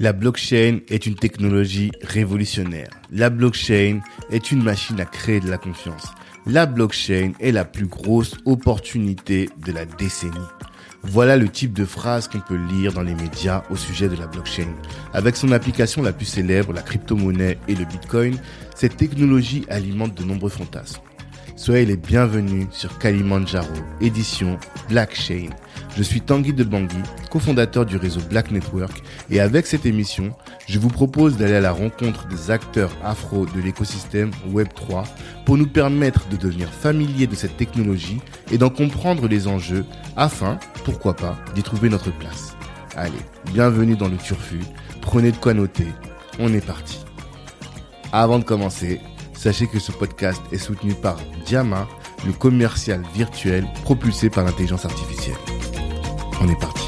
La 0.00 0.12
blockchain 0.12 0.78
est 0.88 1.06
une 1.06 1.16
technologie 1.16 1.90
révolutionnaire. 2.02 2.88
La 3.10 3.30
blockchain 3.30 3.98
est 4.30 4.52
une 4.52 4.62
machine 4.62 5.00
à 5.00 5.04
créer 5.04 5.40
de 5.40 5.50
la 5.50 5.58
confiance. 5.58 6.12
La 6.46 6.66
blockchain 6.66 7.32
est 7.40 7.50
la 7.50 7.64
plus 7.64 7.86
grosse 7.86 8.36
opportunité 8.44 9.50
de 9.66 9.72
la 9.72 9.86
décennie. 9.86 10.36
Voilà 11.02 11.36
le 11.36 11.48
type 11.48 11.72
de 11.72 11.84
phrase 11.84 12.28
qu'on 12.28 12.38
peut 12.38 12.60
lire 12.70 12.92
dans 12.92 13.02
les 13.02 13.16
médias 13.16 13.64
au 13.70 13.76
sujet 13.76 14.08
de 14.08 14.14
la 14.14 14.28
blockchain. 14.28 14.68
Avec 15.14 15.34
son 15.34 15.50
application 15.50 16.00
la 16.00 16.12
plus 16.12 16.26
célèbre, 16.26 16.72
la 16.72 16.82
crypto-monnaie 16.82 17.58
et 17.66 17.74
le 17.74 17.84
bitcoin, 17.84 18.38
cette 18.76 18.96
technologie 18.96 19.66
alimente 19.68 20.14
de 20.14 20.22
nombreux 20.22 20.48
fantasmes. 20.48 21.02
Soyez 21.56 21.86
les 21.86 21.96
bienvenus 21.96 22.68
sur 22.70 22.98
Kalimandjaro, 22.98 23.66
édition 24.00 24.60
Blackchain. 24.88 25.48
Je 25.98 26.04
suis 26.04 26.20
Tanguy 26.20 26.52
de 26.52 26.62
Bangui, 26.62 27.02
cofondateur 27.28 27.84
du 27.84 27.96
réseau 27.96 28.20
Black 28.30 28.52
Network, 28.52 29.02
et 29.30 29.40
avec 29.40 29.66
cette 29.66 29.84
émission, 29.84 30.32
je 30.68 30.78
vous 30.78 30.90
propose 30.90 31.36
d'aller 31.36 31.56
à 31.56 31.60
la 31.60 31.72
rencontre 31.72 32.28
des 32.28 32.52
acteurs 32.52 32.92
afro 33.02 33.46
de 33.46 33.60
l'écosystème 33.60 34.30
Web3 34.48 35.02
pour 35.44 35.56
nous 35.56 35.66
permettre 35.66 36.28
de 36.28 36.36
devenir 36.36 36.68
familiers 36.68 37.26
de 37.26 37.34
cette 37.34 37.56
technologie 37.56 38.20
et 38.52 38.58
d'en 38.58 38.70
comprendre 38.70 39.26
les 39.26 39.48
enjeux 39.48 39.84
afin, 40.16 40.60
pourquoi 40.84 41.16
pas, 41.16 41.36
d'y 41.56 41.64
trouver 41.64 41.88
notre 41.88 42.16
place. 42.16 42.54
Allez, 42.94 43.18
bienvenue 43.52 43.96
dans 43.96 44.08
le 44.08 44.18
Turfu, 44.18 44.60
prenez 45.00 45.32
de 45.32 45.36
quoi 45.36 45.52
noter, 45.52 45.88
on 46.38 46.54
est 46.54 46.64
parti. 46.64 47.00
Avant 48.12 48.38
de 48.38 48.44
commencer, 48.44 49.00
sachez 49.32 49.66
que 49.66 49.80
ce 49.80 49.90
podcast 49.90 50.40
est 50.52 50.58
soutenu 50.58 50.94
par 50.94 51.16
Diama, 51.44 51.88
le 52.24 52.32
commercial 52.32 53.02
virtuel 53.16 53.66
propulsé 53.82 54.30
par 54.30 54.44
l'intelligence 54.44 54.84
artificielle. 54.84 55.57
On 56.40 56.48
est 56.48 56.58
parti. 56.60 56.84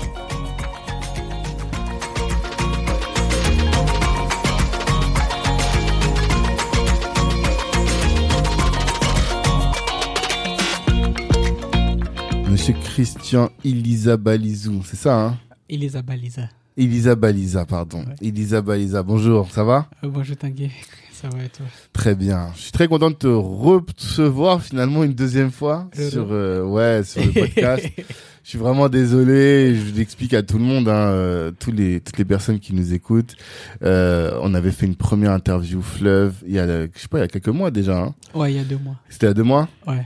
Monsieur 12.48 12.74
Christian 12.84 13.50
Elisa 13.64 14.16
Balizou, 14.16 14.82
c'est 14.84 14.96
ça, 14.96 15.18
hein 15.18 15.38
Elisa 15.68 16.02
Baliza. 16.02 16.48
Elisa 16.76 17.14
Baliza, 17.14 17.64
pardon. 17.64 17.98
Ouais. 18.00 18.14
Elisa 18.28 18.60
Baliza, 18.60 19.02
bonjour, 19.02 19.50
ça 19.50 19.64
va? 19.64 19.88
Euh, 20.04 20.08
bonjour 20.08 20.36
Tanguy, 20.36 20.70
ça 21.12 21.28
va 21.28 21.44
et 21.44 21.48
toi? 21.48 21.66
Très 21.92 22.14
bien. 22.14 22.50
Je 22.56 22.62
suis 22.62 22.72
très 22.72 22.88
content 22.88 23.10
de 23.10 23.16
te 23.16 23.26
recevoir 23.26 24.62
finalement 24.62 25.04
une 25.04 25.14
deuxième 25.14 25.50
fois 25.50 25.88
sur 25.94 26.28
euh, 26.30 26.62
ouais 26.64 27.02
sur 27.04 27.24
le 27.24 27.32
podcast. 27.32 27.86
je 28.50 28.56
suis 28.56 28.64
vraiment 28.64 28.88
désolé. 28.88 29.76
Je 29.76 29.94
l'explique 29.94 30.34
à 30.34 30.42
tout 30.42 30.58
le 30.58 30.64
monde, 30.64 30.88
hein, 30.88 31.12
euh, 31.12 31.52
tous 31.56 31.70
les 31.70 32.00
toutes 32.00 32.18
les 32.18 32.24
personnes 32.24 32.58
qui 32.58 32.74
nous 32.74 32.92
écoutent. 32.92 33.36
Euh, 33.84 34.36
on 34.42 34.54
avait 34.54 34.72
fait 34.72 34.86
une 34.86 34.96
première 34.96 35.30
interview 35.30 35.80
fleuve 35.82 36.34
il 36.44 36.54
y 36.54 36.58
a 36.58 36.66
je 36.66 36.88
sais 36.96 37.06
pas 37.06 37.18
il 37.18 37.20
y 37.20 37.24
a 37.24 37.28
quelques 37.28 37.46
mois 37.46 37.70
déjà. 37.70 37.96
Hein. 38.00 38.14
Ouais, 38.34 38.52
il 38.52 38.56
y 38.56 38.60
a 38.60 38.64
deux 38.64 38.78
mois. 38.78 38.96
C'était 39.08 39.28
à 39.28 39.34
deux 39.34 39.44
mois. 39.44 39.68
Ouais. 39.86 40.04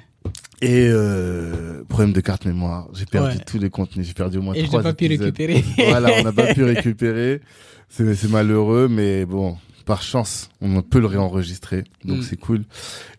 Et 0.61 0.89
euh, 0.91 1.85
problème 1.89 2.13
de 2.13 2.21
carte 2.21 2.45
mémoire. 2.45 2.87
J'ai 2.93 3.07
perdu 3.07 3.39
Ouais. 3.39 3.45
tous 3.47 3.59
les 3.59 3.71
contenus. 3.71 4.07
J'ai 4.07 4.13
perdu 4.13 4.37
au 4.37 4.43
moins 4.43 4.53
Et 4.53 4.65
trois 4.65 4.81
n'ai 4.81 4.85
pas 4.85 4.93
pu 4.93 5.07
récupérer. 5.07 5.65
voilà, 5.89 6.11
on 6.19 6.23
n'a 6.25 6.33
pas 6.33 6.53
pu 6.53 6.65
récupérer. 6.75 7.41
C'est 7.89 8.15
c'est 8.15 8.29
malheureux, 8.31 8.89
mais 8.91 9.25
bon, 9.25 9.57
par 9.87 10.03
chance, 10.03 10.51
on 10.61 10.83
peut 10.83 11.01
le 11.01 11.07
réenregistrer, 11.07 11.85
donc 12.05 12.19
Mm. 12.19 12.23
c'est 12.23 12.37
cool. 12.37 12.65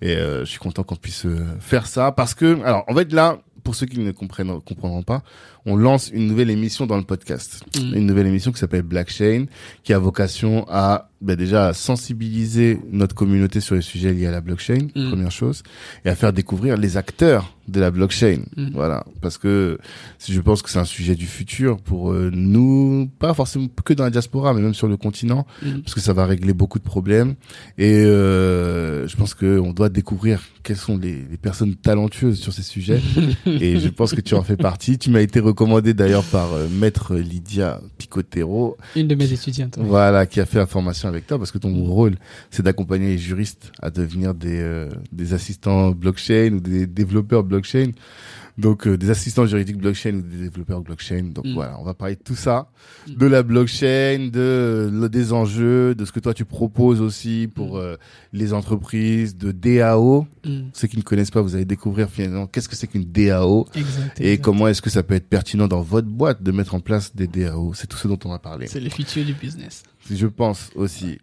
Et 0.04 0.16
euh, 0.18 0.42
je 0.46 0.50
suis 0.52 0.60
content 0.60 0.84
qu'on 0.84 0.96
puisse 0.96 1.26
euh, 1.26 1.46
faire 1.60 1.88
ça 1.88 2.12
parce 2.12 2.36
que, 2.36 2.62
alors, 2.64 2.84
en 2.88 2.94
fait 2.96 3.12
là, 3.12 3.40
pour 3.66 3.76
ceux 3.76 3.88
qui 3.88 4.00
ne 4.00 4.12
comprennent, 4.12 4.62
comprendront 4.62 5.04
pas, 5.04 5.24
on 5.66 5.76
lance 5.76 6.10
une 6.14 6.28
nouvelle 6.28 6.50
émission 6.50 6.86
dans 6.86 6.98
le 6.98 7.04
podcast, 7.04 7.64
Mm. 7.78 7.96
une 7.96 8.06
nouvelle 8.06 8.28
émission 8.28 8.52
qui 8.52 8.60
s'appelle 8.60 8.84
Blackchain, 8.84 9.46
qui 9.84 9.94
a 9.94 10.00
vocation 10.00 10.66
à 10.70 11.10
ben 11.22 11.36
déjà 11.36 11.70
à 11.70 11.74
sensibiliser 11.74 12.78
notre 12.92 13.16
communauté 13.16 13.60
sur 13.60 13.74
les 13.74 13.82
sujets 13.82 14.14
liés 14.14 14.28
à 14.28 14.32
la 14.32 14.42
blockchain, 14.42 14.90
Mm. 14.96 15.10
première 15.10 15.32
chose, 15.32 15.64
et 16.04 16.10
à 16.10 16.16
faire 16.16 16.34
découvrir 16.34 16.78
les 16.78 16.98
acteurs 16.98 17.52
de 17.68 17.80
la 17.80 17.90
blockchain. 17.90 18.42
Mm. 18.58 18.70
Voilà, 18.74 19.06
parce 19.22 19.40
que 19.40 19.80
je 20.28 20.40
pense 20.40 20.62
que 20.62 20.70
c'est 20.70 20.78
un 20.78 20.86
sujet 20.86 21.16
du 21.16 21.26
futur 21.26 21.78
pour 21.82 22.12
euh, 22.12 22.30
nous, 22.32 23.10
pas 23.18 23.34
forcément 23.34 23.68
que 23.84 23.94
dans 23.94 24.04
la 24.04 24.12
diaspora, 24.12 24.54
mais 24.54 24.62
même 24.62 24.76
sur 24.76 24.88
le 24.88 24.98
continent, 24.98 25.48
parce 25.84 25.96
que 25.96 26.00
ça 26.02 26.14
va 26.14 26.28
régler 26.28 26.54
beaucoup 26.54 26.78
de 26.78 26.84
problèmes. 26.84 27.34
Et 27.80 28.04
euh, 28.04 29.08
je 29.08 29.16
pense 29.16 29.34
que 29.34 29.58
on 29.60 29.74
doit 29.74 29.90
découvrir 29.90 30.42
quelles 30.62 30.78
sont 30.78 30.98
les, 30.98 31.24
les 31.30 31.38
personnes 31.38 31.76
talentueuses 31.76 32.40
sur 32.40 32.54
ces 32.54 32.62
sujets. 32.64 33.02
et 33.48 33.80
je 33.80 33.90
pense 33.90 34.14
que 34.14 34.22
tu 34.22 34.36
en 34.36 34.44
fais 34.44 34.58
partie. 34.58 34.98
Tu 35.00 35.10
m'as 35.10 35.22
été 35.22 35.40
recommandé 35.56 35.94
d'ailleurs 35.94 36.26
par 36.26 36.54
euh, 36.54 36.68
maître 36.70 37.16
Lydia 37.16 37.80
Picotero, 37.98 38.76
Une 38.96 39.08
de 39.08 39.16
mes 39.16 39.32
étudiantes. 39.32 39.78
voilà, 39.80 40.26
qui 40.26 40.42
a 40.42 40.46
fait 40.46 40.58
la 40.58 40.66
formation 40.66 41.08
avec 41.08 41.26
toi, 41.28 41.38
parce 41.38 41.52
que 41.52 41.58
ton 41.58 41.74
rôle, 41.86 42.16
c'est 42.52 42.62
d'accompagner 42.62 43.08
les 43.08 43.18
juristes 43.18 43.72
à 43.82 43.90
devenir 43.90 44.34
des, 44.34 44.60
euh, 44.60 44.90
des 45.14 45.34
assistants 45.34 45.92
blockchain 45.92 46.52
ou 46.54 46.60
des 46.60 46.86
développeurs 46.88 47.44
blockchain. 47.44 47.92
Donc, 48.58 48.88
euh, 48.88 48.98
des 48.98 49.10
assistants 49.10 49.46
juridiques 49.46 49.78
blockchain 49.78 50.16
ou 50.16 50.22
des 50.22 50.38
développeurs 50.38 50.82
blockchain. 50.82 51.24
Donc, 51.34 51.46
Mm. 51.46 51.54
voilà, 51.56 51.78
on 51.80 51.84
va 51.84 51.94
parler 51.94 52.16
de 52.16 52.22
tout 52.24 52.36
ça, 52.38 52.70
Mm. 53.08 53.14
de 53.16 53.26
la 53.26 53.44
blockchain, 53.44 54.30
de, 54.32 54.90
le- 54.94 55.10
des 55.10 55.34
enjeux, 55.34 55.94
de 55.94 56.06
ce 56.06 56.12
que 56.14 56.22
toi 56.22 56.34
tu 56.34 56.46
proposes 56.46 57.02
aussi 57.02 57.50
pour 57.54 57.76
Mm. 57.76 57.80
euh, 57.80 57.98
les 58.32 58.54
entreprises, 58.54 59.36
de 59.38 59.52
DAO. 59.52 60.26
Ceux 60.74 60.88
qui 60.88 60.96
ne 60.98 61.02
connaissent 61.02 61.32
pas, 61.32 61.42
vous 61.42 61.56
allez 61.56 61.66
découvrir 61.66 62.10
finalement 62.10 62.48
qu'est-ce 62.48 62.70
que 62.70 62.76
c'est 62.78 62.88
qu'une 62.88 63.04
DAO 63.04 63.68
Exact. 63.76 64.22
et 64.22 64.32
exact. 64.34 64.44
comment 64.44 64.68
est-ce 64.70 64.82
que 64.82 64.90
ça 64.90 65.04
peut 65.04 65.16
être 65.16 65.28
pertinent 65.28 65.68
dans 65.68 65.82
votre 65.82 66.08
boîte 66.08 66.42
de 66.42 66.52
mettre 66.52 66.76
en 66.76 66.80
place 66.80 67.14
des 67.16 67.28
DAO. 67.28 67.74
C'est 67.74 67.88
tout 67.88 67.98
ce 67.98 68.08
dont 68.08 68.20
on 68.24 68.30
va 68.30 68.40
parler. 68.40 68.68
C'est 68.68 68.80
le 68.80 68.90
futur 68.90 69.26
du 69.26 69.34
business. 69.34 69.84
Je 70.10 70.28
pense 70.28 70.70
aussi. 70.76 71.18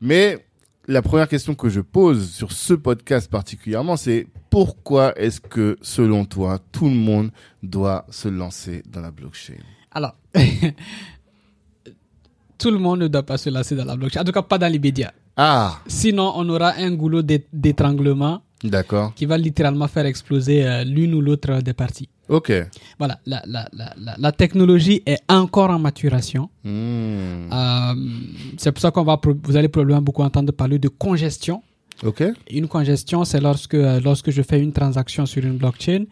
Mais 0.00 0.44
la 0.86 1.02
première 1.02 1.28
question 1.28 1.54
que 1.54 1.68
je 1.68 1.80
pose 1.80 2.30
sur 2.30 2.52
ce 2.52 2.74
podcast 2.74 3.30
particulièrement, 3.30 3.96
c'est 3.96 4.26
pourquoi 4.50 5.18
est-ce 5.18 5.40
que, 5.40 5.76
selon 5.82 6.24
toi, 6.24 6.58
tout 6.72 6.84
le 6.88 6.94
monde 6.94 7.30
doit 7.62 8.06
se 8.10 8.28
lancer 8.28 8.82
dans 8.90 9.00
la 9.00 9.10
blockchain? 9.10 9.54
Alors, 9.90 10.14
tout 12.58 12.70
le 12.70 12.78
monde 12.78 13.00
ne 13.00 13.08
doit 13.08 13.22
pas 13.24 13.36
se 13.38 13.50
lancer 13.50 13.74
dans 13.76 13.84
la 13.84 13.96
blockchain. 13.96 14.20
En 14.20 14.24
tout 14.24 14.32
cas, 14.32 14.42
pas 14.42 14.58
dans 14.58 14.70
les 14.72 14.78
médias. 14.78 15.10
Ah, 15.36 15.80
Sinon, 15.86 16.32
on 16.36 16.48
aura 16.48 16.74
un 16.78 16.92
goulot 16.92 17.22
d'é- 17.22 17.46
d'étranglement 17.52 18.42
d'accord. 18.62 19.12
qui 19.14 19.26
va 19.26 19.36
littéralement 19.36 19.88
faire 19.88 20.06
exploser 20.06 20.64
euh, 20.66 20.84
l'une 20.84 21.14
ou 21.14 21.20
l'autre 21.20 21.60
des 21.60 21.72
parties. 21.74 22.08
Ok. 22.28 22.52
Voilà, 22.98 23.18
la, 23.26 23.42
la, 23.46 23.68
la, 23.72 23.92
la, 23.98 24.14
la 24.18 24.32
technologie 24.32 25.02
est 25.04 25.18
encore 25.28 25.70
en 25.70 25.78
maturation. 25.78 26.48
Hmm. 26.64 27.52
Euh, 27.52 27.94
c'est 28.56 28.72
pour 28.72 28.80
ça 28.80 28.90
qu'on 28.90 29.04
va, 29.04 29.20
vous 29.42 29.56
allez 29.56 29.68
probablement 29.68 30.00
beaucoup 30.02 30.22
entendre 30.22 30.52
parler 30.52 30.78
de 30.78 30.88
congestion. 30.88 31.62
Ok. 32.02 32.22
Une 32.50 32.66
congestion, 32.66 33.24
c'est 33.24 33.40
lorsque, 33.40 33.74
euh, 33.74 34.00
lorsque 34.00 34.30
je 34.30 34.42
fais 34.42 34.60
une 34.60 34.72
transaction 34.72 35.26
sur 35.26 35.44
une 35.44 35.58
blockchain 35.58 36.04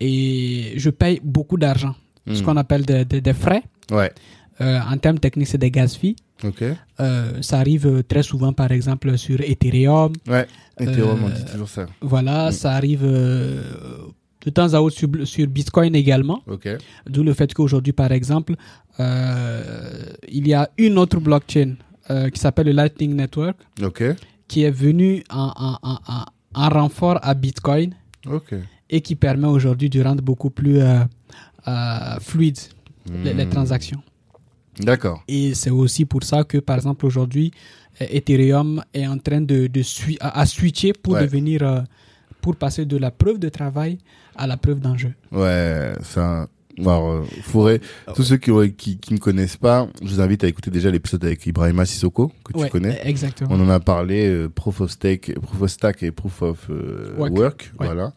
et 0.00 0.74
je 0.76 0.90
paye 0.90 1.20
beaucoup 1.24 1.56
d'argent, 1.58 1.94
ce 2.26 2.40
Hmm. 2.40 2.44
qu'on 2.44 2.56
appelle 2.56 2.84
des, 2.86 3.04
des- 3.04 3.20
des 3.20 3.32
frais. 3.34 3.62
Ouais. 3.90 4.12
Euh, 4.60 4.78
en 4.90 4.96
termes 4.98 5.18
techniques, 5.18 5.48
c'est 5.48 5.58
des 5.58 5.70
gas 5.70 5.96
fees. 6.00 6.16
Ok. 6.44 6.62
Euh, 7.00 7.42
ça 7.42 7.58
arrive 7.58 8.02
très 8.04 8.22
souvent, 8.22 8.52
par 8.52 8.70
exemple, 8.70 9.16
sur 9.18 9.40
Ethereum. 9.40 10.12
Ouais. 10.28 10.46
Ethereum, 10.78 11.18
on 11.24 11.28
dit 11.30 11.44
toujours 11.50 11.68
ça. 11.68 11.86
Voilà, 12.00 12.48
Hmm. 12.48 12.52
ça 12.52 12.72
arrive 12.72 13.04
de 14.44 14.50
temps 14.50 14.72
à 14.74 14.80
autre 14.80 14.96
sur, 14.96 15.08
sur 15.24 15.46
Bitcoin 15.46 15.94
également. 15.94 16.42
D'où 17.06 17.22
le 17.22 17.34
fait 17.34 17.52
qu'aujourd'hui, 17.54 17.92
par 17.92 18.12
exemple, 18.12 18.54
euh, 19.00 20.12
il 20.28 20.46
y 20.48 20.54
a 20.54 20.68
une 20.78 20.98
autre 20.98 21.18
blockchain 21.20 21.74
euh, 22.10 22.30
qui 22.30 22.40
s'appelle 22.40 22.66
le 22.66 22.72
Lightning 22.72 23.14
Network 23.14 23.56
qui 24.46 24.62
est 24.62 24.70
venue 24.70 25.22
en, 25.30 25.52
en- 25.56 25.78
en- 25.82 25.98
en- 26.08 26.24
en 26.54 26.68
renfort 26.70 27.18
à 27.22 27.34
Bitcoin 27.34 27.94
et 28.90 29.00
qui 29.00 29.14
permet 29.16 29.46
aujourd'hui 29.48 29.90
de 29.90 30.02
rendre 30.02 30.22
beaucoup 30.22 30.50
plus 30.50 30.78
euh, 30.80 31.00
euh, 31.66 32.18
fluide 32.20 32.58
les, 33.24 33.34
les 33.34 33.44
Hmm. 33.46 33.50
transactions. 33.50 34.02
D'accord. 34.80 35.22
Et 35.28 35.54
c'est 35.54 35.70
aussi 35.70 36.04
pour 36.04 36.22
ça 36.22 36.44
que, 36.44 36.58
par 36.58 36.76
exemple, 36.76 37.04
aujourd'hui, 37.04 37.50
Ethereum 38.00 38.82
est 38.94 39.06
en 39.06 39.18
train 39.18 39.40
de, 39.40 39.66
de 39.66 39.82
sui- 39.82 40.16
à, 40.20 40.40
à 40.40 40.46
switcher 40.46 40.92
pour 40.92 41.14
Ouais. 41.14 41.22
devenir, 41.22 41.62
pour 42.40 42.56
passer 42.56 42.84
de 42.86 42.96
la 42.96 43.10
preuve 43.10 43.38
de 43.38 43.48
travail 43.48 43.98
à 44.36 44.46
la 44.46 44.56
preuve 44.56 44.80
d'enjeu. 44.80 45.12
Ouais, 45.32 45.92
ça. 46.02 46.48
Alors, 46.80 47.10
euh, 47.10 47.22
faudrait, 47.42 47.80
tous 48.14 48.22
ceux 48.22 48.36
qui, 48.36 48.50
qui, 48.74 48.98
qui 48.98 49.14
ne 49.14 49.18
connaissent 49.18 49.56
pas, 49.56 49.88
je 50.02 50.08
vous 50.08 50.20
invite 50.20 50.44
à 50.44 50.48
écouter 50.48 50.70
déjà 50.70 50.90
l'épisode 50.90 51.24
avec 51.24 51.46
Ibrahima 51.46 51.84
Sissoko, 51.86 52.32
que 52.44 52.52
tu 52.52 52.58
Ouais, 52.60 52.68
connais. 52.70 53.00
Exactement. 53.04 53.50
On 53.52 53.60
en 53.60 53.68
a 53.70 53.80
parlé, 53.80 54.28
euh, 54.28 54.48
Proof 54.48 54.80
of 54.80 54.90
Stake, 54.90 55.34
Proof 55.40 55.62
of 55.62 55.70
Stack 55.70 56.02
et 56.02 56.10
Proof 56.10 56.42
of 56.42 56.66
euh, 56.70 57.14
Work. 57.18 57.36
Work, 57.38 57.72
Ouais. 57.80 57.86
voilà. 57.86 58.12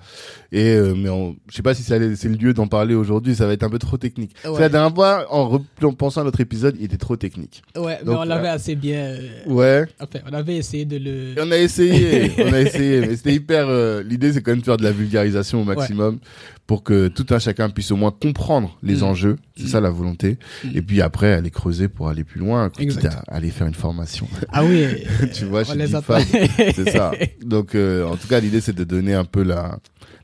Et 0.52 0.70
euh, 0.76 0.94
mais 0.96 1.10
on, 1.10 1.36
je 1.50 1.56
sais 1.56 1.62
pas 1.64 1.74
si 1.74 1.84
c'est 1.84 1.98
le 2.00 2.36
lieu 2.36 2.54
d'en 2.54 2.68
parler 2.68 2.94
aujourd'hui, 2.96 3.36
ça 3.36 3.48
va 3.48 3.54
être 3.54 3.64
un 3.64 3.70
peu 3.70 3.80
trop 3.80 3.98
technique. 3.98 4.34
Ouais. 4.46 4.52
C'est 4.56 4.62
la 4.62 4.70
dernière 4.70 4.94
fois, 4.94 5.26
en, 5.30 5.58
re- 5.58 5.86
en 5.86 5.94
pensant 5.94 6.22
à 6.22 6.24
notre 6.24 6.42
épisode, 6.42 6.76
il 6.80 6.86
était 6.86 6.98
trop 6.98 7.16
technique. 7.16 7.62
Ouais, 7.78 8.00
mais 8.06 8.14
on 8.14 8.24
l'avait 8.24 8.50
euh, 8.50 8.54
assez 8.54 8.76
bien. 8.76 8.98
euh, 9.00 9.28
Ouais. 9.48 9.86
Enfin, 10.00 10.20
on 10.30 10.34
avait 10.34 10.58
essayé 10.58 10.86
de 10.86 10.98
le. 10.98 11.38
Et 11.38 11.42
on 11.42 11.52
a 11.52 11.58
essayé, 11.58 12.32
on 12.40 12.54
a 12.54 12.60
essayé, 12.62 13.02
mais 13.02 13.16
c'était 13.16 13.34
hyper. 13.34 13.68
euh, 13.70 14.04
L'idée, 14.04 14.34
c'est 14.34 14.42
quand 14.42 14.52
même 14.52 14.60
de 14.60 14.66
faire 14.66 14.78
de 14.78 14.84
la 14.84 14.92
vulgarisation 14.92 15.62
au 15.62 15.64
maximum 15.64 16.20
pour 16.68 16.84
que 16.84 17.08
tout 17.08 17.26
un 17.32 17.40
chacun 17.40 17.70
puisse 17.70 17.92
au 17.92 17.96
moins 17.98 18.12
comprendre 18.12 18.51
comprendre 18.52 18.78
les 18.84 18.98
Mm. 18.98 19.04
enjeux, 19.04 19.38
c'est 19.56 19.64
Mm. 19.64 19.68
ça 19.68 19.82
la 19.82 19.90
volonté, 19.90 20.38
Mm. 20.64 20.70
et 20.76 20.82
puis 20.82 21.02
après 21.02 21.34
aller 21.34 21.52
creuser 21.52 21.88
pour 21.88 22.10
aller 22.10 22.24
plus 22.24 22.40
loin, 22.40 22.70
quitte 22.70 22.82
Exact. 22.82 23.24
à 23.28 23.36
aller 23.36 23.50
faire 23.50 23.68
une 23.68 23.74
formation. 23.74 24.28
Ah 24.52 24.64
oui. 24.66 24.86
tu 25.34 25.46
vois, 25.46 25.64
les 25.76 25.88
Deepak, 25.88 26.10
attend. 26.10 26.26
c'est 26.76 26.90
ça. 26.92 27.12
Donc, 27.44 27.76
euh, 27.76 28.06
en 28.06 28.18
tout 28.18 28.28
cas, 28.28 28.40
l'idée, 28.40 28.62
c'est 28.62 28.76
de 28.76 28.84
donner 28.84 29.14
un 29.14 29.26
peu 29.26 29.44
la, 29.44 29.80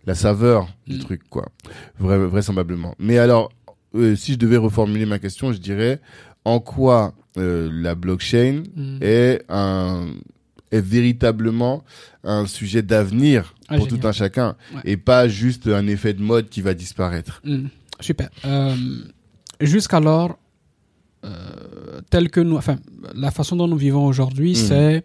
la 0.06 0.16
saveur 0.16 0.68
du 0.88 0.96
Mm. 0.98 1.00
truc, 1.00 1.22
quoi. 1.30 1.48
Vra- 2.02 2.26
vraisemblablement. 2.26 2.96
Mais 3.00 3.18
alors, 3.18 3.50
euh, 3.96 4.16
si 4.16 4.34
je 4.34 4.38
devais 4.38 4.58
reformuler 4.58 5.06
ma 5.06 5.20
question, 5.20 5.54
je 5.54 5.60
dirais 5.60 6.00
en 6.46 6.60
quoi 6.60 7.14
euh, 7.38 7.70
la 7.72 7.94
blockchain 7.96 8.64
Mm. 8.76 8.98
est 9.02 9.44
un 9.50 10.08
est 10.72 10.82
véritablement 10.82 11.82
un 12.26 12.46
sujet 12.46 12.82
d'avenir 12.82 13.56
Ah, 13.70 13.78
pour 13.78 13.86
génial. 13.86 14.02
tout 14.02 14.08
un 14.08 14.12
chacun 14.12 14.56
Ouais. 14.76 14.82
et 14.84 14.98
pas 14.98 15.30
juste 15.30 15.68
un 15.68 15.88
effet 15.88 16.14
de 16.14 16.22
mode 16.22 16.50
qui 16.50 16.62
va 16.62 16.74
disparaître. 16.74 17.42
Mm, 17.46 17.68
Super. 18.00 18.30
Euh, 18.46 18.76
Jusqu'alors, 19.60 20.38
euh, 21.26 22.00
tel 22.12 22.30
que 22.30 22.40
nous, 22.40 22.58
enfin, 22.58 22.78
la 23.16 23.32
façon 23.32 23.56
dont 23.56 23.68
nous 23.68 23.78
vivons 23.78 24.06
aujourd'hui, 24.06 24.52
Mhm. 24.52 24.56
c'est 24.56 25.04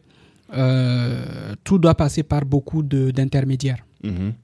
euh, 0.54 1.54
tout 1.64 1.78
doit 1.78 1.94
passer 1.94 2.22
par 2.22 2.44
beaucoup 2.44 2.82
de- 2.82 3.10
d'intermédiaires. 3.10 3.82
Mhm. 4.04 4.34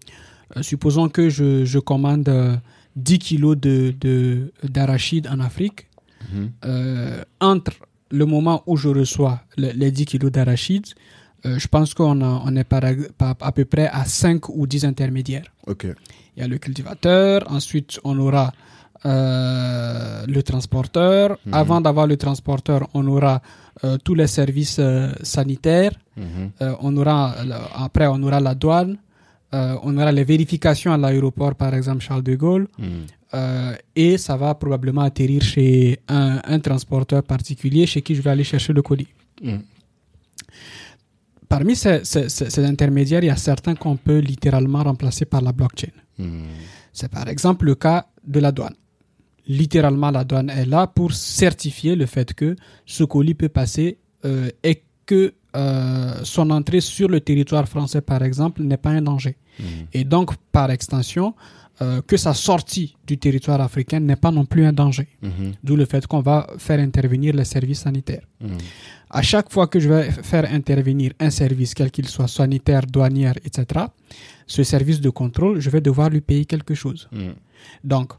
Euh, 0.57 0.63
supposons 0.63 1.11
que 1.11 1.29
je, 1.29 1.67
je 1.67 1.79
commande 1.79 2.27
euh, 2.31 2.57
10 2.97 3.19
kilos 3.19 3.57
de 3.59 3.95
de- 4.01 4.51
en 5.31 5.41
Afrique. 5.41 5.89
Mhm. 6.33 6.51
Entre 7.41 7.73
le 8.11 8.25
moment 8.25 8.63
où 8.67 8.77
je 8.79 8.89
reçois 8.89 9.43
le- 9.59 9.73
les 9.73 9.91
10 9.91 10.07
kilos 10.07 10.33
d'arachide, 10.33 10.87
euh, 10.87 10.93
je 11.45 11.67
pense 11.69 11.95
qu'on 11.95 12.21
on 12.23 12.57
est 12.57 12.65
par, 12.65 12.83
par- 13.17 13.37
à 13.41 13.53
peu 13.53 13.65
près 13.65 13.89
à 13.89 14.05
5 14.05 14.49
ou 14.49 14.67
10 14.67 14.85
intermédiaires. 14.85 15.47
Il 16.37 16.41
y 16.41 16.43
a 16.45 16.49
le 16.49 16.59
cultivateur, 16.59 17.43
ensuite 17.51 17.99
on 18.05 18.19
aura 18.19 18.53
euh, 19.07 20.25
le 20.27 20.43
transporteur. 20.43 21.37
Mhm. 21.47 21.55
Avant 21.55 21.81
d'avoir 21.81 22.07
le 22.07 22.17
transporteur, 22.17 22.89
on 22.95 23.07
aura 23.07 23.41
euh, 23.85 23.97
tous 24.05 24.15
les 24.15 24.27
services 24.27 24.79
euh, 24.81 25.13
sanitaires. 25.23 25.93
Mhm. 26.17 26.25
Euh, 26.63 26.75
on 26.81 26.97
aura 26.97 27.35
euh, 27.39 27.85
après 27.87 28.07
on 28.07 28.23
aura 28.23 28.41
la 28.41 28.55
douane. 28.55 28.97
Euh, 29.55 29.77
on 29.83 29.97
aura 29.97 30.13
les 30.13 30.25
vérifications 30.25 30.93
à 30.93 30.99
l'aéroport, 30.99 31.55
par 31.55 31.73
exemple 31.75 32.03
Charles 32.07 32.23
de 32.23 32.35
Gaulle. 32.35 32.67
Mhm. 32.79 32.89
Euh, 33.35 33.75
et 33.95 34.17
ça 34.19 34.37
va 34.37 34.55
probablement 34.55 35.03
atterrir 35.03 35.43
chez 35.43 36.01
un, 36.09 36.41
un 36.45 36.59
transporteur 36.61 37.23
particulier 37.23 37.87
chez 37.87 38.03
qui 38.03 38.15
je 38.15 38.23
vais 38.23 38.31
aller 38.31 38.45
chercher 38.45 38.73
le 38.73 38.83
colis. 38.83 39.09
Parmi 41.49 41.75
ces, 41.77 42.05
ces- 42.05 42.29
ces- 42.29 42.51
ces 42.51 42.65
intermédiaires, 42.65 43.23
il 43.25 43.29
y 43.29 43.31
a 43.31 43.37
certains 43.37 43.75
qu'on 43.75 43.97
peut 43.97 44.19
littéralement 44.19 44.83
remplacer 44.83 45.25
par 45.25 45.41
la 45.41 45.53
blockchain. 45.53 45.93
Mhm. 46.19 46.45
C'est 46.93 47.09
par 47.11 47.29
exemple 47.29 47.65
le 47.67 47.75
cas 47.75 48.07
de 48.27 48.41
la 48.41 48.53
douane. 48.53 48.75
Littéralement, 49.47 50.11
la 50.11 50.25
douane 50.25 50.51
est 50.51 50.67
là 50.67 50.87
pour 50.87 51.13
certifier 51.13 51.97
le 51.97 52.05
fait 52.07 52.35
que 52.35 52.55
ce 52.85 53.05
colis 53.05 53.35
peut 53.35 53.49
passer 53.49 53.99
euh, 54.27 54.51
et 54.63 54.83
que 55.07 55.33
euh, 55.57 56.13
son 56.25 56.51
entrée 56.51 56.83
sur 56.83 57.09
le 57.09 57.21
territoire 57.21 57.67
français, 57.67 58.03
par 58.03 58.23
exemple, 58.23 58.63
n'est 58.63 58.77
pas 58.77 58.91
un 58.91 59.01
danger. 59.01 59.39
Mhm. 59.59 59.67
Et 59.95 60.05
donc, 60.05 60.37
par 60.53 60.71
extension, 60.71 61.35
euh, 61.81 62.03
que 62.07 62.19
sa 62.19 62.35
sortie 62.35 62.97
du 63.07 63.17
territoire 63.17 63.61
africain 63.63 64.01
n'est 64.01 64.17
pas 64.17 64.31
non 64.31 64.45
plus 64.45 64.67
un 64.67 64.73
danger. 64.75 65.09
Mhm. 65.23 65.55
D'où 65.65 65.77
le 65.77 65.87
fait 65.87 66.07
qu'on 66.07 66.21
va 66.21 66.47
faire 66.59 66.81
intervenir 66.81 67.35
les 67.35 67.47
services 67.47 67.81
sanitaires. 67.81 68.27
À 69.11 69.23
chaque 69.23 69.51
fois 69.51 69.67
que 69.67 69.81
je 69.81 69.89
vais 69.89 70.11
faire 70.11 70.53
intervenir 70.53 71.13
un 71.19 71.31
service, 71.31 71.73
quel 71.75 71.91
qu'il 71.91 72.09
soit, 72.09 72.29
sanitaire, 72.29 72.85
douanière, 72.87 73.35
etc., 73.45 73.87
ce 74.47 74.63
service 74.63 75.01
de 75.01 75.11
contrôle, 75.11 75.61
je 75.61 75.71
vais 75.71 75.81
devoir 75.81 76.11
lui 76.11 76.21
payer 76.21 76.45
quelque 76.45 76.75
chose. 76.75 77.09
Mhm. 77.13 77.35
Donc, 77.85 78.13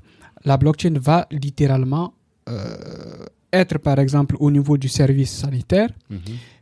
la 0.46 0.58
blockchain 0.58 0.94
va 1.00 1.28
littéralement 1.32 2.14
euh, 2.48 3.26
être, 3.54 3.78
par 3.78 4.00
exemple, 4.00 4.36
au 4.40 4.50
niveau 4.50 4.76
du 4.78 4.88
service 4.90 5.32
sanitaire, 5.32 5.90
Mhm. 6.10 6.20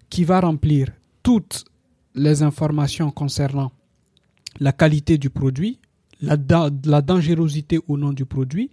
qui 0.09 0.25
va 0.25 0.41
remplir 0.41 0.89
toutes 1.23 1.63
les 2.15 2.41
informations 2.43 3.09
concernant 3.11 3.71
la 4.59 4.71
qualité 4.73 5.17
du 5.17 5.29
produit, 5.29 5.79
la, 6.21 6.35
da- 6.35 6.69
la 6.85 7.01
dangerosité 7.01 7.79
ou 7.87 7.95
non 7.97 8.11
du 8.11 8.25
produit, 8.25 8.69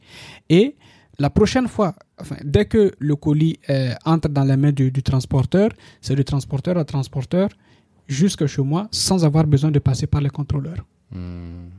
et 0.49 0.75
la 1.19 1.31
prochaine 1.31 1.69
fois, 1.69 1.95
enfin, 2.21 2.37
dès 2.45 2.67
que 2.67 2.93
le 2.99 3.17
colis 3.17 3.59
euh, 3.71 3.95
entre 4.05 4.29
dans 4.29 4.45
les 4.45 4.57
mains 4.57 4.73
du, 4.73 4.91
du 4.91 5.03
transporteur, 5.03 5.71
c'est 6.01 6.15
le 6.15 6.25
transporteur 6.25 6.77
à 6.79 6.85
transporteur 6.85 7.49
jusque 8.07 8.47
chez 8.47 8.63
moi 8.63 8.89
sans 8.91 9.25
avoir 9.25 9.47
besoin 9.47 9.71
de 9.71 9.79
passer 9.79 10.07
par 10.07 10.21
les 10.21 10.31
contrôleurs. 10.31 10.85
Mhm. 11.13 11.71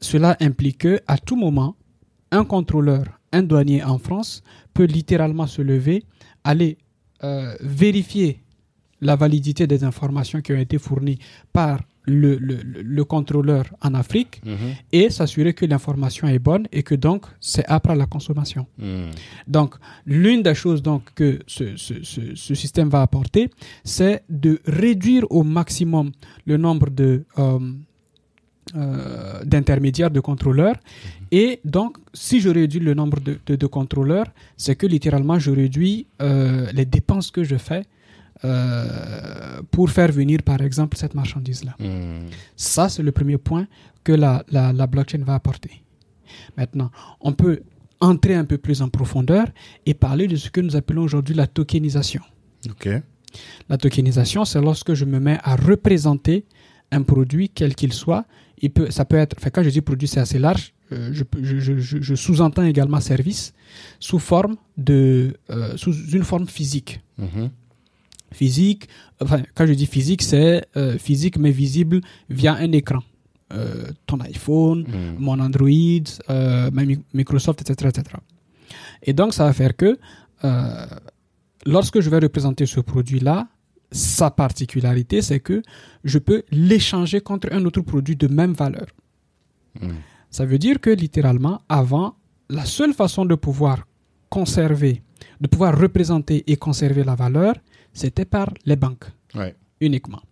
Cela 0.00 0.36
implique 0.40 0.78
que 0.78 1.00
à 1.06 1.18
tout 1.18 1.36
moment, 1.36 1.76
un 2.30 2.44
contrôleur, 2.44 3.04
un 3.32 3.42
douanier 3.42 3.82
en 3.82 3.98
France 3.98 4.42
peut 4.74 4.84
littéralement 4.84 5.46
se 5.46 5.62
lever, 5.62 6.04
aller 6.44 6.78
euh, 7.24 7.54
vérifier 7.60 8.42
la 9.00 9.16
validité 9.16 9.66
des 9.66 9.84
informations 9.84 10.40
qui 10.40 10.52
ont 10.52 10.58
été 10.58 10.78
fournies 10.78 11.18
par 11.52 11.80
le, 12.08 12.36
le- 12.48 12.60
le- 12.72 12.82
le 12.82 13.04
contrôleur 13.04 13.64
en 13.86 13.92
Afrique 13.94 14.40
Mhm. 14.44 14.56
et 14.92 15.10
s'assurer 15.10 15.52
que 15.58 15.66
l'information 15.72 16.26
est 16.28 16.38
bonne 16.50 16.66
et 16.72 16.82
que 16.82 16.94
donc 16.96 17.26
c'est 17.40 17.66
à 17.66 17.80
la 17.94 18.06
consommation. 18.06 18.66
Mhm. 18.78 19.10
Donc, 19.46 19.74
l'une 20.06 20.42
des 20.42 20.54
choses 20.62 20.82
donc 20.82 21.02
que 21.14 21.38
ce, 21.46 21.76
ce- 21.76 22.02
ce- 22.02 22.34
ce 22.34 22.54
système 22.62 22.88
va 22.88 23.02
apporter, 23.02 23.50
c'est 23.84 24.22
de 24.44 24.52
réduire 24.66 25.24
au 25.30 25.42
maximum 25.44 26.06
le 26.46 26.56
nombre 26.56 26.88
de 26.90 27.24
euh, 27.38 27.58
euh, 28.76 29.42
d'intermédiaires, 29.44 30.10
de 30.10 30.20
contrôleurs. 30.20 30.76
Et 31.30 31.60
donc, 31.64 31.96
si 32.12 32.40
je 32.40 32.50
réduis 32.50 32.80
le 32.80 32.94
nombre 32.94 33.18
de, 33.20 33.38
de- 33.46 33.56
de 33.56 33.66
contrôleurs, 33.66 34.26
c'est 34.56 34.76
que 34.76 34.86
littéralement, 34.86 35.38
je 35.38 35.50
réduis 35.50 36.06
euh, 36.20 36.66
les 36.74 36.84
dépenses 36.84 37.30
que 37.30 37.44
je 37.44 37.56
fais 37.56 37.84
euh, 38.44 39.62
pour 39.70 39.90
faire 39.90 40.10
venir, 40.12 40.42
par 40.42 40.60
exemple, 40.60 40.96
cette 40.96 41.14
marchandise-là. 41.14 41.74
Mhm. 41.80 42.26
Ça, 42.56 42.88
c'est 42.88 43.02
le 43.02 43.12
premier 43.12 43.38
point 43.38 43.66
que 44.04 44.12
la, 44.12 44.44
la, 44.50 44.72
la 44.72 44.86
blockchain 44.86 45.22
va 45.24 45.34
apporter. 45.34 45.82
Maintenant, 46.56 46.90
on 47.20 47.32
peut 47.32 47.60
entrer 48.00 48.34
un 48.34 48.44
peu 48.44 48.58
plus 48.58 48.80
en 48.82 48.88
profondeur 48.88 49.46
et 49.86 49.94
parler 49.94 50.26
de 50.28 50.36
ce 50.36 50.50
que 50.50 50.60
nous 50.60 50.76
appelons 50.76 51.02
aujourd'hui 51.02 51.34
la 51.34 51.46
tokenisation. 51.46 52.22
Ok. 52.70 52.88
La 53.68 53.76
tokenisation, 53.76 54.44
c'est 54.44 54.60
lorsque 54.60 54.94
je 54.94 55.04
me 55.04 55.18
mets 55.20 55.38
à 55.42 55.56
représenter 55.56 56.44
un 56.90 57.02
produit, 57.02 57.50
quel 57.50 57.74
qu'il 57.74 57.92
soit. 57.92 58.24
Il 58.60 58.70
peut, 58.70 58.90
ça 58.90 59.04
peut 59.04 59.16
être, 59.16 59.36
enfin, 59.38 59.50
quand 59.50 59.62
je 59.62 59.70
dis 59.70 59.80
produit, 59.82 60.08
c'est 60.08 60.20
assez 60.20 60.38
large. 60.38 60.72
Euh, 60.92 61.10
je, 61.12 61.22
peux- 61.22 61.44
je- 61.44 61.58
je- 61.58 61.78
je- 61.78 62.00
je 62.00 62.14
sous-entends 62.14 62.64
également 62.64 63.00
service 63.00 63.52
sous 64.00 64.18
forme 64.18 64.56
de, 64.78 65.34
euh, 65.50 65.76
sous 65.76 65.92
une 66.12 66.24
forme 66.24 66.46
physique 66.48 67.00
Mhm. 67.18 67.50
Physique, 68.32 68.88
enfin, 69.20 69.42
quand 69.54 69.66
je 69.66 69.72
dis 69.72 69.86
physique, 69.86 70.22
c'est 70.22 70.64
euh, 70.76 70.98
physique 70.98 71.38
mais 71.38 71.50
visible 71.50 72.00
via 72.28 72.54
un 72.54 72.72
écran. 72.72 73.02
Euh, 73.52 73.90
ton 74.06 74.20
iPhone, 74.20 74.84
Mhm. 74.86 75.16
mon 75.18 75.40
Android, 75.40 76.08
euh, 76.28 76.70
Microsoft, 77.14 77.62
etc., 77.62 77.88
etc. 77.88 78.16
Et 79.02 79.12
donc, 79.14 79.32
ça 79.32 79.44
va 79.44 79.52
faire 79.54 79.74
que 79.76 79.98
lorsque 81.66 82.00
je 82.00 82.10
vais 82.10 82.18
représenter 82.18 82.66
ce 82.66 82.80
produit-là, 82.80 83.48
sa 83.90 84.30
particularité, 84.30 85.22
c'est 85.22 85.40
que 85.40 85.62
je 86.04 86.18
peux 86.18 86.42
l'échanger 86.50 87.20
contre 87.20 87.48
un 87.52 87.64
autre 87.64 87.80
produit 87.80 88.16
de 88.16 88.26
même 88.28 88.52
valeur. 88.52 88.86
Mhm. 89.80 89.94
Ça 90.30 90.44
veut 90.44 90.58
dire 90.58 90.78
que 90.80 90.90
littéralement, 90.90 91.60
avant, 91.68 92.16
la 92.50 92.64
seule 92.66 92.92
façon 92.92 93.24
de 93.24 93.34
pouvoir 93.34 93.86
conserver, 94.28 95.02
de 95.40 95.46
pouvoir 95.48 95.78
représenter 95.78 96.44
et 96.46 96.56
conserver 96.56 97.02
la 97.04 97.14
valeur, 97.14 97.54
c'était 97.98 98.24
par 98.36 98.48
les 98.64 98.76
banques 98.76 99.06
Ouais. 99.34 99.54
uniquement. 99.80 100.22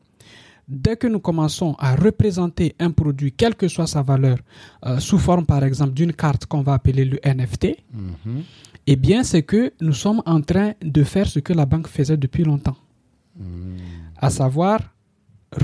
Dès 0.68 0.96
que 0.96 1.06
nous 1.06 1.20
commençons 1.20 1.72
à 1.78 1.94
représenter 1.94 2.74
un 2.80 2.90
produit, 2.90 3.30
quelle 3.40 3.54
que 3.54 3.68
soit 3.68 3.86
sa 3.86 4.02
valeur, 4.02 4.38
euh, 4.84 4.98
sous 4.98 5.18
forme 5.18 5.46
par 5.46 5.62
exemple 5.62 5.92
d'une 5.98 6.12
carte 6.12 6.46
qu'on 6.46 6.62
va 6.62 6.74
appeler 6.74 7.04
le 7.12 7.18
NFT, 7.24 7.64
Mhm. 7.92 8.42
eh 8.92 8.96
bien 8.96 9.22
c'est 9.30 9.42
que 9.52 9.72
nous 9.80 9.92
sommes 9.92 10.22
en 10.26 10.40
train 10.50 10.72
de 10.82 11.02
faire 11.04 11.28
ce 11.34 11.38
que 11.46 11.52
la 11.60 11.66
banque 11.66 11.86
faisait 11.96 12.16
depuis 12.16 12.42
longtemps, 12.50 12.76
Mhm. 13.38 13.76
à 14.26 14.28
savoir 14.30 14.78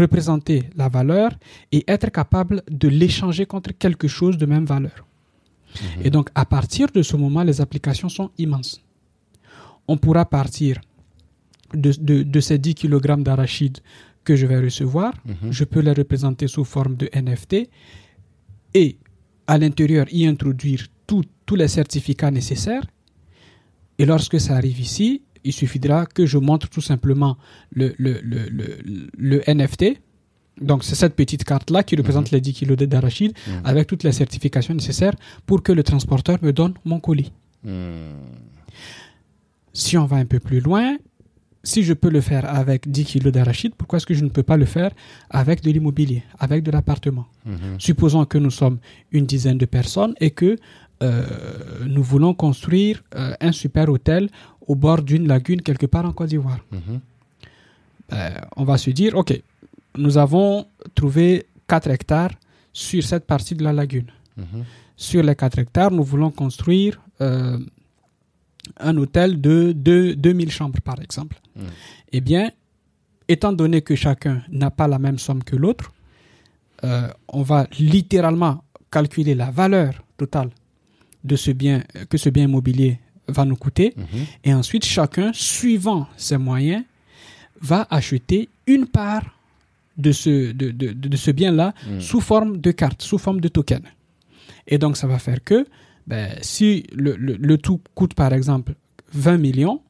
représenter 0.02 0.58
la 0.76 0.88
valeur 0.88 1.30
et 1.72 1.82
être 1.94 2.10
capable 2.20 2.62
de 2.82 2.88
l'échanger 3.00 3.44
contre 3.46 3.70
quelque 3.76 4.06
chose 4.16 4.36
de 4.38 4.46
même 4.46 4.64
valeur. 4.76 4.98
Et 6.04 6.10
donc 6.10 6.26
à 6.34 6.44
partir 6.44 6.86
de 6.96 7.02
ce 7.02 7.16
moment, 7.16 7.42
les 7.42 7.60
applications 7.60 8.08
sont 8.18 8.30
immenses. 8.38 8.80
On 9.88 9.96
pourra 9.96 10.24
partir 10.38 10.80
de, 11.74 11.92
de- 12.00 12.22
de 12.22 12.40
ces 12.40 12.58
10 12.58 12.74
kg 12.74 13.22
d'arachide 13.22 13.78
que 14.24 14.36
je 14.36 14.46
vais 14.46 14.60
recevoir, 14.60 15.12
Mhm. 15.24 15.50
je 15.52 15.64
peux 15.64 15.80
les 15.80 15.92
représenter 15.92 16.46
sous 16.48 16.64
forme 16.64 16.96
de 16.96 17.08
NFT 17.12 17.68
et 18.74 18.96
à 19.46 19.58
l'intérieur 19.58 20.06
y 20.12 20.26
introduire 20.26 20.86
tous 21.06 21.56
les 21.56 21.68
certificats 21.68 22.30
nécessaires. 22.30 22.86
Et 23.98 24.06
lorsque 24.06 24.40
ça 24.40 24.56
arrive 24.56 24.80
ici, 24.80 25.22
il 25.44 25.52
suffira 25.52 26.06
que 26.06 26.24
je 26.24 26.38
montre 26.38 26.68
tout 26.70 26.80
simplement 26.80 27.36
le, 27.72 27.94
le, 27.98 28.20
le, 28.22 28.48
le, 29.18 29.42
NFT 29.46 30.00
Donc, 30.60 30.84
c'est 30.84 30.94
cette 30.94 31.16
petite 31.16 31.44
carte-là 31.44 31.82
qui 31.82 31.96
représente 31.96 32.30
les 32.30 32.40
10 32.40 32.52
kilos 32.52 32.76
d'arachide 32.78 33.32
Mhm. 33.46 33.60
avec 33.64 33.86
toutes 33.88 34.04
les 34.04 34.12
certifications 34.12 34.74
nécessaires 34.74 35.14
pour 35.46 35.62
que 35.62 35.72
le 35.72 35.82
transporteur 35.82 36.38
me 36.42 36.52
donne 36.52 36.74
mon 36.84 37.00
colis. 37.00 37.32
Hmm. 37.64 38.12
Si 39.72 39.96
on 39.96 40.04
va 40.06 40.16
un 40.16 40.26
peu 40.26 40.38
plus 40.40 40.60
loin, 40.60 40.96
si 41.64 41.82
je 41.82 41.92
peux 41.92 42.10
le 42.10 42.20
faire 42.20 42.48
avec 42.48 42.90
10 42.90 43.04
kilos 43.04 43.32
d'arachide, 43.32 43.74
pourquoi 43.76 43.98
est-ce 43.98 44.06
que 44.06 44.14
je 44.14 44.24
ne 44.24 44.28
peux 44.30 44.42
pas 44.42 44.56
le 44.56 44.64
faire 44.64 44.90
avec 45.30 45.62
de 45.62 45.70
l'immobilier, 45.70 46.22
avec 46.38 46.62
de 46.62 46.70
l'appartement? 46.70 47.26
Mhm. 47.46 47.78
Supposons 47.78 48.24
que 48.24 48.38
nous 48.38 48.50
sommes 48.50 48.78
une 49.12 49.26
dizaine 49.26 49.58
de 49.58 49.66
personnes 49.66 50.14
et 50.20 50.30
que 50.30 50.56
euh, 51.02 51.24
nous 51.86 52.02
voulons 52.02 52.34
construire 52.34 53.02
euh, 53.14 53.34
un 53.40 53.52
super 53.52 53.88
hôtel 53.88 54.28
au 54.66 54.74
bord 54.74 55.02
d'une 55.02 55.26
lagune 55.26 55.62
quelque 55.62 55.86
part 55.86 56.04
en 56.04 56.12
Côte 56.12 56.28
d'Ivoire. 56.28 56.60
Mhm. 56.70 57.00
Euh, 58.12 58.30
on 58.56 58.64
va 58.64 58.76
se 58.78 58.90
dire, 58.90 59.16
OK, 59.16 59.40
nous 59.96 60.18
avons 60.18 60.66
trouvé 60.94 61.46
4 61.68 61.90
hectares 61.90 62.32
sur 62.72 63.02
cette 63.02 63.26
partie 63.26 63.54
de 63.54 63.64
la 63.64 63.72
lagune. 63.72 64.10
Mhm. 64.36 64.64
Sur 64.96 65.22
les 65.22 65.34
4 65.34 65.58
hectares, 65.58 65.90
nous 65.90 66.04
voulons 66.04 66.30
construire 66.30 67.00
euh, 67.20 67.58
un 68.78 68.96
hôtel 68.96 69.40
de 69.40 69.72
2 69.72 70.14
2000 70.14 70.50
chambres, 70.50 70.80
par 70.80 71.00
exemple. 71.00 71.36
Eh 72.12 72.20
bien, 72.20 72.50
étant 73.28 73.52
donné 73.52 73.82
que 73.82 73.94
chacun 73.94 74.42
n'a 74.50 74.70
pas 74.70 74.88
la 74.88 74.98
même 74.98 75.18
somme 75.18 75.42
que 75.44 75.56
l'autre, 75.56 75.92
euh, 76.84 77.08
on 77.28 77.42
va 77.42 77.66
littéralement 77.78 78.64
calculer 78.90 79.34
la 79.34 79.50
valeur 79.50 80.02
totale 80.16 80.50
de 81.24 81.36
ce 81.36 81.50
bien, 81.52 81.82
que 82.10 82.18
ce 82.18 82.28
bien 82.30 82.44
immobilier 82.44 82.98
va 83.28 83.44
nous 83.44 83.56
coûter. 83.56 83.94
Mhm. 83.96 84.04
Et 84.44 84.52
ensuite, 84.54 84.84
chacun, 84.84 85.30
suivant 85.32 86.08
ses 86.16 86.36
moyens, 86.36 86.84
va 87.60 87.86
acheter 87.90 88.48
une 88.66 88.86
part 88.86 89.22
de 89.96 90.10
ce, 90.10 90.50
de, 90.52 90.70
de- 90.72 90.92
de 90.92 91.16
ce 91.16 91.30
bien-là 91.30 91.74
Mm. 91.86 92.00
sous 92.00 92.20
forme 92.20 92.56
de 92.56 92.70
carte, 92.72 93.02
sous 93.02 93.18
forme 93.18 93.40
de 93.40 93.48
token. 93.48 93.82
Et 94.66 94.78
donc, 94.78 94.96
ça 94.96 95.06
va 95.06 95.18
faire 95.18 95.44
que 95.44 95.66
ben, 96.06 96.30
si 96.40 96.84
le, 96.94 97.14
le- 97.16 97.36
le 97.36 97.58
tout 97.58 97.80
coûte, 97.94 98.14
par 98.14 98.32
exemple, 98.32 98.74
20 99.12 99.36
millions, 99.38 99.80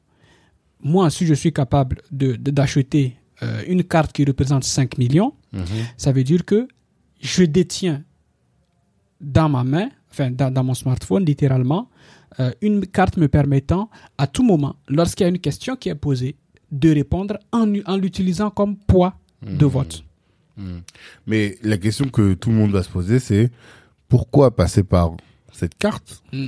moi, 0.83 1.11
si 1.11 1.27
je 1.27 1.35
suis 1.35 1.53
capable 1.53 1.99
de- 2.11 2.37
de- 2.37 2.51
d'acheter 2.51 3.17
euh, 3.43 3.63
une 3.67 3.83
carte 3.83 4.13
qui 4.13 4.25
représente 4.25 4.63
5 4.65 4.99
millions, 4.99 5.33
Mhm. 5.53 5.65
ça 5.97 6.13
veut 6.13 6.23
dire 6.25 6.45
que 6.45 6.69
je 7.21 7.43
détiens 7.45 8.05
dans 9.21 9.49
ma 9.49 9.65
main, 9.65 9.89
enfin 10.11 10.31
dans, 10.31 10.53
dans 10.53 10.65
mon 10.65 10.75
smartphone 10.75 11.25
littéralement, 11.25 11.89
euh, 12.41 12.51
une 12.61 12.87
carte 12.87 13.17
me 13.17 13.29
permettant 13.29 13.91
à 14.19 14.27
tout 14.27 14.43
moment, 14.45 14.77
lorsqu'il 14.89 15.25
y 15.25 15.27
a 15.27 15.29
une 15.31 15.39
question 15.41 15.77
qui 15.77 15.89
est 15.89 15.95
posée, 15.95 16.37
de 16.71 16.91
répondre 16.95 17.37
en, 17.53 17.67
en 17.87 17.97
l'utilisant 17.97 18.51
comme 18.51 18.77
poids 18.77 19.15
de 19.43 19.65
Mhm. 19.67 19.71
vote. 19.73 20.05
Hmm. 20.57 20.79
Mais 21.27 21.59
la 21.63 21.79
question 21.79 22.09
que 22.09 22.35
tout 22.35 22.51
le 22.51 22.57
monde 22.57 22.71
va 22.73 22.83
se 22.83 22.89
poser, 22.91 23.19
c'est 23.19 23.51
pourquoi 24.09 24.55
passer 24.55 24.83
par 24.85 25.17
cette 25.53 25.77
carte 25.77 26.23
Mm. 26.33 26.47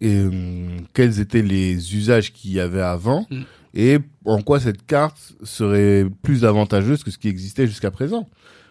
et 0.00 0.20
hum, 0.22 0.86
quels 0.94 1.20
étaient 1.20 1.42
les 1.42 1.94
usages 1.94 2.32
qu'il 2.32 2.52
y 2.52 2.60
avait 2.60 2.82
avant 2.82 3.26
Mm. 3.30 3.42
Et 3.74 3.98
en 4.24 4.42
quoi 4.42 4.60
cette 4.60 4.84
carte 4.86 5.34
serait 5.42 6.06
plus 6.22 6.44
avantageuse 6.44 7.02
que 7.04 7.10
ce 7.10 7.18
qui 7.18 7.28
existait 7.28 7.66
jusqu'à 7.66 7.90
présent? 7.90 8.28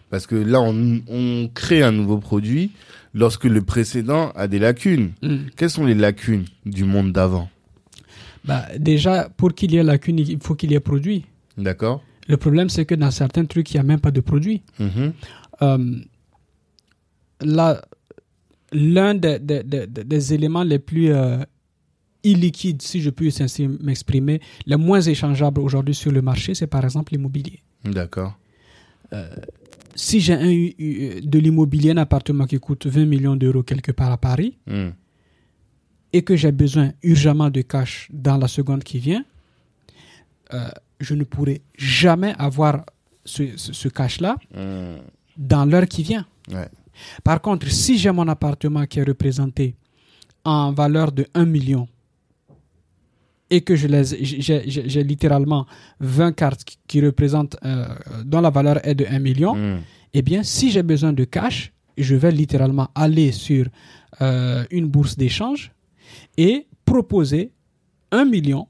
Parce 0.09 0.27
que 0.27 0.35
là, 0.35 0.61
on, 0.61 1.01
on 1.07 1.49
crée 1.53 1.81
un 1.83 1.91
nouveau 1.93 2.17
produit 2.17 2.71
lorsque 3.13 3.45
le 3.45 3.61
précédent 3.61 4.31
a 4.35 4.47
des 4.47 4.59
lacunes. 4.59 5.11
Quelles 5.55 5.69
sont 5.69 5.85
les 5.85 5.95
lacunes 5.95 6.45
du 6.65 6.83
monde 6.83 7.11
d'avant? 7.13 7.49
Bah, 8.43 8.65
déjà, 8.77 9.29
pour 9.37 9.53
qu'il 9.53 9.71
y 9.71 9.77
ait 9.77 9.83
lacune, 9.83 10.19
il 10.19 10.39
faut 10.41 10.55
qu'il 10.55 10.71
y 10.71 10.75
ait 10.75 10.79
produit. 10.81 11.25
D'accord 11.57 12.03
Le 12.27 12.37
problème, 12.37 12.69
c'est 12.69 12.85
que 12.85 12.95
dans 12.95 13.11
certains 13.11 13.45
trucs, 13.45 13.71
il 13.73 13.77
n'y 13.77 13.81
a 13.81 13.83
même 13.83 13.99
pas 14.01 14.11
de 14.11 14.19
produit. 14.19 14.63
Mhm. 14.79 15.13
Euh, 15.61 15.95
là, 17.41 17.81
l'un 18.73 19.15
des, 19.15 19.39
des- 19.39 19.63
des- 19.63 19.87
des 19.87 20.33
éléments 20.33 20.63
les 20.63 20.79
plus 20.79 21.11
euh, 21.13 21.37
illiquides, 22.23 22.81
si 22.81 23.01
je 23.01 23.09
puis 23.09 23.33
ainsi 23.39 23.67
m'exprimer, 23.67 24.39
les 24.65 24.75
moins 24.77 25.01
échangeables 25.01 25.59
aujourd'hui 25.61 25.95
sur 25.95 26.11
le 26.11 26.21
marché, 26.21 26.53
c'est 26.55 26.67
par 26.67 26.83
exemple 26.83 27.13
l'immobilier. 27.13 27.61
D'accord. 27.83 28.37
Si 29.95 30.21
j'ai 30.21 30.33
un, 30.33 30.47
euh, 30.47 31.19
de 31.21 31.39
l'immobilier, 31.39 31.91
un 31.91 31.97
appartement 31.97 32.45
qui 32.45 32.57
coûte 32.59 32.85
20 32.87 33.05
millions 33.05 33.35
d'euros 33.35 33.63
quelque 33.63 33.91
part 33.91 34.11
à 34.11 34.17
Paris, 34.17 34.57
Hmm. 34.67 34.91
et 36.13 36.21
que 36.23 36.35
j'ai 36.35 36.51
besoin 36.51 36.91
urgemment 37.03 37.49
de 37.49 37.61
cash 37.61 38.07
dans 38.11 38.37
la 38.37 38.47
seconde 38.47 38.83
qui 38.83 38.99
vient, 38.99 39.23
euh, 40.53 40.69
je 40.99 41.13
ne 41.15 41.23
pourrai 41.23 41.61
jamais 41.77 42.33
avoir 42.37 42.85
ce, 43.25 43.43
ce- 43.57 43.73
ce 43.73 43.87
cash-là 43.89 44.37
Hmm. 44.53 45.01
dans 45.37 45.65
l'heure 45.65 45.87
qui 45.87 46.03
vient. 46.03 46.25
Ouais. 46.49 46.69
Par 47.23 47.41
contre, 47.41 47.67
si 47.69 47.97
j'ai 47.97 48.11
mon 48.11 48.27
appartement 48.27 48.85
qui 48.85 48.99
est 48.99 49.03
représenté 49.03 49.75
en 50.45 50.71
valeur 50.71 51.11
de 51.11 51.25
1 51.33 51.45
million 51.45 51.87
et 53.51 53.61
que 53.61 53.75
je 53.75 53.87
les, 53.87 54.03
j'ai, 54.23 55.03
littéralement 55.03 55.65
20 55.99 56.31
cartes 56.31 56.63
qui, 56.63 56.77
qui 56.87 57.01
représentent, 57.05 57.57
euh, 57.65 57.85
dont 58.25 58.41
la 58.41 58.49
valeur 58.49 58.77
est 58.87 58.95
de 58.95 59.05
1 59.05 59.19
million, 59.19 59.53
Hmm. 59.55 59.79
eh 60.13 60.21
bien, 60.21 60.41
si 60.43 60.71
j'ai 60.71 60.83
besoin 60.83 61.13
de 61.13 61.25
cash, 61.25 61.71
je 61.97 62.15
vais 62.15 62.31
littéralement 62.31 62.87
aller 62.95 63.31
sur 63.33 63.65
euh, 64.21 64.63
une 64.71 64.87
bourse 64.87 65.15
d'échange 65.17 65.71
et 66.37 66.65
proposer 66.85 67.51
1 68.11 68.25
million 68.25 68.67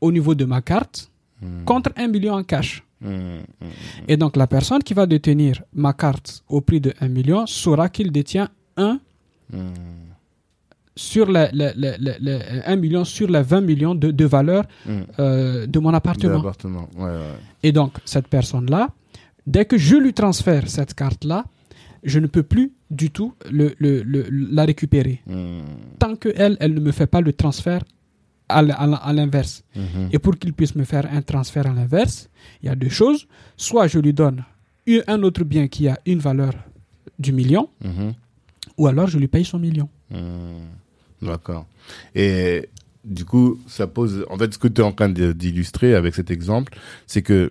au 0.00 0.12
niveau 0.12 0.34
de 0.34 0.44
ma 0.44 0.60
carte 0.62 1.08
Hmm. 1.40 1.64
contre 1.64 1.90
1 1.96 2.06
million 2.06 2.34
en 2.34 2.44
cash. 2.44 2.84
Hmm. 3.00 3.38
Hmm. 3.60 3.70
Et 4.06 4.16
donc, 4.16 4.36
la 4.36 4.46
personne 4.46 4.80
qui 4.84 4.94
va 4.94 5.06
détenir 5.06 5.62
ma 5.72 5.92
carte 5.92 6.44
au 6.48 6.60
prix 6.60 6.80
de 6.80 6.92
1 7.00 7.08
million 7.08 7.46
saura 7.46 7.88
qu'il 7.88 8.12
détient 8.12 8.48
1 8.76 9.00
Hmm. 9.52 9.72
Sur 10.96 11.30
les- 11.30 11.48
1 12.66 12.76
million 12.76 13.04
sur 13.04 13.28
les 13.28 13.42
20 13.42 13.60
millions 13.62 13.94
de, 13.94 14.10
de 14.10 14.24
valeur 14.24 14.64
Hmm. 14.86 15.00
euh, 15.18 15.66
de 15.66 15.78
mon 15.78 15.90
De 15.90 15.96
appartement. 15.96 16.34
l'appartement. 16.36 16.88
Ouais, 16.96 17.04
ouais. 17.04 17.34
Et 17.62 17.72
donc, 17.72 17.92
cette 18.04 18.28
personne-là, 18.28 18.88
dès 19.46 19.64
que 19.64 19.78
je 19.78 19.96
lui 19.96 20.12
transfère 20.12 20.68
cette 20.68 20.94
carte-là, 20.94 21.44
je 22.04 22.18
ne 22.18 22.26
peux 22.26 22.42
plus 22.42 22.72
du 22.90 23.10
tout 23.10 23.32
le- 23.50 23.74
le- 23.78 24.02
le- 24.02 24.26
la 24.30 24.64
récupérer. 24.64 25.22
Hmm. 25.26 25.60
Tant 25.98 26.16
qu'elle, 26.16 26.56
elle 26.60 26.74
ne 26.74 26.80
me 26.80 26.92
fait 26.92 27.06
pas 27.06 27.20
le 27.20 27.32
transfert 27.32 27.82
à 28.48 28.60
l'inverse. 29.14 29.64
Mhm. 29.74 30.08
Et 30.12 30.18
pour 30.18 30.36
qu'il 30.38 30.52
puisse 30.52 30.74
me 30.74 30.84
faire 30.84 31.06
un 31.10 31.22
transfert 31.22 31.66
à 31.66 31.72
l'inverse, 31.72 32.28
il 32.62 32.66
y 32.66 32.68
a 32.68 32.74
deux 32.74 32.90
choses. 32.90 33.26
Soit 33.56 33.86
je 33.86 33.98
lui 33.98 34.12
donne 34.12 34.44
un 35.06 35.22
autre 35.22 35.42
bien 35.44 35.68
qui 35.68 35.88
a 35.88 35.98
une 36.04 36.18
valeur 36.18 36.52
du 37.18 37.32
million, 37.32 37.70
Mhm. 37.82 38.12
ou 38.76 38.88
alors 38.88 39.06
je 39.06 39.16
lui 39.18 39.28
paye 39.28 39.44
son 39.46 39.58
million. 39.58 39.88
D'accord. 41.22 41.66
Et 42.14 42.68
du 43.04 43.24
coup, 43.24 43.60
ça 43.66 43.86
pose. 43.86 44.26
En 44.28 44.36
fait, 44.36 44.52
ce 44.52 44.58
que 44.58 44.68
tu 44.68 44.80
es 44.80 44.84
en 44.84 44.92
train 44.92 45.08
d'illustrer 45.08 45.94
avec 45.94 46.14
cet 46.14 46.30
exemple, 46.30 46.76
c'est 47.06 47.22
que 47.22 47.50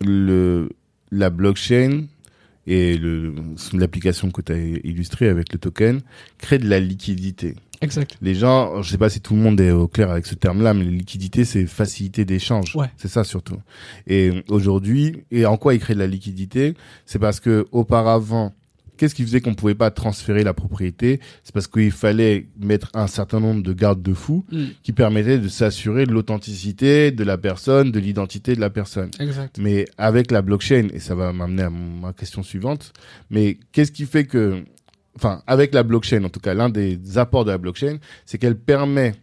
le 0.00 0.68
la 1.10 1.30
blockchain 1.30 2.06
et 2.66 2.98
l'application 3.72 4.30
que 4.30 4.42
tu 4.42 4.52
as 4.52 4.58
illustrée 4.58 5.28
avec 5.28 5.52
le 5.52 5.58
token 5.58 6.00
crée 6.38 6.58
de 6.58 6.68
la 6.68 6.80
liquidité. 6.80 7.54
Exact. 7.80 8.16
Les 8.22 8.34
gens, 8.34 8.80
je 8.82 8.90
sais 8.90 8.98
pas 8.98 9.10
si 9.10 9.20
tout 9.20 9.34
le 9.34 9.40
monde 9.40 9.60
est 9.60 9.70
au 9.70 9.86
clair 9.86 10.10
avec 10.10 10.26
ce 10.26 10.34
terme-là, 10.34 10.72
mais 10.72 10.84
la 10.84 10.90
liquidité, 10.90 11.44
c'est 11.44 11.66
facilité 11.66 12.24
d'échange. 12.24 12.74
Ouais. 12.74 12.86
C'est 12.96 13.08
ça 13.08 13.22
surtout. 13.22 13.58
Et 14.06 14.42
aujourd'hui, 14.48 15.24
et 15.30 15.44
en 15.44 15.58
quoi 15.58 15.74
il 15.74 15.80
crée 15.80 15.94
de 15.94 15.98
la 15.98 16.06
liquidité? 16.06 16.74
C'est 17.04 17.18
parce 17.18 17.40
que 17.40 17.66
auparavant, 17.72 18.54
qu'est-ce 18.96 19.14
qui 19.14 19.22
faisait 19.22 19.40
qu'on 19.40 19.54
pouvait 19.54 19.74
pas 19.74 19.90
transférer 19.90 20.44
la 20.44 20.54
propriété? 20.54 21.20
C'est 21.42 21.52
parce 21.52 21.66
qu'il 21.66 21.90
fallait 21.92 22.46
mettre 22.60 22.90
un 22.94 23.06
certain 23.06 23.40
nombre 23.40 23.62
de 23.62 23.72
garde-fous 23.72 24.44
Mm. 24.50 24.64
qui 24.82 24.92
permettaient 24.92 25.38
de 25.38 25.48
s'assurer 25.48 26.06
de 26.06 26.12
l'authenticité 26.12 27.10
de 27.10 27.24
la 27.24 27.38
personne, 27.38 27.90
de 27.92 27.98
l'identité 27.98 28.54
de 28.54 28.60
la 28.60 28.70
personne. 28.70 29.10
Exact. 29.20 29.58
Mais 29.58 29.86
avec 29.98 30.30
la 30.30 30.42
blockchain, 30.42 30.88
et 30.92 30.98
ça 31.00 31.14
va 31.14 31.32
m'amener 31.32 31.62
à 31.62 31.70
ma 31.70 32.12
question 32.12 32.42
suivante, 32.42 32.92
mais 33.30 33.58
qu'est-ce 33.72 33.92
qui 33.92 34.06
fait 34.06 34.24
que, 34.24 34.62
enfin, 35.16 35.42
avec 35.46 35.74
la 35.74 35.82
blockchain, 35.82 36.22
en 36.24 36.28
tout 36.28 36.40
cas, 36.40 36.54
l'un 36.54 36.68
des 36.68 36.98
apports 37.16 37.44
de 37.44 37.50
la 37.50 37.58
blockchain, 37.58 37.98
c'est 38.26 38.38
qu'elle 38.38 38.56
permet 38.56 39.14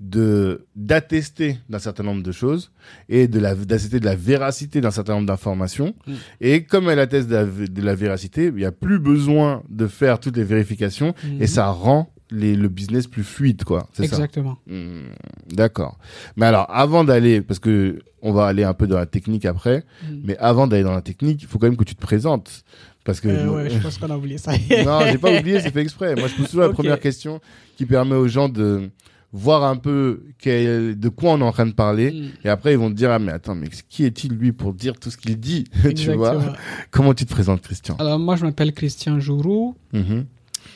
de 0.00 0.66
d'attester 0.76 1.58
d'un 1.68 1.78
certain 1.78 2.02
nombre 2.02 2.22
de 2.22 2.32
choses 2.32 2.72
et 3.08 3.28
de 3.28 3.38
la 3.38 3.54
d'attester 3.54 4.00
de 4.00 4.04
la 4.04 4.16
véracité 4.16 4.80
d'un 4.80 4.90
certain 4.90 5.14
nombre 5.14 5.26
d'informations 5.26 5.94
Mm. 6.06 6.12
et 6.40 6.64
comme 6.64 6.88
elle 6.90 6.98
atteste 6.98 7.28
de 7.28 7.34
la, 7.34 7.44
de 7.44 7.82
la 7.82 7.94
véracité 7.94 8.46
il 8.46 8.54
n'y 8.54 8.64
a 8.64 8.72
plus 8.72 8.98
besoin 8.98 9.62
de 9.68 9.86
faire 9.86 10.18
toutes 10.20 10.36
les 10.36 10.44
vérifications 10.44 11.14
et 11.24 11.42
Mhm. 11.42 11.46
ça 11.46 11.68
rend 11.68 12.10
les, 12.30 12.56
le 12.56 12.68
business 12.68 13.06
plus 13.06 13.22
fluide 13.22 13.62
quoi 13.64 13.88
c'est 13.92 14.06
ça 14.06 14.16
Exactement. 14.16 14.58
Hmm, 14.66 15.08
D'accord. 15.52 15.98
Mais 16.36 16.46
alors, 16.46 16.66
avant 16.70 17.04
d'aller, 17.04 17.42
parce 17.42 17.60
que 17.60 18.00
on 18.22 18.32
va 18.32 18.46
aller 18.46 18.64
un 18.64 18.72
peu 18.74 18.86
dans 18.86 18.96
la 18.96 19.06
technique 19.06 19.44
après, 19.44 19.84
Mm. 20.10 20.16
mais 20.24 20.36
avant 20.38 20.66
d'aller 20.66 20.82
dans 20.82 20.94
la 20.94 21.02
technique, 21.02 21.42
il 21.42 21.46
faut 21.46 21.58
quand 21.58 21.66
même 21.68 21.76
que 21.76 21.84
tu 21.84 21.94
te 21.94 22.00
présentes. 22.00 22.64
Parce 23.04 23.20
que 23.20 23.28
Euh, 23.28 23.48
ouais, 23.50 23.70
je 23.70 23.78
pense 23.78 23.98
qu'on 23.98 24.10
a 24.10 24.16
oublié 24.16 24.38
ça. 24.38 24.52
non, 24.84 25.00
j'ai 25.12 25.18
pas 25.18 25.30
oublié, 25.38 25.60
c'est 25.60 25.70
fait 25.70 25.82
exprès. 25.82 26.14
Moi, 26.16 26.26
je 26.28 26.34
pose 26.34 26.46
toujours 26.46 26.62
la 26.62 26.70
première 26.70 26.98
question 26.98 27.40
qui 27.76 27.84
permet 27.86 28.16
aux 28.16 28.26
gens 28.28 28.48
de 28.48 28.88
voir 29.36 29.64
un 29.64 29.74
peu 29.76 30.22
quel, 30.38 30.96
de 30.98 31.08
quoi 31.08 31.32
on 31.32 31.40
est 31.40 31.42
en 31.44 31.50
train 31.50 31.66
de 31.66 31.72
parler. 31.72 32.12
Mm. 32.12 32.46
Et 32.46 32.48
après, 32.48 32.72
ils 32.72 32.78
vont 32.78 32.88
te 32.88 32.94
dire, 32.94 33.10
ah, 33.10 33.18
mais 33.18 33.32
attends, 33.32 33.56
mais 33.56 33.66
qui 33.88 34.04
est-il 34.04 34.32
lui 34.32 34.52
pour 34.52 34.72
dire 34.72 34.94
tout 34.98 35.10
ce 35.10 35.16
qu'il 35.16 35.38
dit? 35.40 35.64
tu 35.96 36.12
vois? 36.12 36.54
Comment 36.92 37.12
tu 37.14 37.26
te 37.26 37.32
présentes, 37.32 37.60
Christian? 37.60 37.96
Alors, 37.98 38.18
moi, 38.20 38.36
je 38.36 38.44
m'appelle 38.44 38.72
Christian 38.72 39.18
Jourou. 39.18 39.74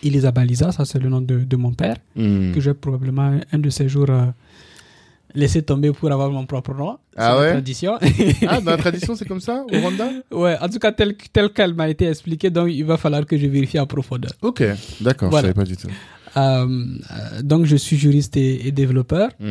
Elisa 0.02 0.30
Baliza, 0.32 0.70
ça 0.72 0.84
c'est 0.84 0.98
le 0.98 1.08
nom 1.08 1.20
de, 1.20 1.38
de 1.38 1.56
mon 1.56 1.72
père, 1.72 1.96
Mm. 2.16 2.52
que 2.52 2.60
j'ai 2.60 2.74
probablement 2.74 3.38
un 3.52 3.58
de 3.58 3.70
ces 3.70 3.88
jours 3.88 4.06
euh, 4.10 4.26
laissé 5.34 5.62
tomber 5.62 5.92
pour 5.92 6.10
avoir 6.12 6.30
mon 6.30 6.46
propre 6.46 6.74
nom. 6.74 6.98
Ah 7.16 7.30
C'est 7.30 7.34
la 7.34 7.38
ouais? 7.40 7.52
tradition. 7.52 7.92
Ah, 8.46 8.60
dans 8.60 8.70
la 8.72 8.76
tradition, 8.86 9.14
c'est 9.16 9.26
comme 9.26 9.40
ça, 9.40 9.64
au 9.72 9.80
Rwanda? 9.80 10.08
ouais, 10.32 10.56
en 10.60 10.68
tout 10.68 10.78
cas, 10.78 10.92
tel, 10.92 11.14
tel 11.32 11.50
qu'elle 11.50 11.74
m'a 11.74 11.88
été 11.88 12.06
expliquée, 12.06 12.50
donc 12.50 12.68
il 12.70 12.84
va 12.84 12.96
falloir 12.96 13.24
que 13.26 13.36
je 13.36 13.46
vérifie 13.46 13.78
en 13.78 13.86
profondeur. 13.86 14.32
Ok, 14.42 14.62
d'accord, 15.00 15.30
Voilà. 15.30 15.48
je 15.48 15.52
savais 15.52 15.54
pas 15.64 15.68
du 15.68 15.76
tout. 15.76 15.88
Euh, 16.38 16.66
euh, 16.66 17.42
donc, 17.42 17.64
je 17.66 17.76
suis 17.76 17.96
juriste 17.96 18.36
et, 18.36 18.66
et 18.66 18.72
développeur. 18.72 19.28
Mm. 19.40 19.44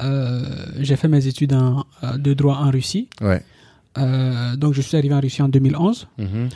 Euh, 0.00 0.42
j'ai 0.80 0.96
fait 0.96 1.08
mes 1.08 1.26
études 1.26 1.52
en- 1.54 1.84
de 2.26 2.32
droit 2.34 2.56
en 2.56 2.70
Russie. 2.70 3.08
Ouais. 3.20 3.42
Donc, 4.56 4.72
je 4.74 4.80
suis 4.80 4.96
arrivé 4.96 5.14
en 5.14 5.20
Russie 5.20 5.42
en 5.42 5.48
2011. 5.48 6.08
Mhm. 6.18 6.48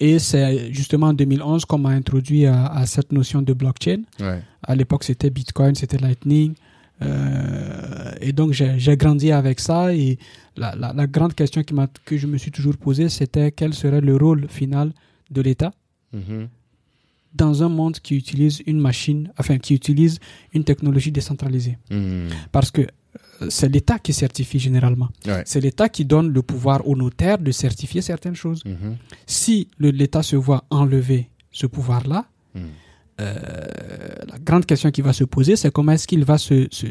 Et 0.00 0.18
c'est 0.18 0.72
justement 0.72 1.08
en 1.08 1.12
2011 1.14 1.64
qu'on 1.66 1.78
m'a 1.78 1.90
introduit 1.90 2.46
à, 2.46 2.66
à 2.66 2.86
cette 2.86 3.12
notion 3.12 3.42
de 3.42 3.52
blockchain. 3.52 4.02
Ouais. 4.20 4.40
À 4.62 4.74
l'époque, 4.74 5.04
c'était 5.04 5.30
Bitcoin, 5.30 5.74
c'était 5.74 5.98
Lightning. 5.98 6.54
Euh, 7.02 8.12
et 8.20 8.32
donc, 8.32 8.52
j'ai 8.52 8.96
grandi 8.96 9.32
avec 9.32 9.60
ça. 9.60 9.94
Et 9.94 10.18
la, 10.56 10.74
la, 10.76 10.92
la 10.94 11.06
grande 11.06 11.34
question 11.34 11.62
qui 11.62 11.74
que 12.04 12.16
je 12.16 12.26
me 12.26 12.38
suis 12.38 12.50
toujours 12.50 12.76
posée, 12.76 13.08
c'était 13.08 13.50
quel 13.52 13.74
serait 13.74 14.00
le 14.00 14.16
rôle 14.16 14.46
final 14.48 14.92
de 15.30 15.40
l'État? 15.42 15.72
Mhm. 16.12 16.48
Dans 17.34 17.62
un 17.62 17.68
monde 17.68 17.98
qui 18.00 18.14
utilise 18.16 18.62
une 18.66 18.80
machine, 18.80 19.32
enfin, 19.38 19.58
qui 19.58 19.74
utilise 19.74 20.18
une 20.52 20.64
technologie 20.64 21.10
décentralisée. 21.12 21.78
Mm. 21.90 22.28
Parce 22.52 22.70
que 22.70 22.82
euh, 22.82 23.46
c'est 23.50 23.68
l'État 23.68 23.98
qui 23.98 24.12
certifie 24.12 24.58
généralement. 24.60 25.08
Ouais. 25.26 25.42
C'est 25.44 25.60
l'État 25.60 25.88
qui 25.88 26.04
donne 26.04 26.28
le 26.32 26.42
pouvoir 26.42 26.86
aux 26.88 26.96
notaires 26.96 27.38
de 27.38 27.50
certifier 27.52 28.02
certaines 28.02 28.36
choses. 28.36 28.64
Mhm. 28.64 28.96
Si 29.26 29.68
l'État 29.80 30.22
se 30.22 30.36
voit 30.36 30.64
enlever 30.70 31.28
ce 31.50 31.66
pouvoir-là, 31.66 32.26
Mm. 32.54 32.60
euh, 33.20 33.66
la 34.28 34.38
grande 34.38 34.64
question 34.66 34.90
qui 34.92 35.00
va 35.02 35.12
se 35.12 35.24
poser, 35.24 35.56
c'est 35.56 35.72
comment 35.72 35.92
est-ce 35.92 36.06
qu'il 36.06 36.24
va 36.24 36.38
se, 36.38 36.66
se- 36.70 36.86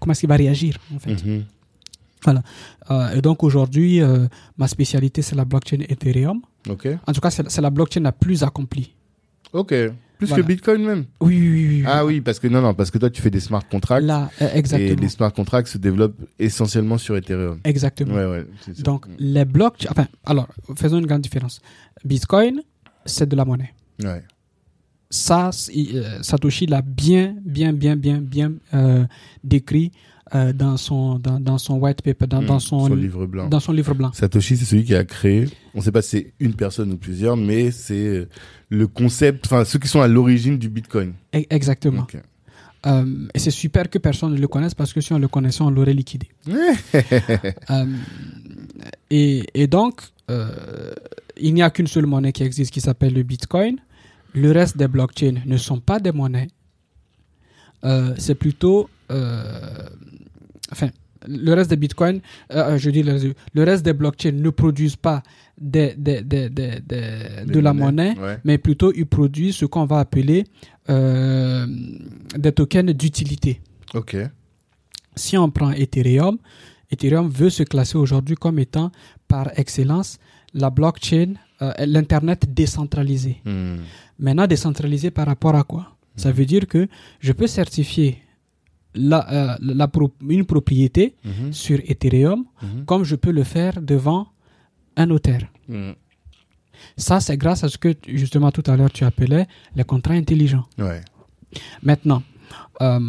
comment 0.00 0.12
est-ce 0.12 0.20
qu'il 0.20 0.28
va 0.28 0.36
réagir 0.36 0.78
en 0.94 0.98
fait. 0.98 1.22
Mhm. 1.24 1.44
Euh, 2.90 3.14
et 3.14 3.20
donc 3.20 3.44
aujourd'hui, 3.44 4.00
euh, 4.02 4.26
ma 4.58 4.66
spécialité 4.68 5.22
c'est 5.22 5.36
la 5.36 5.44
blockchain 5.44 5.80
Ethereum. 5.88 6.40
Ok. 6.68 6.88
En 7.06 7.12
tout 7.12 7.20
cas, 7.20 7.30
c'est 7.30 7.60
la 7.60 7.70
blockchain 7.70 8.00
la 8.00 8.10
plus 8.12 8.42
accomplie. 8.42 8.94
Ok. 9.56 9.74
Plus 10.18 10.28
Voilà. 10.28 10.42
que 10.42 10.48
Bitcoin 10.48 10.82
même. 10.84 11.04
Oui, 11.20 11.38
oui, 11.38 11.50
oui. 11.50 11.68
oui. 11.80 11.84
Ah 11.86 12.04
oui, 12.06 12.22
parce 12.22 12.38
que 12.38 12.48
non, 12.48 12.62
non, 12.62 12.72
parce 12.72 12.90
que 12.90 12.96
toi, 12.96 13.10
tu 13.10 13.20
fais 13.20 13.28
des 13.30 13.40
smart 13.40 13.66
contracts. 13.68 14.06
Là, 14.06 14.30
euh, 14.40 14.48
Et 14.54 14.58
exactement. 14.58 15.00
les 15.00 15.08
smart 15.10 15.32
contracts 15.32 15.68
se 15.68 15.76
développent 15.78 16.18
essentiellement 16.38 16.96
sur 16.96 17.16
Ethereum. 17.16 17.60
Exactement. 17.64 18.14
Ouais, 18.14 18.24
ouais. 18.24 18.46
Donc, 18.78 19.06
les 19.18 19.44
blockchains. 19.44 19.88
Enfin, 19.90 20.06
alors, 20.24 20.48
faisons 20.76 20.98
une 20.98 21.06
grande 21.06 21.20
différence. 21.20 21.60
Bitcoin, 22.04 22.62
c'est 23.04 23.28
de 23.28 23.36
la 23.36 23.44
monnaie. 23.44 23.74
Ouais. 24.02 24.22
Ça, 25.10 25.50
euh, 25.76 26.18
Satoshi 26.22 26.66
l'a 26.66 26.80
bien, 26.82 27.36
bien, 27.44 27.72
bien, 27.74 27.94
bien, 27.96 28.18
bien 28.18 28.52
euh, 28.74 29.04
décrit 29.44 29.92
euh, 30.34 30.52
dans, 30.52 30.76
son, 30.76 31.18
dans, 31.18 31.38
dans 31.38 31.58
son 31.58 31.78
white 31.78 32.02
paper, 32.02 32.26
dans, 32.26 32.42
Mm. 32.42 32.46
dans, 32.46 32.58
son, 32.58 32.94
livre 32.94 33.26
blanc. 33.26 33.48
dans 33.48 33.60
son 33.60 33.72
livre 33.72 33.94
blanc. 33.94 34.12
Satoshi, 34.12 34.56
c'est 34.56 34.64
celui 34.64 34.84
qui 34.84 34.94
a 34.94 35.04
créé, 35.04 35.48
on 35.74 35.80
sait 35.80 35.92
pas 35.92 36.02
si 36.02 36.08
c'est 36.10 36.32
une 36.40 36.54
personne 36.54 36.92
ou 36.92 36.96
plusieurs, 36.96 37.36
mais 37.36 37.70
c'est 37.70 37.94
euh, 38.06 38.28
le 38.68 38.86
concept, 38.88 39.46
enfin, 39.46 39.64
ceux 39.64 39.78
qui 39.78 39.86
sont 39.88 40.00
à 40.00 40.08
l'origine 40.08 40.58
du 40.58 40.68
Bitcoin. 40.68 41.12
E- 41.34 41.44
Exactement. 41.50 42.06
Euh, 42.86 43.28
et 43.34 43.38
c'est 43.38 43.50
super 43.50 43.88
que 43.90 43.98
personne 43.98 44.32
ne 44.34 44.38
le 44.38 44.46
connaisse 44.48 44.74
parce 44.74 44.92
que 44.92 45.00
si 45.00 45.12
on 45.12 45.18
le 45.18 45.28
connaissait, 45.28 45.62
on 45.62 45.70
l'aurait 45.70 45.94
liquidé. 45.94 46.28
Euh, 47.70 47.84
et, 49.10 49.44
et 49.54 49.66
donc, 49.66 50.02
euh, 50.30 50.92
il 51.40 51.54
n'y 51.54 51.62
a 51.62 51.70
qu'une 51.70 51.86
seule 51.86 52.06
monnaie 52.06 52.32
qui 52.32 52.42
existe 52.42 52.72
qui 52.72 52.80
s'appelle 52.80 53.14
le 53.14 53.22
Bitcoin. 53.22 53.76
Le 54.34 54.50
reste 54.52 54.76
des 54.76 54.86
blockchains 54.88 55.36
ne 55.46 55.56
sont 55.56 55.80
pas 55.80 55.98
des 55.98 56.12
monnaies. 56.12 56.48
C'est 58.18 58.34
plutôt. 58.34 58.88
Euh, 59.10 59.88
enfin, 60.72 60.90
le 61.28 61.54
reste 61.54 61.70
des 61.70 61.76
bitcoins, 61.76 62.20
euh, 62.52 62.78
je 62.78 62.90
dis 62.90 63.02
le, 63.02 63.12
reste- 63.12 63.36
le 63.54 63.64
reste 63.64 63.84
des 63.84 63.92
blockchains 63.94 64.32
ne 64.32 64.50
produisent 64.50 64.96
pas 64.96 65.22
des, 65.58 65.94
des, 65.96 66.22
des, 66.22 66.48
des- 66.50 66.80
de 67.46 67.58
la 67.60 67.72
monnaies, 67.72 68.14
monnaie, 68.14 68.20
ouais. 68.26 68.38
mais 68.44 68.58
plutôt 68.58 68.92
ils 68.94 69.06
produisent 69.06 69.56
ce 69.56 69.64
qu'on 69.64 69.86
va 69.86 69.98
appeler 70.00 70.44
euh, 70.88 71.66
des 72.36 72.52
tokens 72.52 72.92
d'utilité. 72.94 73.60
Ok. 73.94 74.16
Si 75.16 75.36
on 75.38 75.50
prend 75.50 75.72
Ethereum, 75.72 76.38
Ethereum 76.90 77.28
veut 77.30 77.50
se 77.50 77.62
classer 77.62 77.96
aujourd'hui 77.98 78.36
comme 78.36 78.58
étant 78.58 78.92
par 79.26 79.50
excellence 79.58 80.18
la 80.54 80.70
blockchain, 80.70 81.34
euh, 81.62 81.72
l'Internet 81.86 82.52
décentralisé. 82.52 83.40
Hmm. 83.44 83.76
Maintenant, 84.18 84.46
décentralisé 84.46 85.10
par 85.10 85.26
rapport 85.26 85.54
à 85.56 85.64
quoi? 85.64 85.96
Ça 86.16 86.30
veut 86.32 86.44
dire 86.46 86.66
que 86.66 86.86
je 87.20 87.32
peux 87.32 87.46
certifier 87.46 88.18
la, 88.96 89.20
euh, 89.32 89.56
la 89.60 89.88
pro- 89.88 90.12
une 90.28 90.44
propriété 90.44 91.14
Mhm. 91.24 91.52
sur 91.52 91.78
Ethereum 91.86 92.44
Mhm. 92.62 92.84
comme 92.86 93.04
je 93.04 93.14
peux 93.16 93.30
le 93.32 93.44
faire 93.44 93.80
devant 93.82 94.26
un 94.96 95.06
notaire. 95.06 95.46
Hmm. 95.68 95.92
Ça, 96.96 97.20
c'est 97.20 97.36
grâce 97.36 97.64
à 97.64 97.68
ce 97.68 97.78
que 97.78 97.94
justement 98.08 98.50
tout 98.50 98.62
à 98.66 98.76
l'heure 98.76 98.90
tu 98.90 99.04
appelais 99.04 99.46
les 99.74 99.84
contrats 99.84 100.14
intelligents. 100.14 100.66
Ouais. 100.78 101.00
Maintenant, 101.82 102.22
euh, 102.82 103.00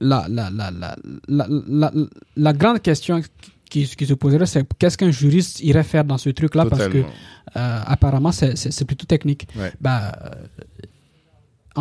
la, 0.00 0.26
la, 0.28 0.50
la, 0.50 0.70
la, 0.70 0.96
la, 1.28 1.46
la, 1.68 1.92
la 2.36 2.52
grande 2.52 2.80
question 2.80 3.20
qui, 3.68 3.84
qui 3.86 4.06
se 4.06 4.14
poserait, 4.14 4.46
c'est 4.46 4.66
qu'est-ce 4.78 4.96
qu'un 4.96 5.10
juriste 5.10 5.60
irait 5.60 5.82
faire 5.82 6.04
dans 6.04 6.18
ce 6.18 6.30
truc-là? 6.30 6.66
Parce 6.66 6.88
que 6.88 6.98
euh, 6.98 7.80
apparemment 7.86 8.32
c'est- 8.32 8.84
plutôt 8.86 9.06
technique. 9.06 9.48
Ouais. 9.56 9.72
Bah, 9.80 10.12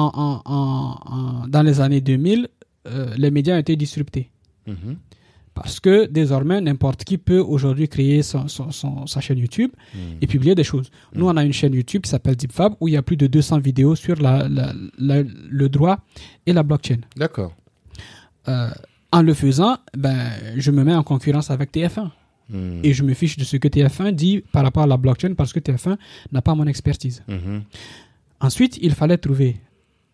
en, 0.02 0.12
en, 0.26 0.42
en- 0.46 0.96
en- 1.16 1.48
dans 1.48 1.64
les 1.64 1.80
années 1.82 2.02
2000, 2.02 2.48
euh, 2.88 3.14
les 3.18 3.32
médias 3.32 3.56
ont 3.56 3.60
été 3.60 3.76
disruptés. 3.76 4.30
Mhm. 4.68 4.96
Parce 5.54 5.80
que 5.80 6.06
désormais, 6.06 6.62
n'importe 6.62 7.04
qui 7.04 7.18
peut 7.18 7.40
aujourd'hui 7.40 7.88
créer 7.90 8.22
son, 8.22 8.48
son- 8.48 8.70
son- 8.72 9.08
sa 9.08 9.20
chaîne 9.22 9.40
YouTube 9.40 9.72
Hmm. 9.96 10.22
et 10.22 10.28
publier 10.28 10.54
des 10.54 10.64
choses. 10.64 10.92
Nous, 11.16 11.26
on 11.28 11.36
a 11.36 11.44
une 11.44 11.52
chaîne 11.60 11.74
YouTube 11.74 12.04
qui 12.04 12.12
s'appelle 12.12 12.36
DeepFab 12.36 12.74
où 12.80 12.88
il 12.88 12.94
y 12.94 12.98
a 12.98 13.02
plus 13.02 13.18
de 13.18 13.26
200 13.26 13.58
vidéos 13.60 13.96
sur 13.96 14.18
la, 14.22 14.48
la- 14.48 14.74
la- 15.00 15.24
le 15.62 15.68
droit 15.70 15.98
et 16.46 16.54
la 16.54 16.62
blockchain. 16.62 17.00
D'accord. 17.16 17.54
Euh, 18.48 18.70
en 19.12 19.22
le 19.24 19.34
faisant, 19.34 19.78
ben, 19.98 20.30
je 20.58 20.70
me 20.70 20.84
mets 20.84 20.94
en 20.94 21.02
concurrence 21.04 21.50
avec 21.50 21.72
TF1 21.72 22.12
Hmm. 22.50 22.80
et 22.84 22.94
je 22.94 23.04
me 23.04 23.14
fiche 23.16 23.36
de 23.36 23.44
ce 23.44 23.58
que 23.58 23.68
TF1 23.68 24.12
dit 24.14 24.44
par 24.54 24.64
rapport 24.64 24.84
à 24.84 24.88
la 24.88 24.98
blockchain 24.98 25.34
parce 25.36 25.52
que 25.54 25.60
TF1 25.60 25.98
n'a 26.32 26.42
pas 26.44 26.54
mon 26.56 26.68
expertise. 26.68 27.24
Ensuite, 28.40 28.78
il 28.82 28.92
fallait 28.94 29.18
trouver 29.18 29.58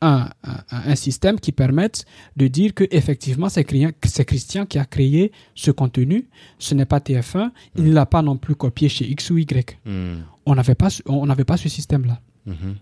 un, 0.05 0.29
un- 0.43 0.63
un 0.91 0.95
système 0.95 1.39
qui 1.39 1.51
permette 1.51 2.05
de 2.35 2.47
dire 2.47 2.73
que 2.73 2.83
effectivement 2.91 3.49
c'est 3.49 3.63
Christian, 3.63 4.65
qui 4.65 4.77
a 4.79 4.85
créé 4.85 5.31
ce 5.55 5.71
contenu, 5.71 6.27
ce 6.59 6.75
n'est 6.75 6.85
pas 6.85 6.99
TF1, 6.99 7.51
il 7.77 7.85
ne 7.85 7.93
l'a 7.93 8.05
pas 8.05 8.21
non 8.21 8.37
plus 8.37 8.55
copié 8.55 8.89
chez 8.89 9.05
X 9.09 9.29
ou 9.31 9.37
Y. 9.37 9.77
Hmm. 9.85 10.15
On 10.45 10.55
n'avait 10.55 10.75
pas, 10.75 10.89
ce- 10.89 11.01
on 11.05 11.25
n'avait 11.25 11.45
pas 11.45 11.57
ce 11.57 11.69
système-là. 11.69 12.19
Mhm. 12.45 12.75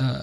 Euh, 0.00 0.18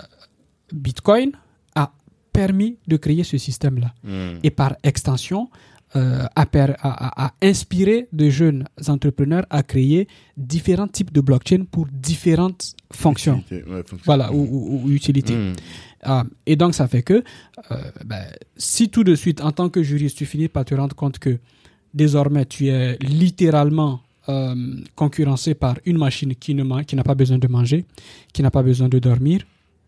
Bitcoin 0.74 1.32
a 1.76 1.92
permis 2.34 2.78
de 2.88 2.98
créer 2.98 3.24
ce 3.24 3.38
système-là 3.38 3.94
Hmm. 4.04 4.40
et 4.44 4.50
par 4.52 4.76
extension 4.84 5.50
euh, 5.96 6.26
a- 6.36 7.26
a 7.28 7.34
inspiré 7.42 8.08
de 8.14 8.30
jeunes 8.30 8.66
entrepreneurs 8.88 9.46
à 9.50 9.62
créer 9.64 10.08
différents 10.38 10.88
types 10.88 11.12
de 11.12 11.22
blockchain 11.22 11.66
pour 11.70 11.88
différentes 11.92 12.76
fonctions. 12.94 13.40
Utilité, 13.40 13.70
ouais, 13.70 13.78
fonction. 13.86 13.98
Voilà, 14.06 14.32
ou, 14.34 14.40
ou- 14.42 14.82
ou 14.86 14.92
utilités. 14.92 15.36
Hmm. 15.36 15.54
Ah, 16.04 16.24
et 16.46 16.56
donc, 16.56 16.74
ça 16.76 16.88
fait 16.88 17.04
que 17.04 17.14
euh, 17.72 17.76
ben, 18.06 18.24
si 18.58 18.90
tout 18.90 19.04
de 19.04 19.16
suite, 19.16 19.42
en 19.42 19.52
tant 19.52 19.70
que 19.70 19.84
juriste, 19.84 20.18
tu 20.18 20.26
finis 20.26 20.48
par 20.48 20.66
te 20.66 20.74
rendre 20.76 20.96
compte 20.96 21.20
que 21.20 21.38
désormais, 21.94 22.46
tu 22.46 22.68
es 22.70 22.98
littéralement 23.02 24.02
euh, 24.30 24.56
concurrencé 24.96 25.56
par 25.56 25.76
une 25.86 25.98
machine 25.98 26.36
qui 26.36 26.54
n'a 26.56 27.04
pas 27.04 27.16
besoin 27.16 27.38
de 27.38 27.48
manger, 27.48 27.86
qui 28.34 28.42
n'a 28.44 28.52
pas 28.52 28.64
besoin 28.64 28.88
de 28.88 29.00
dormir 29.00 29.42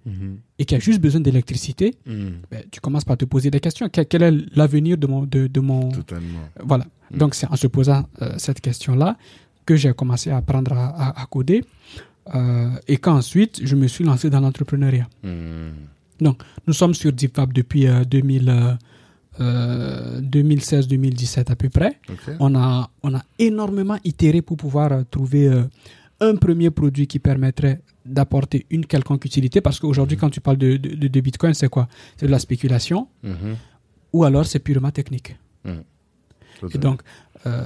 Mhm. 0.06 0.38
et 0.60 0.66
qui 0.66 0.76
a 0.76 0.80
juste 0.80 1.00
besoin 1.02 1.22
d'électricité, 1.22 1.96
Hmm. 2.06 2.42
ben, 2.52 2.64
tu 2.72 2.80
commences 2.82 3.06
par 3.06 3.18
te 3.18 3.26
poser 3.26 3.50
des 3.52 3.60
questions. 3.60 3.88
Quel, 3.90 4.22
est 4.24 4.56
l'avenir 4.56 4.98
de 4.98 5.08
mon... 5.08 5.24
De, 5.24 5.48
de 5.48 5.60
mon... 5.62 5.90
Totalement. 5.92 6.40
Voilà. 6.64 6.86
Mm. 7.12 7.18
Donc, 7.18 7.36
c'est 7.36 7.48
en 7.50 7.56
se 7.56 7.68
posant 7.68 8.06
euh, 8.22 8.34
cette 8.38 8.60
question-là 8.62 9.18
que 9.66 9.76
j'ai 9.78 9.94
commencé 9.94 10.30
à 10.30 10.38
apprendre 10.38 10.74
à, 10.74 10.88
à- 10.88 11.22
à 11.22 11.26
coder 11.28 11.64
euh, 12.36 12.70
et 12.88 12.98
qu'ensuite, 12.98 13.62
je 13.64 13.76
me 13.76 13.88
suis 13.88 14.04
lancé 14.04 14.30
dans 14.30 14.40
l'entrepreneuriat. 14.42 15.08
Hmm. 15.24 15.70
Nous 16.68 16.74
sommes 16.74 16.94
sur 16.94 17.12
DeepFab 17.12 17.52
depuis 17.54 17.88
euh, 17.88 18.04
2000, 18.06 18.50
euh, 18.50 18.74
euh, 19.42 20.22
2016-2017 20.22 21.52
à 21.52 21.56
peu 21.56 21.70
près. 21.70 22.00
On 22.40 22.56
a, 22.56 22.90
on 23.04 23.14
a 23.16 23.22
énormément 23.40 23.98
itéré 24.04 24.42
pour 24.42 24.58
pouvoir 24.58 24.92
euh, 24.92 25.04
trouver 25.10 25.48
euh, 25.48 25.64
un 26.20 26.36
premier 26.36 26.70
produit 26.72 27.08
qui 27.08 27.20
permettrait 27.20 27.82
d'apporter 28.06 28.66
une 28.70 28.86
quelconque 28.86 29.26
utilité, 29.26 29.62
parce 29.62 29.80
qu'aujourd'hui, 29.80 30.18
quand 30.18 30.30
tu 30.30 30.42
parles 30.42 30.58
de, 30.58 30.78
de, 30.78 31.08
de 31.08 31.20
Bitcoin, 31.22 31.54
c'est 31.54 31.70
quoi? 31.70 31.88
C'est 32.18 32.26
de 32.28 32.32
la 32.32 32.40
spéculation, 32.40 33.08
Mhm. 33.24 33.56
ou 34.14 34.24
alors 34.24 34.46
c'est 34.46 34.60
purement 34.60 34.92
technique. 34.92 35.36
Et 35.66 35.72
Totalement. 36.60 36.92
donc, 36.92 37.02
euh, 37.46 37.64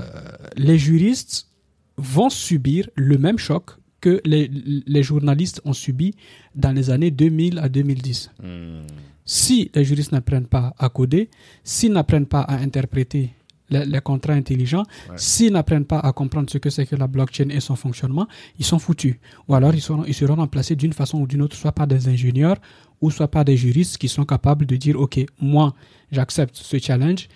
les 0.56 0.78
juristes 0.80 1.50
vont 1.98 2.30
subir 2.30 2.90
le 2.96 3.18
même 3.18 3.38
choc 3.38 3.72
que 4.02 4.22
les, 4.26 4.50
les 4.86 5.04
journalistes 5.04 5.62
ont 5.66 5.74
subi 5.74 6.14
dans 6.56 6.72
les 6.72 6.90
années 6.90 7.12
2000 7.12 7.58
à 7.60 7.68
2010. 7.70 8.32
Hmm. 8.42 8.82
Si 9.26 9.70
les 9.76 9.84
juristes 9.84 10.12
n'apprennent 10.14 10.46
pas 10.48 10.74
à 10.78 10.90
coder, 10.90 11.30
s'ils 11.64 11.92
n'apprennent 11.92 12.28
pas 12.28 12.42
à 12.42 12.56
interpréter 12.60 13.34
les, 13.70 13.86
les 13.86 14.02
contrats 14.02 14.34
intelligents, 14.34 14.84
Ouais. 15.10 15.16
s'ils 15.18 15.52
n'apprennent 15.54 15.86
pas 15.86 16.00
à 16.00 16.12
comprendre 16.14 16.50
ce 16.50 16.58
que 16.58 16.70
c'est 16.70 16.86
que 16.86 16.96
la 16.96 17.08
blockchain 17.08 17.50
et 17.50 17.60
son 17.60 17.76
fonctionnement, 17.76 18.28
ils 18.60 18.66
sont 18.66 18.80
foutus. 18.80 19.16
Ou 19.48 19.56
alors 19.56 19.74
ils 19.76 19.82
seront, 19.82 20.04
ils 20.06 20.14
seront 20.14 20.36
remplacés 20.36 20.76
d'une 20.76 20.94
façon 20.94 21.20
ou 21.20 21.28
d'une 21.28 21.42
autre, 21.42 21.56
soit 21.56 21.72
par 21.74 21.88
des 21.88 22.08
ingénieurs 22.08 22.58
ou 23.02 23.12
soit 23.12 23.28
par 23.28 23.46
des 23.46 23.58
juristes 23.58 23.98
qui 23.98 24.08
sont 24.08 24.26
capables 24.26 24.66
de 24.66 24.76
dire, 24.76 25.00
OK, 25.00 25.20
moi, 25.42 25.74
j'accepte 26.12 26.56
ce 26.56 26.78
challenge 26.80 27.28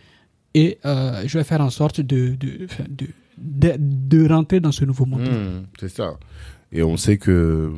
et 0.54 0.78
euh, 0.86 1.24
je 1.26 1.38
vais 1.38 1.44
faire 1.44 1.62
en 1.62 1.70
sorte 1.70 2.02
de, 2.02 2.36
de, 2.36 2.67
de, 2.89 3.08
de, 3.38 3.74
de 3.78 4.28
rentrer 4.28 4.60
dans 4.60 4.72
ce 4.72 4.86
nouveau 4.86 5.06
monde. 5.06 5.22
Hmm, 5.22 5.65
c'est 5.80 5.89
ça. 5.89 6.17
Et 6.72 6.82
on 6.84 6.98
sait 6.98 7.17
que 7.17 7.72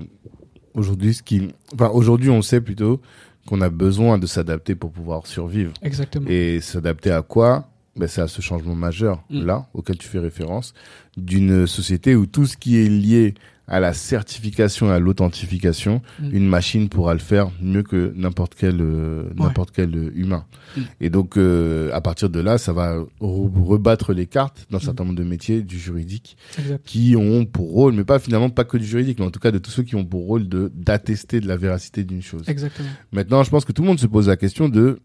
aujourd'hui, 0.74 1.14
ce 1.14 1.24
qui, 1.24 1.50
enfin 1.74 1.90
aujourd'hui, 1.90 2.30
on 2.30 2.42
sait 2.42 2.62
plutôt 2.62 3.02
qu'on 3.46 3.60
a 3.62 3.70
besoin 3.70 4.18
de 4.18 4.26
s'adapter 4.28 4.76
pour 4.76 4.92
pouvoir 4.92 5.28
survivre. 5.28 5.74
Exactement. 5.82 6.28
Et 6.30 6.62
s'adapter 6.62 7.12
à 7.12 7.22
quoi? 7.22 7.68
Ben, 7.96 8.08
C'est 8.08 8.22
à 8.22 8.28
ce 8.28 8.42
changement 8.42 8.76
majeur, 8.76 9.24
Mm. 9.30 9.46
là, 9.46 9.68
auquel 9.74 9.98
tu 9.98 10.08
fais 10.08 10.20
référence, 10.20 10.74
d'une 11.18 11.68
société 11.68 12.16
où 12.16 12.26
tout 12.26 12.46
ce 12.46 12.58
qui 12.58 12.78
est 12.78 12.90
lié 12.90 13.34
à 13.66 13.80
la 13.80 13.94
certification 13.94 14.90
et 14.90 14.92
à 14.92 15.00
l'authentification, 15.00 16.02
Mm. 16.20 16.30
une 16.34 16.48
machine 16.50 16.90
pourra 16.90 17.14
le 17.14 17.20
faire 17.22 17.50
mieux 17.62 17.82
que 17.84 18.12
n'importe 18.18 18.56
quel, 18.56 18.82
euh, 18.82 19.30
n'importe 19.38 19.72
quel 19.72 19.96
euh, 19.96 20.12
humain. 20.16 20.44
Mm. 20.76 20.82
Et 21.00 21.10
donc, 21.10 21.38
euh, 21.38 21.90
à 21.94 22.02
partir 22.02 22.30
de 22.30 22.42
là, 22.42 22.58
ça 22.58 22.74
va 22.74 22.98
re- 22.98 23.08
rebattre 23.22 24.12
les 24.12 24.26
cartes 24.26 24.68
d'un 24.70 24.80
certain 24.80 25.06
nombre 25.06 25.16
de 25.18 25.24
métiers 25.24 25.62
du 25.62 25.80
juridique 25.80 26.36
Exact. 26.60 26.84
qui 26.86 27.16
ont 27.16 27.46
pour 27.46 27.72
rôle, 27.72 27.94
mais 27.94 28.04
pas 28.04 28.20
finalement 28.20 28.50
pas 28.50 28.66
que 28.66 28.76
du 28.78 28.86
juridique, 28.86 29.20
mais 29.20 29.26
en 29.26 29.32
tout 29.32 29.40
cas 29.40 29.52
de 29.52 29.60
tous 29.60 29.72
ceux 29.72 29.84
qui 29.84 29.96
ont 29.96 30.04
pour 30.06 30.26
rôle 30.26 30.50
de 30.50 30.70
d'attester 30.76 31.40
de 31.40 31.48
la 31.48 31.56
véracité 31.56 32.04
d'une 32.04 32.22
chose. 32.22 32.44
Exactement. 32.50 32.90
Maintenant, 33.14 33.44
je 33.44 33.50
pense 33.50 33.64
que 33.64 33.72
tout 33.72 33.82
le 33.84 33.88
monde 33.88 34.00
se 34.00 34.08
pose 34.08 34.28
la 34.28 34.36
question 34.36 34.68
de 34.68 35.00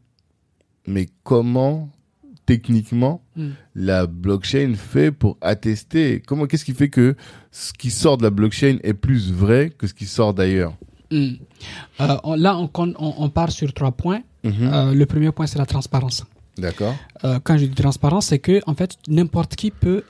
mais 0.89 1.07
comment 1.23 1.91
techniquement 2.51 3.17
Mm. 3.37 3.51
la 3.75 4.01
blockchain 4.07 4.71
fait 4.93 5.11
pour 5.13 5.37
attester 5.53 6.05
Comment 6.27 6.47
qu'est-ce 6.49 6.65
qui 6.65 6.75
fait 6.83 6.89
que 6.99 7.07
ce 7.53 7.73
qui 7.81 7.91
sort 8.03 8.17
de 8.21 8.25
la 8.29 8.31
blockchain 8.39 8.77
est 8.89 8.95
plus 9.07 9.23
vrai 9.43 9.63
que 9.79 9.87
ce 9.91 9.95
qui 9.99 10.07
sort 10.07 10.33
d'ailleurs 10.41 10.73
Mm. 11.11 11.37
Euh, 12.03 12.37
là, 12.45 12.53
on, 12.59 12.69
on, 12.77 13.15
on 13.25 13.29
part 13.39 13.51
sur 13.51 13.71
trois 13.73 13.93
points. 14.03 14.23
Mhm. 14.45 14.53
Euh, 14.61 14.95
le 14.95 15.07
premier 15.07 15.31
point, 15.33 15.47
c'est 15.51 15.59
la 15.59 15.65
transparence. 15.75 16.19
D'accord. 16.65 16.95
Euh, 17.25 17.39
quand 17.45 17.57
je 17.61 17.65
dis 17.65 17.75
transparence, 17.87 18.27
c'est 18.31 18.39
que 18.49 18.57
en 18.67 18.75
fait, 18.75 18.91
n'importe 19.09 19.53
qui 19.57 19.71
peut 19.71 20.03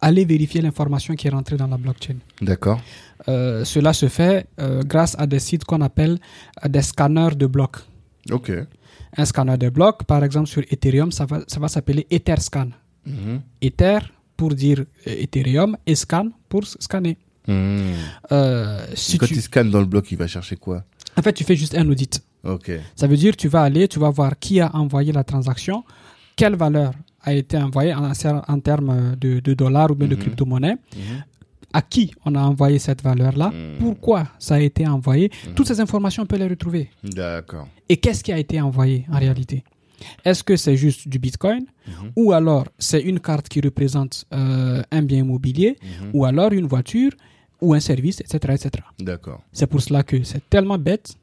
aller 0.00 0.24
vérifier 0.24 0.60
l'information 0.60 1.14
qui 1.18 1.26
est 1.28 1.30
rentrée 1.38 1.56
dans 1.56 1.68
la 1.74 1.76
blockchain. 1.84 2.16
D'accord. 2.42 2.80
Cela 3.72 3.92
se 3.92 4.08
fait 4.08 4.46
grâce 4.92 5.14
à 5.18 5.26
des 5.32 5.38
sites 5.38 5.64
qu'on 5.64 5.80
appelle 5.80 6.18
des 6.76 6.82
scanners 6.82 7.34
de 7.42 7.46
blocs. 7.46 7.78
Ok. 8.30 8.50
Un 9.16 9.24
scanner 9.24 9.56
de 9.58 9.68
blocs, 9.70 10.04
par 10.04 10.22
exemple 10.24 10.48
sur 10.48 10.62
Ethereum, 10.70 11.10
ça 11.12 11.24
va, 11.26 11.40
ça 11.46 11.58
va 11.60 11.68
s'appeler 11.68 12.06
Etherscan. 12.10 12.68
Mhm. 13.06 13.40
Ether 13.62 13.98
pour 14.36 14.54
dire 14.54 14.80
euh, 15.06 15.22
Ethereum 15.24 15.76
et 15.86 15.94
scan 15.94 16.28
pour 16.48 16.66
scanner. 16.66 17.16
Mhm. 17.46 17.94
Euh, 18.32 18.86
si 18.94 19.16
Quand 19.18 19.26
tu- 19.26 19.34
il 19.34 19.42
scanne 19.42 19.70
dans 19.70 19.80
le 19.80 19.86
bloc, 19.86 20.10
il 20.12 20.18
va 20.18 20.26
chercher 20.26 20.56
quoi? 20.56 20.84
En 21.16 21.22
fait, 21.22 21.32
tu 21.32 21.44
fais 21.44 21.56
juste 21.56 21.74
un 21.74 21.88
audit. 21.88 22.22
Ok. 22.44 22.70
Ça 22.94 23.06
veut 23.06 23.16
dire 23.16 23.34
tu 23.36 23.48
vas 23.48 23.62
aller, 23.62 23.88
tu 23.88 23.98
vas 23.98 24.10
voir 24.10 24.38
qui 24.38 24.60
a 24.60 24.74
envoyé 24.76 25.10
la 25.12 25.24
transaction, 25.24 25.82
quelle 26.36 26.54
valeur 26.54 26.92
a 27.22 27.32
été 27.34 27.56
envoyée 27.56 27.92
en, 27.94 28.12
en 28.48 28.60
termes 28.60 29.16
de, 29.16 29.40
de 29.40 29.54
dollars 29.54 29.90
ou 29.90 29.94
bien 29.94 30.06
de 30.06 30.14
Mhm. 30.14 30.20
crypto-monnaie. 30.20 30.76
À 31.72 31.82
qui 31.82 32.12
on 32.24 32.34
a 32.34 32.40
envoyé 32.42 32.78
cette 32.78 33.02
valeur-là, 33.02 33.50
Mhm. 33.52 33.78
pourquoi 33.78 34.26
ça 34.38 34.54
a 34.56 34.60
été 34.60 34.86
envoyé. 34.86 35.30
Mhm. 35.46 35.54
Toutes 35.54 35.66
ces 35.68 35.80
informations, 35.80 36.22
on 36.22 36.26
peut 36.26 36.36
les 36.38 36.48
retrouver. 36.48 36.90
D'accord. 37.04 37.68
Et 37.88 37.96
qu'est-ce 37.96 38.22
qui 38.24 38.32
a 38.32 38.38
été 38.38 38.60
envoyé 38.60 39.04
en 39.12 39.18
réalité? 39.18 39.64
Est-ce 40.24 40.44
que 40.44 40.56
c'est 40.56 40.76
juste 40.76 41.08
du 41.08 41.18
Bitcoin 41.18 41.64
Mhm. 41.86 42.12
ou 42.16 42.32
alors 42.32 42.66
c'est 42.78 43.00
une 43.02 43.18
carte 43.20 43.48
qui 43.48 43.60
représente 43.60 44.24
euh, 44.32 44.82
un 44.92 45.02
bien 45.02 45.18
immobilier 45.18 45.76
ou 46.14 46.24
alors 46.24 46.52
une 46.52 46.66
voiture 46.66 47.10
ou 47.60 47.74
un 47.74 47.80
service, 47.80 48.20
etc. 48.20 48.54
etc. 48.54 48.84
D'accord. 49.00 49.42
C'est 49.52 49.66
pour 49.66 49.80
cela 49.82 50.04
que 50.04 50.22
c'est 50.22 50.48
tellement 50.48 50.78
bête 50.78 51.16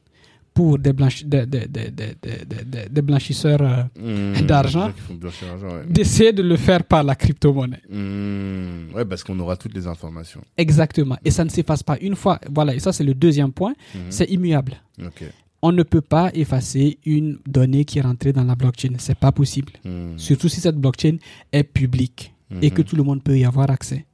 pour 0.56 0.80
des, 0.80 0.94
blanchi- 0.94 1.26
des, 1.26 1.46
des- 1.46 1.68
des- 1.68 1.92
des- 1.92 2.16
des- 2.24 2.46
des- 2.52 2.66
des- 2.74 2.90
des 2.90 3.02
blanchisseurs 3.02 3.62
euh. 3.62 4.42
D'argent. 4.42 4.88
Ouais. 5.12 5.84
d'essayer 5.90 6.32
de 6.34 6.42
le 6.42 6.56
faire 6.56 6.84
par 6.86 7.04
la 7.04 7.14
crypto-monnaie. 7.16 7.82
Hmm, 7.92 8.94
Ouais, 8.96 9.04
parce 9.06 9.22
qu'on 9.24 9.38
aura 9.40 9.56
toutes 9.58 9.76
les 9.76 9.86
informations. 9.86 10.42
Exactement. 10.58 11.18
Et 11.26 11.32
ça 11.32 11.44
ne 11.44 11.50
s'efface 11.50 11.84
pas 11.84 11.98
une 12.00 12.16
fois. 12.16 12.40
Voilà, 12.50 12.74
et 12.74 12.80
ça 12.80 12.94
c'est 12.94 13.04
le 13.04 13.14
deuxième 13.14 13.52
point. 13.52 13.74
Mhm. 13.94 14.02
C'est 14.10 14.30
immuable. 14.32 14.74
On 15.62 15.72
ne 15.74 15.84
peut 15.84 16.02
pas 16.16 16.32
effacer 16.34 17.00
une 17.06 17.38
donnée 17.48 17.84
qui 17.86 17.98
est 18.00 18.02
rentrée 18.02 18.32
dans 18.32 18.44
la 18.46 18.56
blockchain. 18.56 18.94
C'est 18.98 19.18
pas 19.18 19.32
possible. 19.34 19.74
Hmm. 19.84 20.18
Surtout 20.18 20.48
si 20.48 20.62
cette 20.62 20.78
blockchain 20.78 21.18
est 21.52 21.64
publique 21.66 22.34
et 22.62 22.70
que 22.72 22.82
Mhm. 22.82 22.88
tout 22.88 22.96
le 22.96 23.04
monde 23.04 23.22
peut 23.24 23.38
y 23.38 23.44
avoir 23.46 23.70
accès. 23.70 24.06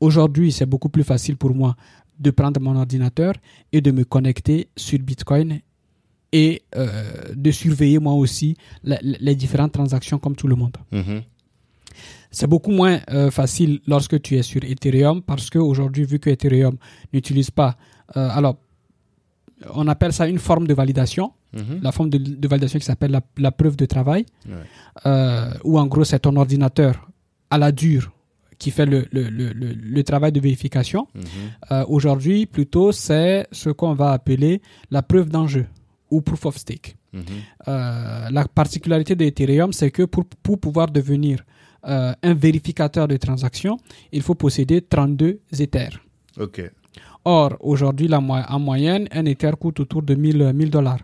Aujourd'hui, 0.00 0.52
c'est 0.52 0.66
beaucoup 0.66 0.90
plus 0.90 1.04
facile 1.04 1.36
pour 1.36 1.54
moi 1.54 1.74
de 2.18 2.30
prendre 2.30 2.60
mon 2.60 2.76
ordinateur 2.76 3.34
et 3.72 3.80
de 3.80 3.90
me 3.90 4.04
connecter 4.04 4.68
sur 4.76 4.98
Bitcoin 4.98 5.60
et 6.32 6.62
euh, 6.76 7.34
de 7.34 7.50
surveiller 7.50 7.98
moi 7.98 8.14
aussi 8.14 8.56
la- 8.84 8.98
la- 9.02 9.18
les 9.20 9.34
différentes 9.34 9.72
transactions 9.72 10.18
comme 10.18 10.34
tout 10.36 10.48
le 10.48 10.56
monde. 10.56 10.76
Mhm. 10.92 11.22
C'est 12.30 12.46
beaucoup 12.46 12.72
moins 12.72 13.00
euh, 13.10 13.30
facile 13.30 13.80
lorsque 13.86 14.20
tu 14.20 14.36
es 14.36 14.42
sur 14.42 14.62
Ethereum 14.64 15.22
parce 15.22 15.48
qu'aujourd'hui, 15.50 16.04
vu 16.04 16.18
que 16.18 16.28
Ethereum 16.30 16.76
n'utilise 17.12 17.50
pas... 17.50 17.76
euh, 18.16 18.28
alors, 18.30 18.56
on 19.74 19.86
appelle 19.88 20.12
ça 20.12 20.26
une 20.28 20.38
forme 20.38 20.66
de 20.66 20.74
validation, 20.74 21.32
Mhm. 21.52 21.78
la 21.80 21.92
forme 21.92 22.10
de, 22.10 22.18
de 22.18 22.48
validation 22.48 22.78
qui 22.78 22.84
s'appelle 22.84 23.12
la, 23.12 23.22
la 23.38 23.50
preuve 23.52 23.76
de 23.76 23.86
travail, 23.86 24.26
Ouais. 24.46 25.48
où 25.64 25.78
en 25.78 25.86
gros, 25.86 26.04
c'est 26.04 26.18
ton 26.18 26.36
ordinateur 26.36 27.08
à 27.48 27.56
la 27.56 27.72
dure 27.72 28.12
qui 28.58 28.70
fait 28.70 28.86
le, 28.86 29.06
le, 29.12 29.28
le, 29.28 29.52
le, 29.52 30.02
travail 30.02 30.32
de 30.32 30.40
vérification. 30.40 31.06
Mhm. 31.14 31.22
Euh, 31.72 31.84
Aujourd'hui, 31.88 32.46
plutôt, 32.46 32.92
c'est 32.92 33.46
ce 33.52 33.70
qu'on 33.70 33.94
va 33.94 34.12
appeler 34.12 34.62
la 34.90 35.02
preuve 35.02 35.28
d'enjeu 35.28 35.66
ou 36.10 36.20
proof 36.20 36.46
of 36.46 36.56
stake. 36.56 36.96
Mhm. 37.12 37.22
Euh, 37.68 38.30
la 38.30 38.44
particularité 38.46 39.14
d'Ethereum, 39.14 39.72
c'est 39.72 39.90
que 39.90 40.04
pour, 40.04 40.24
pour 40.42 40.58
pouvoir 40.58 40.90
devenir 40.90 41.44
euh, 41.86 42.12
un 42.22 42.34
vérificateur 42.34 43.06
de 43.08 43.16
transactions, 43.16 43.78
il 44.12 44.22
faut 44.22 44.34
posséder 44.34 44.80
32 44.80 45.40
Ethers. 45.58 46.00
Ok. 46.38 46.70
Or, 47.24 47.56
aujourd'hui, 47.60 48.08
en 48.14 48.58
moyenne, 48.60 49.08
un 49.10 49.24
Ether 49.26 49.50
coûte 49.58 49.80
autour 49.80 50.02
de 50.02 50.14
1000 50.14 50.52
1000 50.54 50.70
dollars. 50.70 51.00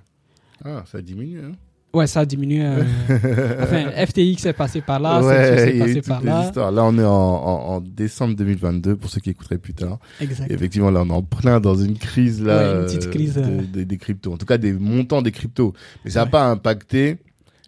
Ah, 0.64 0.84
ça 0.86 1.02
diminue, 1.02 1.40
hein 1.40 1.52
Ouais, 1.94 2.06
ça 2.06 2.20
a 2.20 2.24
diminué. 2.24 2.64
euh, 2.64 2.82
enfin, 3.62 3.90
FTX 4.06 4.46
est 4.46 4.52
passé 4.54 4.80
par 4.80 4.98
là, 4.98 5.22
Ouais, 5.22 5.34
est 5.34 5.60
a 5.60 5.74
eu 5.74 5.78
passé 5.78 6.00
par 6.02 6.22
là. 6.24 6.44
histoires. 6.46 6.72
Là, 6.72 6.84
on 6.84 6.96
est 6.98 7.04
en, 7.04 7.10
en, 7.10 7.74
en 7.74 7.80
décembre 7.82 8.34
2022, 8.36 8.96
pour 8.96 9.10
ceux 9.10 9.20
qui 9.20 9.30
écouteraient 9.30 9.58
plus 9.58 9.74
tard. 9.74 9.98
Exact. 10.20 10.50
Et 10.50 10.54
effectivement, 10.54 10.90
là, 10.90 11.02
on 11.02 11.08
est 11.08 11.12
en 11.12 11.22
plein 11.22 11.60
dans 11.60 11.74
une 11.74 11.98
crise, 11.98 12.42
là. 12.42 12.56
Ouais, 12.74 12.80
une 12.80 12.86
petite 12.86 13.06
euh, 13.06 13.10
crise, 13.10 13.34
de- 13.34 13.40
euh. 13.42 13.60
de- 13.72 13.82
des 13.84 13.98
cryptos. 13.98 14.32
En 14.32 14.36
tout 14.38 14.46
cas, 14.46 14.56
des 14.58 14.72
montants 14.72 15.20
des 15.22 15.32
cryptos. 15.32 15.74
Mais 16.04 16.10
ça 16.10 16.20
n'a 16.20 16.24
Ouais. 16.24 16.30
pas 16.30 16.46
impacté 16.50 17.18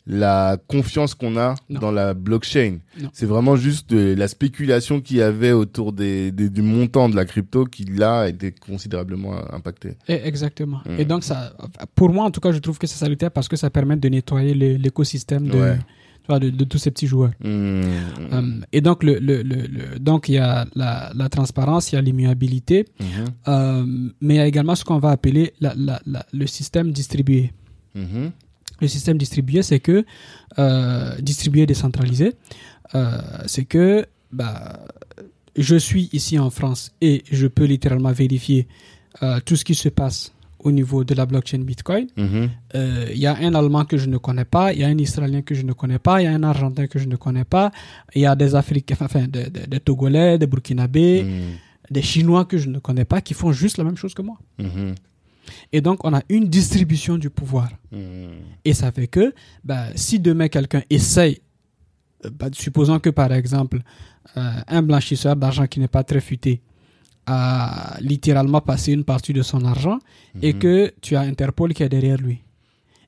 la 0.06 0.58
confiance 0.68 1.14
qu'on 1.14 1.36
a 1.38 1.54
Non. 1.70 1.80
dans 1.80 1.90
la 1.90 2.12
blockchain. 2.12 2.78
C'est 3.14 3.24
vraiment 3.24 3.56
juste 3.56 3.88
de 3.90 4.14
la 4.14 4.28
spéculation 4.28 5.00
qu'il 5.00 5.16
y 5.16 5.22
avait 5.22 5.52
autour 5.52 5.92
des, 5.94 6.30
des- 6.30 6.50
du 6.50 6.60
montant 6.60 7.08
de 7.08 7.16
la 7.16 7.24
crypto 7.24 7.64
qui, 7.64 7.84
là, 7.84 8.20
a 8.22 8.28
été 8.28 8.52
considérablement 8.52 9.32
impacté. 9.52 9.96
Et- 10.08 10.20
exactement. 10.26 10.80
Mm. 10.84 11.00
Et 11.00 11.04
donc, 11.06 11.24
ça, 11.24 11.54
pour 11.94 12.10
moi, 12.10 12.24
en 12.26 12.30
tout 12.30 12.40
cas, 12.40 12.52
je 12.52 12.58
trouve 12.58 12.78
que 12.78 12.86
c'est 12.86 12.98
salutaire 12.98 13.30
parce 13.30 13.48
que 13.48 13.56
ça 13.56 13.70
permet 13.70 13.96
de 13.96 14.08
nettoyer 14.10 14.52
l'écosystème 14.76 15.48
de, 15.48 15.58
Ouais. 15.58 15.76
tu 15.78 16.26
vois, 16.28 16.38
de, 16.38 16.50
de 16.50 16.64
tous 16.64 16.76
ces 16.78 16.90
petits 16.90 17.06
joueurs. 17.06 17.32
Mmh. 17.40 17.46
Euh, 17.46 18.60
et 18.72 18.82
donc, 18.82 19.02
le, 19.04 19.18
le, 19.18 19.42
le, 19.42 19.56
le- 19.66 19.98
donc, 19.98 20.28
il 20.28 20.34
y 20.34 20.38
a 20.38 20.66
la, 20.74 21.12
la 21.14 21.28
transparence, 21.30 21.92
il 21.92 21.94
y 21.94 21.98
a 21.98 22.02
l'immuabilité, 22.02 22.84
Mhm. 23.00 23.06
euh, 23.48 23.86
mais 24.20 24.34
il 24.34 24.36
y 24.36 24.40
a 24.40 24.46
également 24.46 24.74
ce 24.74 24.84
qu'on 24.84 24.98
va 24.98 25.10
appeler 25.12 25.54
la, 25.60 25.72
la, 25.76 26.00
la- 26.04 26.26
le 26.32 26.46
système 26.46 26.92
distribué. 26.92 27.52
Mhm. 27.94 28.32
Le 28.80 28.88
système 28.88 29.18
distribué, 29.18 29.62
c'est 29.62 29.80
que, 29.80 30.04
euh, 30.58 31.14
distribué 31.20 31.66
décentralisé, 31.66 32.32
euh, 32.94 33.18
c'est 33.46 33.64
que 33.64 34.06
bah, 34.32 34.80
je 35.56 35.76
suis 35.76 36.08
ici 36.12 36.38
en 36.38 36.50
France 36.50 36.92
et 37.00 37.22
je 37.30 37.46
peux 37.46 37.64
littéralement 37.64 38.12
vérifier 38.12 38.66
euh, 39.22 39.38
tout 39.44 39.56
ce 39.56 39.64
qui 39.64 39.74
se 39.74 39.88
passe 39.88 40.32
au 40.58 40.72
niveau 40.72 41.04
de 41.04 41.14
la 41.14 41.26
blockchain 41.26 41.58
Bitcoin. 41.58 42.06
Mhm. 42.16 42.50
Il 43.12 43.18
y 43.18 43.26
a 43.26 43.36
un 43.36 43.54
Allemand 43.54 43.84
que 43.84 43.96
je 43.98 44.06
ne 44.08 44.16
connais 44.16 44.46
pas, 44.46 44.72
il 44.72 44.80
y 44.80 44.84
a 44.84 44.88
un 44.88 44.96
Israélien 44.98 45.42
que 45.42 45.54
je 45.54 45.62
ne 45.62 45.72
connais 45.74 45.98
pas, 45.98 46.20
il 46.22 46.24
y 46.24 46.26
a 46.26 46.32
un 46.32 46.42
Argentin 46.42 46.86
que 46.86 46.98
je 46.98 47.06
ne 47.06 47.16
connais 47.16 47.44
pas, 47.44 47.70
il 48.14 48.22
y 48.22 48.26
a 48.26 48.34
des 48.34 48.54
Africains, 48.54 48.96
enfin 49.00 49.26
des, 49.28 49.50
des- 49.50 49.66
des 49.66 49.80
Togolais, 49.80 50.38
des 50.38 50.46
Burkinabés, 50.46 51.22
Mhm. 51.22 51.30
des 51.90 52.02
Chinois 52.02 52.46
que 52.46 52.56
je 52.58 52.70
ne 52.70 52.78
connais 52.78 53.04
pas 53.04 53.20
qui 53.20 53.34
font 53.34 53.52
juste 53.52 53.76
la 53.76 53.84
même 53.84 53.96
chose 53.98 54.14
que 54.14 54.22
moi. 54.22 54.38
Mhm. 54.58 54.94
Et 55.72 55.80
donc, 55.80 56.04
on 56.04 56.14
a 56.14 56.22
une 56.28 56.48
distribution 56.48 57.18
du 57.18 57.30
pouvoir. 57.30 57.68
Mhm. 57.92 58.32
Et 58.64 58.74
ça 58.74 58.90
fait 58.92 59.06
que 59.08 59.32
bah, 59.64 59.86
si 59.94 60.18
demain 60.20 60.48
quelqu'un 60.48 60.82
essaye, 60.90 61.40
euh, 62.24 62.30
bah, 62.30 62.48
supposons 62.52 62.98
que 63.00 63.10
par 63.10 63.32
exemple, 63.32 63.80
euh, 64.36 64.50
un 64.66 64.82
blanchisseur 64.82 65.36
d'argent 65.36 65.66
qui 65.66 65.80
n'est 65.80 65.88
pas 65.88 66.04
très 66.04 66.20
futé 66.20 66.62
a 67.26 67.96
littéralement 68.00 68.60
passé 68.60 68.92
une 68.92 69.04
partie 69.04 69.32
de 69.32 69.42
son 69.42 69.64
argent 69.64 69.98
et 70.42 70.52
Mhm. 70.52 70.58
que 70.58 70.92
tu 71.00 71.16
as 71.16 71.20
Interpol 71.22 71.72
qui 71.72 71.82
est 71.82 71.88
derrière 71.88 72.18
lui 72.18 72.42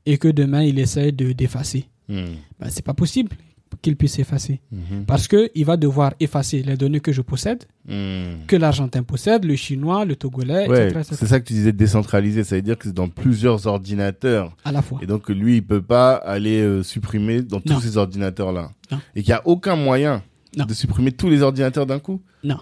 et 0.06 0.16
que 0.18 0.28
demain 0.28 0.62
il 0.62 0.78
essaie 0.78 1.12
de 1.12 1.32
d'effacer, 1.32 1.88
Mhm. 2.08 2.36
bah, 2.58 2.68
c'est 2.70 2.84
pas 2.84 2.94
possible 2.94 3.36
qu'il 3.82 3.96
puisse 3.96 4.18
effacer 4.18 4.60
Mhm. 4.72 5.04
parce 5.06 5.28
que 5.28 5.50
il 5.54 5.64
va 5.64 5.76
devoir 5.76 6.14
effacer 6.20 6.62
les 6.62 6.76
données 6.76 7.00
que 7.00 7.12
je 7.12 7.20
possède, 7.22 7.64
Mhm. 7.88 8.46
que 8.46 8.56
l'Argentin 8.56 9.02
possède, 9.02 9.44
le 9.44 9.54
Chinois, 9.56 10.04
le 10.04 10.16
Togolais, 10.16 10.68
Ouais, 10.68 10.88
etc., 10.90 11.08
c'est 11.12 11.26
ça 11.26 11.40
que 11.40 11.46
tu 11.46 11.52
disais 11.52 11.72
décentralisé, 11.72 12.42
ça 12.44 12.56
veut 12.56 12.62
dire 12.62 12.78
que 12.78 12.84
c'est 12.84 12.94
dans 12.94 13.08
plusieurs 13.08 13.66
ordinateurs. 13.66 14.56
à 14.64 14.72
la 14.72 14.82
fois. 14.82 14.98
Et 15.02 15.06
donc 15.06 15.28
lui, 15.28 15.56
il 15.56 15.62
peut 15.64 15.82
pas 15.82 16.14
aller 16.14 16.60
euh, 16.60 16.82
supprimer 16.82 17.42
dans 17.42 17.60
tous 17.60 17.80
ces 17.80 17.96
ordinateurs-là. 17.96 18.70
Et 19.14 19.22
qu'il 19.22 19.30
n'y 19.30 19.34
a 19.38 19.42
aucun 19.46 19.76
moyen 19.76 20.22
Non. 20.56 20.64
de 20.64 20.74
supprimer 20.74 21.12
tous 21.12 21.28
les 21.28 21.42
ordinateurs 21.42 21.86
d'un 21.86 21.98
coup? 21.98 22.20
Non. 22.44 22.58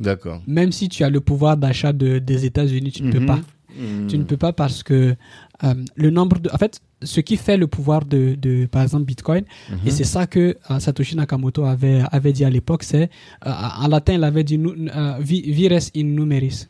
D'accord. 0.00 0.42
Même 0.46 0.70
si 0.70 0.88
tu 0.88 1.02
as 1.02 1.10
le 1.10 1.20
pouvoir 1.20 1.56
d'achat 1.56 1.92
de- 1.92 2.18
des 2.18 2.44
États-Unis, 2.44 2.92
tu 2.92 3.02
ne 3.02 3.10
peux 3.12 3.18
Mhm. 3.20 3.26
pas. 3.26 3.40
Tu 4.08 4.16
ne 4.18 4.24
peux 4.24 4.36
pas 4.36 4.52
parce 4.52 4.82
que 4.82 5.14
euh, 5.64 5.74
le 5.94 6.10
nombre 6.10 6.38
de. 6.38 6.48
En 6.52 6.56
fait, 6.58 6.80
ce 7.02 7.20
qui 7.20 7.36
fait 7.36 7.56
le 7.56 7.66
pouvoir 7.66 8.04
de, 8.04 8.34
de 8.34 8.66
par 8.66 8.82
exemple, 8.82 9.04
Bitcoin, 9.04 9.44
Mhm. 9.70 9.78
et 9.86 9.90
c'est 9.90 10.04
ça 10.04 10.26
que 10.26 10.56
euh, 10.70 10.78
Satoshi 10.80 11.16
Nakamoto 11.16 11.64
avait, 11.64 12.02
avait 12.10 12.32
dit 12.32 12.44
à 12.44 12.50
l'époque, 12.50 12.82
c'est. 12.82 13.10
euh, 13.46 13.52
en 13.84 13.88
latin, 13.88 14.14
il 14.14 14.24
avait 14.24 14.44
dit 14.44 14.58
vires 15.20 15.78
in 15.96 16.02
numeris. 16.04 16.66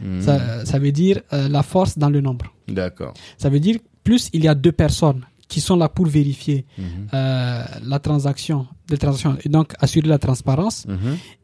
Mhm. 0.00 0.20
Ça, 0.22 0.64
ça 0.64 0.78
veut 0.78 0.92
dire 0.92 1.20
la 1.30 1.62
force 1.62 1.96
dans 1.98 2.10
le 2.10 2.20
nombre. 2.20 2.46
D'accord. 2.68 3.14
Ça 3.38 3.48
veut 3.48 3.60
dire 3.60 3.76
plus 4.02 4.28
il 4.32 4.42
y 4.44 4.48
a 4.48 4.54
deux 4.54 4.72
personnes 4.72 5.24
qui 5.48 5.60
sont 5.60 5.76
là 5.76 5.88
pour 5.88 6.06
vérifier 6.06 6.64
Mhm. 6.78 7.08
la 7.12 7.98
transaction, 8.00 8.66
des 8.88 8.98
transactions, 8.98 9.36
et 9.44 9.48
donc 9.48 9.72
assurer 9.78 10.08
la 10.08 10.18
transparence, 10.18 10.86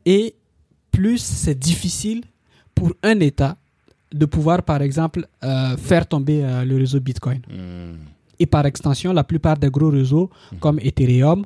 et 0.07 0.35
plus 0.91 1.19
c'est 1.19 1.59
difficile 1.59 2.23
pour 2.75 2.93
un 3.03 3.21
État 3.21 3.57
de 4.13 4.27
pouvoir, 4.27 4.63
par 4.63 4.83
exemple, 4.83 5.27
euh, 5.45 5.77
faire 5.77 6.07
tomber 6.07 6.43
euh, 6.45 6.65
le 6.65 6.77
réseau 6.77 7.01
Bitcoin. 7.01 7.41
Mhm. 7.49 7.97
Et 8.39 8.47
par 8.47 8.65
extension, 8.67 9.13
la 9.13 9.23
plupart 9.25 9.57
des 9.59 9.71
gros 9.71 9.91
réseaux 9.91 10.31
comme 10.61 10.79
Ethereum, 10.81 11.45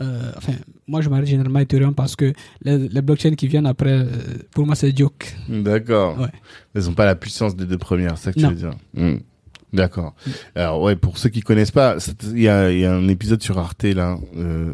euh, 0.00 0.32
enfin, 0.36 0.54
moi 0.88 1.02
je 1.02 1.10
m'arrête 1.10 1.26
généralement 1.26 1.58
à 1.58 1.62
Ethereum 1.62 1.94
parce 1.94 2.16
que 2.16 2.32
les, 2.62 2.88
les 2.88 3.02
blockchains 3.02 3.34
qui 3.34 3.46
viennent 3.46 3.66
après, 3.66 4.06
pour 4.52 4.64
moi 4.64 4.74
c'est 4.74 4.96
joke. 4.96 5.36
D'accord. 5.50 6.18
Ouais. 6.18 6.28
Elles 6.74 6.84
n'ont 6.84 6.94
pas 6.94 7.04
la 7.04 7.14
puissance 7.14 7.54
des 7.54 7.66
deux 7.66 7.76
premières, 7.76 8.16
c'est 8.16 8.24
ça 8.24 8.32
que 8.32 8.40
Non. 8.40 8.48
tu 8.48 8.54
veux 8.54 8.60
dire. 8.60 8.78
Mhm. 8.94 9.20
D'accord. 9.74 10.14
Alors 10.54 10.80
ouais, 10.82 10.96
pour 10.96 11.18
ceux 11.18 11.28
qui 11.28 11.42
connaissent 11.42 11.70
pas, 11.70 11.96
il 12.32 12.40
y 12.40 12.48
a, 12.48 12.72
y 12.72 12.86
a 12.86 12.94
un 12.94 13.06
épisode 13.08 13.42
sur 13.42 13.58
Arte 13.58 13.84
là, 13.84 14.16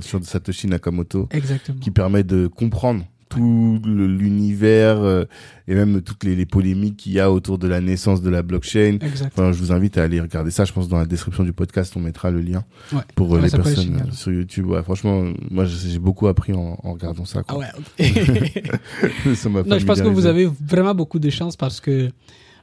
sur 0.00 0.24
Satoshi 0.24 0.68
Nakamoto, 0.68 1.28
Exactement. 1.32 1.80
qui 1.80 1.90
permet 1.90 2.22
de 2.22 2.46
comprendre 2.46 3.04
tout 3.36 3.80
l'univers 3.84 4.98
euh, 4.98 5.24
et 5.68 5.74
même 5.74 6.00
toutes 6.02 6.24
les, 6.24 6.36
les 6.36 6.46
polémiques 6.46 6.96
qu'il 6.96 7.12
y 7.12 7.20
a 7.20 7.30
autour 7.30 7.58
de 7.58 7.66
la 7.68 7.80
naissance 7.80 8.22
de 8.22 8.30
la 8.30 8.42
blockchain. 8.42 8.98
Enfin, 9.26 9.52
je 9.52 9.58
vous 9.58 9.72
invite 9.72 9.98
à 9.98 10.04
aller 10.04 10.20
regarder 10.20 10.50
ça. 10.50 10.64
Je 10.64 10.72
pense 10.72 10.88
dans 10.88 10.98
la 10.98 11.06
description 11.06 11.44
du 11.44 11.52
podcast, 11.52 11.92
on 11.96 12.00
mettra 12.00 12.30
le 12.30 12.40
lien 12.40 12.64
Ouais. 12.92 13.00
pour 13.14 13.34
euh, 13.34 13.38
Ouais, 13.38 13.44
les 13.46 13.50
personnes 13.50 13.96
euh, 13.96 14.12
sur 14.12 14.32
YouTube. 14.32 14.66
Ouais, 14.66 14.82
franchement, 14.82 15.24
moi 15.50 15.64
j'ai 15.64 15.98
beaucoup 15.98 16.26
appris 16.28 16.52
en, 16.52 16.78
en 16.82 16.92
regardant 16.92 17.24
ça. 17.24 17.42
Ah 17.48 17.52
Quoi. 17.54 17.58
ouais. 17.60 17.66
ok. 17.78 19.34
Ça 19.34 19.48
non, 19.48 19.78
je 19.78 19.84
pense 19.84 20.00
que 20.00 20.08
vous 20.08 20.26
avez 20.26 20.48
vraiment 20.66 20.94
beaucoup 20.94 21.18
de 21.18 21.30
chance 21.30 21.56
parce 21.56 21.80
que 21.80 22.10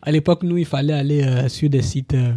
à 0.01 0.12
l'époque, 0.12 0.43
nous, 0.43 0.57
il 0.57 0.65
fallait 0.65 0.93
aller 0.93 1.23
euh, 1.23 1.47
sur 1.47 1.69
des 1.69 1.81
sites 1.81 2.13
euh, 2.13 2.33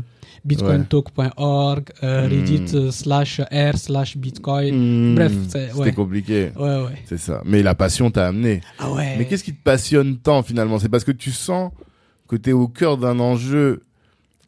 bitcointalk.org, 0.46 1.90
euh, 2.02 2.26
Hmm. 2.26 2.30
Reddit 2.30 2.74
euh, 2.74 2.90
slash 2.90 3.40
r 3.40 3.76
slash 3.76 4.16
bitcoin. 4.16 4.74
Mmh, 5.12 5.14
Bref, 5.14 5.32
c'est- 5.48 5.72
ouais. 5.74 5.92
compliqué. 5.92 6.50
Ouais, 6.56 6.82
ouais. 6.84 7.02
C'est 7.04 7.18
ça. 7.18 7.42
Mais 7.44 7.62
la 7.62 7.74
passion 7.74 8.10
t'a 8.10 8.28
amené. 8.28 8.60
Ah 8.78 8.90
ouais. 8.92 9.16
Mais 9.18 9.26
qu'est-ce 9.26 9.44
qui 9.44 9.54
te 9.54 9.62
passionne 9.62 10.16
tant 10.18 10.42
finalement? 10.42 10.78
C'est 10.78 10.88
parce 10.88 11.04
que 11.04 11.12
tu 11.12 11.30
sens 11.32 11.70
que 12.28 12.36
tu 12.36 12.50
es 12.50 12.52
au 12.52 12.68
cœur 12.68 12.96
d'un 12.96 13.18
enjeu 13.20 13.82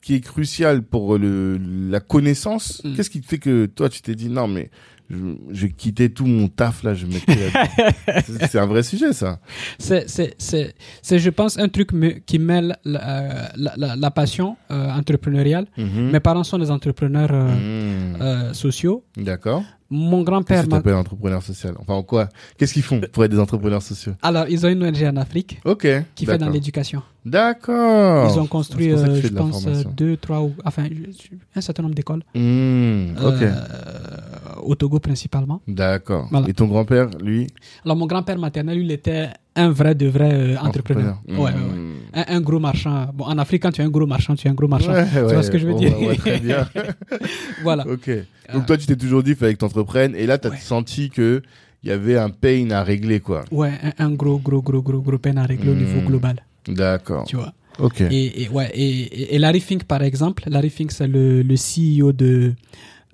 qui 0.03 0.15
est 0.15 0.21
crucial 0.21 0.83
pour 0.83 1.19
le, 1.19 1.59
la 1.91 2.01
connaissance. 2.01 2.81
Mm. 2.85 2.95
Qu'est-ce 2.95 3.11
qui 3.11 3.21
te 3.21 3.27
fait 3.27 3.39
que 3.39 3.67
toi 3.67 3.89
tu 3.89 4.01
t'es 4.01 4.15
dit 4.15 4.29
non 4.29 4.49
mais 4.49 4.71
vais 5.11 5.71
quitter 5.71 6.11
tout 6.11 6.27
mon 6.27 6.49
taf 6.49 6.83
là, 6.83 6.95
je 6.95 7.07
C'est- 8.51 8.59
un 8.59 8.67
vrai 8.67 8.83
sujet 8.83 9.13
ça. 9.13 9.39
C'est, 9.79 10.09
c'est, 10.09 10.35
c'est, 10.39 10.75
c'est, 11.03 11.19
je 11.19 11.31
pense, 11.31 11.59
un 11.59 11.69
truc 11.69 11.93
me- 11.93 12.19
qui 12.27 12.39
mêle 12.39 12.77
la, 12.85 13.09
euh, 13.09 13.47
la, 13.57 13.73
la, 13.77 13.97
la 13.97 14.11
passion 14.11 14.57
euh, 14.71 14.91
entrepreneuriale. 14.91 15.67
Mhm. 15.77 16.11
Mes 16.11 16.21
parents 16.21 16.45
sont 16.45 16.59
des 16.59 16.71
entrepreneurs 16.71 17.31
euh, 17.33 17.49
Mhm. 17.49 18.23
euh, 18.23 18.53
sociaux. 18.53 19.05
D'accord. 19.17 19.63
Mon 19.91 20.19
Qu'est-ce 20.19 20.25
grand-père 20.27 20.65
que 20.65 20.69
m'a... 20.69 20.77
t'appelles 20.77 20.95
entrepreneur 20.95 21.43
social? 21.43 21.73
Enfin 21.79 21.95
en 21.95 22.03
quoi? 22.03 22.29
Qu'est-ce 22.59 22.75
qu'ils 22.75 22.83
font 22.83 23.01
pour 23.11 23.25
être 23.25 23.31
des 23.31 23.39
entrepreneurs 23.39 23.81
sociaux? 23.81 24.13
Alors, 24.21 24.45
ils 24.51 24.67
ont 24.67 24.69
une 24.69 24.85
ONG 24.85 25.03
en 25.05 25.17
Afrique 25.17 25.61
Ok. 25.65 25.87
qui 26.15 26.27
fait 26.27 26.37
dans 26.37 26.51
l'éducation. 26.51 27.03
D'accord. 27.25 28.31
Ils 28.31 28.39
ont 28.39 28.47
construit, 28.47 28.89
que 28.89 28.97
je 29.23 29.29
pense, 29.29 29.65
deux, 29.97 30.19
trois, 30.19 30.43
ou, 30.43 30.53
enfin, 30.65 30.85
un 31.57 31.61
certain 31.63 31.83
nombre 31.85 31.95
d'écoles. 31.95 32.23
Mhm. 32.35 33.17
Ok. 33.25 33.43
Euh, 34.69 34.73
au 34.73 34.75
Togo 34.75 34.99
principalement. 35.01 35.61
D'accord. 35.67 36.29
Voilà. 36.31 36.49
Et 36.49 36.53
ton 36.55 36.67
grand-père, 36.67 37.09
lui? 37.23 37.47
Alors, 37.85 37.97
mon 37.97 38.07
grand-père 38.07 38.39
maternel, 38.39 38.79
il 38.79 38.91
était 38.91 39.29
un 39.57 39.71
vrai 39.71 39.95
de 39.95 40.07
vrai 40.07 40.31
euh, 40.33 40.57
entrepreneur. 40.59 41.19
Ouais, 41.29 41.37
ouais, 41.37 41.45
ouais. 41.45 41.53
Un, 42.15 42.37
un 42.37 42.41
gros 42.41 42.61
marchand. 42.61 43.09
Bon, 43.15 43.25
en 43.25 43.39
Afrique, 43.39 43.63
quand 43.63 43.73
tu 43.73 43.81
es 43.81 43.85
un 43.85 43.89
gros 43.91 44.07
marchand, 44.07 44.35
tu 44.37 44.47
es 44.47 44.51
un 44.51 44.55
gros 44.55 44.69
marchand. 44.69 44.93
Ouais, 44.93 45.07
tu 45.11 45.21
vois 45.35 45.43
ce 45.43 45.51
que 45.51 45.59
je 45.59 45.67
veux 45.67 45.75
dire? 45.75 45.97
voit 45.97 46.15
très 46.17 46.39
bien. 46.49 46.69
Voilà. 47.63 47.87
ok. 47.87 48.11
Donc 48.53 48.67
toi, 48.67 48.77
tu 48.77 48.87
t'es 48.87 48.97
toujours 48.97 49.23
dit, 49.23 49.31
il 49.31 49.37
fallait 49.37 49.55
que 49.55 49.59
t'entreprennes. 49.59 50.15
Et 50.15 50.27
là, 50.27 50.39
t'as 50.39 50.51
Ouais. 50.51 50.57
senti 50.59 51.11
que 51.11 51.43
il 51.83 51.89
y 51.91 51.93
avait 51.93 52.17
un 52.19 52.31
pain 52.31 52.71
à 52.71 52.83
régler, 52.83 53.21
quoi. 53.21 53.45
Ouais, 53.53 53.73
un, 53.99 54.07
un 54.07 54.11
gros, 54.11 54.39
gros, 54.39 54.61
gros, 54.63 54.83
gros, 54.83 55.01
gros 55.01 55.19
peine 55.19 55.39
à 55.39 55.45
régler 55.45 55.71
au 55.71 55.75
Hmm. 55.75 55.79
niveau 55.79 56.01
global. 56.01 56.37
D'accord. 56.67 57.25
Tu 57.25 57.37
vois? 57.37 57.53
Ok. 57.79 58.01
Et, 58.01 58.43
et, 58.43 58.49
ouais, 58.49 58.71
et, 58.75 58.89
et- 59.23 59.35
et 59.37 59.39
Larry 59.39 59.61
Fink, 59.61 59.85
par 59.85 60.03
exemple, 60.03 60.43
Larry 60.49 60.71
Fink, 60.71 60.91
c'est 60.91 61.07
le, 61.07 61.43
le 61.43 61.55
CEO 61.57 62.13
de, 62.13 62.55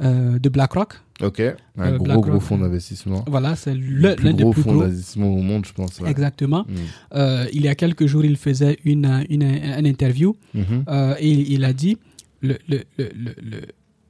euh, 0.02 0.38
de 0.38 0.48
BlackRock. 0.48 0.94
Ok. 1.22 1.40
Un 1.40 1.52
Euh, 1.78 1.90
gros, 1.96 2.04
BlackRock. 2.04 2.28
gros 2.30 2.40
fonds 2.40 2.58
d'investissement. 2.58 3.24
Voilà, 3.28 3.54
c'est 3.56 3.74
l'un 3.74 4.14
des 4.16 4.32
gros 4.42 4.50
plus 4.52 4.62
fonds 4.62 4.72
gros. 4.72 4.82
d'investissement 4.82 5.28
au 5.28 5.42
monde, 5.42 5.64
je 5.64 5.72
pense. 5.72 6.00
ouais. 6.00 6.10
Exactement. 6.10 6.64
Mhm. 6.68 6.74
Euh, 7.14 7.46
il 7.52 7.62
y 7.62 7.68
a 7.68 7.74
quelques 7.76 8.06
jours, 8.06 8.24
il 8.24 8.36
faisait 8.36 8.78
une, 8.84 9.24
une, 9.30 9.42
une 9.42 9.86
interview 9.86 10.34
Mhm. 10.54 10.84
euh, 10.88 11.14
et 11.20 11.30
il, 11.30 11.52
il 11.52 11.64
a 11.64 11.72
dit 11.72 11.98
le, 12.42 12.58
le, 12.68 12.80
le, 12.98 13.06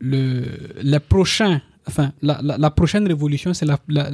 le, 0.00 0.44
le, 0.82 0.98
prochain, 0.98 1.60
enfin, 1.86 2.12
la, 2.22 2.40
la, 2.42 2.56
la 2.58 2.70
prochaine 2.70 3.06
révolution, 3.06 3.52
c'est 3.54 3.66
la, 3.66 3.78
la, 3.88 4.10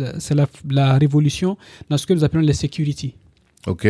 la 0.68 0.98
révolution 0.98 1.57
dans 1.88 1.96
ce 1.96 2.07
que 2.07 2.12
nous 2.12 2.24
appelons 2.24 2.42
les 2.42 2.53
security, 2.55 3.14
Ok. 3.66 3.87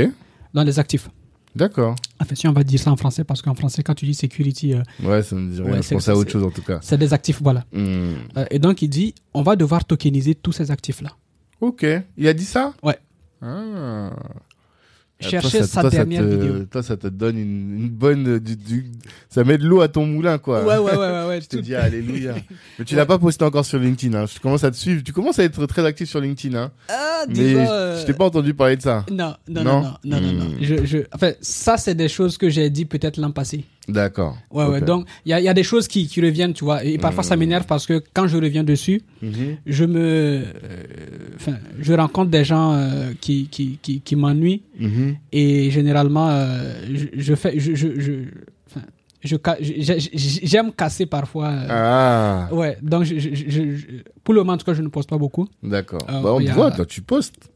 dans 0.54 0.62
les 0.62 0.78
actifs. 0.78 1.08
D'accord. 1.56 1.96
Enfin, 2.20 2.34
si 2.34 2.46
on 2.46 2.52
va 2.52 2.62
dire 2.62 2.78
ça 2.78 2.92
en 2.92 2.96
français, 2.96 3.24
parce 3.24 3.42
qu'en 3.42 3.54
français, 3.54 3.82
quand 3.82 3.94
tu 3.94 4.06
dis 4.06 4.14
security, 4.14 4.74
euh, 4.74 4.82
Ouais, 5.02 5.22
ça 5.22 5.34
me 5.34 5.50
dit 5.52 5.60
rien. 5.60 5.70
Ouais, 5.72 5.76
je 5.78 5.82
c'est- 5.82 5.94
pensais 5.96 6.10
à 6.12 6.16
autre 6.16 6.30
chose, 6.30 6.44
en 6.44 6.50
tout 6.50 6.62
cas. 6.62 6.78
c'est 6.82 6.96
des 6.98 7.12
actifs, 7.12 7.40
voilà. 7.42 7.64
Mhm. 7.72 8.14
Euh, 8.36 8.44
et 8.50 8.58
donc, 8.58 8.82
il 8.82 8.88
dit, 8.88 9.14
on 9.34 9.42
va 9.42 9.56
devoir 9.56 9.84
tokeniser 9.84 10.34
tous 10.36 10.52
ces 10.52 10.70
actifs-là. 10.70 11.10
Ok. 11.60 11.84
Il 12.16 12.28
a 12.28 12.32
dit 12.34 12.44
ça? 12.44 12.72
Ouais. 12.82 12.98
Ah. 13.42 14.10
Cherchez 15.20 15.58
Toi, 15.58 15.66
ça- 15.66 15.66
sa 15.66 15.80
toi, 15.82 15.90
ça 15.90 15.96
dernière 15.98 16.22
te- 16.22 16.28
vidéo. 16.28 16.64
Toi, 16.70 16.82
ça 16.82 16.96
te 16.96 17.06
donne 17.06 17.36
une, 17.38 17.76
une 17.78 17.88
bonne. 17.90 18.26
euh, 18.28 18.40
du- 18.40 18.56
du- 18.56 18.86
ça 19.28 19.44
met 19.44 19.58
de 19.58 19.66
l'eau 19.66 19.80
à 19.82 19.88
ton 19.88 20.06
moulin, 20.06 20.38
quoi. 20.38 20.64
Ouais, 20.64 20.78
ouais, 20.78 20.92
ouais, 20.92 20.96
ouais. 20.96 21.26
ouais 21.28 21.40
Je 21.42 21.46
te 21.48 21.56
dis 21.58 21.74
alléluia. 21.74 22.34
Mais 22.78 22.84
tu 22.84 22.94
Ouais. 22.94 23.00
l'as 23.00 23.06
pas 23.06 23.18
posté 23.18 23.44
encore 23.44 23.64
sur 23.66 23.78
LinkedIn. 23.78 24.16
Hein. 24.18 24.26
Je 24.32 24.40
commence 24.40 24.64
à 24.64 24.70
te 24.70 24.76
suivre. 24.76 25.02
Tu 25.04 25.12
commences 25.12 25.38
à 25.38 25.44
être 25.44 25.66
très 25.66 25.84
actif 25.84 26.08
sur 26.08 26.20
LinkedIn. 26.20 26.56
Hein. 26.58 26.70
Ah, 26.88 27.24
Mais 27.28 27.54
euh, 27.54 28.00
je 28.00 28.06
t'ai 28.06 28.14
pas 28.14 28.24
entendu 28.24 28.54
parler 28.54 28.76
de 28.76 28.82
ça. 28.82 29.04
Non, 29.10 29.34
non, 29.48 29.62
Non? 29.62 29.80
non, 29.82 29.82
non, 29.82 29.92
non, 30.04 30.20
non, 30.20 30.32
non. 30.32 30.44
Hmm. 30.46 30.56
Je, 30.62 30.84
je, 30.86 30.98
enfin, 31.12 31.32
ça, 31.40 31.76
c'est 31.76 31.94
des 31.94 32.08
choses 32.08 32.38
que 32.38 32.48
j'ai 32.48 32.70
dit 32.70 32.86
peut-être 32.86 33.18
l'an 33.18 33.30
passé. 33.30 33.64
D'accord. 33.88 34.36
Ouais, 34.52 34.66
ouais. 34.66 34.80
Donc, 34.80 35.06
il 35.24 35.30
y 35.30 35.32
a, 35.32 35.40
il 35.40 35.44
y 35.44 35.48
a 35.48 35.54
des 35.54 35.62
choses 35.64 35.88
qui, 35.88 36.06
qui 36.06 36.20
reviennent, 36.20 36.52
tu 36.52 36.64
vois. 36.64 36.84
Et 36.84 36.96
parfois, 36.98 37.24
ça 37.24 37.34
Hmm. 37.34 37.40
m'énerve 37.40 37.66
parce 37.66 37.86
que 37.86 38.02
quand 38.14 38.28
je 38.28 38.36
reviens 38.36 38.62
dessus, 38.62 39.02
Mhm. 39.22 39.56
je 39.66 39.84
me, 39.84 39.98
euh, 39.98 40.42
enfin, 41.34 41.56
je 41.80 41.92
rencontre 41.94 42.30
des 42.30 42.44
gens 42.44 42.72
euh, 42.74 43.12
qui, 43.20 43.48
qui, 43.48 43.78
qui, 43.82 44.00
qui 44.00 44.16
m'ennuient 44.16 44.62
Mhm. 44.78 45.16
et 45.32 45.70
généralement, 45.70 46.28
euh, 46.30 46.74
je, 46.94 47.06
je 47.14 47.34
fais, 47.34 47.58
je, 47.58 47.74
je, 47.74 48.12
j'aime 50.42 50.72
casser 50.72 51.06
parfois. 51.06 51.50
Ah, 51.68 52.48
Ouais, 52.52 52.76
donc 52.82 53.04
je, 53.04 53.18
je, 53.18 53.62
pour 54.24 54.34
le 54.34 54.40
moment, 54.40 54.52
en 54.54 54.56
tout 54.58 54.64
cas, 54.66 54.74
je 54.74 54.82
ne 54.82 54.88
poste 54.88 55.08
pas 55.08 55.18
beaucoup 55.18 55.48
d'accord. 55.62 56.00
Bah, 56.06 56.20
on 56.34 56.40
te 56.40 56.50
a- 56.50 56.54
voit, 56.54 56.70
toi, 56.70 56.86
tu 56.86 57.02
postes. 57.02 57.50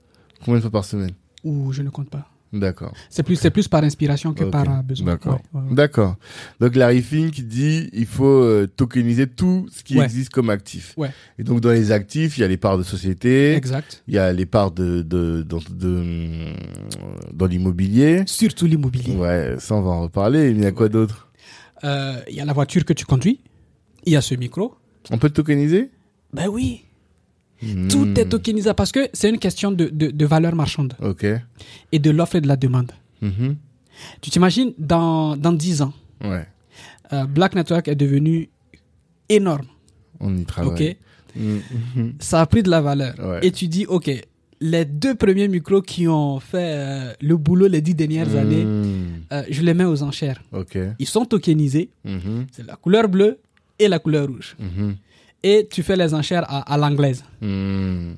Combien 0.44 0.56
de 0.56 0.62
fois 0.62 0.70
par 0.70 0.84
semaine? 0.84 1.12
Ou 1.42 1.72
je 1.72 1.82
ne 1.82 1.90
compte 1.90 2.10
pas. 2.10 2.28
D'accord. 2.54 2.94
C'est 3.10 3.22
plus, 3.24 3.34
c'est 3.36 3.50
plus 3.50 3.66
par 3.66 3.82
inspiration 3.82 4.32
que 4.32 4.44
par 4.44 4.62
euh, 4.78 4.82
besoin. 4.82 5.06
D'accord. 5.12 5.40
Ouais, 5.52 5.60
ouais, 5.60 5.68
ouais. 5.68 5.74
D'accord. 5.74 6.16
Donc 6.60 6.76
Larry 6.76 7.02
Fink 7.02 7.40
dit 7.40 7.90
il 7.92 8.06
faut 8.06 8.24
euh, 8.42 8.66
tokeniser 8.66 9.26
tout 9.26 9.66
ce 9.72 9.82
qui 9.82 9.98
existe 9.98 10.30
comme 10.30 10.50
actif. 10.50 10.94
Ouais. 10.96 11.10
Et 11.38 11.42
donc 11.42 11.60
dans 11.60 11.72
les 11.72 11.90
actifs, 11.90 12.38
il 12.38 12.42
y 12.42 12.44
a 12.44 12.48
les 12.48 12.56
parts 12.56 12.78
de 12.78 12.84
société, 12.84 13.54
Exact. 13.54 14.02
il 14.06 14.14
y 14.14 14.18
a 14.18 14.32
les 14.32 14.46
parts 14.46 14.70
de 14.70 15.02
de 15.02 15.42
dans, 15.42 15.58
de, 15.68 16.52
dans 17.32 17.46
l'immobilier. 17.46 18.22
Surtout 18.26 18.66
l'immobilier. 18.66 19.16
Ouais, 19.16 19.56
ça 19.58 19.74
on 19.74 19.82
va 19.82 19.90
en 19.90 20.02
reparler. 20.02 20.50
Il 20.50 20.60
y 20.62 20.66
a 20.66 20.72
quoi 20.72 20.88
d'autre? 20.88 21.28
Euh, 21.82 22.20
Il 22.30 22.36
y 22.36 22.40
a 22.40 22.44
la 22.44 22.52
voiture 22.52 22.84
que 22.84 22.92
tu 22.92 23.04
conduis. 23.04 23.40
Il 24.06 24.12
y 24.12 24.16
a 24.16 24.20
ce 24.22 24.34
micro. 24.36 24.74
On 25.10 25.18
peut 25.18 25.30
tokeniser? 25.30 25.90
Ben 26.32 26.46
oui. 26.48 26.84
Hmm. 27.74 27.88
Tout 27.88 28.18
est 28.20 28.26
tokenisable 28.28 28.76
parce 28.76 28.92
que 28.92 29.08
c'est 29.12 29.28
une 29.30 29.38
question 29.38 29.70
de, 29.72 29.86
de, 29.86 30.10
de 30.10 30.26
valeur 30.26 30.54
marchande 30.54 30.94
Ok. 31.02 31.24
et 31.92 31.98
de 31.98 32.10
l'offre 32.10 32.36
et 32.36 32.40
de 32.40 32.48
la 32.48 32.56
demande. 32.56 32.92
Mhm. 33.22 33.56
Tu 34.20 34.30
t'imagines, 34.30 34.72
dans, 34.78 35.36
dans 35.36 35.52
10 35.52 35.82
ans, 35.82 35.92
Ouais. 36.22 36.46
euh, 37.12 37.24
Black 37.26 37.54
Network 37.54 37.86
est 37.88 37.94
devenu 37.94 38.48
énorme. 39.28 39.66
On 40.20 40.36
y 40.36 40.44
travaille. 40.44 40.96
Mhm. 41.36 42.14
Ça 42.18 42.40
a 42.40 42.46
pris 42.46 42.62
de 42.62 42.70
la 42.70 42.80
valeur. 42.80 43.14
Ouais. 43.18 43.40
Et 43.46 43.50
tu 43.50 43.68
dis, 43.68 43.86
OK, 43.86 44.10
les 44.60 44.84
deux 44.84 45.14
premiers 45.14 45.48
micros 45.48 45.82
qui 45.82 46.06
ont 46.08 46.38
fait 46.40 46.72
euh, 46.76 47.12
le 47.20 47.36
boulot 47.36 47.66
les 47.68 47.80
dix 47.80 47.94
dernières 47.94 48.34
années, 48.36 48.64
Hmm. 48.64 49.24
euh, 49.32 49.42
je 49.50 49.62
les 49.62 49.74
mets 49.74 49.84
aux 49.84 50.02
enchères. 50.02 50.42
Ok. 50.52 50.78
Ils 50.98 51.06
sont 51.06 51.24
tokenisés. 51.24 51.90
Mhm. 52.04 52.46
C'est 52.52 52.66
la 52.66 52.76
couleur 52.76 53.08
bleue 53.08 53.38
et 53.78 53.88
la 53.88 53.98
couleur 53.98 54.28
rouge. 54.28 54.56
Et 55.50 55.68
tu 55.70 55.82
fais 55.82 55.96
les 55.96 56.12
enchères 56.14 56.44
à, 56.48 56.58
à 56.72 56.76
l'anglaise. 56.78 57.22
Hmm. 57.40 58.14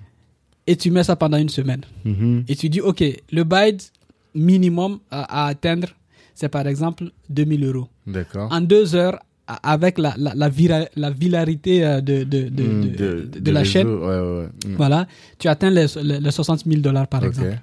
Et 0.67 0.77
tu 0.77 0.91
mets 0.91 1.05
ça 1.05 1.17
pendant 1.17 1.39
une 1.39 1.49
semaine. 1.49 1.83
Mhm. 2.05 2.45
Et 2.49 2.55
tu 2.57 2.69
dis, 2.69 2.81
OK, 2.81 3.03
le 3.33 3.43
byte 3.45 3.93
minimum 4.35 4.99
à, 5.11 5.45
à 5.45 5.49
atteindre, 5.49 5.89
c'est 6.35 6.49
par 6.49 6.67
exemple 6.67 7.05
2000 7.31 7.65
euros. 7.65 7.89
D'accord. 8.07 8.49
En 8.53 8.61
deux 8.61 8.95
heures, 8.95 9.19
avec 9.63 9.99
la, 9.99 10.15
la, 10.19 10.33
la, 10.35 10.49
vira- 10.49 10.89
la 10.97 11.11
viralité 11.11 11.85
euh, 11.85 12.01
de, 12.01 12.25
de, 12.25 12.49
de, 12.49 12.63
Hmm, 12.65 12.81
de, 13.01 13.29
de- 13.41 13.51
la 13.53 13.63
chaîne, 13.65 13.87
réseau. 13.87 14.01
Ouais, 14.01 14.21
ouais, 14.21 14.39
ouais. 14.43 14.49
Hmm. 14.67 14.77
voilà, 14.77 15.07
tu 15.39 15.47
atteins 15.49 15.71
les, 15.71 15.87
les, 16.03 16.19
les 16.21 16.31
60 16.33 16.65
000 16.67 16.81
dollars 16.81 17.07
par 17.09 17.25
exemple. 17.25 17.59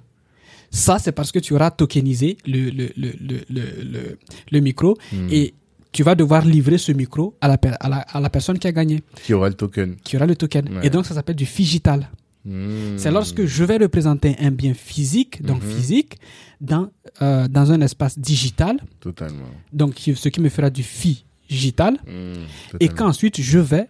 Ça, 0.72 0.98
c'est 0.98 1.12
parce 1.12 1.32
que 1.32 1.40
tu 1.40 1.54
auras 1.54 1.72
tokenisé 1.72 2.38
le, 2.48 2.70
le, 2.70 2.90
le, 2.98 3.12
le, 3.50 4.18
le, 4.52 4.60
micro 4.62 4.98
Hmm. 5.12 5.28
et 5.30 5.54
tu 5.94 6.04
vas 6.04 6.16
devoir 6.16 6.44
livrer 6.46 6.78
ce 6.78 6.92
micro 6.92 7.36
à 7.40 7.48
la, 7.48 7.58
à 7.80 7.88
la, 7.90 7.98
à 8.00 8.20
la 8.20 8.30
personne 8.30 8.60
qui 8.60 8.68
a 8.68 8.72
gagné, 8.74 9.02
Qui 9.24 9.34
aura 9.34 9.48
le 9.48 9.56
token. 9.56 9.96
qui 10.04 10.18
aura 10.18 10.26
le 10.26 10.36
token. 10.36 10.68
Ouais. 10.78 10.88
Et 10.88 10.90
donc, 10.90 11.06
ça 11.06 11.14
s'appelle 11.14 11.36
du 11.38 11.46
figital. 11.46 12.10
Hmm. 12.46 12.98
C'est 12.98 13.12
lorsque 13.12 13.46
je 13.46 13.64
vais 13.64 13.78
représenter 13.78 14.36
un 14.40 14.52
bien 14.52 14.74
physique, 14.74 15.42
donc 15.42 15.64
Mhm. 15.64 15.70
physique, 15.72 16.18
dans, 16.60 16.90
euh, 17.22 17.48
dans 17.48 17.72
un 17.72 17.80
espace 17.80 18.20
digital, 18.20 18.76
Totalement. 19.00 19.46
donc 19.72 19.94
ce 19.98 20.28
qui 20.30 20.42
me 20.42 20.50
fera 20.50 20.70
du 20.70 20.84
figital, 20.84 21.94
Hmm. 22.06 22.44
et 22.82 22.90
qu'ensuite 22.90 23.40
je 23.40 23.60
vais, 23.60 23.88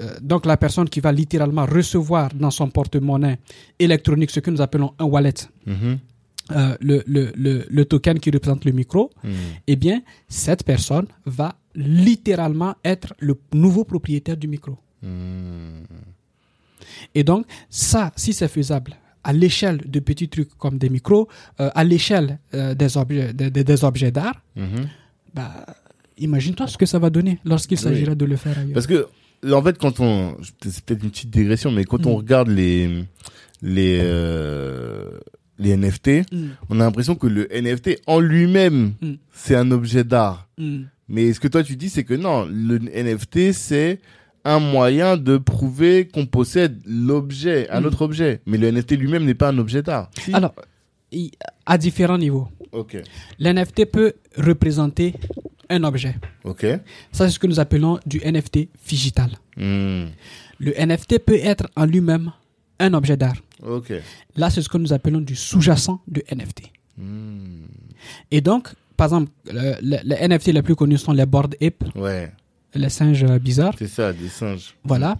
euh, 0.00 0.14
donc 0.22 0.46
la 0.46 0.56
personne 0.56 0.88
qui 0.88 1.00
va 1.00 1.10
littéralement 1.10 1.66
recevoir 1.66 2.32
dans 2.34 2.50
son 2.52 2.68
porte-monnaie 2.68 3.38
électronique 3.80 4.30
ce 4.30 4.40
que 4.40 4.50
nous 4.50 4.60
appelons 4.60 4.92
un 5.00 5.04
wallet, 5.06 5.34
Mhm. 5.66 5.98
Euh, 6.52 6.76
le, 6.80 7.02
le, 7.06 7.32
le, 7.36 7.66
le 7.68 7.84
token 7.84 8.18
qui 8.20 8.30
représente 8.30 8.64
le 8.64 8.72
micro, 8.72 9.10
Hmm. 9.24 9.32
eh 9.66 9.76
bien, 9.76 10.02
cette 10.28 10.64
personne 10.64 11.06
va 11.24 11.56
littéralement 11.74 12.74
être 12.84 13.14
le 13.18 13.34
nouveau 13.52 13.84
propriétaire 13.84 14.36
du 14.36 14.48
micro. 14.48 14.76
Hmm. 15.02 15.82
Et 17.14 17.24
donc, 17.24 17.46
ça, 17.70 18.12
si 18.16 18.32
c'est 18.32 18.48
faisable 18.48 18.94
à 19.24 19.32
l'échelle 19.32 19.78
de 19.86 19.98
petits 20.00 20.28
trucs 20.28 20.56
comme 20.56 20.78
des 20.78 20.88
micros, 20.88 21.28
euh, 21.60 21.70
à 21.74 21.82
l'échelle 21.84 22.38
euh, 22.54 22.74
des 22.74 22.96
objets, 22.96 23.32
des, 23.32 23.50
des- 23.50 23.84
objets 23.84 24.12
d'art, 24.12 24.40
Mhm. 24.54 24.86
bah, 25.34 25.66
imagine-toi 26.18 26.66
ce 26.68 26.78
que 26.78 26.86
ça 26.86 26.98
va 27.00 27.10
donner 27.10 27.38
lorsqu'il 27.44 27.76
Oui. 27.78 27.82
s'agira 27.84 28.14
de 28.14 28.24
le 28.24 28.36
faire 28.36 28.56
ailleurs. 28.58 28.72
Parce 28.74 28.86
que, 28.86 29.08
en 29.52 29.62
fait, 29.62 29.76
quand 29.78 29.98
on, 30.00 30.36
c'est 30.62 30.84
peut-être 30.84 31.02
une 31.02 31.10
petite 31.10 31.30
digression, 31.30 31.70
mais 31.72 31.84
quand 31.84 32.06
on 32.06 32.12
Mm. 32.14 32.16
regarde 32.22 32.48
les, 32.48 33.04
les, 33.62 33.98
les 35.58 35.76
NFT, 35.76 36.24
Mm, 36.32 36.48
on 36.70 36.80
a 36.80 36.84
l'impression 36.84 37.14
que 37.14 37.26
le 37.26 37.48
NFT 37.52 38.00
en 38.06 38.20
lui-même, 38.20 38.92
Mm. 39.00 39.12
c'est 39.32 39.54
un 39.56 39.70
objet 39.70 40.04
d'art. 40.04 40.48
mm. 40.58 40.82
Mais 41.08 41.32
ce 41.32 41.38
que 41.40 41.48
toi 41.48 41.62
tu 41.62 41.76
dis, 41.76 41.88
c'est 41.88 42.02
que 42.04 42.14
non, 42.14 42.46
le 42.50 42.78
NFT, 42.92 43.52
c'est 43.52 44.00
un 44.44 44.58
moyen 44.60 45.16
de 45.16 45.38
prouver 45.38 46.08
qu'on 46.08 46.26
possède 46.26 46.80
l'objet, 46.84 47.68
un 47.70 47.84
autre 47.84 48.02
objet. 48.02 48.40
Mais 48.46 48.58
le 48.58 48.68
NFT 48.72 48.92
lui-même 48.96 49.24
n'est 49.24 49.34
pas 49.34 49.48
un 49.50 49.58
objet 49.58 49.82
d'art. 49.82 50.10
Si 50.20 50.32
Alors, 50.34 50.54
à 51.64 51.78
différents 51.78 52.18
niveaux, 52.18 52.48
Ok. 52.72 52.96
l'NFT 53.38 53.86
peut 53.86 54.12
représenter 54.36 55.14
un 55.68 55.82
objet. 55.84 56.16
Ça, 57.12 57.26
c'est 57.26 57.30
ce 57.30 57.38
que 57.38 57.46
nous 57.46 57.58
appelons 57.60 57.98
du 58.06 58.20
NFT 58.24 58.68
digital. 58.88 59.30
Hmm. 59.56 60.06
Le 60.58 60.72
NFT 60.78 61.18
peut 61.18 61.38
être 61.42 61.68
en 61.76 61.84
lui-même 61.86 62.32
un 62.78 62.94
objet 62.94 63.16
d'art. 63.16 63.36
Ok. 63.62 63.92
Là, 64.36 64.50
c'est 64.50 64.62
ce 64.62 64.68
que 64.68 64.78
nous 64.78 64.92
appelons 64.92 65.20
du 65.20 65.34
sous-jacent 65.36 66.00
de 66.08 66.22
NFT. 66.30 66.72
Hmm. 66.98 67.64
Et 68.30 68.40
donc, 68.40 68.68
par 68.96 69.06
exemple, 69.06 69.30
le- 69.46 69.74
le- 69.82 69.98
les 70.04 70.16
NFT 70.28 70.52
les 70.52 70.62
plus 70.62 70.74
connus 70.74 70.98
sont 70.98 71.12
les 71.12 71.26
board 71.26 71.54
apes, 71.60 71.84
Ouais, 71.94 72.32
les 72.74 72.88
singes 72.88 73.24
euh, 73.24 73.38
bizarres. 73.38 73.74
c'est 73.78 73.88
ça, 73.88 74.12
des 74.12 74.28
singes. 74.28 74.74
Voilà. 74.84 75.18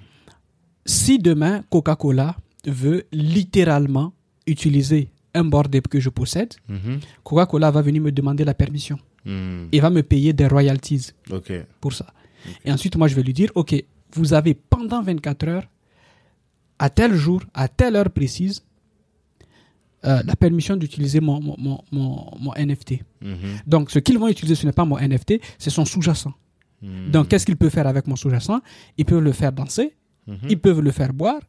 Si 0.85 1.19
demain, 1.19 1.65
Coca-Cola 1.71 2.37
veut 2.67 3.05
littéralement 3.13 4.13
utiliser 4.47 5.11
un 5.35 5.45
board 5.45 5.75
ape 5.75 5.89
que 5.89 6.01
je 6.01 6.09
possède, 6.09 6.55
Mhm. 6.69 7.01
Coca-Cola 7.25 7.71
va 7.71 7.83
venir 7.83 8.01
me 8.03 8.11
demander 8.13 8.45
la 8.45 8.55
permission 8.55 8.99
Hmm. 9.25 9.67
et 9.73 9.81
va 9.81 9.91
me 9.91 10.03
payer 10.03 10.33
des 10.33 10.47
royalties 10.47 11.09
Ok. 11.31 11.53
pour 11.81 11.93
ça. 11.93 12.07
Et 12.65 12.71
ensuite, 12.73 12.97
moi, 12.97 13.09
je 13.09 13.15
vais 13.17 13.23
lui 13.23 13.33
dire, 13.33 13.51
OK, 13.57 13.75
vous 14.15 14.33
avez 14.35 14.55
pendant 14.55 15.03
24 15.03 15.49
heures, 15.49 15.65
à 16.79 16.91
tel 16.91 17.15
jour, 17.15 17.43
à 17.55 17.69
telle 17.69 17.97
heure 17.97 18.11
précise, 18.11 18.63
euh, 20.05 20.23
la 20.25 20.37
permission 20.37 20.77
d'utiliser 20.77 21.21
mon, 21.21 21.41
mon, 21.41 21.81
mon, 21.91 22.53
NFT. 22.57 23.03
Mhm. 23.23 23.37
Donc, 23.67 23.91
ce 23.91 23.99
qu'ils 23.99 24.19
vont 24.19 24.29
utiliser, 24.29 24.55
ce 24.55 24.67
n'est 24.67 24.73
pas 24.73 24.85
mon 24.85 24.99
NFT, 24.99 25.41
c'est 25.59 25.71
son 25.71 25.85
sous-jacent. 25.85 26.33
Hmm. 26.83 27.11
Donc, 27.11 27.29
qu'est-ce 27.29 27.47
qu'ils 27.47 27.57
peuvent 27.57 27.71
faire 27.71 27.87
avec 27.87 28.07
mon 28.07 28.15
sous-jacent? 28.15 28.61
Ils 28.99 29.05
peuvent 29.05 29.23
le 29.23 29.33
faire 29.33 29.53
danser, 29.53 29.95
Mhm. 30.27 30.37
ils 30.51 30.59
peuvent 30.59 30.81
le 30.81 30.91
faire 30.93 31.13
boire, 31.13 31.41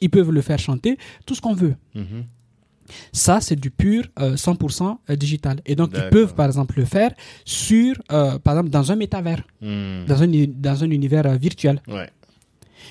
ils 0.00 0.10
peuvent 0.10 0.30
le 0.30 0.42
faire 0.42 0.58
chanter, 0.58 0.98
tout 1.24 1.34
ce 1.34 1.40
qu'on 1.40 1.54
veut. 1.54 1.74
Mhm. 1.94 2.24
Ça, 3.12 3.40
c'est 3.40 3.56
du 3.56 3.70
pur 3.70 4.04
euh, 4.20 4.36
100% 4.36 4.98
digital. 5.16 5.60
Et 5.66 5.74
donc, 5.74 5.90
ils 5.94 6.08
peuvent, 6.10 6.34
par 6.34 6.46
exemple, 6.46 6.78
le 6.78 6.84
faire 6.84 7.12
sur, 7.44 7.96
euh, 8.12 8.38
par 8.38 8.54
exemple, 8.54 8.70
dans 8.70 8.92
un 8.92 8.96
métavers, 8.96 9.42
dans 9.60 10.22
un, 10.22 10.28
dans 10.48 10.84
un 10.84 10.90
univers 10.90 11.26
euh, 11.26 11.36
virtuel. 11.36 11.82
Ouais. 11.88 12.08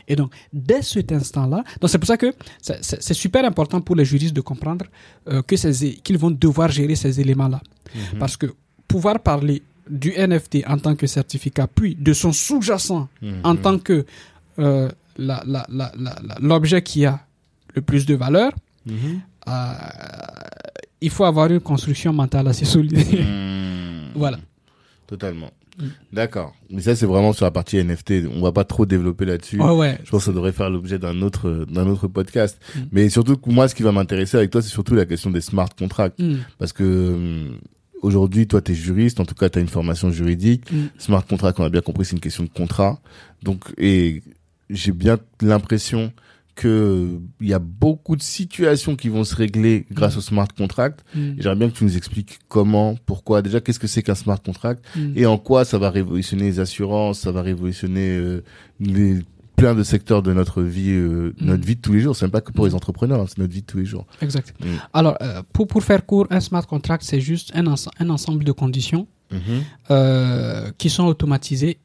Et 0.07 0.15
donc, 0.15 0.33
dès 0.53 0.81
cet 0.81 1.11
instant-là, 1.11 1.63
donc 1.81 1.89
c'est 1.89 1.97
pour 1.99 2.07
ça 2.07 2.17
que 2.17 2.33
c'est- 2.61 3.13
super 3.13 3.43
important 3.45 3.81
pour 3.81 3.95
les 3.95 4.05
juristes 4.05 4.35
de 4.35 4.41
comprendre 4.41 4.85
euh, 5.29 5.41
que 5.41 5.55
qu'ils 6.03 6.17
vont 6.17 6.31
devoir 6.31 6.69
gérer 6.69 6.95
ces 6.95 7.19
éléments-là. 7.19 7.61
Mhm. 7.95 8.19
Parce 8.19 8.35
que 8.37 8.47
pouvoir 8.87 9.19
parler 9.19 9.61
du 9.89 10.11
NFT 10.17 10.63
en 10.67 10.77
tant 10.79 10.95
que 10.95 11.07
certificat, 11.07 11.67
puis 11.67 11.95
de 11.95 12.13
son 12.13 12.31
sous-jacent 12.33 13.07
Mhm. 13.21 13.39
en 13.43 13.55
tant 13.55 13.77
que 13.79 14.05
euh, 14.59 14.89
l'objet 16.39 16.81
qui 16.81 17.05
a 17.05 17.19
le 17.75 17.81
plus 17.81 18.05
de 18.05 18.15
valeur, 18.15 18.51
Mhm. 18.85 19.21
euh, 19.47 19.51
il 21.01 21.09
faut 21.09 21.25
avoir 21.25 21.47
une 21.51 21.59
construction 21.59 22.13
mentale 22.13 22.47
assez 22.47 22.65
solide. 22.65 22.95
Voilà. 24.15 24.37
Totalement. 25.07 25.51
Mm. 25.77 25.83
D'accord. 26.13 26.53
Mais 26.69 26.81
ça, 26.81 26.95
c'est 26.95 27.05
vraiment 27.05 27.33
sur 27.33 27.45
la 27.45 27.51
partie 27.51 27.77
NFT. 27.83 28.23
On 28.33 28.41
va 28.41 28.51
pas 28.51 28.63
trop 28.63 28.85
développer 28.85 29.25
là-dessus. 29.25 29.59
Ouais, 29.61 29.71
ouais. 29.75 29.99
Je 30.03 30.09
pense 30.11 30.21
que 30.21 30.25
ça 30.27 30.31
devrait 30.33 30.51
faire 30.53 30.69
l'objet 30.69 30.99
d'un 30.99 31.21
autre, 31.21 31.65
d'un 31.69 31.87
autre 31.87 32.07
podcast. 32.07 32.59
Mm. 32.75 32.79
Mais 32.91 33.09
surtout, 33.09 33.37
moi, 33.47 33.67
ce 33.67 33.75
qui 33.75 33.83
va 33.83 33.91
m'intéresser 33.91 34.37
avec 34.37 34.51
toi, 34.51 34.61
c'est 34.61 34.69
surtout 34.69 34.95
la 34.95 35.05
question 35.05 35.29
des 35.31 35.41
smart 35.41 35.69
contracts. 35.77 36.19
Mm, 36.19 36.35
Parce 36.59 36.71
que, 36.73 36.83
hum, 37.13 37.57
aujourd'hui, 38.01 38.47
toi, 38.47 38.61
tu 38.61 38.71
es 38.71 38.75
juriste. 38.75 39.19
En 39.19 39.25
tout 39.25 39.35
cas, 39.35 39.49
tu 39.49 39.59
as 39.59 39.61
une 39.61 39.67
formation 39.67 40.11
juridique. 40.11 40.71
mm, 40.71 40.85
Smart 40.97 41.25
contract, 41.25 41.59
on 41.59 41.63
a 41.63 41.69
bien 41.69 41.81
compris, 41.81 42.05
c'est 42.05 42.13
une 42.15 42.21
question 42.21 42.43
de 42.43 42.49
contrat. 42.49 42.99
Donc, 43.43 43.63
et 43.77 44.21
j'ai 44.69 44.91
bien 44.91 45.17
l'impression 45.41 46.11
que 46.55 47.19
il 47.41 47.47
y 47.49 47.53
a 47.53 47.59
beaucoup 47.59 48.15
de 48.15 48.21
situations 48.21 48.95
qui 48.95 49.09
vont 49.09 49.23
se 49.25 49.35
régler 49.35 49.85
grâce 49.91 50.15
Mm. 50.15 50.19
au 50.19 50.21
smart 50.21 50.47
contract. 50.57 51.03
mm, 51.13 51.33
J'aimerais 51.37 51.55
bien 51.57 51.69
que 51.69 51.75
tu 51.77 51.83
nous 51.83 51.97
expliques 51.97 52.39
comment, 52.47 52.95
pourquoi, 53.05 53.41
déjà 53.41 53.59
qu'est-ce 53.59 53.79
que 53.79 53.87
c'est 53.87 54.01
qu'un 54.03 54.15
smart 54.15 54.41
contract 54.41 54.83
mm. 54.95 55.13
et 55.17 55.25
en 55.25 55.37
quoi 55.37 55.65
ça 55.65 55.77
va 55.77 55.89
révolutionner 55.89 56.43
les 56.45 56.59
assurances, 56.61 57.19
ça 57.19 57.31
va 57.31 57.41
révolutionner 57.41 58.09
euh, 58.17 58.41
les 58.79 59.19
plein 59.57 59.73
de 59.73 59.83
secteurs 59.83 60.21
de 60.21 60.33
notre 60.33 60.61
vie, 60.61 60.89
euh, 60.91 61.33
Mm. 61.39 61.45
notre 61.45 61.65
vie 61.65 61.75
de 61.75 61.81
tous 61.81 61.93
les 61.93 61.99
jours. 62.01 62.15
C'est 62.15 62.25
même 62.25 62.31
pas 62.31 62.41
que 62.41 62.51
pour 62.51 62.65
Mm. 62.65 62.69
les 62.69 62.75
entrepreneurs, 62.75 63.21
hein, 63.21 63.25
c'est 63.27 63.37
notre 63.37 63.53
vie 63.53 63.61
de 63.61 63.65
tous 63.65 63.77
les 63.77 63.85
jours. 63.85 64.05
Exact. 64.21 64.53
Mm. 64.59 64.65
Alors, 64.93 65.17
euh, 65.21 65.43
pour, 65.53 65.67
pour 65.67 65.83
faire 65.83 66.05
court, 66.05 66.27
un 66.29 66.39
smart 66.39 66.65
contract, 66.65 67.03
c'est 67.03 67.21
juste 67.21 67.51
un, 67.55 67.65
ense- 67.67 67.89
un 67.99 68.09
ensemble 68.09 68.43
de 68.45 68.51
conditions 68.51 69.07
Mhm. 69.31 69.39
euh, 69.91 70.71
qui 70.77 70.89
sont 70.89 71.05
automatisées 71.05 71.79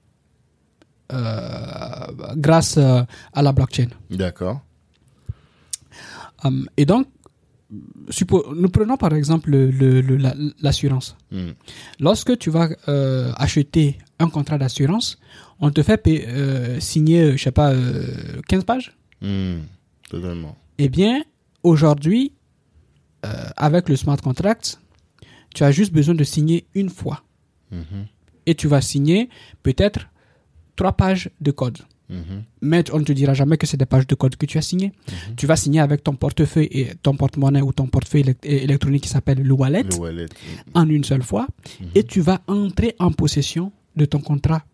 grâce 2.37 2.79
à 2.79 3.43
la 3.43 3.53
blockchain. 3.53 3.89
D'accord. 4.11 4.61
Hum, 6.45 6.69
et 6.77 6.87
donc, 6.87 7.07
nous 7.71 8.69
prenons 8.69 8.97
par 8.97 9.15
exemple 9.15 9.51
le- 9.51 9.71
le- 9.71 10.01
le- 10.01 10.17
la- 10.17 10.35
l'assurance. 10.61 11.17
Hmm. 11.31 11.51
Lorsque 12.01 12.37
tu 12.39 12.51
vas 12.51 12.69
euh, 12.89 13.33
acheter 13.37 13.99
un 14.19 14.29
contrat 14.29 14.59
d'assurance, 14.59 15.19
on 15.61 15.71
te 15.71 15.83
fait 15.83 16.03
euh, 16.07 16.81
signer, 16.81 17.23
euh, 17.23 17.37
je 17.37 17.43
sais 17.45 17.53
pas, 17.53 17.71
euh, 17.73 18.41
15 18.49 18.65
pages. 18.65 18.97
Hmm. 19.21 19.61
Totalement. 20.09 20.57
Eh 20.79 20.89
bien, 20.89 21.23
aujourd'hui, 21.63 22.33
euh, 23.25 23.29
avec 23.57 23.89
le 23.89 23.97
smart 23.97 24.17
contract, 24.17 24.81
tu 25.55 25.63
as 25.63 25.71
juste 25.71 25.93
besoin 25.93 26.15
de 26.15 26.25
signer 26.25 26.67
une 26.75 26.89
fois. 26.89 27.23
Mhm. 27.71 28.07
Et 28.47 28.55
tu 28.55 28.67
vas 28.67 28.81
signer 28.81 29.29
peut-être 29.63 30.09
trois 30.75 30.93
pages 30.93 31.31
de 31.41 31.51
code. 31.53 31.79
Mhm. 32.11 32.43
Mais 32.63 32.85
on 32.93 32.99
ne 32.99 33.05
te 33.05 33.13
dira 33.13 33.35
jamais 33.35 33.57
que 33.57 33.67
c'est 33.67 33.77
des 33.77 33.87
pages 33.87 34.07
de 34.07 34.15
code 34.15 34.37
que 34.37 34.47
tu 34.47 34.59
as 34.59 34.63
signées. 34.63 34.93
Tu 35.37 35.47
vas 35.47 35.57
signer 35.57 35.81
avec 35.81 36.03
ton 36.05 36.15
portefeuille 36.17 36.69
et 36.73 36.89
ton 37.03 37.15
porte-monnaie 37.17 37.63
ou 37.63 37.73
ton 37.73 37.87
portefeuille 37.87 38.23
élect- 38.23 38.45
électronique 38.45 39.05
qui 39.05 39.09
s'appelle 39.09 39.41
le 39.43 39.53
wallet 39.55 39.85
Le 39.85 39.97
wallet. 39.97 40.27
en 40.75 40.89
une 40.89 41.05
seule 41.05 41.23
fois. 41.23 41.47
Et 41.95 42.03
tu 42.05 42.21
vas 42.21 42.41
entrer 42.49 42.95
en 42.99 43.13
possession 43.13 43.73
de 43.97 44.05
ton 44.05 44.21
contrat 44.21 44.65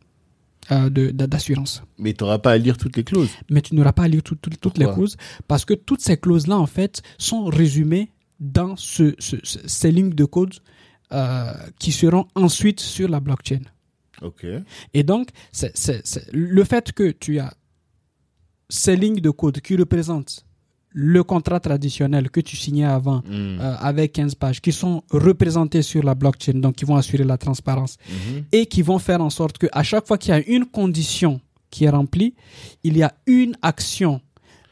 euh, 0.73 0.91
d'assurance. 0.91 1.83
Mais 1.99 2.13
tu 2.13 2.25
n'auras 2.25 2.39
pas 2.39 2.51
à 2.53 2.59
lire 2.59 2.77
toutes 2.77 2.97
les 2.97 3.05
clauses. 3.05 3.31
mais 3.51 3.61
tu 3.61 3.75
n'auras 3.77 3.93
pas 3.93 4.03
à 4.05 4.09
lire 4.09 4.23
tout- 4.25 4.35
tout- 4.35 4.51
toutes 4.61 4.79
les 4.79 4.87
clauses 4.95 5.17
parce 5.47 5.65
que 5.65 5.75
toutes 5.75 6.01
ces 6.01 6.17
clauses-là, 6.17 6.57
en 6.59 6.67
fait, 6.67 7.03
sont 7.19 7.45
résumées 7.45 8.11
dans 8.41 8.75
ce- 8.77 9.15
ces 9.21 9.93
lignes 9.93 10.11
de 10.15 10.25
code 10.25 10.55
euh, 11.13 11.53
qui 11.79 11.93
seront 11.93 12.27
ensuite 12.35 12.81
sur 12.81 13.09
la 13.09 13.21
blockchain. 13.21 13.61
Ok. 14.23 14.47
Et 14.95 15.03
donc, 15.03 15.29
c'est- 15.53 15.77
c'est- 15.77 16.03
le 16.33 16.65
fait 16.65 16.93
que 16.93 17.11
tu 17.11 17.39
as 17.39 17.53
ces 18.69 18.97
lignes 18.97 19.21
de 19.21 19.31
code 19.31 19.61
qui 19.61 19.77
représentent 19.77 20.45
le 20.91 21.23
contrat 21.23 21.61
traditionnel 21.61 22.31
que 22.31 22.41
tu 22.41 22.57
signais 22.57 22.85
avant 22.87 23.19
Hmm. 23.19 23.61
euh, 23.61 23.75
avec 23.81 24.13
15 24.13 24.35
pages, 24.35 24.61
qui 24.63 24.73
sont 24.73 25.03
représentées 25.11 25.83
sur 25.83 26.03
la 26.03 26.15
blockchain, 26.15 26.55
donc 26.55 26.77
qui 26.77 26.85
vont 26.87 26.97
assurer 26.97 27.25
la 27.25 27.37
transparence 27.37 27.99
Mhm. 28.09 28.45
et 28.53 28.65
qui 28.67 28.81
vont 28.83 28.99
faire 28.99 29.21
en 29.21 29.29
sorte 29.31 29.59
que 29.59 29.67
à 29.73 29.83
chaque 29.83 30.07
fois 30.07 30.17
qu'il 30.17 30.31
y 30.31 30.35
a 30.35 30.43
une 30.49 30.65
condition 30.65 31.39
qui 31.71 31.85
est 31.85 31.91
remplie, 31.91 32.35
il 32.83 32.97
y 32.97 33.03
a 33.03 33.15
une 33.27 33.55
action 33.63 34.21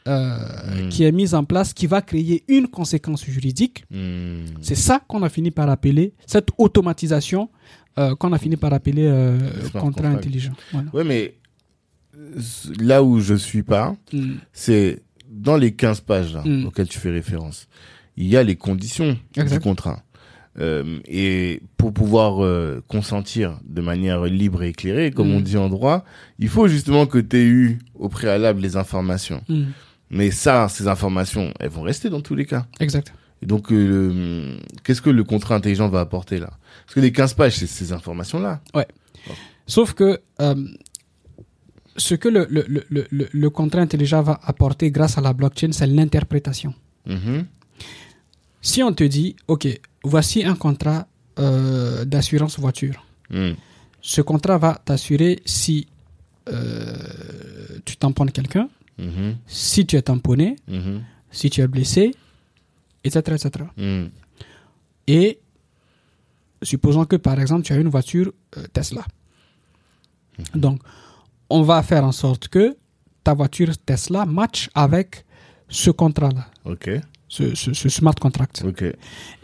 euh, 0.07 0.85
Mm. 0.85 0.89
qui 0.89 1.03
est 1.03 1.11
mise 1.11 1.33
en 1.33 1.43
place 1.45 1.73
qui 1.73 1.87
va 1.87 1.99
créer 1.99 2.43
une 2.47 2.67
conséquence 2.67 3.25
juridique. 3.25 3.85
Hmm. 3.89 4.45
C'est 4.61 4.75
ça 4.75 5.01
qu'on 5.07 5.23
a 5.23 5.29
fini 5.29 5.49
par 5.49 5.67
appeler 5.67 6.13
cette 6.27 6.49
automatisation 6.59 7.49
euh, 7.97 8.15
qu'on 8.15 8.33
a 8.33 8.37
fini 8.37 8.55
par 8.57 8.73
appeler 8.73 9.05
euh, 9.07 9.37
contrat 9.73 10.07
intelligent. 10.09 10.53
Voilà. 10.71 10.89
Ouais, 10.93 11.03
mais 11.03 11.35
là 12.79 13.03
où 13.03 13.19
je 13.19 13.35
suis 13.35 13.63
pas, 13.63 13.95
Mm. 14.13 14.33
c'est 14.53 15.01
dans 15.29 15.57
les 15.57 15.73
15 15.73 16.01
pages 16.01 16.33
là, 16.33 16.41
Mm. 16.45 16.65
auxquelles 16.67 16.87
tu 16.87 16.99
fais 16.99 17.11
référence. 17.11 17.67
Il 18.17 18.27
y 18.27 18.37
a 18.37 18.43
les 18.43 18.55
conditions 18.55 19.17
Exact. 19.35 19.57
du 19.57 19.59
contrat. 19.59 20.01
Euh, 20.57 20.99
et 21.05 21.61
pour 21.75 21.93
pouvoir 21.93 22.41
euh, 22.43 22.81
consentir 22.87 23.59
de 23.67 23.81
manière 23.81 24.23
libre 24.23 24.63
et 24.63 24.69
éclairée, 24.69 25.11
comme 25.11 25.29
Mm. 25.29 25.35
on 25.35 25.41
dit 25.41 25.57
en 25.57 25.67
droit, 25.67 26.05
il 26.39 26.47
faut 26.47 26.67
justement 26.69 27.05
que 27.07 27.17
tu 27.17 27.37
aies 27.37 27.43
eu 27.45 27.79
au 27.93 28.07
préalable 28.07 28.61
les 28.61 28.77
informations. 28.77 29.41
Mm. 29.49 29.63
Mais 30.11 30.31
ça, 30.31 30.69
ces 30.69 30.87
informations, 30.87 31.51
elles 31.59 31.69
vont 31.71 31.81
rester 31.81 32.09
dans 32.09 32.21
tous 32.21 32.35
les 32.35 32.45
cas. 32.45 32.67
Exact. 32.79 33.13
Et 33.41 33.45
donc, 33.45 33.71
euh, 33.71 34.57
qu'est-ce 34.83 35.01
que 35.01 35.09
le 35.09 35.23
contrat 35.23 35.55
intelligent 35.55 35.89
va 35.89 35.99
apporter 36.01 36.39
là? 36.39 36.51
Parce 36.85 36.95
que 36.95 36.99
les 36.99 37.11
15 37.11 37.33
pages, 37.33 37.57
c'est 37.57 37.67
ces 37.67 37.91
informations-là. 37.93 38.61
Sauf 39.67 39.93
que 39.93 40.19
euh, 40.41 40.67
ce 41.97 42.15
que 42.15 42.27
le, 42.29 42.47
le, 42.49 42.65
le, 42.89 43.07
le, 43.11 43.49
contrat 43.49 43.81
intelligent 43.81 44.21
va 44.21 44.39
apporter 44.43 44.91
grâce 44.91 45.17
à 45.17 45.21
la 45.21 45.33
blockchain, 45.33 45.71
c'est 45.71 45.87
l'interprétation. 45.87 46.73
Mhm. 47.05 47.45
Si 48.61 48.81
on 48.83 48.93
te 48.93 49.03
dit, 49.03 49.35
OK, 49.47 49.67
voici 50.03 50.43
un 50.43 50.55
contrat 50.55 51.07
euh, 51.39 52.05
d'assurance 52.05 52.57
voiture. 52.59 53.05
Mm. 53.29 53.51
Ce 54.01 54.21
contrat 54.21 54.57
va 54.57 54.81
t'assurer 54.83 55.39
si 55.45 55.87
tu 57.85 57.97
tamponnes 57.97 58.31
quelqu'un, 58.31 58.69
Mhm. 58.97 59.35
si 59.47 59.85
tu 59.85 59.95
es 59.97 60.01
tamponné, 60.01 60.55
Mhm. 60.67 61.01
si 61.31 61.49
tu 61.49 61.61
es 61.61 61.67
blessé, 61.67 62.15
etc. 63.05 63.37
etc. 63.37 63.65
Mm. 63.77 64.05
Et 65.07 65.39
supposons 66.61 67.05
que 67.05 67.15
par 67.15 67.39
exemple 67.39 67.63
tu 67.63 67.73
as 67.73 67.77
une 67.77 67.89
voiture 67.89 68.31
euh, 68.57 68.65
Tesla. 68.73 69.05
Donc 70.53 70.81
on 71.49 71.61
va 71.61 71.81
faire 71.83 72.03
en 72.03 72.11
sorte 72.11 72.47
que 72.49 72.75
ta 73.23 73.33
voiture 73.33 73.71
Tesla 73.85 74.25
match 74.25 74.69
avec 74.73 75.25
ce 75.69 75.91
contrat-là, 75.91 76.45
Ok. 76.65 76.89
ce, 77.27 77.55
ce- 77.55 77.73
ce 77.73 77.89
smart 77.89 78.15
contract. 78.15 78.63
Ok. 78.65 78.83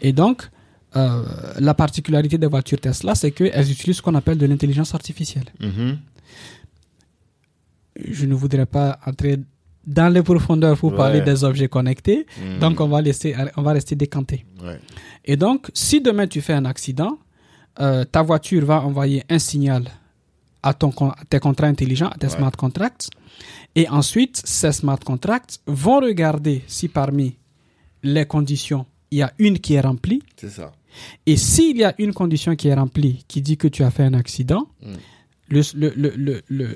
Et 0.00 0.12
donc 0.12 0.48
euh, 0.94 1.24
la 1.58 1.74
particularité 1.74 2.36
des 2.38 2.46
voitures 2.46 2.80
Tesla, 2.80 3.14
c'est 3.14 3.30
qu'elles 3.30 3.70
utilisent 3.70 3.96
ce 3.98 4.02
qu'on 4.02 4.14
appelle 4.14 4.38
de 4.38 4.46
l'intelligence 4.46 4.94
artificielle. 4.94 5.46
Mhm. 5.60 5.98
Je 7.96 8.26
ne 8.26 8.34
voudrais 8.34 8.66
pas 8.66 8.98
entrer 9.06 9.38
dans 9.86 10.12
les 10.12 10.22
profondeurs 10.22 10.76
pour 10.78 10.90
Ouais. 10.92 10.96
parler 10.96 11.20
des 11.22 11.44
objets 11.44 11.68
connectés, 11.68 12.26
Mm. 12.38 12.58
donc 12.60 12.80
on 12.80 12.88
va, 12.88 13.00
laisser, 13.02 13.34
on 13.56 13.62
va 13.62 13.72
rester 13.72 13.94
décanté. 13.96 14.44
Ouais. 14.62 14.78
Et 15.24 15.36
donc, 15.36 15.70
si 15.74 16.00
demain 16.00 16.26
tu 16.26 16.40
fais 16.40 16.52
un 16.52 16.64
accident, 16.64 17.18
euh, 17.80 18.04
ta 18.04 18.22
voiture 18.22 18.64
va 18.64 18.82
envoyer 18.82 19.24
un 19.28 19.38
signal 19.38 19.88
à, 20.62 20.74
ton, 20.74 20.90
à 21.08 21.16
tes 21.28 21.40
contrats 21.40 21.66
intelligents, 21.66 22.08
à 22.08 22.16
tes 22.18 22.26
Ouais. 22.28 22.32
smart 22.36 22.52
contracts. 22.52 23.08
Et 23.74 23.88
ensuite, 23.88 24.40
ces 24.44 24.72
smart 24.72 24.98
contracts 25.00 25.60
vont 25.66 25.98
regarder 26.00 26.62
si 26.66 26.88
parmi 26.88 27.36
les 28.02 28.26
conditions, 28.26 28.84
il 29.10 29.18
y 29.18 29.22
a 29.22 29.32
une 29.38 29.58
qui 29.58 29.74
est 29.74 29.80
remplie. 29.80 30.22
C'est 30.36 30.50
ça. 30.50 30.72
Et 31.24 31.36
s'il 31.36 31.78
y 31.78 31.84
a 31.84 31.94
une 31.98 32.12
condition 32.12 32.54
qui 32.54 32.68
est 32.68 32.74
remplie 32.74 33.24
qui 33.26 33.40
dit 33.40 33.56
que 33.56 33.66
tu 33.68 33.82
as 33.82 33.90
fait 33.90 34.04
un 34.04 34.14
accident, 34.14 34.66
Mm. 34.82 34.92
Le, 35.54 35.60
le, 35.82 35.88
le, 36.02 36.10
le, 36.26 36.34
le, 36.58 36.66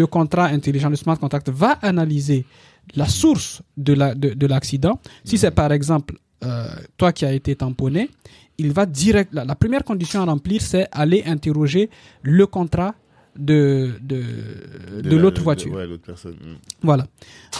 le 0.00 0.06
contrat 0.16 0.46
intelligent, 0.58 0.90
le 0.90 0.96
smart 1.04 1.18
contract, 1.24 1.48
va 1.50 1.72
analyser 1.92 2.40
la 3.00 3.06
source 3.20 3.62
de 3.76 3.92
la- 4.00 4.14
de, 4.22 4.28
de 4.42 4.46
l'accident. 4.52 4.96
Si 5.28 5.36
c'est 5.38 5.50
par 5.62 5.70
exemple 5.78 6.14
euh, 6.44 6.66
toi 6.98 7.10
qui 7.16 7.24
as 7.24 7.32
été 7.40 7.54
tamponné, 7.64 8.10
il 8.58 8.70
va 8.72 8.84
direct. 8.86 9.30
La, 9.32 9.44
la 9.44 9.54
première 9.62 9.84
condition 9.84 10.20
à 10.22 10.24
remplir, 10.24 10.60
c'est 10.70 10.86
aller 10.92 11.22
interroger 11.34 11.84
le 12.22 12.46
contrat 12.46 12.94
de, 13.38 13.92
de, 14.10 14.20
de, 15.02 15.10
la- 15.16 15.22
l'autre 15.22 15.42
voiture. 15.42 15.72
ouais, 15.74 15.86
l'autre 15.86 16.06
personne. 16.12 16.34
Mm. 16.34 16.56
Voilà. 16.82 17.04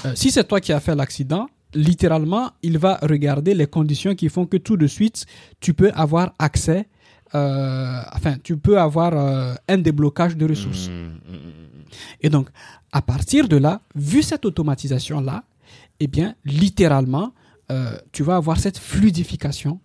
Euh, 0.05 0.13
si 0.15 0.31
c'est 0.31 0.45
toi 0.51 0.61
qui 0.61 0.73
as 0.73 0.81
fait 0.81 0.95
l'accident, 0.95 1.47
littéralement, 1.75 2.51
il 2.63 2.77
va 2.79 2.99
regarder 3.03 3.55
les 3.55 3.67
conditions 3.67 4.15
qui 4.15 4.29
font 4.29 4.47
que 4.47 4.59
tout 4.59 4.77
de 4.77 4.87
suite, 4.87 5.25
tu 5.61 5.73
peux 5.73 5.91
avoir 5.95 6.35
accès, 6.39 6.87
euh, 7.35 8.03
enfin, 8.13 8.37
tu 8.43 8.57
peux 8.57 8.79
avoir 8.79 9.13
euh, 9.15 9.55
un 9.69 9.79
déblocage 9.79 10.37
de 10.37 10.47
ressources. 10.47 10.89
Mm, 10.89 10.93
mm, 10.93 11.35
mm, 11.35 11.85
Et 12.21 12.29
donc, 12.31 12.49
à 12.93 13.03
partir 13.03 13.49
de 13.49 13.57
là, 13.57 13.81
vu 13.95 14.23
cette 14.23 14.45
automatisation-là, 14.45 15.45
eh 16.01 16.07
bien, 16.07 16.35
littéralement, 16.45 17.33
euh, 17.71 17.97
tu 18.13 18.23
vas 18.23 18.37
avoir 18.37 18.59
cette 18.59 18.79
fluidification 18.79 19.81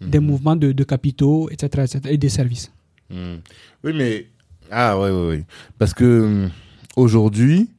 des 0.00 0.18
mouvements 0.20 0.56
de, 0.56 0.72
de 0.72 0.84
capitaux, 0.84 1.48
etc., 1.50 1.84
etc., 1.84 2.00
et 2.10 2.18
des 2.18 2.28
services. 2.28 2.70
Oui, 3.10 3.92
mais. 3.94 4.26
Ah, 4.70 4.98
ouais, 4.98 5.10
ouais, 5.10 5.26
ouais. 5.28 5.44
Parce 5.78 5.94
que 5.94 6.48
aujourd'hui, 6.96 7.70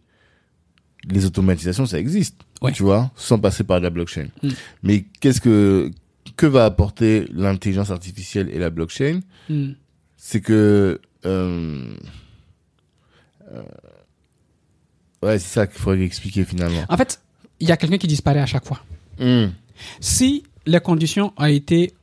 les 1.09 1.25
automatisations, 1.25 1.85
ça 1.85 1.99
existe. 1.99 2.35
Ouais. 2.61 2.71
Tu 2.71 2.81
vois, 2.83 3.11
sans 3.15 3.37
passer 3.37 3.63
par 3.63 3.79
la 3.79 3.89
blockchain. 3.89 4.27
Mais 4.83 5.05
qu'est-ce 5.19 5.41
que. 5.41 5.91
Que 6.35 6.45
va 6.45 6.65
apporter 6.65 7.27
l'intelligence 7.33 7.91
artificielle 7.91 8.49
et 8.51 8.59
la 8.59 8.69
blockchain 8.69 9.21
Hmm. 9.49 9.71
C'est 10.17 10.41
que. 10.41 10.99
euh, 11.25 11.95
euh, 13.53 13.63
ouais, 15.23 15.39
c'est 15.39 15.53
ça 15.53 15.67
qu'il 15.67 15.79
faudrait 15.79 16.03
expliquer 16.03 16.43
finalement. 16.43 16.83
En 16.89 16.97
fait, 16.97 17.21
il 17.59 17.67
y 17.67 17.71
a 17.71 17.77
quelqu'un 17.77 17.97
qui 17.97 18.07
disparaît 18.07 18.39
à 18.41 18.45
chaque 18.45 18.65
fois. 18.65 18.83
Mm. 19.19 19.47
Si 19.99 20.43
les 20.65 20.79
conditions 20.79 21.33
ont 21.37 21.45
été 21.45 21.93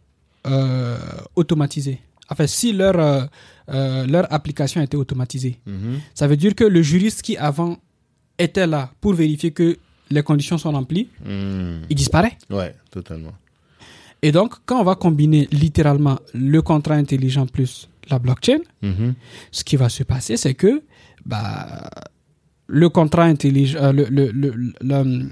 euh, 0.47 0.97
automatisées, 1.37 2.01
enfin, 2.29 2.47
si 2.47 2.73
leur, 2.73 3.29
leur 3.69 4.33
application 4.33 4.81
a 4.81 4.85
été 4.85 4.97
automatisée, 4.97 5.59
Mhm. 5.67 6.01
ça 6.15 6.27
veut 6.27 6.37
dire 6.37 6.55
que 6.55 6.65
le 6.65 6.83
juriste 6.83 7.23
qui 7.23 7.37
avant 7.37 7.77
était 8.39 8.67
là 8.67 8.91
pour 9.01 9.15
vérifier 9.15 9.51
que 9.53 9.77
les 10.11 10.23
conditions 10.23 10.59
sont 10.59 10.73
remplies, 10.73 11.09
Mm. 11.25 11.85
il 11.91 11.97
disparaît. 11.97 12.37
Ouais, 12.51 12.75
totalement. 12.91 13.33
Et 14.27 14.33
donc, 14.33 14.51
quand 14.67 14.79
on 14.81 14.85
va 14.85 14.95
combiner 15.07 15.43
littéralement 15.53 16.19
le 16.33 16.61
contrat 16.71 16.95
intelligent 17.05 17.47
plus 17.57 17.73
la 18.13 18.19
blockchain, 18.19 18.61
Mhm. 18.83 19.15
ce 19.59 19.63
qui 19.65 19.77
va 19.83 19.89
se 19.99 20.03
passer, 20.13 20.35
c'est 20.43 20.55
que 20.63 20.73
bah, 21.27 21.91
le 22.83 22.89
contrat 22.99 23.25
intelligent, 23.35 23.79
euh, 23.83 23.93
le- 23.99 24.09
le- 24.19 24.31
le- 24.43 24.55
le- 24.57 24.95
euh, 24.95 25.29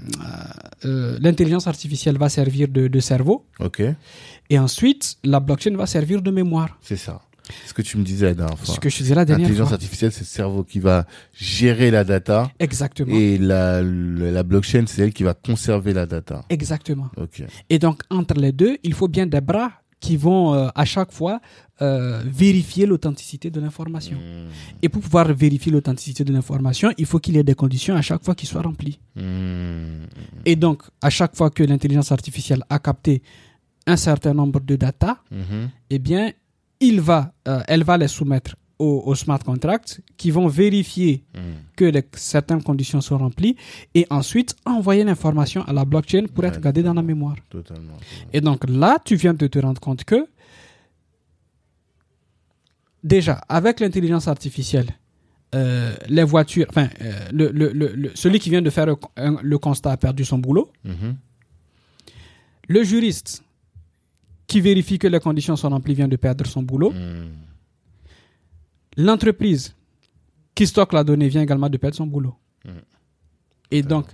euh, 0.85 1.17
l'intelligence 1.25 1.65
artificielle 1.73 2.17
va 2.17 2.29
servir 2.29 2.67
de, 2.77 2.83
de 2.95 2.99
cerveau, 3.11 3.37
et 4.51 4.57
ensuite 4.59 5.17
la 5.23 5.39
blockchain 5.39 5.75
va 5.75 5.87
servir 5.87 6.21
de 6.21 6.31
mémoire. 6.39 6.71
c'est 6.81 6.97
ça. 7.07 7.15
Ce 7.65 7.73
que 7.73 7.81
tu 7.81 7.97
me 7.97 8.03
disais 8.03 8.27
la 8.27 8.33
dernière 8.35 8.57
fois. 8.57 8.75
Ce 8.75 8.79
que 8.79 8.89
je 8.89 8.97
disais 8.97 9.15
la 9.15 9.25
dernière 9.25 9.43
L'intelligence 9.47 9.67
fois. 9.69 9.75
artificielle, 9.75 10.11
c'est 10.11 10.21
le 10.21 10.25
cerveau 10.25 10.63
qui 10.63 10.79
va 10.79 11.05
gérer 11.33 11.91
la 11.91 12.03
data. 12.03 12.49
Exactement. 12.59 13.13
Et 13.13 13.37
la, 13.37 13.81
la 13.81 14.43
blockchain, 14.43 14.85
c'est 14.87 15.01
elle 15.01 15.13
qui 15.13 15.23
va 15.23 15.33
conserver 15.33 15.93
la 15.93 16.05
data. 16.05 16.45
Exactement. 16.49 17.09
Ok. 17.17 17.43
Et 17.69 17.79
donc, 17.79 18.01
entre 18.09 18.35
les 18.35 18.51
deux, 18.51 18.77
il 18.83 18.93
faut 18.93 19.07
bien 19.09 19.25
des 19.27 19.41
bras 19.41 19.71
qui 19.99 20.17
vont 20.17 20.53
euh, 20.53 20.67
à 20.75 20.83
chaque 20.85 21.11
fois 21.13 21.39
euh, 21.81 22.21
vérifier 22.25 22.85
l'authenticité 22.85 23.49
de 23.49 23.59
l'information. 23.61 24.17
Hmm. 24.17 24.49
Et 24.81 24.89
pour 24.89 25.01
pouvoir 25.01 25.33
vérifier 25.33 25.71
l'authenticité 25.71 26.23
de 26.25 26.33
l'information, 26.33 26.91
il 26.97 27.05
faut 27.05 27.19
qu'il 27.19 27.35
y 27.35 27.39
ait 27.39 27.43
des 27.43 27.55
conditions 27.55 27.95
à 27.95 28.01
chaque 28.01 28.23
fois 28.23 28.35
qui 28.35 28.45
soient 28.45 28.61
remplies. 28.61 28.99
Hmm. 29.15 30.05
Et 30.45 30.55
donc, 30.55 30.83
à 31.01 31.09
chaque 31.09 31.35
fois 31.35 31.49
que 31.49 31.63
l'intelligence 31.63 32.11
artificielle 32.11 32.63
a 32.69 32.79
capté 32.79 33.21
un 33.87 33.97
certain 33.97 34.33
nombre 34.33 34.59
de 34.61 34.75
data, 34.77 35.17
Mhm. 35.31 35.69
eh 35.89 35.99
bien, 35.99 36.31
il 36.87 36.99
va, 37.01 37.33
euh, 37.47 37.61
elle 37.67 37.83
va 37.83 37.97
les 37.97 38.07
soumettre 38.07 38.55
aux, 38.79 39.03
aux 39.05 39.15
smart 39.15 39.39
contracts 39.39 40.01
qui 40.17 40.29
vont 40.31 40.47
vérifier 40.47 41.23
Hmm. 41.35 41.39
que 41.75 41.85
les- 41.85 42.05
certaines 42.15 42.63
conditions 42.63 43.01
sont 43.01 43.17
remplies 43.17 43.55
et 43.93 44.05
ensuite 44.09 44.55
envoyer 44.65 45.03
l'information 45.03 45.61
à 45.63 45.73
la 45.73 45.85
blockchain 45.85 46.25
pour 46.33 46.43
être 46.45 46.59
gardée 46.59 46.83
dans 46.83 46.93
la 47.01 47.01
mémoire. 47.11 47.35
Totalement. 47.49 47.97
Et 48.33 48.41
donc 48.41 48.59
là, 48.69 48.97
tu 49.07 49.15
viens 49.15 49.33
de 49.33 49.47
te 49.47 49.59
rendre 49.59 49.79
compte 49.79 50.03
que 50.03 50.27
déjà, 53.03 53.41
avec 53.49 53.79
l'intelligence 53.79 54.27
artificielle, 54.27 54.89
euh, 55.55 55.95
les 56.07 56.23
voitures, 56.23 56.65
enfin, 56.69 56.89
euh, 57.01 57.13
le, 57.31 57.49
le- 57.51 57.71
le- 57.73 57.93
le- 57.95 58.11
celui 58.15 58.39
qui 58.39 58.49
vient 58.49 58.61
de 58.61 58.69
faire 58.69 58.87
le, 58.87 59.57
constat 59.57 59.91
a 59.91 59.97
perdu 59.97 60.25
son 60.25 60.39
boulot. 60.39 60.71
Mhm. 60.83 61.15
Le 62.69 62.83
juriste 62.83 63.43
qui 64.47 64.61
vérifie 64.61 64.99
que 64.99 65.07
les 65.07 65.19
conditions 65.19 65.55
sont 65.55 65.69
remplies 65.69 65.95
vient 65.95 66.07
de 66.07 66.15
perdre 66.15 66.45
son 66.45 66.63
boulot. 66.63 66.91
Hmm. 66.91 67.29
L'entreprise 68.97 69.75
qui 70.53 70.67
stocke 70.67 70.93
la 70.93 71.03
donnée 71.03 71.29
vient 71.29 71.41
également 71.41 71.69
de 71.69 71.77
perdre 71.77 71.95
son 71.95 72.05
boulot. 72.05 72.35
Mm. 72.63 72.69
Et 73.71 73.81
donc, 73.81 74.05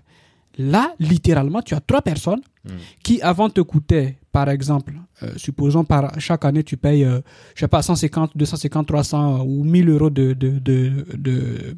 là, 0.57 0.95
littéralement, 0.99 1.61
tu 1.61 1.73
as 1.73 1.81
trois 1.81 2.01
personnes 2.01 2.41
Mm. 2.65 2.69
qui, 3.03 3.21
avant, 3.21 3.49
te 3.49 3.61
coûtaient, 3.61 4.17
par 4.31 4.49
exemple, 4.49 4.93
euh, 5.23 5.33
supposons 5.37 5.85
par 5.85 6.19
chaque 6.19 6.43
année, 6.45 6.63
tu 6.63 6.75
payes, 6.77 7.05
euh, 7.05 7.21
je 7.55 7.61
sais 7.61 7.67
pas, 7.67 7.81
150, 7.81 8.35
250, 8.35 8.87
300 8.87 9.43
ou 9.45 9.63
1000 9.63 9.89
euros 9.89 10.09
de, 10.09 10.33
de, 10.33 10.59
de, 10.59 11.05
de, 11.15 11.77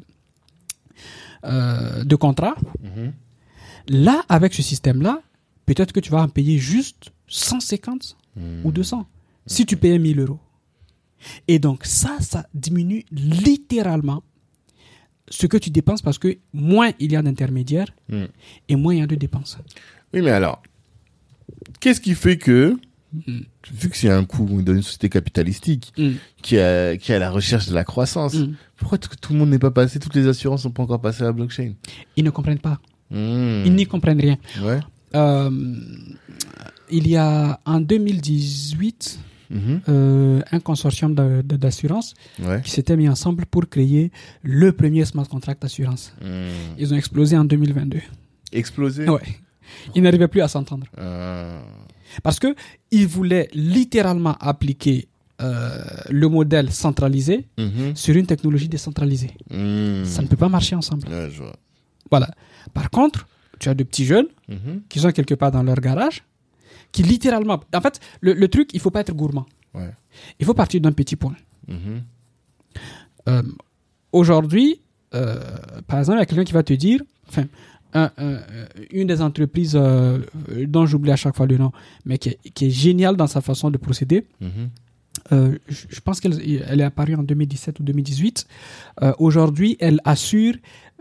euh, 1.44 2.04
de 2.04 2.16
contrat. 2.16 2.56
Là, 3.88 4.22
avec 4.28 4.54
ce 4.54 4.62
système-là, 4.62 5.22
peut-être 5.66 5.92
que 5.92 6.00
tu 6.00 6.10
vas 6.10 6.22
en 6.22 6.28
payer 6.28 6.58
juste 6.58 7.12
150 7.28 8.16
Hmm. 8.36 8.64
ou 8.64 8.72
200 8.72 9.06
si 9.46 9.66
tu 9.66 9.76
payais 9.76 9.98
1000 9.98 10.20
euros. 10.20 10.38
Et 11.48 11.58
donc 11.58 11.84
ça, 11.84 12.16
ça 12.20 12.46
diminue 12.54 13.04
littéralement 13.12 14.22
ce 15.28 15.46
que 15.46 15.56
tu 15.56 15.70
dépenses 15.70 16.02
parce 16.02 16.18
que 16.18 16.38
moins 16.52 16.92
il 16.98 17.12
y 17.12 17.16
a 17.16 17.22
d'intermédiaires 17.22 17.88
Hmm. 18.08 18.24
et 18.68 18.76
moins 18.76 18.94
il 18.94 19.00
y 19.00 19.02
a 19.02 19.06
de 19.06 19.14
dépenses. 19.16 19.58
Oui, 20.14 20.20
mais 20.22 20.30
alors, 20.30 20.62
qu'est-ce 21.80 22.00
qui 22.00 22.14
fait 22.14 22.36
que, 22.38 22.76
Mm. 23.26 23.40
vu 23.74 23.90
que 23.90 23.96
c'est 23.98 24.08
un 24.08 24.24
coût 24.24 24.62
dans 24.62 24.72
une 24.74 24.80
société 24.82 25.10
capitalistique 25.10 25.92
qui 26.40 26.58
a, 26.58 26.96
qui 26.96 27.12
a 27.12 27.18
la 27.18 27.30
recherche 27.30 27.68
de 27.68 27.74
la 27.74 27.84
croissance, 27.84 28.34
pourquoi 28.76 28.96
t- 28.96 29.08
tout 29.20 29.34
le 29.34 29.38
monde 29.38 29.50
n'est 29.50 29.58
pas 29.58 29.70
passé, 29.70 29.98
toutes 30.00 30.14
les 30.14 30.26
assurances 30.26 30.62
sont 30.62 30.70
pas 30.70 30.82
encore 30.82 30.98
passées 31.02 31.20
à 31.22 31.26
la 31.26 31.32
blockchain? 31.32 31.74
Ils 32.16 32.24
ne 32.24 32.30
comprennent 32.30 32.58
pas. 32.58 32.80
Hmm. 33.10 33.64
Ils 33.66 33.74
n'y 33.74 33.84
comprennent 33.84 34.18
rien. 34.18 34.38
Ouais. 34.62 34.80
Euh, 35.14 35.50
il 36.92 37.08
y 37.08 37.16
a 37.16 37.58
en 37.64 37.80
2018 37.80 39.18
Mhm. 39.50 39.80
euh, 39.88 40.40
un 40.50 40.60
consortium 40.60 41.14
d'assurance 41.44 42.14
Ouais. 42.42 42.62
qui 42.64 42.70
s'était 42.70 42.96
mis 42.96 43.08
ensemble 43.08 43.44
pour 43.44 43.68
créer 43.68 44.10
le 44.42 44.72
premier 44.72 45.04
smart 45.04 45.28
contract 45.28 45.60
d'assurance. 45.60 46.14
Hmm. 46.22 46.78
Ils 46.78 46.92
ont 46.94 46.96
explosé 46.96 47.36
en 47.36 47.44
2022. 47.44 48.00
Explosé? 48.50 49.06
Ouais. 49.08 49.20
Ils 49.94 50.02
n'arrivaient 50.02 50.28
plus 50.28 50.40
à 50.40 50.48
s'entendre. 50.48 50.86
Ah. 50.98 51.60
Parce 52.22 52.38
que 52.38 52.54
ils 52.90 53.06
voulaient 53.06 53.48
littéralement 53.52 54.36
appliquer 54.40 55.08
euh, 55.40 55.84
le 56.08 56.28
modèle 56.28 56.70
centralisé 56.70 57.46
Mhm. 57.58 57.96
sur 57.96 58.14
une 58.16 58.26
technologie 58.26 58.68
décentralisée. 58.68 59.32
Hmm. 59.50 60.04
Ça 60.04 60.22
ne 60.22 60.28
peut 60.28 60.36
pas 60.36 60.48
marcher 60.48 60.76
ensemble. 60.76 61.08
Ouais, 61.08 61.28
je 61.30 61.42
vois. 61.42 61.56
Voilà. 62.10 62.28
Par 62.72 62.88
contre, 62.90 63.26
tu 63.58 63.68
as 63.68 63.74
de 63.74 63.82
petits 63.82 64.04
jeunes 64.06 64.28
Mhm. 64.48 64.82
qui 64.88 64.98
sont 65.00 65.10
quelque 65.10 65.34
part 65.34 65.50
dans 65.50 65.62
leur 65.64 65.80
garage, 65.88 66.22
qui 66.92 67.02
littéralement... 67.02 67.60
En 67.74 67.80
fait, 67.80 68.00
le, 68.20 68.32
le 68.34 68.48
truc, 68.48 68.70
il 68.74 68.80
faut 68.80 68.90
pas 68.90 69.00
être 69.00 69.14
gourmand. 69.14 69.46
Ouais. 69.74 69.90
Il 70.38 70.46
faut 70.46 70.54
partir 70.54 70.80
d'un 70.80 70.92
petit 70.92 71.16
point. 71.16 71.36
Mhm. 71.68 72.02
Euh, 73.28 73.42
Aujourd'hui, 74.12 74.82
euh, 75.14 75.40
par 75.86 75.98
exemple, 75.98 76.18
il 76.18 76.20
y 76.20 76.22
a 76.22 76.26
quelqu'un 76.26 76.44
qui 76.44 76.52
va 76.52 76.62
te 76.62 76.74
dire, 76.74 77.00
enfin, 77.28 77.46
un- 77.94 78.10
un- 78.18 78.40
une 78.90 79.06
des 79.06 79.22
entreprises 79.22 79.72
euh, 79.74 80.18
dont 80.66 80.84
j'oublie 80.84 81.12
à 81.12 81.16
chaque 81.16 81.34
fois 81.34 81.46
le 81.46 81.56
nom, 81.56 81.72
mais 82.04 82.18
qui 82.18 82.28
est, 82.30 82.38
qui 82.52 82.66
est 82.66 82.70
géniale 82.70 83.16
dans 83.16 83.26
sa 83.26 83.40
façon 83.40 83.70
de 83.70 83.78
procéder, 83.78 84.26
Mhm. 84.40 84.70
Euh, 85.30 85.56
je 85.68 86.00
pense 86.00 86.20
qu'elle 86.20 86.36
elle 86.68 86.80
est 86.80 86.84
apparue 86.84 87.14
en 87.14 87.22
2017 87.22 87.78
ou 87.80 87.82
2018. 87.84 88.46
Euh, 89.02 89.12
Aujourd'hui, 89.18 89.76
elle 89.78 90.00
assure 90.04 90.54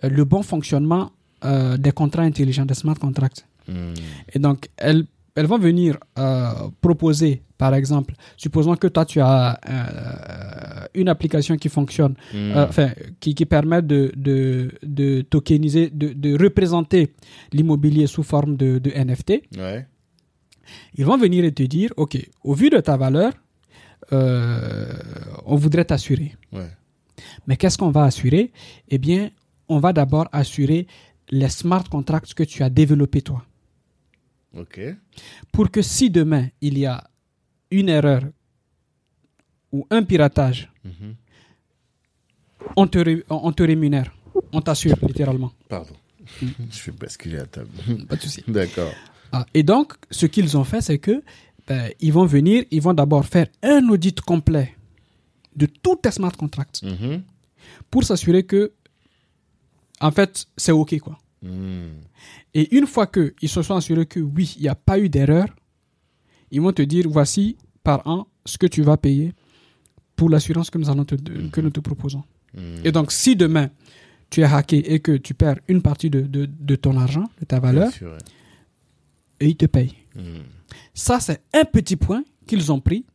euh, 0.04 0.10
le 0.10 0.26
bon 0.26 0.44
fonctionnement 0.44 1.12
euh, 1.46 1.76
des 1.78 1.92
contrats 1.94 2.22
intelligents, 2.24 2.66
des 2.66 2.74
smart 2.76 2.96
contracts. 3.00 3.48
Hmm. 3.68 3.94
Et 4.34 4.38
donc, 4.39 4.68
elles, 4.78 5.06
elles 5.36 5.46
vont 5.46 5.58
venir 5.60 5.98
euh, 6.20 6.52
proposer, 6.82 7.42
par 7.58 7.74
exemple, 7.74 8.14
supposons 8.38 8.76
que 8.76 8.88
toi, 8.88 9.06
tu 9.06 9.20
as 9.22 9.60
euh, 9.70 10.86
une 10.96 11.08
application 11.10 11.56
qui 11.58 11.70
fonctionne, 11.70 12.16
Hmm. 12.34 12.52
euh, 12.56 12.90
qui, 13.20 13.34
qui 13.36 13.46
permet 13.46 13.82
de, 13.82 14.12
de, 14.16 14.72
de 14.84 15.22
tokeniser, 15.22 15.90
de, 15.90 16.10
de 16.14 16.38
représenter 16.42 17.14
l'immobilier 17.54 18.08
sous 18.08 18.24
forme 18.24 18.58
de, 18.58 18.80
de 18.80 18.92
NFT. 18.92 19.44
Ouais. 19.58 19.88
Ils 20.96 21.06
vont 21.06 21.18
venir 21.18 21.44
et 21.46 21.52
te 21.52 21.64
dire, 21.64 21.92
OK, 21.98 22.18
au 22.44 22.54
vu 22.54 22.70
de 22.70 22.80
ta 22.80 22.98
valeur, 22.98 23.32
on 24.12 25.56
voudrait 25.56 25.86
t'assurer. 25.86 26.36
Ouais. 26.52 26.70
Mais 27.48 27.56
qu'est-ce 27.58 27.78
qu'on 27.78 27.92
va 27.92 28.04
assurer? 28.06 28.52
Eh 28.90 28.98
bien, 28.98 29.30
on 29.70 29.80
va 29.80 29.94
d'abord 29.94 30.28
assurer 30.32 30.88
les 31.30 31.50
smart 31.50 31.84
contracts 31.90 32.34
que 32.34 32.44
tu 32.44 32.64
as 32.64 32.70
développés 32.70 33.22
toi. 33.22 33.44
Ok. 34.58 34.80
Pour 35.52 35.70
que 35.72 35.82
si 35.82 36.10
demain 36.10 36.47
il 36.62 36.78
y 36.78 36.86
a 36.86 37.04
une 37.72 37.89
erreur 37.89 38.24
ou 39.72 39.86
un 39.89 40.04
piratage, 40.04 40.70
Mhm. 40.84 41.16
on 42.76 42.88
te, 42.88 42.97
ré- 42.99 43.24
on 43.30 43.52
te 43.52 43.64
rémunère. 43.64 44.14
On 44.52 44.62
t'assure, 44.62 44.95
littéralement. 45.02 45.52
Pardon. 45.70 45.93
Je 46.72 46.84
vais 46.86 46.97
basculer 46.97 47.38
à 47.39 47.45
table. 47.45 47.70
Pas 48.08 48.16
de 48.16 48.22
souci. 48.22 48.43
D'accord. 48.47 48.91
Ah, 49.32 49.45
et 49.54 49.64
donc, 49.64 49.93
ce 50.10 50.26
qu'ils 50.26 50.58
ont 50.58 50.64
fait, 50.66 50.82
c'est 50.82 50.99
que 50.99 51.24
ben, 51.68 51.91
ils 51.99 52.12
vont 52.12 52.26
venir, 52.26 52.66
ils 52.72 52.82
vont 52.82 52.93
d'abord 52.93 53.26
faire 53.26 53.47
un 53.64 53.88
audit 53.89 54.20
complet 54.22 54.76
de 55.56 55.66
tous 55.68 55.95
tes 55.97 56.12
smart 56.12 56.32
contracts 56.36 56.82
Mhm. 56.84 57.24
pour 57.89 58.04
s'assurer 58.04 58.43
que, 58.43 58.74
en 60.02 60.12
fait, 60.12 60.45
c'est 60.58 60.72
OK, 60.72 60.97
quoi. 60.99 61.18
Hmm. 61.42 61.94
Et 62.54 62.76
une 62.76 62.86
fois 62.86 63.08
qu'ils 63.08 63.50
se 63.50 63.62
sont 63.62 63.76
assurés 63.76 64.06
que 64.06 64.20
oui, 64.20 64.54
il 64.58 64.64
n'y 64.64 64.68
a 64.68 64.76
pas 64.76 65.00
eu 65.00 65.10
d'erreur, 65.10 65.48
ils 66.52 66.62
vont 66.62 66.72
te 66.74 66.82
dire 66.82 67.06
voici 67.10 67.58
par 67.84 68.06
an 68.08 68.28
ce 68.46 68.58
que 68.58 68.68
tu 68.68 68.82
vas 68.84 68.98
payer 68.98 69.34
pour 70.16 70.30
l'assurance 70.30 70.70
que 70.70 70.78
nous 70.78 70.89
allons 70.89 71.06
te, 71.06 71.16
que 71.16 71.62
nous 71.62 71.72
te 71.72 71.80
proposons. 71.80 72.24
Hmm. 72.54 72.78
Et 72.84 72.92
donc, 72.92 73.12
si 73.12 73.36
demain 73.36 73.70
tu 74.30 74.42
es 74.42 74.44
hacké 74.44 74.94
et 74.94 75.00
que 75.00 75.18
tu 75.18 75.34
perds 75.34 75.60
une 75.68 75.82
partie 75.82 76.10
de, 76.10 76.22
de, 76.22 76.46
de 76.46 76.76
ton 76.76 76.98
argent, 76.98 77.26
de 77.39 77.46
ta 77.46 77.60
valeur, 77.60 77.89
Bien 77.89 77.98
sûr, 77.98 78.12
ouais. 78.12 78.18
et 79.39 79.48
ils 79.50 79.58
te 79.58 79.66
payent. 79.66 79.96
Hmm. 80.16 80.44
Ça, 80.94 81.20
c'est 81.20 81.42
un 81.54 81.66
petit 81.66 81.96
point 81.96 82.24
qu'ils 82.46 82.72
ont 82.72 82.80
pris. 82.80 83.06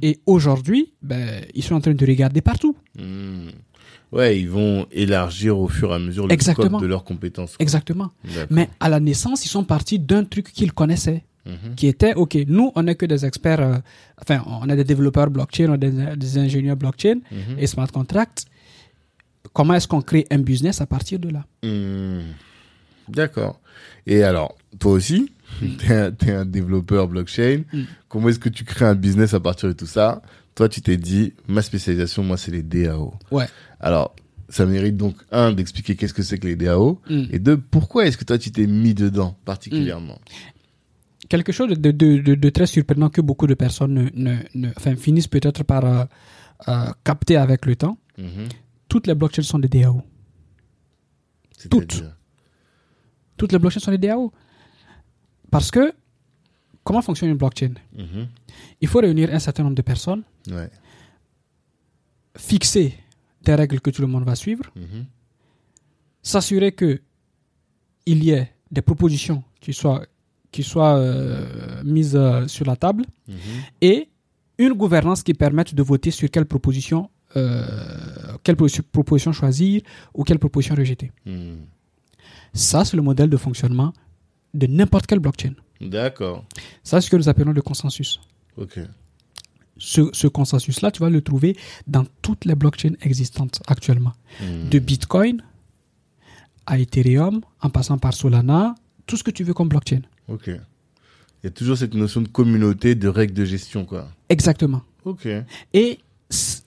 Et 0.00 0.18
aujourd'hui, 0.24 0.94
ben, 1.02 1.44
ils 1.54 1.62
sont 1.62 1.74
en 1.74 1.80
train 1.82 1.92
de 1.92 2.06
regarder 2.06 2.40
partout. 2.40 2.74
Hmm. 4.12 4.16
Ouais, 4.16 4.38
ils 4.40 4.48
vont 4.48 4.86
élargir 4.90 5.58
au 5.58 5.68
fur 5.68 5.90
et 5.92 5.94
à 5.94 5.98
mesure 5.98 6.26
le 6.26 6.32
Exactement. 6.32 6.68
scope 6.78 6.82
de 6.82 6.86
leurs 6.86 7.04
compétences. 7.04 7.56
quoi. 7.56 7.62
Exactement. 7.62 8.10
Mais 8.50 8.68
à 8.80 8.88
la 8.88 9.00
naissance, 9.00 9.44
ils 9.44 9.48
sont 9.50 9.64
partis 9.64 9.98
d'un 9.98 10.24
truc 10.24 10.52
qu'ils 10.52 10.72
connaissaient. 10.72 11.24
Mhm. 11.46 11.76
qui 11.76 11.86
était, 11.86 12.12
OK, 12.12 12.36
nous, 12.46 12.72
on 12.74 12.82
n'est 12.82 12.94
que 12.94 13.06
des 13.06 13.24
experts, 13.24 13.60
euh, 13.60 13.78
enfin, 14.20 14.42
on 14.46 14.68
est 14.68 14.76
des 14.76 14.84
développeurs 14.84 15.30
blockchain, 15.30 15.68
on 15.70 15.74
est 15.74 15.78
des, 15.90 16.14
des 16.16 16.36
ingénieurs 16.36 16.76
blockchain 16.76 17.20
Mhm. 17.32 17.58
et 17.58 17.66
smart 17.66 17.86
contracts. 17.90 18.44
Comment 19.54 19.72
est-ce 19.74 19.88
qu'on 19.88 20.02
crée 20.02 20.26
un 20.30 20.40
business 20.40 20.82
à 20.82 20.86
partir 20.86 21.18
de 21.18 21.30
là? 21.30 21.46
Hmm. 21.62 22.20
D'accord. 23.08 23.60
Et 24.06 24.22
alors, 24.22 24.54
toi 24.78 24.92
aussi, 24.92 25.32
t'es 25.78 25.94
un, 25.94 26.10
t'es 26.12 26.32
un 26.32 26.44
développeur 26.44 27.08
blockchain. 27.08 27.62
Mm. 27.72 27.82
Comment 28.10 28.28
est-ce 28.28 28.38
que 28.38 28.50
tu 28.50 28.64
crées 28.64 28.84
un 28.84 28.94
business 28.94 29.32
à 29.32 29.40
partir 29.40 29.68
de 29.70 29.74
tout 29.74 29.86
ça? 29.86 30.20
Toi, 30.54 30.68
tu 30.68 30.82
t'es 30.82 30.96
dit, 30.98 31.32
ma 31.46 31.62
spécialisation, 31.62 32.22
moi, 32.24 32.36
c'est 32.36 32.50
les 32.50 32.62
DAO. 32.62 33.14
Ouais. 33.30 33.46
Alors, 33.80 34.14
ça 34.48 34.64
mérite 34.66 34.96
donc, 34.96 35.16
un, 35.30 35.52
d'expliquer 35.52 35.94
qu'est-ce 35.96 36.14
que 36.14 36.22
c'est 36.22 36.38
que 36.38 36.46
les 36.46 36.56
DAO. 36.56 37.00
Mm. 37.10 37.24
Et 37.30 37.38
deux, 37.38 37.56
pourquoi 37.58 38.06
est-ce 38.06 38.16
que 38.16 38.24
toi, 38.24 38.38
tu 38.38 38.50
t'es 38.50 38.66
mis 38.66 38.94
dedans 38.94 39.36
particulièrement 39.44 40.18
quelque 41.28 41.52
chose 41.52 41.68
de, 41.68 41.90
de, 41.90 41.90
de, 42.22 42.34
de 42.36 42.48
très 42.48 42.64
surprenant 42.66 43.10
que 43.10 43.20
beaucoup 43.20 43.46
de 43.46 43.52
personnes 43.52 43.92
ne, 43.92 44.08
ne, 44.14 44.36
ne- 44.54 44.70
enfin, 44.78 44.96
finissent 44.96 45.26
peut-être 45.28 45.62
par 45.62 45.84
euh, 45.84 46.04
euh, 46.68 46.86
capter 47.04 47.36
avec 47.36 47.66
le 47.66 47.76
temps. 47.76 47.98
Mhm. 48.16 48.48
Toutes 48.88 49.06
les 49.06 49.14
blockchains 49.14 49.42
sont 49.42 49.58
des 49.58 49.68
DAO. 49.68 50.00
C'est-à-dire 51.58 52.14
Toutes 53.36 53.52
les 53.52 53.58
blockchains 53.58 53.80
sont 53.80 53.90
des 53.90 53.98
DAO. 53.98 54.32
Parce 55.50 55.70
que, 55.70 55.92
comment 56.82 57.02
fonctionne 57.02 57.28
une 57.28 57.36
blockchain? 57.36 57.74
Mhm. 57.94 58.28
Il 58.80 58.88
faut 58.88 59.00
réunir 59.00 59.28
un 59.34 59.38
certain 59.38 59.64
nombre 59.64 59.76
de 59.76 59.82
personnes, 59.82 60.22
Ouais. 60.50 60.70
fixer 62.38 62.94
des 63.42 63.54
règles 63.54 63.80
que 63.80 63.90
tout 63.90 64.02
le 64.02 64.08
monde 64.08 64.24
va 64.24 64.34
suivre, 64.34 64.64
Mhm. 64.76 65.04
s'assurer 66.22 66.72
que 66.72 67.00
il 68.06 68.24
y 68.24 68.30
ait 68.30 68.50
des 68.70 68.82
propositions 68.82 69.42
qui 69.60 69.72
soient, 69.72 70.04
qui 70.50 70.62
soient 70.62 70.96
euh, 70.96 71.82
mises 71.84 72.16
euh, 72.16 72.46
sur 72.48 72.64
la 72.66 72.76
table 72.76 73.04
Mhm. 73.28 73.36
et 73.80 74.08
une 74.58 74.72
gouvernance 74.72 75.22
qui 75.22 75.34
permette 75.34 75.74
de 75.74 75.82
voter 75.82 76.10
sur 76.10 76.28
quelle 76.30 76.46
proposition, 76.46 77.10
euh, 77.36 78.36
quelle 78.42 78.56
pro- 78.56 78.66
proposition 78.92 79.32
choisir 79.32 79.82
ou 80.14 80.24
quelle 80.24 80.38
proposition 80.38 80.74
rejeter. 80.74 81.12
Mhm. 81.26 81.58
Ça, 82.54 82.84
c'est 82.84 82.96
le 82.96 83.02
modèle 83.02 83.30
de 83.30 83.36
fonctionnement 83.36 83.92
de 84.54 84.66
n'importe 84.66 85.06
quelle 85.06 85.20
blockchain. 85.20 85.54
D'accord. 85.80 86.44
Ça, 86.82 87.00
c'est 87.00 87.06
ce 87.06 87.10
que 87.10 87.16
nous 87.16 87.28
appelons 87.28 87.52
le 87.52 87.62
consensus. 87.62 88.18
Ok. 88.56 88.80
Ce, 89.78 90.02
ce 90.12 90.26
consensus-là, 90.26 90.90
tu 90.90 91.00
vas 91.00 91.10
le 91.10 91.20
trouver 91.22 91.56
dans 91.86 92.04
toutes 92.22 92.44
les 92.44 92.54
blockchains 92.54 92.94
existantes 93.02 93.60
actuellement. 93.66 94.12
Mhm. 94.40 94.68
De 94.70 94.78
Bitcoin 94.78 95.42
à 96.66 96.78
Ethereum, 96.78 97.40
en 97.62 97.70
passant 97.70 97.96
par 97.98 98.12
Solana, 98.12 98.74
tout 99.06 99.16
ce 99.16 99.24
que 99.24 99.30
tu 99.30 99.44
veux 99.44 99.54
comme 99.54 99.68
blockchain. 99.68 100.00
Ok. 100.28 100.48
Il 100.48 100.60
y 101.44 101.46
a 101.46 101.50
toujours 101.50 101.76
cette 101.78 101.94
notion 101.94 102.20
de 102.20 102.28
communauté, 102.28 102.94
de 102.94 103.08
règles 103.08 103.32
de 103.34 103.44
gestion, 103.44 103.84
quoi. 103.84 104.08
Exactement. 104.28 104.82
Ok. 105.04 105.26
Et 105.72 105.98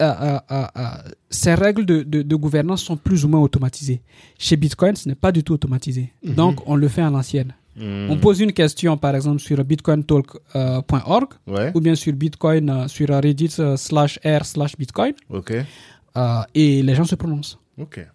euh, 0.01 0.03
euh, 0.03 0.39
euh, 0.49 0.87
ces 1.29 1.53
règles 1.53 1.85
de, 1.85 2.01
de- 2.01 2.23
de 2.23 2.35
gouvernance 2.35 2.81
sont 2.81 2.97
plus 2.97 3.25
ou 3.25 3.27
moins 3.27 3.41
automatisées. 3.41 4.01
Chez 4.39 4.55
Bitcoin, 4.55 4.95
ce 4.95 5.07
n'est 5.07 5.13
pas 5.15 5.31
du 5.31 5.43
tout 5.43 5.53
automatisé. 5.53 6.11
Mhm. 6.23 6.33
Donc, 6.33 6.67
on 6.67 6.75
le 6.75 6.87
fait 6.87 7.01
à 7.03 7.09
l'ancienne. 7.11 7.53
Mhm. 7.81 8.11
On 8.11 8.17
pose 8.17 8.39
une 8.41 8.53
question, 8.53 8.95
par 8.97 9.15
exemple, 9.15 9.39
sur 9.39 9.57
bitcointalk.org 9.65 11.27
Ouais. 11.47 11.71
ou 11.73 11.81
bien 11.81 11.95
sur 11.95 12.13
Bitcoin, 12.13 12.69
euh, 12.69 12.87
sur 12.87 13.07
Reddit 13.09 13.55
euh, 13.59 13.75
slash 13.77 14.19
r 14.25 14.45
slash 14.45 14.77
Bitcoin, 14.77 15.13
Ok. 15.29 15.51
euh, 15.51 16.41
et 16.53 16.83
les 16.83 16.95
gens 16.95 17.05
se 17.05 17.15
prononcent. 17.15 17.57
Ok. 17.77 18.05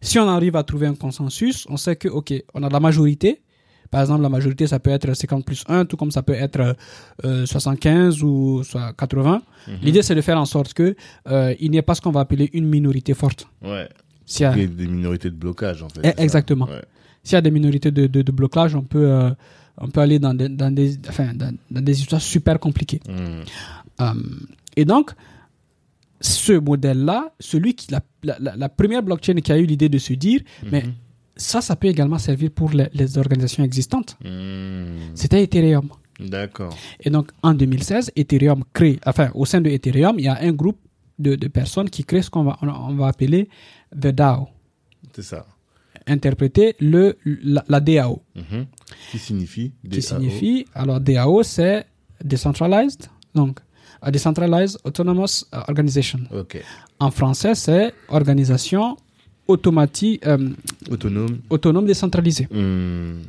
Si 0.00 0.18
on 0.18 0.28
arrive 0.28 0.56
à 0.56 0.62
trouver 0.62 0.86
un 0.86 0.94
consensus, 0.94 1.66
on 1.68 1.76
sait 1.76 1.96
que, 1.96 2.08
OK, 2.08 2.32
on 2.54 2.62
a 2.62 2.68
la 2.68 2.80
majorité. 2.80 3.42
Par 3.90 4.00
exemple, 4.00 4.22
la 4.22 4.28
majorité, 4.28 4.66
ça 4.66 4.80
peut 4.80 4.90
être 4.90 5.14
50 5.14 5.44
plus 5.44 5.62
1, 5.68 5.84
tout 5.84 5.96
comme 5.96 6.10
ça 6.10 6.22
peut 6.22 6.34
être 6.34 6.76
euh, 7.24 7.46
75 7.46 8.22
ou 8.22 8.62
soit 8.64 8.92
80. 8.98 9.42
Mhm. 9.68 9.74
L'idée, 9.82 10.02
c'est 10.02 10.14
de 10.16 10.20
faire 10.20 10.38
en 10.38 10.44
sorte 10.44 10.74
que 10.74 10.96
euh, 11.28 11.54
il 11.60 11.70
n'y 11.70 11.76
ait 11.78 11.82
pas 11.82 11.94
ce 11.94 12.00
qu'on 12.00 12.10
va 12.10 12.20
appeler 12.20 12.50
une 12.52 12.66
minorité 12.66 13.14
forte. 13.14 13.46
Ouais. 13.62 13.88
S'il 14.24 14.42
y 14.42 14.46
a, 14.46 14.52
Il 14.56 14.62
y 14.62 14.64
a 14.64 14.66
des 14.66 14.86
minorités 14.88 15.30
de 15.30 15.36
blocage, 15.36 15.82
en 15.84 15.88
fait. 15.88 16.02
Ça 16.04 16.14
exactement. 16.22 16.66
Ouais. 16.66 16.82
S'il 17.26 17.34
y 17.34 17.38
a 17.38 17.40
des 17.40 17.50
minorités 17.50 17.90
de, 17.90 18.06
de, 18.06 18.22
de 18.22 18.32
blocage, 18.32 18.76
on 18.76 18.82
peut, 18.82 19.10
euh, 19.10 19.30
on 19.78 19.88
peut 19.88 20.00
aller 20.00 20.20
dans 20.20 20.32
des, 20.32 20.48
dans, 20.48 20.72
des, 20.72 20.96
enfin, 21.08 21.34
dans, 21.34 21.52
dans 21.72 21.80
des 21.80 21.98
histoires 22.00 22.20
super 22.22 22.60
compliquées. 22.60 23.00
Mhm. 23.08 23.42
Euh, 24.00 24.12
et 24.76 24.84
donc, 24.84 25.10
ce 26.20 26.52
modèle-là, 26.52 27.32
celui 27.40 27.74
qui, 27.74 27.88
la, 27.90 28.00
la, 28.38 28.68
première 28.68 29.02
blockchain 29.02 29.34
qui 29.40 29.50
a 29.50 29.58
eu 29.58 29.66
l'idée 29.66 29.88
de 29.88 29.98
se 29.98 30.12
dire, 30.12 30.40
mais 30.70 30.82
Mhm. 30.84 30.92
ça, 31.36 31.60
ça 31.60 31.74
peut 31.74 31.88
également 31.88 32.18
servir 32.18 32.50
pour 32.52 32.70
les, 32.70 32.86
les 32.94 33.18
organisations 33.18 33.64
existantes. 33.64 34.16
Mhm. 34.24 35.10
C'était 35.16 35.42
Ethereum. 35.42 35.88
D'accord. 36.20 36.76
Et 37.00 37.10
donc, 37.10 37.32
en 37.42 37.54
2016, 37.54 38.12
Ethereum 38.14 38.62
crée, 38.72 39.00
enfin, 39.04 39.30
au 39.34 39.44
sein 39.46 39.60
de 39.60 39.68
Ethereum, 39.68 40.14
il 40.20 40.26
y 40.26 40.28
a 40.28 40.38
un 40.40 40.52
groupe 40.52 40.78
de, 41.18 41.34
de 41.34 41.48
personnes 41.48 41.90
qui 41.90 42.04
créent 42.04 42.22
ce 42.22 42.30
qu'on 42.30 42.44
va, 42.44 42.56
on, 42.62 42.68
on 42.68 42.94
va 42.94 43.08
appeler 43.08 43.48
the 43.92 44.08
DAO. 44.14 44.48
C'est 45.12 45.22
ça. 45.22 45.44
Interpréter 46.06 46.76
le, 46.80 47.16
la, 47.24 47.64
la 47.68 47.80
DAO. 47.80 48.22
Mhm. 48.36 48.66
Qui 49.10 49.18
signifie 49.18 49.72
Qui 49.82 49.88
DAO. 49.88 50.00
signifie, 50.00 50.66
alors 50.74 51.00
DAO, 51.00 51.42
c'est 51.42 51.86
Decentralized, 52.24 53.08
donc, 53.34 53.58
a 54.00 54.10
Decentralized 54.10 54.78
Autonomous 54.84 55.44
Organization. 55.68 56.20
Ok. 56.32 56.62
En 57.00 57.10
français, 57.10 57.54
c'est 57.54 57.92
Organisation 58.08 58.96
automatique, 59.48 60.26
euh, 60.26 60.50
Autonome. 60.90 61.38
autonome 61.50 61.86
décentralisée. 61.86 62.48
Mhm. 62.50 63.22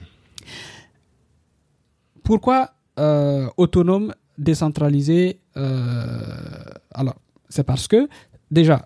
Pourquoi 2.24 2.72
euh, 3.00 3.48
autonome, 3.58 4.14
décentralisé 4.38 5.40
euh, 5.56 6.64
Alors, 6.92 7.16
c'est 7.50 7.64
parce 7.64 7.88
que, 7.88 8.08
déjà, 8.52 8.84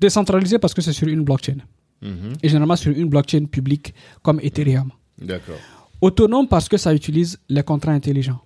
décentralisé 0.00 0.58
parce 0.58 0.74
que 0.74 0.80
c'est 0.80 0.92
sur 0.92 1.08
une 1.08 1.22
blockchain. 1.24 1.56
Mhm. 2.02 2.32
Et 2.42 2.48
généralement 2.48 2.76
sur 2.76 2.92
une 2.96 3.08
blockchain 3.08 3.46
publique 3.46 3.94
comme 4.22 4.38
Ethereum. 4.40 4.90
D'accord. 5.20 5.56
Autonome 6.00 6.46
parce 6.48 6.68
que 6.68 6.76
ça 6.76 6.94
utilise 6.94 7.38
les 7.48 7.62
contrats 7.62 7.92
intelligents. 7.92 8.40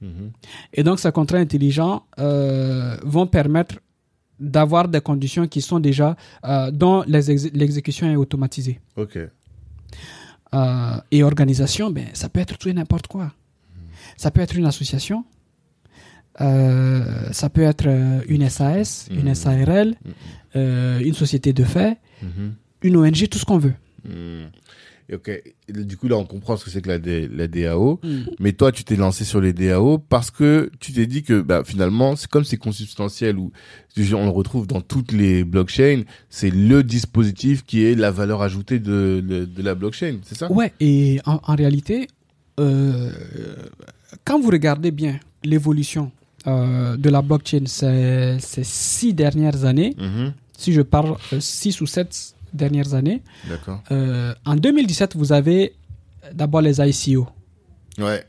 Mhm. 0.00 0.30
Et 0.72 0.82
donc, 0.82 0.98
ces 0.98 1.12
contrats 1.12 1.38
intelligents 1.38 2.04
euh, 2.18 2.96
vont 3.02 3.26
permettre 3.26 3.76
d'avoir 4.38 4.88
des 4.88 5.00
conditions 5.00 5.46
qui 5.46 5.60
sont 5.62 5.80
déjà, 5.80 6.16
euh, 6.44 6.70
dont 6.70 7.02
l'exécution 7.06 8.10
est 8.10 8.16
automatisée. 8.16 8.80
Ok. 8.96 9.18
Euh, 10.54 10.96
et 11.10 11.22
organisation, 11.22 11.90
ben, 11.90 12.06
ça 12.14 12.28
peut 12.28 12.40
être 12.40 12.56
tout 12.58 12.68
et 12.68 12.72
n'importe 12.74 13.06
quoi. 13.08 13.32
Ça 14.16 14.30
peut 14.30 14.40
être 14.40 14.54
une 14.56 14.66
association, 14.66 15.24
euh, 16.40 17.32
ça 17.32 17.48
peut 17.50 17.62
être 17.62 17.86
une 18.28 18.48
SAS, 18.48 19.08
une 19.10 19.28
Mhm. 19.28 19.34
SARL, 19.34 19.88
Mhm. 19.88 20.12
euh, 20.56 20.98
une 21.00 21.14
société 21.14 21.52
de 21.52 21.64
fait, 21.64 21.98
Mhm. 22.22 22.54
Une 22.86 22.96
ONG, 22.96 23.28
tout 23.28 23.38
ce 23.38 23.44
qu'on 23.44 23.58
veut. 23.58 23.74
Et 25.08 25.14
Ok. 25.14 25.30
Du 25.68 25.96
coup, 25.96 26.08
là, 26.08 26.16
on 26.16 26.24
comprend 26.24 26.56
ce 26.56 26.64
que 26.64 26.70
c'est 26.70 26.80
que 26.82 26.88
la, 26.88 26.98
D- 26.98 27.28
la 27.32 27.46
DAO. 27.46 28.00
Mais 28.40 28.52
toi, 28.52 28.72
tu 28.72 28.82
t'es 28.82 28.96
lancé 28.96 29.24
sur 29.24 29.40
les 29.40 29.52
DAO 29.52 29.98
parce 29.98 30.30
que 30.32 30.68
tu 30.80 30.92
t'es 30.92 31.06
dit 31.06 31.22
que 31.22 31.40
bah, 31.40 31.62
finalement, 31.64 32.16
c'est 32.16 32.28
comme 32.28 32.44
c'est 32.44 32.56
consubstantiel 32.56 33.38
ou 33.38 33.52
on 33.98 34.24
le 34.24 34.30
retrouve 34.30 34.66
dans 34.66 34.80
toutes 34.80 35.12
les 35.12 35.44
blockchains, 35.44 36.02
c'est 36.28 36.50
le 36.50 36.82
dispositif 36.82 37.64
qui 37.64 37.84
est 37.84 37.94
la 37.94 38.10
valeur 38.10 38.42
ajoutée 38.42 38.78
de, 38.80 39.22
de, 39.26 39.44
de 39.44 39.62
la 39.62 39.74
blockchain, 39.76 40.16
c'est 40.24 40.36
ça? 40.36 40.50
Ouais, 40.50 40.72
et 40.80 41.20
en, 41.24 41.40
en 41.44 41.54
réalité, 41.54 42.08
euh, 42.60 43.10
quand 44.24 44.40
vous 44.40 44.50
regardez 44.50 44.90
bien 44.90 45.18
l'évolution 45.44 46.10
euh, 46.48 46.96
de 46.96 47.10
la 47.10 47.22
blockchain 47.22 47.64
ces, 47.66 48.36
ces 48.40 48.64
six 48.64 49.14
dernières 49.14 49.64
années, 49.64 49.94
Mhm. 49.98 50.32
si 50.58 50.72
je 50.72 50.82
parle 50.82 51.16
euh, 51.32 51.40
six 51.40 51.80
ou 51.80 51.86
sept 51.86 52.34
dernières 52.56 52.94
années, 52.94 53.22
D'accord. 53.48 53.82
euh, 53.92 54.34
en 54.44 54.56
2017, 54.56 55.16
vous 55.16 55.32
avez 55.32 55.74
d'abord 56.32 56.60
les 56.62 56.80
ICO. 56.80 57.26
Ouais. 57.98 58.24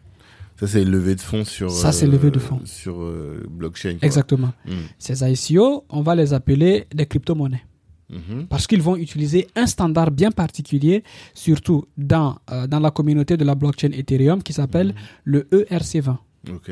Ça, 0.60 0.66
c'est 0.68 0.84
levé 0.84 1.14
de 1.16 1.22
fonds 1.22 1.46
sur. 1.46 1.70
Ça, 1.70 1.92
c'est 1.92 2.08
levée 2.08 2.32
de 2.32 2.40
fonds. 2.40 2.62
Sur 2.66 3.02
euh, 3.02 3.46
blockchain. 3.50 3.94
quoi. 4.00 4.06
Exactement. 4.08 4.54
Mhm. 4.66 4.74
Ces 4.98 5.24
ICO, 5.32 5.86
on 5.90 6.02
va 6.02 6.16
les 6.16 6.34
appeler 6.34 6.88
des 6.94 7.06
crypto-monnaies. 7.06 7.64
Mhm. 8.10 8.48
Parce 8.48 8.66
qu'ils 8.68 8.82
vont 8.82 8.96
utiliser 8.96 9.48
un 9.56 9.68
standard 9.68 10.10
bien 10.12 10.32
particulier, 10.32 11.04
surtout 11.34 11.86
dans, 11.98 12.38
euh, 12.52 12.66
dans 12.66 12.80
la 12.80 12.90
communauté 12.90 13.38
de 13.38 13.44
la 13.44 13.54
blockchain 13.54 13.92
Ethereum, 13.92 14.42
qui 14.42 14.54
s'appelle 14.54 14.96
le 15.26 15.48
E 15.54 15.66
ERC20. 15.70 16.18
Ok. 16.52 16.72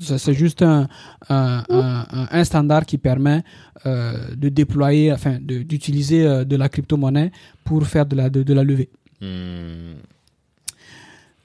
C'est 0.00 0.34
juste 0.34 0.62
un, 0.62 0.88
un, 1.28 1.64
un- 1.68 2.06
un- 2.10 2.28
un 2.30 2.44
standard 2.44 2.86
qui 2.86 2.98
permet 2.98 3.42
euh, 3.86 4.34
de 4.36 4.48
déployer, 4.48 5.12
enfin, 5.12 5.38
d'utiliser 5.40 6.26
euh, 6.26 6.44
de 6.44 6.56
la 6.56 6.68
crypto-monnaie 6.68 7.30
pour 7.64 7.86
faire 7.86 8.06
de 8.06 8.16
la, 8.16 8.30
de, 8.30 8.42
de 8.42 8.54
la 8.54 8.64
levée. 8.64 8.88
Mhm. 9.20 9.96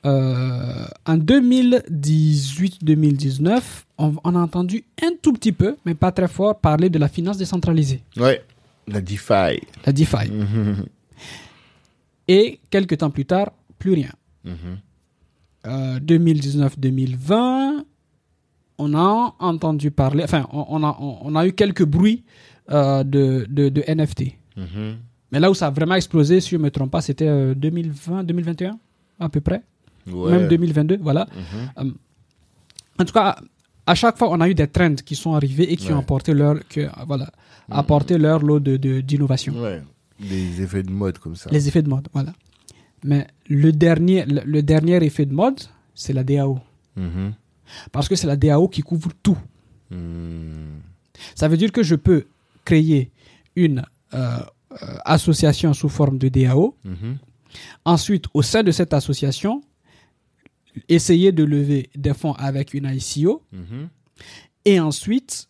Euh, 0.05 0.85
en 1.05 1.17
2018-2019, 1.17 3.61
on, 3.97 4.13
on 4.23 4.35
a 4.35 4.39
entendu 4.39 4.83
un 5.01 5.11
tout 5.21 5.31
petit 5.33 5.51
peu, 5.53 5.77
mais 5.85 5.95
pas 5.95 6.11
très 6.11 6.27
fort, 6.27 6.59
parler 6.59 6.89
de 6.89 6.99
la 6.99 7.07
finance 7.07 7.37
décentralisée, 7.37 8.01
Ouais. 8.17 8.43
La 8.87 8.99
DeFi. 8.99 9.61
la 9.85 9.93
DeFi. 9.93 10.29
Et 12.27 12.59
quelques 12.69 12.97
temps 12.97 13.11
plus 13.11 13.23
tard, 13.25 13.53
plus 13.79 13.93
rien. 13.93 14.09
Mhm. 14.43 14.53
Euh, 15.67 15.99
2019-2020, 16.01 17.85
on 18.77 18.93
a 18.95 19.35
entendu 19.39 19.91
parler, 19.91 20.23
enfin, 20.23 20.47
on, 20.51 20.65
on 20.69 20.83
a, 20.83 20.97
on, 20.99 21.17
on 21.21 21.35
a 21.35 21.45
eu 21.47 21.53
quelques 21.53 21.85
bruits 21.85 22.23
euh, 22.71 23.03
de, 23.03 23.45
de, 23.49 23.69
de 23.69 23.83
NFT. 23.87 24.33
Mhm. 24.57 24.97
Mais 25.31 25.39
là 25.39 25.49
où 25.49 25.53
ça 25.53 25.67
a 25.67 25.71
vraiment 25.71 25.95
explosé, 25.95 26.39
si 26.41 26.49
je 26.51 26.57
ne 26.57 26.63
me 26.63 26.69
trompe 26.71 26.91
pas, 26.91 27.01
c'était 27.01 27.27
euh, 27.27 27.55
2020-2021, 27.55 28.73
à 29.19 29.29
peu 29.29 29.41
près. 29.41 29.61
Ouais. 30.07 30.31
Même 30.31 30.47
2022, 30.47 30.97
voilà. 31.01 31.27
Mhm. 31.77 31.93
En 32.99 33.05
tout 33.05 33.13
cas, 33.13 33.35
à 33.85 33.95
chaque 33.95 34.17
fois, 34.17 34.29
on 34.31 34.39
a 34.41 34.47
eu 34.49 34.53
des 34.53 34.67
trends 34.67 34.95
qui 34.95 35.15
sont 35.15 35.33
arrivés 35.33 35.71
et 35.71 35.75
qui 35.75 35.87
Ouais. 35.87 35.93
ont 35.93 35.99
apporté 35.99 36.33
leur, 36.33 36.55
que, 36.67 36.87
voilà, 37.07 37.29
apporté 37.69 38.17
leur 38.17 38.39
lot 38.43 38.59
de, 38.59 38.77
de- 38.77 39.01
d'innovation. 39.01 39.53
Ouais. 39.59 39.81
Des 40.19 40.61
effets 40.61 40.83
de 40.83 40.91
mode 40.91 41.17
comme 41.17 41.35
ça. 41.35 41.49
Les 41.51 41.67
effets 41.67 41.81
de 41.81 41.89
mode, 41.89 42.07
voilà. 42.13 42.33
Mais 43.03 43.27
le 43.49 43.71
dernier, 43.71 44.25
le, 44.25 44.41
le 44.45 44.61
dernier 44.63 45.03
effet 45.03 45.25
de 45.25 45.33
mode, 45.33 45.59
c'est 45.95 46.13
la 46.13 46.23
DAO. 46.23 46.59
Parce 47.91 48.07
que 48.07 48.15
c'est 48.15 48.27
la 48.27 48.35
DAO 48.35 48.67
qui 48.67 48.81
couvre 48.81 49.09
tout. 49.21 49.37
Ça 51.35 51.47
veut 51.47 51.57
dire 51.57 51.71
que 51.71 51.83
je 51.83 51.95
peux 51.95 52.25
créer 52.65 53.11
une 53.55 53.83
euh, 54.13 54.39
euh, 54.71 54.97
association 55.05 55.73
sous 55.73 55.89
forme 55.89 56.17
de 56.17 56.29
DAO. 56.29 56.75
Ensuite, 57.85 58.25
au 58.33 58.41
sein 58.41 58.63
de 58.63 58.71
cette 58.71 58.93
association, 58.93 59.61
essayer 60.89 61.31
de 61.31 61.43
lever 61.43 61.89
des 61.95 62.13
fonds 62.15 62.33
avec 62.33 62.73
une 62.73 62.85
ICO. 62.91 63.43
Et 64.65 64.79
ensuite, 64.79 65.47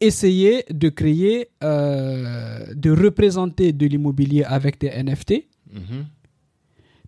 essayer 0.00 0.64
de 0.70 0.88
créer, 0.88 1.48
euh, 1.62 2.66
de 2.74 2.90
représenter 2.90 3.72
de 3.72 3.86
l'immobilier 3.86 4.42
avec 4.44 4.80
des 4.80 4.88
NFT, 4.88 5.46
Mhm. 5.72 6.06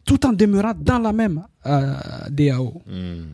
tout 0.05 0.24
en 0.26 0.32
demeurant 0.32 0.74
dans 0.78 0.99
la 1.01 1.12
même 1.12 1.43
euh, 1.66 1.95
DAO. 2.30 2.82
Mhm. 2.87 3.26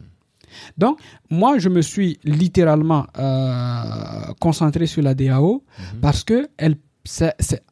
Donc, 0.77 0.99
moi, 1.31 1.59
je 1.59 1.69
me 1.69 1.83
suis 1.83 2.19
littéralement 2.25 3.07
euh, 3.19 4.33
concentré 4.41 4.87
sur 4.87 5.03
la 5.03 5.15
DAO 5.15 5.65
parce 6.01 6.25
que 6.25 6.49
elle, 6.57 6.77
c'est, 7.05 7.35
c'est 7.39 7.63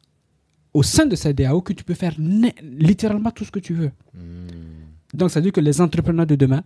au 0.73 0.83
sein 0.83 1.05
de 1.05 1.15
cette 1.15 1.37
DAO 1.37 1.61
que 1.61 1.73
tu 1.73 1.83
peux 1.83 1.93
faire 1.93 2.13
littéralement 2.17 3.31
tout 3.31 3.45
ce 3.45 3.51
que 3.51 3.59
tu 3.59 3.73
veux. 3.73 3.91
Donc, 5.13 5.31
ça 5.31 5.39
veut 5.39 5.43
dire 5.43 5.51
que 5.51 5.61
les 5.61 5.81
entrepreneurs 5.81 6.25
de 6.25 6.35
demain 6.35 6.63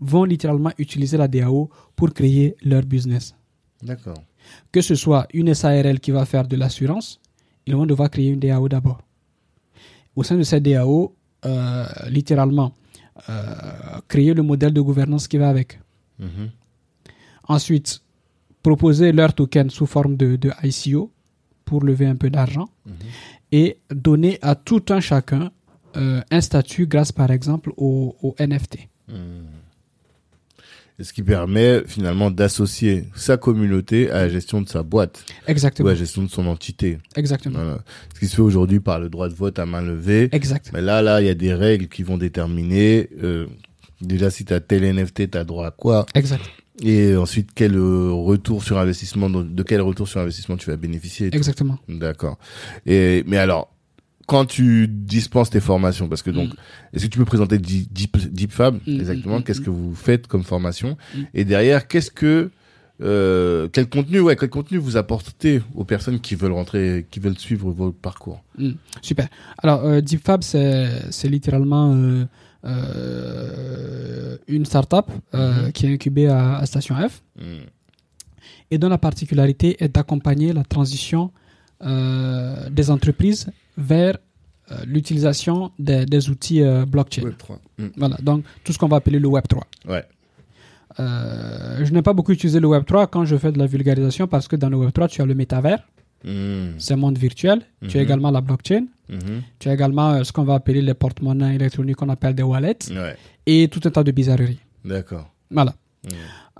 vont 0.00 0.24
littéralement 0.24 0.72
utiliser 0.78 1.16
la 1.16 1.28
DAO 1.28 1.70
pour 1.96 2.12
créer 2.12 2.56
leur 2.62 2.82
business. 2.82 3.34
D'accord. 3.82 4.22
Que 4.72 4.80
ce 4.80 4.94
soit 4.94 5.26
une 5.32 5.54
SARL 5.54 6.00
qui 6.00 6.10
va 6.10 6.24
faire 6.24 6.46
de 6.46 6.56
l'assurance, 6.56 7.20
ils 7.66 7.74
vont 7.74 7.86
devoir 7.86 8.10
créer 8.10 8.30
une 8.30 8.40
DAO 8.40 8.68
d'abord. 8.68 9.00
Au 10.16 10.22
sein 10.22 10.36
de 10.36 10.42
cette 10.42 10.62
DAO, 10.62 11.14
euh, 11.44 11.86
littéralement, 12.08 12.72
créer 14.08 14.34
le 14.34 14.42
modèle 14.42 14.72
de 14.72 14.80
gouvernance 14.80 15.28
qui 15.28 15.38
va 15.38 15.48
avec. 15.48 15.80
Mhm. 16.18 16.50
Ensuite, 17.48 18.02
proposer 18.62 19.12
leur 19.12 19.34
token 19.34 19.70
sous 19.70 19.86
forme 19.86 20.16
de, 20.16 20.36
de 20.36 20.50
ICO 20.62 21.12
pour 21.64 21.84
lever 21.84 22.06
un 22.06 22.16
peu 22.16 22.30
d'argent 22.30 22.68
et 23.52 23.78
donner 23.90 24.38
à 24.42 24.54
tout 24.54 24.84
un 24.88 25.00
chacun 25.00 25.50
euh, 25.96 26.20
un 26.30 26.40
statut 26.40 26.86
grâce 26.86 27.12
par 27.12 27.30
exemple 27.30 27.72
au, 27.76 28.16
au 28.22 28.34
NFT. 28.40 28.88
Et 29.08 29.12
ce 31.00 31.12
qui 31.12 31.22
permet 31.22 31.82
finalement 31.86 32.30
d'associer 32.30 33.04
sa 33.16 33.36
communauté 33.36 34.10
à 34.10 34.22
la 34.22 34.28
gestion 34.28 34.62
de 34.62 34.68
sa 34.68 34.82
boîte 34.82 35.24
ou 35.46 35.50
Exactement. 35.50 35.88
à 35.88 35.92
la 35.92 35.98
gestion 35.98 36.22
de 36.22 36.28
son 36.28 36.46
entité. 36.46 36.98
Exactement. 37.16 37.58
Voilà. 37.58 37.84
Ce 38.14 38.20
qui 38.20 38.28
se 38.28 38.36
fait 38.36 38.42
aujourd'hui 38.42 38.78
par 38.80 39.00
le 39.00 39.08
droit 39.08 39.28
de 39.28 39.34
vote 39.34 39.58
à 39.58 39.66
main 39.66 39.82
levée. 39.82 40.28
Exact. 40.32 40.70
Mais 40.72 40.80
là, 40.80 41.02
là, 41.02 41.20
il 41.20 41.26
y 41.26 41.30
a 41.30 41.34
des 41.34 41.52
règles 41.52 41.88
qui 41.88 42.04
vont 42.04 42.16
déterminer 42.16 43.08
euh, 43.22 43.46
déjà 44.00 44.30
si 44.30 44.44
tu 44.44 44.52
as 44.54 44.60
tel 44.60 44.84
NFT, 44.84 45.32
tu 45.32 45.38
as 45.38 45.44
droit 45.44 45.66
à 45.66 45.70
quoi 45.72 46.06
Exact. 46.14 46.44
et 46.82 47.16
ensuite 47.16 47.50
quel 47.54 47.74
euh, 47.76 48.12
retour 48.12 48.62
sur 48.62 48.78
investissement 48.78 49.28
de 49.30 49.62
quel 49.64 49.80
retour 49.80 50.06
sur 50.06 50.20
investissement 50.20 50.56
tu 50.56 50.70
vas 50.70 50.76
bénéficier. 50.76 51.28
Exactement. 51.34 51.78
D'accord. 51.88 52.38
Et 52.86 53.24
mais 53.26 53.38
alors 53.38 53.73
quand 54.26 54.44
tu 54.46 54.86
dispenses 54.88 55.50
tes 55.50 55.60
formations 55.60 56.08
parce 56.08 56.22
que 56.22 56.30
donc 56.30 56.50
est-ce 56.92 57.04
que 57.04 57.10
tu 57.10 57.18
peux 57.18 57.24
présenter 57.24 57.58
Deep, 57.58 57.92
Deep, 57.92 58.16
Deep 58.32 58.52
Fab 58.52 58.78
Mm, 58.86 59.00
exactement 59.00 59.38
mm, 59.40 59.42
qu'est-ce 59.44 59.60
mm. 59.60 59.64
que 59.64 59.70
vous 59.70 59.94
faites 59.94 60.26
comme 60.26 60.42
formation 60.44 60.96
Mm. 61.14 61.20
et 61.34 61.44
derrière 61.44 61.86
qu'est-ce 61.88 62.10
que 62.10 62.50
euh, 63.02 63.68
quel 63.72 63.88
contenu 63.88 64.20
ouais 64.20 64.36
quel 64.36 64.50
contenu 64.50 64.78
vous 64.78 64.96
apportez 64.96 65.60
aux 65.74 65.84
personnes 65.84 66.20
qui 66.20 66.36
veulent 66.36 66.52
rentrer 66.52 67.06
qui 67.10 67.18
veulent 67.20 67.36
suivre 67.38 67.70
votre 67.72 67.96
parcours? 67.96 68.42
Mm, 68.56 68.70
super. 69.02 69.26
Alors, 69.58 69.84
euh, 69.84 70.00
DeepFab, 70.00 70.42
c'est 70.42 70.88
c'est 71.10 71.28
littéralement 71.28 71.92
euh, 71.94 72.24
euh, 72.64 74.36
une 74.48 74.64
startup 74.64 75.06
euh, 75.34 75.66
Mhm. 75.66 75.72
qui 75.72 75.86
est 75.86 75.92
incubée 75.94 76.28
à, 76.28 76.56
à 76.58 76.66
Station 76.66 76.94
F 76.96 77.22
Mm. 77.38 77.64
et 78.70 78.78
dont 78.78 78.88
la 78.88 78.98
particularité 78.98 79.76
est 79.82 79.88
d'accompagner 79.94 80.52
la 80.52 80.62
transition 80.64 81.32
euh, 81.84 82.68
des 82.70 82.90
entreprises 82.90 83.46
vers 83.76 84.16
euh, 84.70 84.76
l'utilisation 84.86 85.70
des, 85.78 86.06
des 86.06 86.30
outils 86.30 86.62
euh, 86.62 86.86
blockchain. 86.86 87.22
Web3. 87.22 87.58
Mm. 87.78 87.86
Voilà, 87.96 88.16
donc 88.22 88.44
tout 88.64 88.72
ce 88.72 88.78
qu'on 88.78 88.88
va 88.88 88.96
appeler 88.96 89.18
le 89.18 89.28
Web3. 89.28 89.60
ouais 89.88 90.04
Euh, 91.00 91.84
je 91.84 91.92
n'ai 91.92 92.02
pas 92.02 92.12
beaucoup 92.12 92.32
utilisé 92.32 92.60
le 92.60 92.68
Web3 92.68 93.08
quand 93.10 93.24
je 93.24 93.36
fais 93.36 93.50
de 93.52 93.58
la 93.58 93.66
vulgarisation 93.66 94.26
parce 94.28 94.46
que 94.48 94.56
dans 94.56 94.68
le 94.68 94.76
Web3, 94.76 95.08
tu 95.08 95.22
as 95.22 95.26
le 95.26 95.34
métavers, 95.34 95.82
Mm. 96.24 96.78
c'est 96.78 96.94
un 96.94 96.96
monde 96.96 97.18
virtuel. 97.18 97.60
Tu 97.88 97.98
as 97.98 98.00
Mhm. 98.00 98.06
également 98.06 98.30
la 98.30 98.40
blockchain. 98.40 98.86
Mhm. 99.10 99.42
Tu 99.58 99.68
as 99.68 99.74
également 99.74 100.24
ce 100.24 100.32
qu'on 100.32 100.44
va 100.44 100.54
appeler 100.54 100.80
les 100.80 100.94
porte-monnaies 100.94 101.56
électroniques 101.56 101.96
qu'on 101.96 102.08
appelle 102.08 102.34
des 102.34 102.42
wallets 102.42 102.78
ouais 102.90 103.14
et 103.44 103.68
tout 103.68 103.80
un 103.84 103.90
tas 103.90 104.02
de 104.04 104.10
bizarreries. 104.10 104.60
d'accord 104.86 105.28
Voilà. 105.50 105.74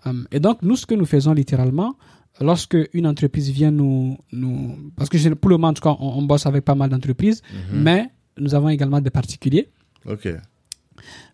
Mm. 0.04 0.24
Et 0.32 0.40
donc, 0.40 0.60
nous, 0.60 0.76
ce 0.76 0.84
que 0.84 0.94
nous 0.94 1.06
faisons 1.06 1.32
littéralement, 1.32 1.96
lorsque 2.40 2.76
une 2.92 3.06
entreprise 3.06 3.50
vient 3.50 3.70
nous. 3.70 4.18
nous 4.32 4.92
parce 4.96 5.08
que 5.08 5.34
pour 5.34 5.50
le 5.50 5.56
moment, 5.56 5.68
en 5.68 5.74
tout 5.74 5.82
cas, 5.82 5.96
on, 6.00 6.18
on 6.18 6.22
bosse 6.22 6.46
avec 6.46 6.64
pas 6.64 6.74
mal 6.74 6.90
d'entreprises, 6.90 7.42
Mhm. 7.72 7.82
mais 7.82 8.06
nous 8.38 8.54
avons 8.54 8.68
également 8.68 9.00
des 9.00 9.10
particuliers. 9.10 9.68
ok 10.06 10.28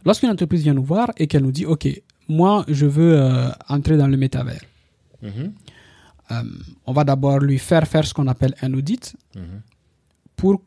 Lorsqu'une 0.05 0.31
entreprise 0.31 0.63
vient 0.63 0.75
nous 0.75 0.83
voir 0.85 1.11
et 1.17 1.27
qu'elle 1.27 1.43
nous 1.43 1.53
dit 1.53 1.67
OK, 1.67 1.89
moi, 2.29 2.65
je 2.69 2.87
veux 2.87 3.19
euh, 3.19 3.49
entrer 3.69 3.97
dans 3.97 4.07
le 4.09 4.17
métavers, 4.17 4.63
Mhm. 5.23 5.53
euh, 6.33 6.43
on 6.87 6.93
va 6.93 7.05
d'abord 7.05 7.39
lui 7.41 7.59
faire 7.59 7.87
faire 7.87 8.07
ce 8.07 8.15
qu'on 8.15 8.27
appelle 8.29 8.55
un 8.63 8.73
audit 8.75 9.15
Mhm. 9.37 9.61
pour 10.37 10.63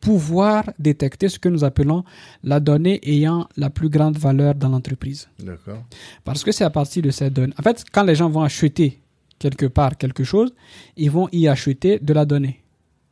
pouvoir 0.00 0.64
détecter 0.78 1.28
ce 1.28 1.38
que 1.38 1.48
nous 1.48 1.62
appelons 1.62 2.02
la 2.42 2.58
donnée 2.58 2.98
ayant 3.08 3.46
la 3.56 3.70
plus 3.70 3.88
grande 3.88 4.16
valeur 4.18 4.54
dans 4.56 4.68
l'entreprise. 4.68 5.28
d'accord 5.38 5.84
Parce 6.24 6.42
que 6.42 6.50
c'est 6.50 6.64
à 6.64 6.70
partir 6.70 7.02
de 7.02 7.10
cette 7.10 7.32
donnée. 7.34 7.54
En 7.58 7.62
fait, 7.62 7.84
quand 7.92 8.02
les 8.02 8.14
gens 8.16 8.28
vont 8.28 8.42
acheter 8.42 9.00
quelque 9.42 9.66
part 9.78 9.92
quelque 10.02 10.24
chose, 10.32 10.50
ils 10.96 11.10
vont 11.10 11.28
y 11.32 11.48
acheter 11.48 11.98
de 12.08 12.12
la 12.18 12.24
donnée. 12.32 12.56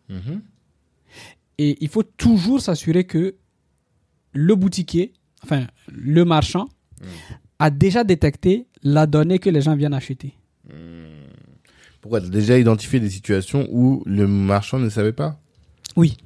Mhm. 0.09 0.41
Et 1.59 1.76
il 1.85 1.89
faut 1.89 2.07
toujours 2.24 2.61
s'assurer 2.66 3.05
que 3.05 3.35
le 4.33 4.55
boutiquier, 4.62 5.12
enfin 5.45 5.66
le 5.89 6.24
marchand, 6.24 6.66
a 7.59 7.68
déjà 7.70 8.05
détecté 8.05 8.66
la 8.83 9.07
donnée 9.07 9.39
que 9.45 9.51
les 9.51 9.61
gens 9.66 9.76
viennent 9.76 9.99
acheter. 10.03 10.31
pourquoi? 12.01 12.20
T'as 12.20 12.28
déjà 12.28 12.57
identifié 12.59 12.99
des 13.01 13.11
situations 13.11 13.62
où 13.70 14.03
le 14.07 14.26
marchand 14.26 14.78
ne 14.78 14.89
savait 14.89 15.12
pas? 15.12 15.39
Oui, 15.97 16.16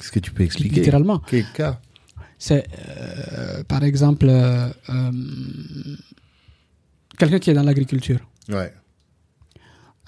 Est-ce 0.00 0.12
que 0.12 0.20
tu 0.20 0.30
peux 0.30 0.44
expliquer? 0.44 0.76
Littéralement. 0.76 1.18
Quel 1.26 1.46
cas? 1.52 1.80
C'est 2.38 2.64
euh, 2.88 3.62
par 3.64 3.82
exemple 3.84 4.26
euh, 4.28 4.68
euh, 4.88 5.12
quelqu'un 7.18 7.38
qui 7.38 7.50
est 7.50 7.54
dans 7.54 7.62
l'agriculture. 7.70 8.18
Ouais. 8.48 8.72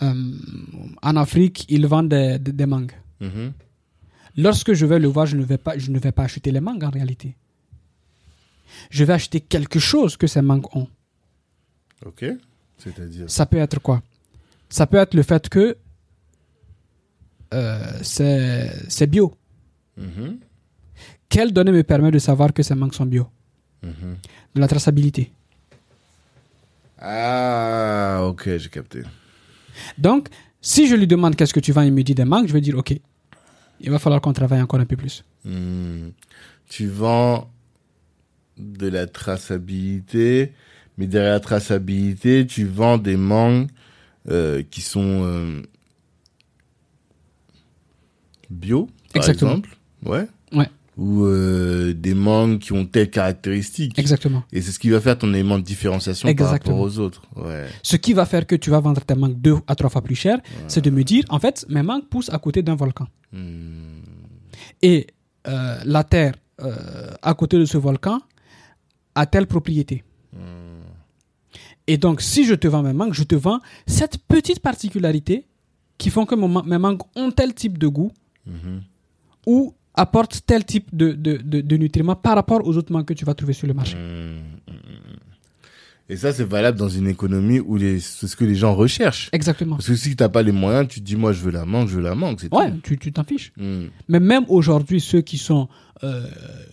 Euh, 0.04 0.12
en 1.02 1.16
Afrique, 1.16 1.64
ils 1.68 1.86
vendent 1.86 2.10
des, 2.10 2.38
des- 2.38 2.52
des 2.52 2.66
mangues. 2.66 2.92
Mhm. 3.20 3.52
Lorsque 4.36 4.72
je 4.74 4.84
vais 4.86 4.98
le 4.98 5.08
voir, 5.08 5.26
je 5.26 5.36
ne 5.36 5.44
vais 5.44 5.58
pas, 5.58 5.78
je 5.78 5.90
ne 5.90 5.98
vais 5.98 6.12
pas 6.12 6.24
acheter 6.24 6.50
les 6.52 6.60
mangues 6.60 6.84
en 6.84 6.90
réalité. 6.90 7.34
Je 8.90 9.04
vais 9.04 9.12
acheter 9.14 9.40
quelque 9.40 9.78
chose 9.78 10.16
que 10.16 10.26
ces 10.26 10.42
mangues 10.42 10.66
ont. 10.74 10.88
Ok. 12.04 12.24
C'est-à-dire? 12.78 13.30
Ça 13.30 13.46
peut 13.46 13.58
être 13.58 13.78
quoi? 13.80 14.02
Ça 14.68 14.86
peut 14.86 14.96
être 14.98 15.14
le 15.14 15.22
fait 15.22 15.48
que 15.48 15.76
euh, 17.54 17.98
c'est 18.02 19.06
bio. 19.06 19.32
Mhm. 19.96 20.38
Quelle 21.28 21.52
donnée 21.52 21.72
me 21.72 21.82
permet 21.84 22.10
de 22.10 22.18
savoir 22.18 22.52
que 22.52 22.62
ces 22.64 22.74
mangues 22.74 22.94
sont 22.94 23.06
bio? 23.06 23.28
Mhm. 23.82 24.16
De 24.54 24.60
la 24.60 24.66
traçabilité. 24.68 25.30
Ah, 26.98 28.20
ok, 28.24 28.56
j'ai 28.56 28.68
capté. 28.70 29.02
Donc, 29.98 30.28
si 30.60 30.86
je 30.88 30.94
lui 30.94 31.06
demande 31.06 31.36
qu'est-ce 31.36 31.54
que 31.54 31.60
tu 31.60 31.72
vends, 31.72 31.82
il 31.82 31.92
me 31.92 32.02
dit 32.02 32.14
des 32.14 32.24
mangues, 32.24 32.46
je 32.48 32.52
vais 32.52 32.60
dire 32.60 32.76
ok. 32.78 32.94
Il 33.80 33.90
va 33.90 33.98
falloir 33.98 34.20
qu'on 34.20 34.32
travaille 34.32 34.62
encore 34.62 34.80
un 34.80 34.86
peu 34.86 34.96
plus. 34.96 35.24
Hmm. 35.44 36.10
Tu 36.68 36.86
vends 36.86 37.50
de 38.56 38.88
la 38.88 39.06
traçabilité, 39.06 40.52
mais 40.96 41.06
derrière 41.06 41.32
la 41.32 41.40
traçabilité, 41.40 42.46
tu 42.46 42.64
vends 42.64 42.98
des 42.98 43.16
mangues 43.16 43.68
euh, 44.30 44.62
qui 44.70 44.80
sont 44.80 45.22
euh, 45.24 45.62
bio, 48.50 48.88
par 49.12 49.22
Exactement. 49.22 49.50
exemple. 49.52 49.76
Ouais. 50.04 50.26
Ouais. 50.52 50.68
Ou 50.96 51.24
euh, 51.24 51.92
des 51.92 52.14
mangues 52.14 52.60
qui 52.60 52.72
ont 52.72 52.84
telles 52.86 53.10
caractéristiques. 53.10 53.98
Exactement. 53.98 54.44
Et 54.52 54.60
c'est 54.62 54.70
ce 54.70 54.78
qui 54.78 54.90
va 54.90 55.00
faire 55.00 55.18
ton 55.18 55.32
élément 55.34 55.58
de 55.58 55.64
différenciation 55.64 56.26
par 56.26 56.30
Exactement. 56.30 56.76
rapport 56.76 56.86
aux 56.86 56.98
autres. 57.00 57.22
Ouais. 57.36 57.66
Ce 57.82 57.96
qui 57.96 58.12
va 58.12 58.24
faire 58.26 58.46
que 58.46 58.54
tu 58.54 58.70
vas 58.70 58.78
vendre 58.80 59.00
tes 59.04 59.14
mangues 59.16 59.40
deux 59.40 59.56
à 59.66 59.74
trois 59.74 59.90
fois 59.90 60.02
plus 60.02 60.14
cher, 60.14 60.38
c'est 60.68 60.82
de 60.82 60.90
me 60.90 61.02
dire, 61.02 61.24
en 61.30 61.40
fait, 61.40 61.66
mes 61.68 61.82
mangues 61.82 62.04
poussent 62.08 62.30
à 62.30 62.38
côté 62.38 62.62
d'un 62.62 62.76
volcan. 62.76 63.06
Hmm. 63.32 64.02
Et 64.82 65.08
euh, 65.48 65.78
la 65.84 66.04
terre 66.04 66.34
euh, 66.60 67.10
à 67.22 67.34
côté 67.34 67.58
de 67.58 67.64
ce 67.64 67.76
volcan 67.76 68.20
a 69.16 69.26
telle 69.26 69.46
propriété. 69.48 70.04
Et 71.86 71.98
donc, 71.98 72.20
si 72.22 72.44
je 72.46 72.54
te 72.54 72.66
vends 72.66 72.82
mes 72.82 72.92
mangues, 72.94 73.12
je 73.12 73.24
te 73.24 73.34
vends 73.34 73.60
cette 73.86 74.18
petite 74.18 74.60
particularité 74.60 75.46
qui 75.98 76.10
font 76.10 76.24
que 76.24 76.34
mon 76.34 76.62
mes 76.64 76.78
mangues 76.78 77.02
ont 77.14 77.30
tel 77.30 77.52
type 77.54 77.78
de 77.78 77.88
goût 77.88 78.10
Mhm. 78.46 78.82
ou 79.46 79.74
apporte 79.94 80.40
tel 80.46 80.64
type 80.64 80.88
de, 80.92 81.12
de, 81.12 81.36
de, 81.36 81.60
de 81.60 81.76
nutriments 81.76 82.16
par 82.16 82.34
rapport 82.34 82.66
aux 82.66 82.76
autres 82.76 82.92
mangues 82.92 83.04
que 83.06 83.14
tu 83.14 83.24
vas 83.24 83.34
trouver 83.34 83.52
sur 83.52 83.66
le 83.68 83.74
marché. 83.74 83.96
Mmh, 83.96 84.00
mmh, 84.00 84.72
mmh. 84.72 84.80
Et 86.10 86.16
ça, 86.16 86.34
c'est 86.34 86.44
valable 86.44 86.76
dans 86.76 86.90
une 86.90 87.08
économie 87.08 87.60
où 87.60 87.76
les, 87.78 87.98
c'est 87.98 88.26
ce 88.26 88.36
que 88.36 88.44
les 88.44 88.54
gens 88.54 88.74
recherchent. 88.74 89.30
Exactement. 89.32 89.76
Parce 89.76 89.88
que 89.88 89.94
si 89.96 90.14
t'as 90.14 90.28
pas 90.28 90.42
les 90.42 90.52
moyens, 90.52 90.86
tu 90.86 91.00
te 91.00 91.04
dis, 91.06 91.16
moi, 91.16 91.32
je 91.32 91.40
veux 91.40 91.50
la 91.50 91.64
mangue, 91.64 91.88
je 91.88 91.94
veux 91.96 92.02
la 92.02 92.14
mangue, 92.14 92.38
Ouais, 92.52 92.70
tout. 92.72 92.80
tu 92.82 92.98
tu 92.98 93.10
t'en 93.12 93.24
fiches. 93.24 93.54
Mais 94.08 94.20
même 94.20 94.44
aujourd'hui, 94.48 95.00
ceux 95.00 95.22
qui 95.22 95.38
sont, 95.38 95.66
euh, 96.02 96.26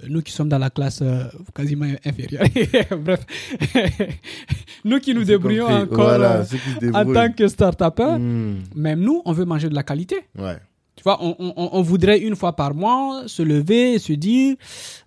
nous 0.09 0.21
qui 0.21 0.33
sommes 0.33 0.49
dans 0.49 0.57
la 0.57 0.69
classe 0.69 0.99
euh, 1.01 1.23
quasiment 1.55 1.85
inférieure, 2.05 2.43
bref, 2.99 3.25
nous 4.83 4.99
qui 4.99 5.13
nous 5.13 5.21
C'est 5.21 5.27
débrouillons 5.27 5.65
compris. 5.67 5.83
encore 5.93 6.05
Voilà, 6.09 6.43
euh, 6.83 6.91
en 6.93 7.13
tant 7.13 7.31
que 7.31 7.47
start-upper, 7.47 8.17
Mmh. 8.19 8.55
même 8.75 8.99
nous, 8.99 9.21
on 9.23 9.31
veut 9.31 9.45
manger 9.45 9.69
de 9.69 9.75
la 9.75 9.83
qualité. 9.83 10.17
Ouais. 10.37 10.57
Tu 11.01 11.05
vois, 11.05 11.17
on, 11.19 11.35
on, 11.39 11.69
on 11.71 11.81
voudrait 11.81 12.19
une 12.19 12.35
fois 12.35 12.55
par 12.55 12.75
mois 12.75 13.23
se 13.25 13.41
lever 13.41 13.93
et 13.93 13.99
se 13.99 14.13
dire 14.13 14.55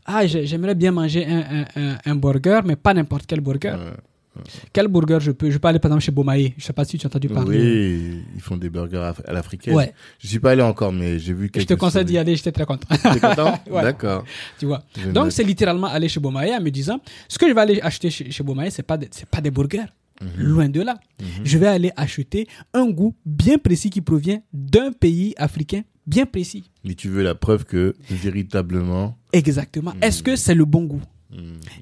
Ah, 0.05 0.27
j'ai- 0.27 0.45
j'aimerais 0.45 0.75
bien 0.75 0.91
manger 0.91 1.25
un, 1.25 1.65
un, 1.77 1.99
un, 2.05 2.17
burger, 2.17 2.63
mais 2.65 2.75
pas 2.75 2.93
n'importe 2.93 3.27
quel 3.29 3.41
burger. 3.41 3.77
Ouais. 3.79 4.43
Quel 4.73 4.89
burger 4.89 5.19
je 5.21 5.31
peux 5.31 5.49
Je 5.53 5.59
peux 5.59 5.69
aller 5.69 5.79
par 5.79 5.91
exemple 5.93 6.03
chez 6.03 6.11
Bomaye. 6.11 6.53
Je 6.59 6.65
sais 6.65 6.73
pas 6.73 6.85
si 6.85 6.99
tu 6.99 7.07
as 7.07 7.09
entendu 7.09 7.29
parler. 7.29 7.57
Oui, 7.57 8.23
ils 8.35 8.41
font 8.41 8.57
des 8.57 8.71
burgers 8.71 9.13
à, 9.25 9.33
l'africaine. 9.33 9.73
Ouais. 9.77 9.95
Je 10.19 10.27
suis 10.27 10.41
pas 10.41 10.51
allé 10.51 10.63
encore, 10.63 10.93
mais 10.93 11.21
j'ai 11.21 11.33
vu 11.33 11.47
Je 11.47 11.51
quelques 11.53 11.69
te 11.69 11.75
conseille 11.75 12.05
d'y 12.05 12.19
aller, 12.19 12.35
j'étais 12.35 12.51
très 12.51 12.67
content. 12.67 12.89
T'es 12.91 13.21
content 13.21 13.57
Ouais. 13.71 13.83
D'accord. 13.83 14.25
tu 14.59 14.67
vois. 14.67 14.83
Je 15.01 15.11
Donc 15.13 15.31
c'est 15.31 15.45
littéralement 15.45 15.87
aller 15.87 16.09
chez 16.09 16.19
Bomaye 16.19 16.53
en 16.53 16.61
me 16.61 16.71
disant 16.71 16.99
ce 17.29 17.39
que 17.39 17.49
je 17.49 17.55
vais 17.55 17.61
aller 17.61 17.81
acheter 17.81 18.11
chez, 18.11 18.29
chez 18.33 18.43
Bomaye, 18.43 18.73
c'est 18.73 18.83
pas 18.83 18.99
c'est 19.13 19.29
pas 19.29 19.41
des 19.41 19.53
burgers. 19.53 19.87
Mhm. 20.25 20.45
Loin 20.45 20.68
de 20.68 20.81
là. 20.81 20.99
Je 21.45 21.59
vais 21.59 21.66
aller 21.66 21.93
acheter 21.97 22.47
un 22.72 22.91
goût 22.91 23.14
bien 23.27 23.59
précis 23.59 23.91
qui 23.91 24.01
provient 24.01 24.41
d'un 24.53 24.93
pays 24.93 25.35
africain 25.37 25.83
bien 26.07 26.27
précis. 26.27 26.70
Mais 26.85 26.95
tu 26.95 27.09
veux 27.09 27.22
la 27.22 27.35
preuve 27.35 27.64
que 27.64 27.95
véritablement. 28.11 29.16
Exactement. 29.33 29.93
Est-ce 30.03 30.22
que 30.22 30.37
c'est 30.37 30.55
le 30.55 30.64
bon 30.64 30.85
goût? 30.85 31.03
Mmh, 31.31 31.37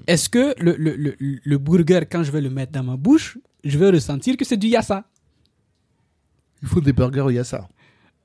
Est-ce 0.07 0.29
que 0.29 0.55
le, 0.61 0.75
le, 0.77 0.95
le, 0.95 1.15
le 1.43 1.57
burger, 1.57 2.01
quand 2.09 2.23
je 2.23 2.31
vais 2.31 2.41
le 2.41 2.49
mettre 2.49 2.71
dans 2.71 2.83
ma 2.83 2.95
bouche, 2.97 3.37
je 3.63 3.77
vais 3.77 3.89
ressentir 3.89 4.35
que 4.37 4.45
c'est 4.45 4.57
du 4.57 4.67
yassa? 4.67 5.05
Il 6.61 6.67
faut 6.69 6.81
des 6.81 6.93
burgers 6.93 7.21
au 7.21 7.29
yassa. 7.29 7.67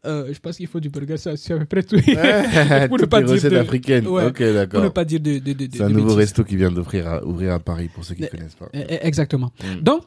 Euh, 0.06 0.32
Je 0.32 0.38
pense 0.38 0.56
qu'il 0.56 0.66
faut 0.66 0.80
du 0.80 0.88
burger, 0.90 1.16
c'est 1.16 1.52
à 1.52 1.58
peu 1.58 1.64
près 1.66 1.82
tout. 1.82 1.96
Pour 2.88 2.98
ne 2.98 3.04
pas 3.06 3.22
dire 3.22 3.32
recettes 3.34 3.52
de- 3.52 3.56
africaines. 3.58 4.06
Ouais. 4.06 4.24
Ok, 4.26 4.36
Pour 4.38 4.46
ne 4.46 4.52
d'accord. 4.52 4.92
pas 4.92 5.04
dire 5.04 5.20
de, 5.20 5.38
de, 5.38 5.52
de, 5.52 5.66
de- 5.66 5.76
C'est 5.76 5.82
un 5.82 5.88
nouveau 5.88 6.02
bêtises. 6.16 6.16
resto 6.18 6.44
qui 6.44 6.56
vient 6.56 6.70
d'ouvrir 6.70 7.06
à, 7.08 7.24
ouvrir 7.24 7.52
à 7.54 7.58
Paris 7.60 7.88
pour 7.92 8.04
ceux 8.04 8.14
qui 8.14 8.22
ne 8.22 8.26
connaissent 8.28 8.54
pas. 8.54 8.68
Eh, 8.72 8.84
eh, 8.88 9.06
Exactement. 9.06 9.52
Mm. 9.62 9.80
Donc, 9.82 10.02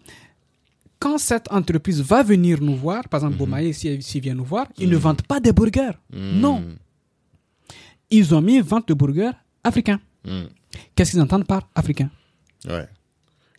quand 0.99 1.17
cette 1.17 1.51
entreprise 1.51 2.01
va 2.01 2.21
venir 2.23 2.61
nous 2.61 2.75
voir, 2.75 3.07
par 3.09 3.19
exemple, 3.19 3.33
Mhm. 3.33 3.39
Bomaye, 3.39 3.73
s'il 3.73 4.21
vient 4.21 4.35
nous 4.35 4.43
voir, 4.45 4.67
ils 4.77 4.89
ne 4.89 4.97
vendent 4.97 5.23
pas 5.23 5.39
des 5.39 5.51
burgers. 5.51 5.97
Non. 6.13 6.59
Mmh, 6.61 6.75
Ils 8.11 8.35
ont 8.35 8.41
mis 8.41 8.59
vente 8.61 8.87
de 8.87 8.93
burgers 8.93 9.31
africains. 9.63 9.99
Qu'est-ce 10.95 11.11
qu'ils 11.11 11.21
entendent 11.21 11.47
par 11.47 11.69
africain? 11.75 12.09
Ouais. 12.67 12.87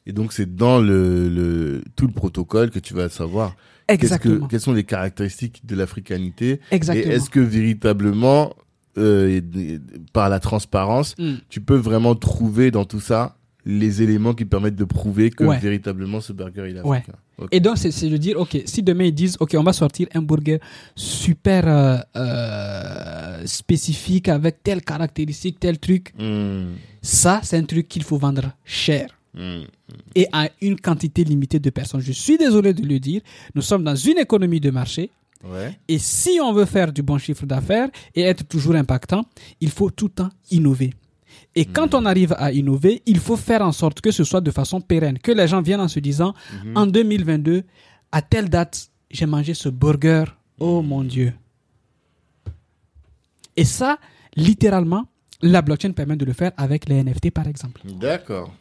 Et 0.06 0.12
donc 0.12 0.32
c'est 0.32 0.54
dans 0.56 0.80
le, 0.80 1.28
le 1.28 1.82
tout 1.96 2.06
le 2.06 2.12
protocole 2.12 2.70
que 2.70 2.78
tu 2.80 2.92
vas 2.94 3.08
savoir 3.08 3.54
que 3.86 3.92
Exactement. 3.94 4.46
quelles 4.48 4.60
sont 4.60 4.72
les 4.72 4.84
caractéristiques 4.84 5.62
de 5.66 5.74
l'africanité 5.76 6.60
Exactement. 6.70 7.12
et 7.12 7.16
est-ce 7.16 7.30
que 7.30 7.40
véritablement 7.40 8.54
euh, 8.98 9.40
par 10.12 10.28
la 10.28 10.38
transparence 10.40 11.14
Mm. 11.18 11.34
tu 11.48 11.60
peux 11.60 11.76
vraiment 11.76 12.14
trouver 12.14 12.70
dans 12.70 12.84
tout 12.84 13.00
ça 13.00 13.36
les 13.64 14.02
éléments 14.02 14.34
qui 14.34 14.44
permettent 14.44 14.74
de 14.76 14.84
prouver 14.84 15.30
que 15.30 15.44
Ouais. 15.44 15.58
véritablement 15.58 16.20
ce 16.20 16.32
burger 16.32 16.66
il 16.68 16.76
est 16.76 16.80
Ouais. 16.82 16.98
africain? 16.98 17.18
Et 17.50 17.60
donc, 17.60 17.78
c'est 17.78 17.90
c'est 17.90 18.08
de 18.08 18.16
dire, 18.16 18.38
OK, 18.38 18.60
si 18.66 18.82
demain 18.82 19.04
ils 19.04 19.14
disent, 19.14 19.36
OK, 19.40 19.54
on 19.58 19.62
va 19.64 19.72
sortir 19.72 20.06
un 20.14 20.20
burger 20.22 20.58
super 20.94 21.66
euh, 21.66 21.96
euh, 22.16 23.42
spécifique 23.46 24.28
avec 24.28 24.62
telle 24.62 24.82
caractéristique, 24.82 25.58
tel 25.60 25.78
truc, 25.78 26.12
Mm, 26.18 26.74
ça, 27.00 27.40
c'est 27.42 27.56
un 27.56 27.64
truc 27.64 27.88
qu'il 27.88 28.02
faut 28.04 28.18
vendre 28.18 28.52
cher 28.64 29.06
mm, 29.34 29.62
et 30.14 30.26
à 30.32 30.48
une 30.60 30.78
quantité 30.78 31.24
limitée 31.24 31.58
de 31.58 31.70
personnes. 31.70 32.00
Je 32.00 32.12
suis 32.12 32.38
désolé 32.38 32.74
de 32.74 32.86
le 32.86 32.98
dire, 32.98 33.20
nous 33.54 33.62
sommes 33.62 33.84
dans 33.84 33.96
une 33.96 34.18
économie 34.18 34.60
de 34.60 34.70
marché 34.70 35.10
ouais. 35.44 35.78
et 35.88 35.98
si 35.98 36.38
on 36.42 36.52
veut 36.52 36.64
faire 36.64 36.92
du 36.92 37.02
bon 37.02 37.18
chiffre 37.18 37.46
d'affaires 37.46 37.88
et 38.14 38.22
être 38.22 38.46
toujours 38.46 38.74
impactant, 38.74 39.24
il 39.60 39.70
faut 39.70 39.90
tout 39.90 40.06
le 40.06 40.12
temps 40.12 40.30
innover. 40.50 40.94
Et 41.54 41.66
quand 41.66 41.94
on 41.94 42.06
arrive 42.06 42.34
à 42.38 42.52
innover, 42.52 43.02
il 43.06 43.18
faut 43.18 43.36
faire 43.36 43.62
en 43.62 43.72
sorte 43.72 44.00
que 44.00 44.10
ce 44.10 44.24
soit 44.24 44.40
de 44.40 44.50
façon 44.50 44.80
pérenne, 44.80 45.18
que 45.18 45.32
les 45.32 45.46
gens 45.46 45.60
viennent 45.60 45.80
en 45.80 45.88
se 45.88 46.00
disant, 46.00 46.34
en 46.74 46.86
2022, 46.86 47.64
à 48.10 48.22
telle 48.22 48.48
date, 48.48 48.88
j'ai 49.10 49.26
mangé 49.26 49.52
ce 49.52 49.68
burger, 49.68 50.24
oh 50.58 50.80
mon 50.82 51.04
Dieu. 51.04 51.34
Et 53.56 53.64
ça, 53.64 53.98
littéralement, 54.34 55.06
la 55.42 55.60
blockchain 55.60 55.92
permet 55.92 56.16
de 56.16 56.24
le 56.24 56.32
faire 56.32 56.52
avec 56.56 56.88
les 56.88 57.02
NFT, 57.02 57.30
par 57.30 57.46
exemple. 57.46 57.82
D'accord. 57.84 58.54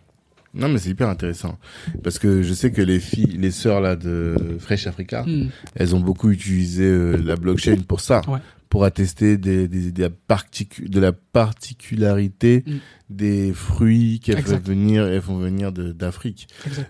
Non 0.53 0.67
mais 0.67 0.77
c'est 0.79 0.89
hyper 0.89 1.07
intéressant 1.09 1.57
parce 2.03 2.19
que 2.19 2.41
je 2.41 2.53
sais 2.53 2.71
que 2.71 2.81
les 2.81 2.99
filles, 2.99 3.37
les 3.39 3.51
sœurs 3.51 3.79
là 3.81 3.95
de 3.95 4.35
Fresh 4.59 4.85
Africa, 4.87 5.23
Hmm. 5.25 5.47
elles 5.75 5.95
ont 5.95 5.99
beaucoup 6.01 6.29
utilisé 6.29 6.83
euh, 6.83 7.15
la 7.23 7.35
blockchain 7.37 7.77
pour 7.87 8.01
ça, 8.01 8.21
Ouais. 8.27 8.39
pour 8.69 8.83
attester 8.83 9.37
des, 9.37 9.67
des, 9.67 9.91
des 9.91 10.07
particu- 10.27 10.89
de 10.89 10.99
la 10.99 11.13
particularité 11.13 12.63
Mm. 12.67 12.71
des 13.09 13.53
fruits 13.53 14.19
qu'elles 14.23 14.41
font 14.41 14.57
venir, 14.63 15.05
elles 15.07 15.21
font 15.21 15.37
venir 15.37 15.71
d'Afrique. 15.71 16.47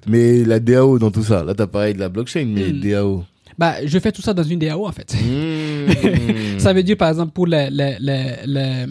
Mais 0.07 0.43
la 0.43 0.59
DAO 0.59 0.99
dans 0.99 1.11
tout 1.11 1.23
ça, 1.23 1.43
là 1.43 1.53
t'as 1.53 1.67
parlé 1.67 1.93
de 1.93 1.99
la 1.99 2.09
blockchain, 2.09 2.45
mais 2.53 2.71
Mm. 2.73 2.79
DAO. 2.79 3.25
Bah, 3.57 3.75
je 3.85 3.99
fais 3.99 4.11
tout 4.11 4.21
ça 4.21 4.33
dans 4.33 4.43
une 4.43 4.59
DAO, 4.59 4.87
en 4.87 4.91
fait. 4.91 5.13
Ça 6.57 6.73
veut 6.73 6.83
dire, 6.83 6.95
par 6.97 7.09
exemple, 7.09 7.33
pour 7.33 7.47
les, 7.47 7.69
les, 7.69 7.97
les, 7.99 8.35
les, 8.45 8.85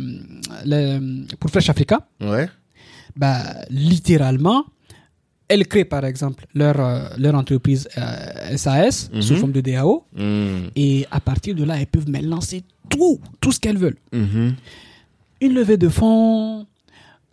les- 0.65 1.01
pour 1.39 1.51
Fresh 1.51 1.71
Africa, 1.71 2.07
Ouais. 2.21 2.49
Bah, 3.21 3.43
littéralement, 3.71 4.65
elles 5.49 5.67
créent, 5.73 5.85
par 5.97 6.05
exemple, 6.05 6.43
leur, 6.55 6.77
euh, 6.81 7.09
leur 7.19 7.35
entreprise 7.43 7.83
euh, 7.99 8.57
SAS 8.57 9.11
sous 9.21 9.35
Mhm. 9.35 9.41
forme 9.41 9.53
de 9.59 9.61
DAO. 9.69 10.05
Mm. 10.17 10.69
Et 10.77 11.07
à 11.11 11.21
partir 11.21 11.53
de 11.55 11.65
là, 11.69 11.75
elles 11.81 11.87
peuvent 11.95 12.09
mais 12.09 12.23
lancer 12.23 12.63
tout, 12.89 13.21
tout 13.41 13.53
ce 13.53 13.59
qu'elles 13.61 13.79
veulent. 13.85 13.99
Mhm. 14.13 14.55
Une 15.43 15.55
levée 15.55 15.77
de 15.77 15.89
fonds, 15.89 16.67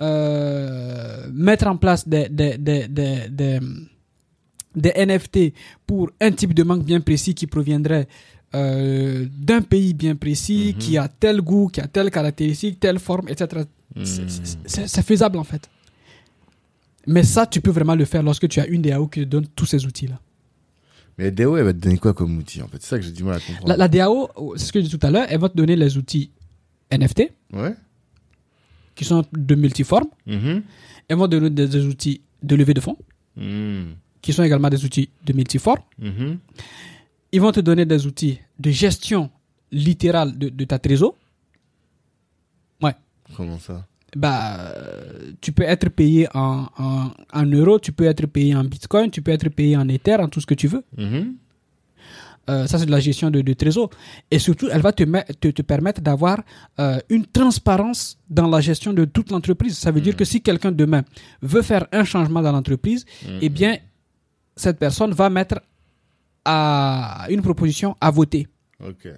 euh, 0.02 1.28
mettre 1.34 1.68
en 1.68 1.78
place 1.78 2.08
des, 2.08 2.28
des, 2.30 2.58
des, 2.58 2.88
des, 2.88 3.60
des, 4.76 4.94
NFT 5.06 5.54
pour 5.88 6.10
un 6.22 6.32
type 6.32 6.54
de 6.54 6.64
manque 6.64 6.84
bien 6.86 7.02
précis 7.02 7.34
qui 7.34 7.48
proviendrait 7.48 8.08
euh, 8.56 9.26
d'un 9.48 9.62
pays 9.62 9.94
bien 9.94 10.16
précis, 10.16 10.72
Mhm. 10.74 10.80
qui 10.82 10.98
a 10.98 11.08
tel 11.24 11.42
goût, 11.42 11.68
qui 11.74 11.82
a 11.82 11.88
telle 11.88 12.10
caractéristique, 12.12 12.80
telle 12.80 13.00
forme, 13.00 13.28
etc. 13.30 13.64
Mm. 13.96 14.04
c'est 14.66 15.06
faisable 15.12 15.38
en 15.38 15.44
fait. 15.44 15.64
Mais 17.08 17.24
ça, 17.24 17.46
tu 17.48 17.62
peux 17.62 17.72
vraiment 17.72 17.96
le 17.96 18.06
faire 18.06 18.22
lorsque 18.24 18.48
tu 18.50 18.60
as 18.60 18.68
une 18.68 18.82
DAO 18.82 19.08
qui 19.08 19.22
te 19.22 19.26
donne 19.26 19.48
tous 19.48 19.66
ces 19.66 19.86
outils-là. 19.86 20.20
Mais 21.18 21.26
la 21.26 21.32
DAO 21.32 21.58
elle 21.58 21.64
va 21.66 21.74
te 21.74 21.80
donner 21.80 21.98
quoi 21.98 22.14
comme 22.14 22.38
outil 22.38 22.62
en 22.62 22.68
fait? 22.68 22.78
C'est 22.82 22.90
ça 22.90 23.00
que 23.00 23.04
j'ai 23.06 23.12
du 23.12 23.24
mal 23.24 23.38
à 23.38 23.40
comprendre. 23.40 23.68
La, 23.70 23.78
la 23.78 23.88
DAO, 23.88 24.30
c'est 24.56 24.66
ce 24.66 24.74
que 24.74 24.80
j'ai 24.82 24.88
dit 24.88 24.98
tout 24.98 25.06
à 25.08 25.10
l'heure, 25.10 25.26
elle 25.30 25.40
va 25.40 25.50
te 25.50 25.58
donner 25.58 25.76
les 25.76 25.98
outils 25.98 26.30
NFT, 26.92 27.32
Ouais. 27.54 27.74
qui 28.96 29.04
sont 29.06 29.24
de 29.34 29.56
multiformes. 29.56 30.10
Mhm. 30.26 30.62
Elles 31.08 31.18
vont 31.18 31.26
te 31.28 31.32
donner 31.32 31.50
des, 31.50 31.68
des 31.68 31.86
outils 31.86 32.22
de 32.44 32.56
levée 32.56 32.74
de 32.74 32.82
fonds, 32.82 32.98
Mm. 33.36 33.94
qui 34.22 34.34
sont 34.34 34.44
également 34.44 34.70
des 34.70 34.84
outils 34.84 35.10
de 35.26 35.34
multiformes. 35.34 35.82
Mhm. 36.00 36.38
Ils 37.32 37.42
vont 37.42 37.52
te 37.52 37.60
donner 37.62 37.86
des 37.86 38.06
outils 38.06 38.40
de 38.60 38.70
gestion 38.72 39.30
littérale 39.72 40.38
de, 40.38 40.50
de 40.50 40.66
ta 40.66 40.80
trésor. 40.80 41.16
Ouais. 42.82 42.96
Comment 43.36 43.60
ça? 43.60 43.86
Bah, 44.16 44.72
tu 45.42 45.52
peux 45.52 45.64
être 45.64 45.90
payé 45.90 46.28
en, 46.34 46.68
en, 46.78 47.12
en 47.34 47.46
euros, 47.46 47.78
tu 47.80 47.92
peux 47.92 48.06
être 48.06 48.26
payé 48.26 48.56
en 48.56 48.64
bitcoin, 48.64 49.12
tu 49.12 49.22
peux 49.22 49.32
être 49.32 49.50
payé 49.50 49.76
en 49.76 49.88
ether, 49.90 50.16
en 50.16 50.30
tout 50.30 50.40
ce 50.40 50.46
que 50.46 50.54
tu 50.56 50.68
veux. 50.68 50.84
Mhm. 50.98 51.36
Euh, 52.50 52.66
ça, 52.66 52.80
c'est 52.80 52.86
de 52.86 52.92
la 52.92 53.02
gestion 53.02 53.30
de, 53.30 53.42
de 53.42 53.54
trésor. 53.54 53.90
Et 54.32 54.40
surtout, 54.40 54.70
elle 54.72 54.80
va 54.82 54.94
te, 54.94 55.04
te, 55.34 55.50
te 55.50 55.62
permettre 55.62 56.00
d'avoir 56.02 56.42
euh, 56.80 56.98
une 57.10 57.26
transparence 57.26 58.18
dans 58.30 58.48
la 58.48 58.62
gestion 58.62 58.94
de 58.94 59.04
toute 59.04 59.32
l'entreprise. 59.32 59.78
Ça 59.78 59.92
veut 59.92 60.00
dire 60.00 60.16
que 60.16 60.24
si 60.24 60.42
quelqu'un 60.42 60.72
demain 60.72 61.04
veut 61.42 61.62
faire 61.62 61.86
un 61.92 62.06
changement 62.06 62.42
dans 62.42 62.54
l'entreprise, 62.54 63.06
eh 63.42 63.50
bien, 63.50 63.78
cette 64.56 64.80
personne 64.80 65.12
va 65.12 65.30
mettre 65.30 65.60
à 66.46 67.26
une 67.30 67.42
proposition 67.42 67.98
à 68.00 68.10
voter. 68.12 68.48
Ok. 68.80 69.10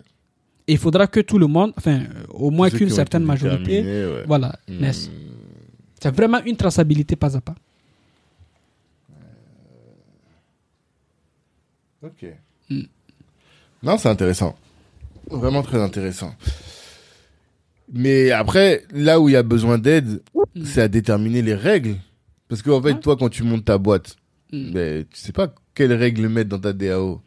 Il 0.72 0.78
faudra 0.78 1.08
que 1.08 1.20
tout 1.22 1.38
le 1.40 1.48
monde, 1.48 1.74
enfin, 1.78 2.00
euh, 2.02 2.24
au 2.30 2.52
moins 2.52 2.70
qu'une 2.70 2.90
certaine 2.90 3.24
majorité, 3.24 3.82
ouais. 3.82 4.24
voilà, 4.28 4.58
Mm. 4.68 4.78
naisse. 4.80 5.10
C'est 6.02 6.16
vraiment 6.16 6.42
une 6.46 6.56
traçabilité 6.56 7.16
pas 7.16 7.36
à 7.36 7.42
pas. 7.42 7.56
Ok. 12.04 12.26
Mm. 12.70 12.82
Non, 13.84 13.98
c'est 13.98 14.10
intéressant. 14.10 14.56
Vraiment 15.30 15.62
très 15.64 15.82
intéressant. 15.82 16.34
Mais 17.92 18.32
après, 18.32 18.84
là 18.92 19.20
où 19.20 19.30
il 19.30 19.34
y 19.34 19.36
a 19.36 19.44
besoin 19.44 19.78
d'aide, 19.78 20.22
Mm. 20.56 20.64
c'est 20.66 20.82
à 20.82 20.88
déterminer 20.88 21.42
les 21.42 21.56
règles. 21.56 21.96
Parce 22.48 22.62
qu'en 22.62 22.82
fait, 22.82 22.94
Ouais. 22.94 23.00
toi, 23.00 23.16
quand 23.18 23.30
tu 23.30 23.44
montes 23.44 23.66
ta 23.66 23.78
boîte, 23.78 24.16
Mm. 24.52 24.72
ben, 24.72 25.06
tu 25.06 25.20
sais 25.20 25.32
pas 25.32 25.54
quelles 25.76 25.94
règles 25.94 26.28
mettre 26.30 26.50
dans 26.50 26.60
ta 26.60 26.74
DAO. 26.74 27.22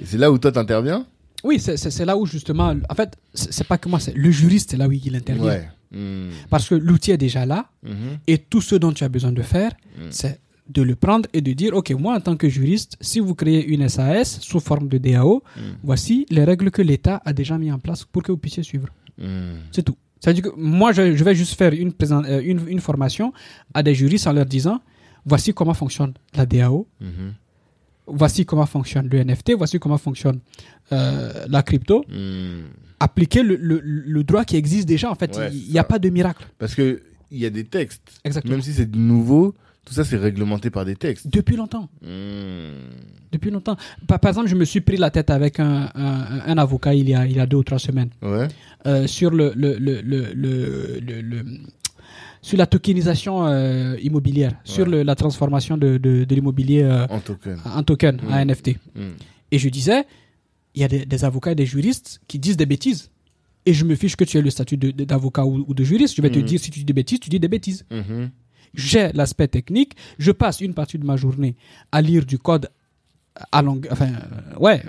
Et 0.00 0.06
c'est 0.06 0.18
là 0.18 0.30
où 0.32 0.38
toi 0.38 0.50
t'interviens? 0.52 1.06
Oui, 1.44 1.60
c'est- 1.60 2.04
là 2.04 2.16
où 2.16 2.24
justement, 2.26 2.74
en 2.88 2.94
fait, 2.94 3.16
c'est 3.34 3.66
pas 3.66 3.78
que 3.78 3.88
moi, 3.88 4.00
c'est 4.00 4.14
le 4.16 4.30
juriste, 4.30 4.70
c'est 4.72 4.76
là 4.76 4.88
où 4.88 4.92
il 4.92 5.14
intervient. 5.14 5.44
Ouais. 5.44 5.68
Hmm. 5.92 6.30
Parce 6.50 6.68
que 6.68 6.74
l'outil 6.74 7.12
est 7.12 7.16
déjà 7.18 7.44
là 7.46 7.66
Mhm. 7.82 8.18
et 8.26 8.38
tout 8.38 8.60
ce 8.60 8.74
dont 8.74 8.92
tu 8.92 9.04
as 9.04 9.08
besoin 9.08 9.30
de 9.30 9.42
faire, 9.42 9.70
Mm. 9.96 10.00
c'est 10.10 10.40
de 10.68 10.82
le 10.82 10.96
prendre 10.96 11.28
et 11.34 11.40
de 11.42 11.52
dire, 11.52 11.74
OK, 11.76 11.90
moi 11.92 12.16
en 12.16 12.20
tant 12.20 12.36
que 12.36 12.48
juriste, 12.48 12.96
si 13.00 13.20
vous 13.20 13.34
créez 13.34 13.64
une 13.66 13.86
SAS 13.88 14.40
sous 14.40 14.58
forme 14.60 14.88
de 14.88 14.98
DAO, 14.98 15.42
Mm. 15.56 15.60
voici 15.84 16.26
les 16.30 16.42
règles 16.44 16.70
que 16.70 16.82
l'État 16.82 17.20
a 17.24 17.32
déjà 17.32 17.58
mis 17.58 17.70
en 17.70 17.78
place 17.78 18.04
pour 18.04 18.22
que 18.24 18.32
vous 18.32 18.38
puissiez 18.38 18.62
suivre. 18.64 18.88
Hmm. 19.18 19.58
C'est 19.70 19.82
tout. 19.82 19.96
C'est-à-dire 20.20 20.44
que 20.44 20.50
moi, 20.56 20.92
je, 20.92 21.14
je 21.14 21.22
vais 21.22 21.34
juste 21.34 21.54
faire 21.54 21.72
une, 21.74 21.92
présent- 21.92 22.24
euh, 22.24 22.40
une, 22.42 22.62
une 22.66 22.80
formation 22.80 23.32
à 23.74 23.82
des 23.82 23.94
juristes 23.94 24.26
en 24.26 24.32
leur 24.32 24.46
disant, 24.46 24.80
voici 25.26 25.52
comment 25.52 25.74
fonctionne 25.74 26.14
la 26.34 26.46
DAO, 26.46 26.88
Mhm. 27.00 27.34
Voici 28.06 28.44
comment 28.44 28.66
fonctionne 28.66 29.08
le 29.08 29.22
NFT, 29.24 29.52
voici 29.56 29.78
comment 29.78 29.98
fonctionne 29.98 30.40
euh, 30.92 31.44
la 31.48 31.62
crypto. 31.62 32.04
Hmm. 32.08 32.62
Appliquer 33.00 33.42
le, 33.42 33.56
le- 33.56 33.80
le 33.84 34.24
droit 34.24 34.44
qui 34.44 34.56
existe 34.56 34.86
déjà, 34.88 35.10
en 35.10 35.14
fait, 35.14 35.36
Ouais, 35.36 35.50
il 35.52 35.70
n'y 35.72 35.78
a 35.78 35.84
pas 35.84 35.98
de 35.98 36.08
miracle. 36.08 36.46
Parce 36.58 36.74
que 36.74 37.02
il 37.30 37.38
y 37.38 37.46
a 37.46 37.50
des 37.50 37.64
textes. 37.64 38.02
Exactement. 38.24 38.52
Même 38.54 38.62
si 38.62 38.72
c'est 38.72 38.94
nouveau, 38.94 39.54
tout 39.84 39.92
ça 39.94 40.04
c'est 40.04 40.16
réglementé 40.16 40.70
par 40.70 40.84
des 40.84 40.94
textes. 40.96 41.26
Depuis 41.28 41.56
longtemps. 41.56 41.88
Hmm. 42.02 42.88
Depuis 43.32 43.50
longtemps. 43.50 43.76
Par, 44.06 44.20
par 44.20 44.28
exemple, 44.30 44.48
je 44.48 44.54
me 44.54 44.64
suis 44.64 44.80
pris 44.80 44.96
la 44.96 45.10
tête 45.10 45.28
avec 45.30 45.58
un, 45.58 45.90
un- 45.94 46.40
un 46.46 46.56
avocat 46.58 46.94
il 46.94 47.08
y, 47.08 47.14
a, 47.14 47.26
il 47.26 47.36
y 47.36 47.40
a 47.40 47.46
deux 47.46 47.56
ou 47.56 47.64
trois 47.64 47.80
semaines 47.80 48.10
Ouais. 48.22 48.46
euh, 48.86 49.06
sur 49.08 49.30
le- 49.32 49.52
sur 52.44 52.58
la 52.58 52.66
tokenisation 52.66 53.46
euh, 53.46 53.96
immobilière, 54.08 54.52
sur 54.64 54.84
le- 54.92 55.02
la 55.02 55.14
transformation 55.14 55.76
de, 55.78 55.96
de, 55.96 56.24
de 56.24 56.34
l'immobilier 56.34 56.82
euh, 56.82 57.06
En 57.08 57.20
token. 57.20 57.58
en 57.64 57.82
token, 57.82 58.16
Mm. 58.22 58.44
NFT. 58.50 58.68
Hmm. 58.94 59.12
Et 59.50 59.58
je 59.58 59.68
disais, 59.70 60.04
il 60.74 60.82
y 60.82 60.84
a 60.84 60.88
des, 60.88 61.06
des 61.06 61.24
avocats 61.24 61.52
et 61.52 61.54
des 61.54 61.64
juristes 61.74 62.20
qui 62.28 62.38
disent 62.38 62.58
des 62.58 62.66
bêtises. 62.66 63.10
Et 63.66 63.72
je 63.72 63.84
me 63.86 63.94
fiche 63.94 64.14
que 64.16 64.24
tu 64.24 64.36
aies 64.36 64.42
le 64.42 64.50
statut 64.50 64.76
d'avocat 64.76 65.46
ou, 65.46 65.64
ou 65.68 65.72
de 65.74 65.84
juriste. 65.84 66.14
Je 66.16 66.22
vais 66.22 66.28
te 66.30 66.38
Mhm. 66.38 66.44
dire, 66.44 66.60
si 66.60 66.70
tu 66.70 66.80
dis 66.80 66.84
des 66.84 66.92
bêtises, 66.92 67.20
tu 67.20 67.30
dis 67.30 67.40
des 67.40 67.48
bêtises. 67.48 67.86
Mhm. 67.90 68.30
J'ai 68.74 69.10
l'aspect 69.14 69.48
technique. 69.48 69.92
Je 70.18 70.32
passe 70.32 70.60
une 70.60 70.74
partie 70.74 70.98
de 70.98 71.06
ma 71.06 71.16
journée 71.16 71.56
à 71.92 72.02
lire 72.02 72.26
du 72.26 72.38
code 72.38 72.68
à 73.52 73.62
longue. 73.62 73.88
Enfin, 73.90 74.10
euh, 74.10 74.58
ouais, 74.58 74.82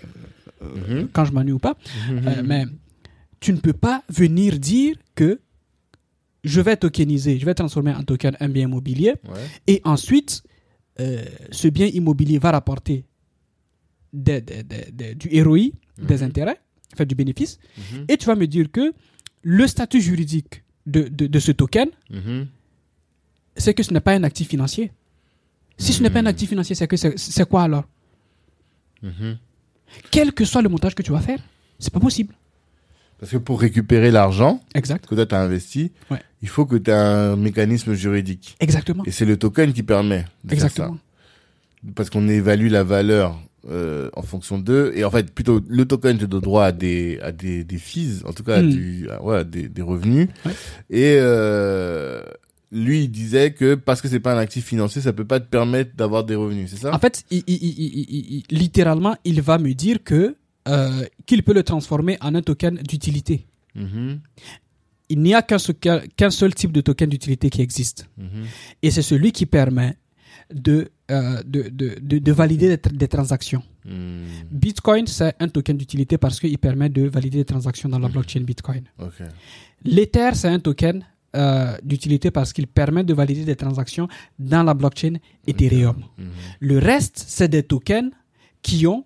Mhm. 0.62 1.08
quand 1.14 1.24
je 1.24 1.32
m'ennuie 1.32 1.54
ou 1.54 1.60
pas. 1.60 1.76
Mhm. 2.12 2.28
Euh, 2.28 2.44
mais 2.46 2.66
tu 3.40 3.54
ne 3.54 3.60
peux 3.60 3.74
pas 3.88 4.04
venir 4.10 4.60
dire 4.60 4.96
que 5.16 5.40
je 6.46 6.62
vais 6.62 6.78
tokeniser, 6.78 7.38
je 7.40 7.46
vais 7.46 7.54
transformer 7.56 7.94
en 7.94 8.04
token 8.04 8.38
un 8.40 8.48
bien 8.50 8.64
immobilier 8.70 9.14
Ouais. 9.28 9.42
et 9.68 9.82
ensuite 9.84 10.44
euh, 11.02 11.26
ce 11.52 11.68
bien 11.68 11.88
immobilier 11.88 12.38
va 12.40 12.52
rapporter 12.52 13.04
des- 14.14 14.40
des- 14.40 14.64
des- 14.64 14.92
des- 14.94 15.16
du 15.16 15.28
ROI, 15.44 15.72
des 15.98 16.18
Mhm. 16.20 16.24
intérêts, 16.24 16.60
enfin 16.94 17.04
du 17.06 17.16
bénéfice, 17.16 17.60
Mhm. 17.78 18.06
et 18.08 18.16
tu 18.16 18.26
vas 18.28 18.36
me 18.36 18.48
dire 18.48 18.72
que 18.72 18.94
le 19.42 19.68
statut 19.68 20.00
juridique 20.00 20.64
de, 20.86 21.02
de, 21.10 21.28
de 21.28 21.40
ce 21.40 21.52
token, 21.52 21.90
Mhm. 22.10 22.48
c'est 23.58 23.74
que 23.74 23.84
ce 23.84 23.92
n'est 23.94 24.00
pas 24.00 24.14
un 24.14 24.24
actif 24.24 24.48
financier. 24.48 24.92
Si 25.78 25.92
ce 25.92 26.02
n'est 26.02 26.10
pas 26.10 26.20
un 26.20 26.26
actif 26.28 26.48
financier, 26.50 26.76
c'est 26.76 26.88
que 26.88 26.96
c'est 26.96 27.50
quoi 27.50 27.64
alors? 27.64 27.84
Quel 30.12 30.32
que 30.34 30.46
soit 30.46 30.62
le 30.62 30.70
montage 30.70 30.96
que 30.96 31.04
tu 31.04 31.12
vas 31.12 31.20
faire, 31.22 31.40
c'est 31.80 31.92
pas 31.94 32.00
possible. 32.00 32.34
Parce 33.26 33.32
que 33.34 33.38
pour 33.38 33.60
récupérer 33.60 34.12
l'argent 34.12 34.62
Exact. 34.76 35.08
que 35.08 35.16
toi 35.16 35.26
tu 35.26 35.34
as 35.34 35.42
investi, 35.42 35.92
Ouais. 36.12 36.20
il 36.44 36.48
faut 36.48 36.68
que 36.68 36.76
tu 36.76 36.92
aies 36.92 36.94
un 36.94 37.36
mécanisme 37.36 37.96
juridique. 37.96 38.56
Exactement. 38.60 39.04
Et 39.06 39.12
c'est 39.12 39.26
le 39.26 39.36
token 39.36 39.74
qui 39.74 39.82
permet 39.82 40.26
de 40.44 40.54
Exactement. 40.54 40.88
faire 40.90 40.96
ça. 41.86 41.92
Parce 41.96 42.12
qu'on 42.12 42.28
évalue 42.30 42.70
la 42.70 42.84
valeur 42.84 43.40
euh, 43.68 44.12
en 44.16 44.22
fonction 44.22 44.60
d'eux. 44.60 44.92
Et 44.96 45.04
en 45.04 45.10
fait, 45.10 45.34
plutôt, 45.34 45.60
le 45.68 45.86
token 45.86 46.20
te 46.20 46.26
donne 46.26 46.42
droit 46.42 46.66
à 46.66 46.72
des, 46.72 47.18
à 47.24 47.32
des, 47.32 47.64
des 47.64 47.78
fees, 47.80 48.22
en 48.28 48.32
tout 48.32 48.44
cas, 48.44 48.58
à 48.58 48.62
Mm. 48.62 48.70
du, 48.70 49.10
à- 49.10 49.24
ouais, 49.24 49.38
à 49.38 49.44
des, 49.44 49.68
des 49.70 49.82
revenus. 49.82 50.28
Ouais. 50.46 50.52
Et 50.92 51.16
euh, 51.20 52.22
lui, 52.72 53.06
il 53.06 53.10
disait 53.10 53.54
que 53.54 53.74
parce 53.74 54.02
que 54.04 54.08
c'est 54.08 54.20
pas 54.20 54.36
un 54.36 54.38
actif 54.38 54.66
financier, 54.66 55.02
ça 55.02 55.14
peut 55.14 55.26
pas 55.26 55.40
te 55.40 55.48
permettre 55.48 55.96
d'avoir 55.96 56.26
des 56.26 56.36
revenus, 56.36 56.70
c'est 56.70 56.78
ça? 56.80 56.94
En 56.94 57.00
fait, 57.00 57.24
il- 57.32 57.44
il- 57.48 57.56
il- 57.58 58.44
littéralement, 58.56 59.16
il 59.26 59.42
va 59.42 59.58
me 59.58 59.74
dire 59.74 59.98
que 60.04 60.36
euh, 60.68 61.06
qu'il 61.26 61.44
peut 61.44 61.54
le 61.54 61.64
transformer 61.64 62.18
en 62.22 62.34
un 62.36 62.42
token 62.42 62.76
d'utilité. 62.78 63.46
Mhm, 63.76 64.20
Il 65.10 65.20
n'y 65.22 65.34
a 65.36 65.42
qu'un 65.44 65.60
seul, 65.60 66.54
type 66.56 66.72
de 66.72 66.82
token 66.82 67.10
d'utilité 67.10 67.50
qui 67.50 67.62
existe. 67.62 68.08
mhm, 68.18 68.46
Et 68.82 68.90
c'est 68.92 69.02
celui 69.04 69.32
qui 69.32 69.46
permet 69.46 69.98
de, 70.54 70.90
euh, 71.12 71.42
de, 71.44 71.70
de, 71.70 71.96
de, 72.02 72.18
de 72.20 72.32
valider 72.32 72.68
des, 72.70 72.78
tra- 72.78 72.96
des 72.96 73.08
transactions. 73.08 73.64
mhm. 73.86 74.24
Bitcoin, 74.52 75.06
c'est 75.08 75.34
un 75.40 75.48
token 75.48 75.78
d'utilité 75.78 76.18
parce 76.18 76.40
qu'il 76.40 76.58
permet 76.58 76.90
de 76.90 77.04
valider 77.08 77.40
des 77.40 77.46
transactions 77.46 77.90
dans 77.90 78.00
la 78.00 78.08
blockchain 78.10 78.42
Bitcoin. 78.42 78.84
Ok. 79.00 79.22
L'Ether, 79.84 80.32
c'est 80.34 80.48
un 80.50 80.60
token 80.60 81.04
euh, 81.36 81.76
d'utilité 81.84 82.32
parce 82.32 82.54
qu'il 82.54 82.68
permet 82.68 83.04
de 83.04 83.14
valider 83.14 83.44
des 83.46 83.56
transactions 83.56 84.08
dans 84.40 84.64
la 84.64 84.74
blockchain 84.74 85.16
Ethereum. 85.46 85.98
Le 86.60 86.78
reste, 86.80 87.24
c'est 87.28 87.50
des 87.50 87.64
tokens 87.64 88.12
qui 88.62 88.88
ont 88.88 89.04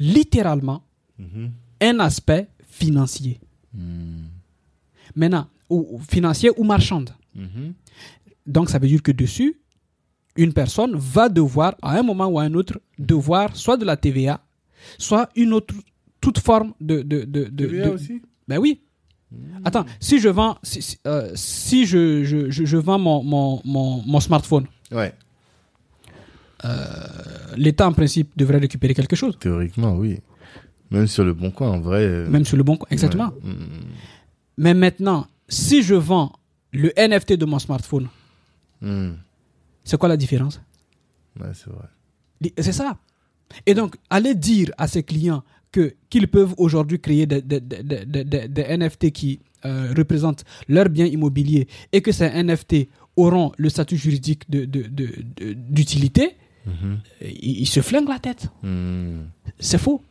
littéralement 0.00 0.82
mhm, 1.18 1.52
un 1.80 2.00
aspect 2.00 2.48
financier. 2.68 3.38
mhm, 3.74 4.28
Maintenant, 5.14 5.46
ou, 5.68 5.86
ou 5.92 5.98
financier 6.00 6.50
ou 6.56 6.64
marchande. 6.64 7.10
mhm. 7.36 7.74
Donc, 8.46 8.70
ça 8.70 8.78
veut 8.78 8.88
dire 8.88 9.02
que 9.02 9.12
dessus, 9.12 9.60
une 10.36 10.52
personne 10.52 10.96
va 10.96 11.28
devoir, 11.28 11.74
à 11.82 11.98
un 11.98 12.02
moment 12.02 12.26
ou 12.26 12.38
à 12.38 12.42
un 12.44 12.54
autre, 12.54 12.80
devoir 12.98 13.54
soit 13.56 13.76
de 13.76 13.84
la 13.84 13.96
TVA, 13.96 14.40
soit 14.98 15.28
une 15.36 15.52
autre, 15.52 15.74
toute 16.20 16.38
forme 16.38 16.72
de... 16.80 17.02
de, 17.02 17.24
de, 17.24 17.44
de- 17.44 17.66
TVA 17.66 17.88
de- 17.88 17.90
aussi? 17.94 18.22
Ben 18.48 18.58
oui. 18.58 18.80
Attends, 19.64 19.84
si 20.00 20.18
je 20.18 20.28
vends, 20.28 20.58
si, 20.62 20.82
si, 20.82 20.98
euh, 21.06 21.30
si 21.36 21.86
je, 21.86 22.24
je, 22.24 22.50
je, 22.50 22.64
je 22.64 22.76
vends 22.76 22.98
mon, 22.98 23.22
mon, 23.22 23.60
mon, 23.64 24.02
mon 24.04 24.20
smartphone, 24.20 24.66
Ouais. 24.90 25.12
l'État, 27.56 27.86
en 27.88 27.92
principe, 27.92 28.30
devrait 28.36 28.58
récupérer 28.58 28.94
quelque 28.94 29.16
chose. 29.16 29.36
Théoriquement, 29.38 29.94
oui. 29.96 30.18
Même 30.90 31.06
sur 31.06 31.24
le 31.24 31.34
bon 31.34 31.50
coin, 31.50 31.70
en 31.70 31.80
vrai. 31.80 32.02
euh, 32.02 32.28
Même 32.28 32.44
sur 32.44 32.56
le 32.56 32.62
bon 32.62 32.76
coin. 32.76 32.88
Exactement. 32.90 33.28
ouais. 33.44 33.50
Mhm. 33.52 33.66
Mais 34.58 34.74
maintenant, 34.74 35.26
si 35.48 35.82
je 35.82 35.94
vends 35.94 36.32
le 36.72 36.90
NFT 36.96 37.34
de 37.34 37.44
mon 37.46 37.58
smartphone, 37.58 38.08
Mhm. 38.82 39.16
c'est 39.84 39.98
quoi 39.98 40.08
la 40.08 40.16
différence? 40.16 40.60
Ouais, 41.40 41.48
c'est 41.54 41.70
vrai. 41.70 41.88
C'est 42.58 42.72
ça. 42.72 42.96
Et 43.66 43.74
donc, 43.74 43.96
aller 44.10 44.34
dire 44.34 44.70
à 44.78 44.86
ses 44.88 45.02
clients 45.02 45.42
que 45.72 45.94
qu'ils 46.08 46.26
peuvent 46.28 46.54
aujourd'hui 46.58 46.98
créer 47.00 47.26
des, 47.26 47.42
des, 47.42 47.60
des, 47.60 47.82
des- 48.04 48.24
des- 48.24 48.48
des 48.48 48.62
NFT 48.76 49.10
qui 49.12 49.40
euh, 49.66 49.92
représentent 49.96 50.44
leurs 50.68 50.88
biens 50.88 51.04
immobiliers 51.06 51.68
et 51.92 52.00
que 52.00 52.12
ces 52.12 52.24
NFT 52.26 52.88
auront 53.16 53.52
le 53.58 53.68
statut 53.68 53.96
juridique 53.98 54.48
de- 54.50 54.64
de- 54.64 54.88
de- 54.88 55.54
Mhm. 56.66 56.98
ils, 57.22 57.60
ils 57.62 57.66
se 57.66 57.80
flinguent 57.80 58.08
la 58.08 58.18
tête. 58.18 58.48
Mhm. 58.62 59.26
C'est 59.58 59.78
faux. 59.78 60.02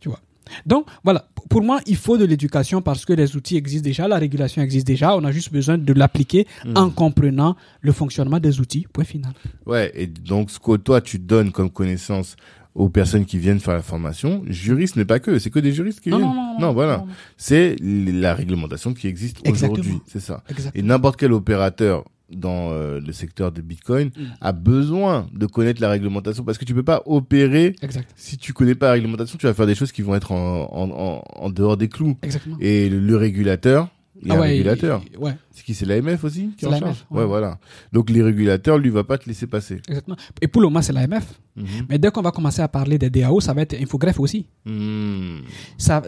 Tu 0.00 0.08
vois. 0.08 0.20
Donc, 0.66 0.86
voilà. 1.04 1.26
Pour 1.48 1.62
moi, 1.62 1.80
il 1.86 1.96
faut 1.96 2.16
de 2.16 2.24
l'éducation 2.24 2.80
parce 2.80 3.04
que 3.04 3.12
les 3.12 3.34
outils 3.36 3.56
existent 3.56 3.84
déjà, 3.84 4.06
la 4.06 4.18
régulation 4.18 4.62
existe 4.62 4.86
déjà. 4.86 5.16
On 5.16 5.24
a 5.24 5.32
juste 5.32 5.52
besoin 5.52 5.78
de 5.78 5.92
l'appliquer 5.92 6.46
en 6.76 6.90
comprenant 6.90 7.56
le 7.80 7.92
fonctionnement 7.92 8.38
des 8.38 8.60
outils. 8.60 8.86
Point 8.92 9.04
final. 9.04 9.32
Ouais, 9.66 9.90
et 9.94 10.06
donc 10.06 10.50
ce 10.50 10.58
que 10.60 10.76
toi 10.76 11.00
tu 11.00 11.18
donnes 11.18 11.50
comme 11.50 11.70
connaissance 11.70 12.36
aux 12.76 12.88
personnes 12.88 13.24
qui 13.26 13.36
viennent 13.38 13.58
faire 13.58 13.74
la 13.74 13.82
formation, 13.82 14.44
juriste 14.46 14.94
n'est 14.94 15.04
pas 15.04 15.18
que, 15.18 15.40
c'est 15.40 15.50
que 15.50 15.58
des 15.58 15.72
juristes 15.72 15.98
qui 16.00 16.10
Non, 16.10 16.18
viennent. 16.18 16.28
non, 16.30 16.34
non, 16.54 16.60
non, 16.60 16.72
voilà. 16.72 17.04
C'est 17.36 17.74
la 17.80 18.32
réglementation 18.32 18.94
qui 18.94 19.08
existe 19.08 19.38
Exactement. 19.44 19.72
aujourd'hui, 19.80 20.00
c'est 20.06 20.20
ça. 20.20 20.44
Exact. 20.48 20.76
Et 20.76 20.82
n'importe 20.82 21.16
quel 21.18 21.32
opérateur 21.32 22.04
dans 22.32 22.70
euh, 22.72 23.00
le 23.00 23.12
secteur 23.12 23.52
de 23.52 23.60
Bitcoin 23.60 24.08
Mm. 24.16 24.22
a 24.40 24.52
besoin 24.52 25.26
de 25.32 25.46
connaître 25.46 25.80
la 25.80 25.88
réglementation 25.90 26.44
parce 26.44 26.58
que 26.58 26.64
tu 26.64 26.74
peux 26.74 26.82
pas 26.82 27.02
opérer 27.06 27.74
Exact. 27.82 28.08
si 28.16 28.36
tu 28.38 28.52
connais 28.52 28.74
pas 28.74 28.86
la 28.86 28.92
réglementation, 28.92 29.38
tu 29.38 29.46
vas 29.46 29.54
faire 29.54 29.66
des 29.66 29.74
choses 29.74 29.92
qui 29.92 30.02
vont 30.02 30.14
être 30.14 30.32
en, 30.32 30.68
en, 30.72 30.90
en, 30.90 31.22
en 31.44 31.50
dehors 31.50 31.76
des 31.76 31.88
clous. 31.88 32.16
Exactement. 32.22 32.56
Et 32.60 32.88
le, 32.88 32.98
le 33.00 33.16
régulateur, 33.16 33.88
il 34.22 34.28
y 34.28 34.30
a 34.30 34.34
Ah 34.34 34.36
un 34.36 34.40
ouais, 34.40 34.48
régulateur. 34.48 35.02
ouais, 35.18 35.34
C'est 35.50 35.64
qui 35.64 35.74
C'est 35.74 35.86
l'AMF 35.86 36.22
aussi 36.24 36.50
qui 36.56 36.66
en 36.66 36.78
charge 36.78 37.04
ouais. 37.10 37.20
ouais, 37.20 37.26
voilà. 37.26 37.58
Donc 37.92 38.10
les 38.10 38.22
régulateurs, 38.22 38.76
lui, 38.78 38.90
va 38.90 39.02
pas 39.04 39.16
te 39.18 39.26
laisser 39.26 39.46
passer. 39.46 39.80
exactement. 39.88 40.16
Et 40.42 40.46
pour 40.48 40.60
le 40.62 40.66
moment, 40.68 40.82
c'est 40.82 40.92
l'AMF. 40.92 41.40
Mhm. 41.56 41.66
Mais 41.88 41.98
dès 41.98 42.10
qu'on 42.10 42.22
va 42.22 42.30
commencer 42.30 42.60
à 42.62 42.68
parler 42.68 42.98
des 42.98 43.08
DAO, 43.10 43.40
ça 43.40 43.52
va 43.54 43.62
être 43.62 43.74
Infogreffe 43.80 44.20
aussi. 44.20 44.46
Mhm. 44.66 45.42
Ça, 45.78 46.02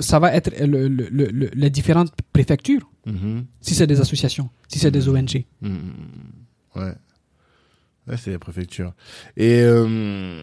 ça 0.00 0.18
va 0.18 0.34
être 0.34 0.50
le- 0.64 0.88
le- 0.88 1.08
le- 1.10 1.26
le- 1.30 1.50
les 1.52 1.70
différentes 1.70 2.12
préfectures, 2.32 2.88
Mhm. 3.06 3.44
si 3.60 3.74
c'est 3.74 3.86
des 3.86 4.00
associations, 4.00 4.48
si 4.68 4.78
c'est 4.78 4.90
des 4.90 5.08
ONG. 5.08 5.44
Ouais. 5.62 6.92
Ouais, 8.06 8.16
c'est 8.16 8.30
la 8.30 8.38
préfecture. 8.38 8.94
Et 9.36 9.60
euh, 9.62 10.42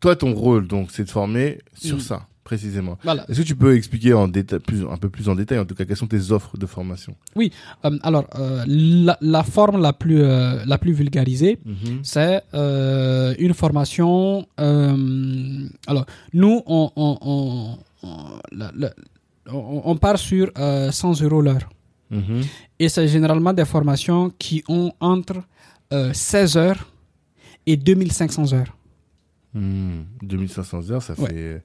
toi, 0.00 0.16
ton 0.16 0.32
rôle, 0.34 0.66
donc, 0.66 0.90
c'est 0.90 1.04
de 1.04 1.10
former 1.10 1.58
sur 1.74 1.96
Mm. 1.96 2.00
ça, 2.00 2.26
précisément. 2.50 2.96
Voilà. 3.08 3.22
Est-ce 3.28 3.40
que 3.42 3.46
tu 3.52 3.58
peux 3.62 3.72
expliquer 3.80 4.12
en 4.22 4.26
détail, 4.38 4.58
plus, 4.68 4.80
un 4.94 4.98
peu 5.04 5.08
plus 5.16 5.26
en 5.32 5.36
détail, 5.40 5.58
en 5.62 5.66
tout 5.68 5.76
cas, 5.78 5.84
quelles 5.86 5.96
sont 6.04 6.12
tes 6.16 6.24
offres 6.36 6.56
de 6.62 6.66
formation? 6.76 7.12
Euh, 7.38 7.48
alors, 8.08 8.26
euh, 8.34 8.64
la, 9.06 9.16
la 9.36 9.42
forme 9.56 9.78
la 9.88 9.92
plus, 10.02 10.20
euh, 10.20 10.64
la 10.72 10.78
plus 10.82 10.92
vulgarisée, 11.02 11.54
Mhm. 11.64 12.00
c'est 12.12 12.42
une 13.46 13.54
formation. 13.62 14.46
alors, 15.90 16.06
nous, 16.40 16.56
on, 16.66 16.90
on, 17.06 17.12
on, 17.32 17.78
on- 18.02 18.38
la- 18.60 18.72
la- 18.82 18.94
on- 19.52 19.82
on 19.92 19.96
part 19.96 20.18
sur 20.18 20.46
euh, 20.58 20.90
100 20.90 21.22
euros 21.22 21.42
l'heure. 21.46 21.66
Mhm. 22.10 22.40
Et 22.82 22.88
c'est 22.88 23.06
généralement 23.14 23.52
des 23.60 23.64
formations 23.74 24.24
qui 24.42 24.58
ont 24.68 24.90
entre 25.00 25.38
euh, 25.92 26.12
16 26.12 26.56
heures 26.56 26.82
et 27.66 27.76
2500 27.76 28.52
heures. 28.58 28.72
Hmm. 29.54 30.02
2500 30.22 30.90
heures, 30.92 31.02
ça 31.02 31.14
Ouais. 31.20 31.28
fait 31.28 31.62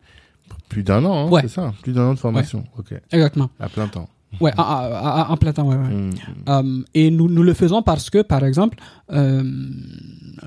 plus 0.69 0.83
d'un 0.83 1.03
an, 1.05 1.27
hein, 1.27 1.29
Ouais. 1.29 1.41
c'est 1.43 1.47
ça 1.49 1.73
Plus 1.83 1.93
d'un 1.93 2.03
an 2.07 2.13
de 2.13 2.19
formation. 2.19 2.63
Ok. 2.77 2.93
Exactement. 3.11 3.49
À 3.59 3.69
plein 3.69 3.87
temps. 3.87 4.07
Ouais, 4.41 4.51
à- 4.57 4.61
à- 4.63 5.21
à- 5.21 5.31
en 5.31 5.37
plein 5.37 5.53
temps, 5.53 5.67
ouais. 5.69 5.75
ouais. 5.77 5.93
Hmm. 5.95 6.09
Euh, 6.49 6.83
et 6.93 7.09
nous, 7.09 7.29
nous 7.29 7.43
le 7.43 7.53
faisons 7.53 7.81
parce 7.81 8.09
que, 8.09 8.21
par 8.21 8.43
exemple, 8.43 8.77
euh, 9.13 9.41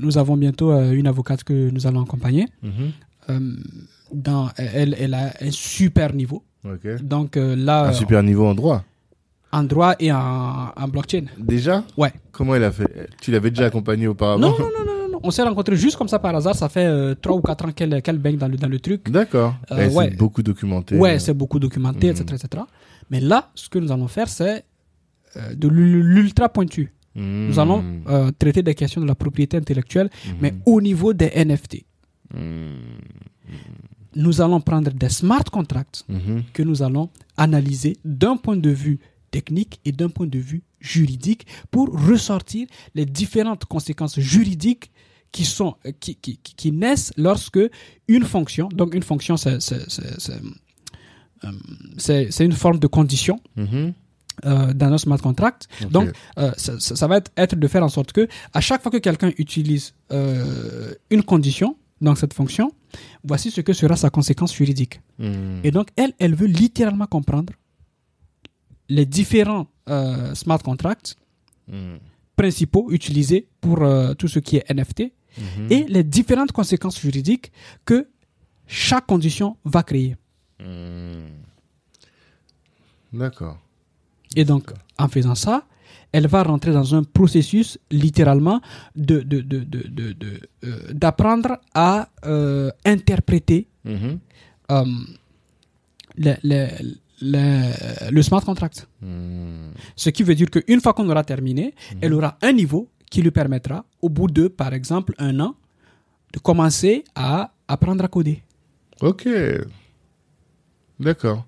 nous 0.01 0.19
avons 0.19 0.37
bientôt 0.37 0.71
euh, 0.73 0.93
une 0.93 1.07
avocate 1.07 1.43
que 1.45 1.71
nous 1.71 1.87
allons 1.87 2.03
accompagner. 2.03 2.47
Mhm. 2.63 3.57
Dans, 4.13 4.49
elle, 4.57 4.95
elle 4.99 5.15
a 5.15 5.33
un 5.41 5.51
super 5.51 6.15
niveau. 6.15 6.43
Donc 7.03 7.37
euh, 7.37 7.55
là, 7.57 7.89
Un 7.89 7.93
super 7.93 8.23
niveau 8.23 8.47
en 8.47 8.55
droit. 8.55 8.83
en 9.53 9.63
droit 9.63 9.95
et 10.01 10.11
en, 10.13 10.73
en 10.77 10.89
blockchain. 10.89 11.25
Déjà? 11.39 11.83
Ouais. 11.97 12.13
Comment 12.33 12.55
elle 12.57 12.65
a 12.65 12.73
fait? 12.73 13.09
Tu 13.23 13.31
l'avais 13.31 13.51
déjà 13.51 13.67
accompagné 13.67 14.07
auparavant? 14.07 14.41
Non, 14.41 14.51
non, 14.59 14.65
non, 14.79 14.85
non. 14.87 14.98
On 15.23 15.31
s'est 15.31 15.43
rencontrés 15.43 15.77
juste 15.77 15.97
comme 15.97 16.09
ça 16.09 16.19
par 16.19 16.35
hasard. 16.35 16.55
Ça 16.55 16.69
fait 16.69 16.85
euh, 16.87 17.15
trois 17.15 17.37
ou 17.37 17.41
quatre 17.41 17.65
ans 17.67 17.73
qu'elle 17.73 18.01
qu'elle 18.03 18.19
baigne 18.19 18.37
dans 18.37 18.49
le, 18.49 18.57
dans 18.57 18.69
le 18.69 18.79
truc. 18.81 19.11
D'accord. 19.11 19.55
Euh, 19.73 19.91
ouais. 19.91 20.11
beaucoup 20.11 20.43
documentée. 20.43 20.97
Ouais, 20.97 21.19
c'est 21.19 21.35
beaucoup 21.35 21.59
documenté, 21.59 22.09
etc., 22.09 22.25
etc. 22.43 22.63
Mais 23.11 23.21
là, 23.21 23.51
ce 23.55 23.69
que 23.69 23.79
nous 23.79 23.91
allons 23.93 24.09
faire, 24.09 24.29
c'est 24.29 24.65
euh, 25.37 25.55
de 25.55 25.69
l'ul- 25.69 26.01
l'ultra 26.15 26.49
pointu. 26.49 26.93
Hmm. 27.15 27.49
Nous 27.49 27.59
allons 27.59 27.83
euh, 28.09 28.31
traiter 28.39 28.63
des 28.63 28.75
questions 28.75 29.01
de 29.01 29.07
la 29.07 29.15
propriété 29.15 29.57
intellectuelle, 29.57 30.09
Mhm. 30.27 30.35
mais 30.41 30.55
au 30.67 30.81
niveau 30.81 31.13
des 31.13 31.31
NFT. 31.35 31.85
Hmm. 32.33 32.75
Nous 34.15 34.41
allons 34.41 34.61
prendre 34.61 34.91
des 34.91 35.09
smart 35.11 35.45
contracts 35.45 36.05
que 36.53 36.63
nous 36.63 36.83
allons 36.83 37.09
analyser 37.37 37.97
d'un 38.05 38.37
point 38.37 38.57
de 38.57 38.71
vue 38.71 38.99
technique 39.31 39.81
et 39.85 39.93
d'un 39.93 40.09
point 40.09 40.27
de 40.27 40.39
vue 40.39 40.63
juridique 40.81 41.47
pour 41.71 41.89
ressortir 42.09 42.67
les 42.95 43.05
différentes 43.05 43.65
conséquences 43.67 44.19
juridiques 44.19 44.91
qui 45.33 45.45
sont 45.45 45.77
euh, 45.87 45.93
qui, 46.01 46.17
qui, 46.17 46.39
qui- 46.39 46.73
naissent 46.73 47.13
lorsque 47.17 47.61
une 48.09 48.25
fonction 48.25 48.69
donc 48.69 48.95
une 48.95 49.03
fonction 49.03 49.37
c'est 49.37 49.61
c'est- 49.61 49.87
euh, 51.45 52.45
une 52.45 52.53
forme 52.53 52.79
de 52.79 52.87
condition 52.87 53.41
Mhm. 53.57 53.93
euh, 54.45 54.73
dans 54.75 54.93
un 54.93 54.99
smart 54.99 55.19
contract 55.21 55.69
Ok. 55.85 55.91
donc 55.91 56.09
euh, 56.39 56.53
ça, 56.57 56.79
ça- 56.81 56.97
ça 56.97 57.07
va 57.07 57.17
être, 57.19 57.31
être 57.37 57.57
de 57.57 57.69
faire 57.69 57.83
en 57.85 57.89
sorte 57.89 58.13
que 58.13 58.29
à 58.53 58.61
chaque 58.61 58.83
fois 58.83 58.91
que 58.93 58.99
quelqu'un 58.99 59.33
utilise 59.39 59.95
euh, 60.13 60.95
une 61.11 61.23
condition 61.23 61.77
dans 62.01 62.15
cette 62.15 62.35
fonction 62.35 62.71
voici 63.25 63.51
ce 63.51 63.61
que 63.61 63.73
sera 63.73 63.97
sa 63.97 64.11
conséquence 64.11 64.55
juridique 64.55 65.01
Hmm. 65.19 65.59
et 65.65 65.73
donc, 65.73 65.89
elle, 65.97 66.13
elle 66.21 66.35
veut 66.37 66.47
littéralement 66.47 67.07
comprendre 67.07 67.53
les 68.89 69.05
différents 69.07 69.67
smart 70.35 70.63
contracts 70.63 71.17
Hmm. 71.71 71.97
principaux 72.37 72.91
utilisés 72.93 73.49
pour 73.61 73.79
tout 74.17 74.29
ce 74.29 74.39
qui 74.39 74.57
est 74.59 74.65
NFT 74.71 75.13
Mhm. 75.39 75.73
et 75.73 75.85
les 75.89 76.05
différentes 76.05 76.53
conséquences 76.53 77.01
juridiques 77.01 77.53
que 77.85 78.09
chaque 78.67 79.07
condition 79.07 79.57
va 79.65 79.83
créer. 79.83 80.17
Hmm. 80.61 81.29
D'accord. 83.13 83.59
Et 84.37 84.45
donc, 84.45 84.71
en 84.99 85.09
faisant 85.09 85.35
ça, 85.35 85.65
elle 86.13 86.27
va 86.27 86.43
rentrer 86.43 86.73
dans 86.73 86.95
un 86.95 87.03
processus 87.03 87.79
littéralement 87.91 88.61
de, 88.97 89.21
de, 89.21 89.41
de, 89.41 89.59
de, 89.61 89.89
de- 89.89 90.13
de, 90.13 90.41
euh, 90.65 90.93
d'apprendre 90.93 91.59
à 91.75 92.09
euh, 92.25 92.71
interpréter 92.85 93.69
Mhm. 93.85 94.19
euh, 94.71 94.85
le, 96.17 96.35
le- 96.43 96.69
le- 97.23 98.11
le 98.11 98.23
smart 98.23 98.43
contract. 98.45 98.87
Hmm. 99.01 99.71
Ce 99.97 100.11
qui 100.11 100.23
veut 100.23 100.35
dire 100.35 100.51
qu'une 100.51 100.81
fois 100.81 100.93
qu'on 100.93 101.09
aura 101.09 101.25
terminé, 101.25 101.75
Mhm. 101.93 101.99
elle 102.03 102.13
aura 102.15 102.37
un 102.43 102.53
niveau 102.53 102.89
qui 103.11 103.23
lui 103.23 103.31
permettra, 103.31 103.85
au 104.03 104.09
bout 104.09 104.29
de, 104.29 104.49
par 104.49 104.75
exemple, 104.75 105.15
un 105.19 105.41
an, 105.41 105.55
de 106.33 106.39
commencer 106.39 107.05
à 107.15 107.53
apprendre 107.67 108.05
à 108.05 108.09
coder. 108.09 108.43
Ok. 109.01 109.29
D'accord. 111.01 111.47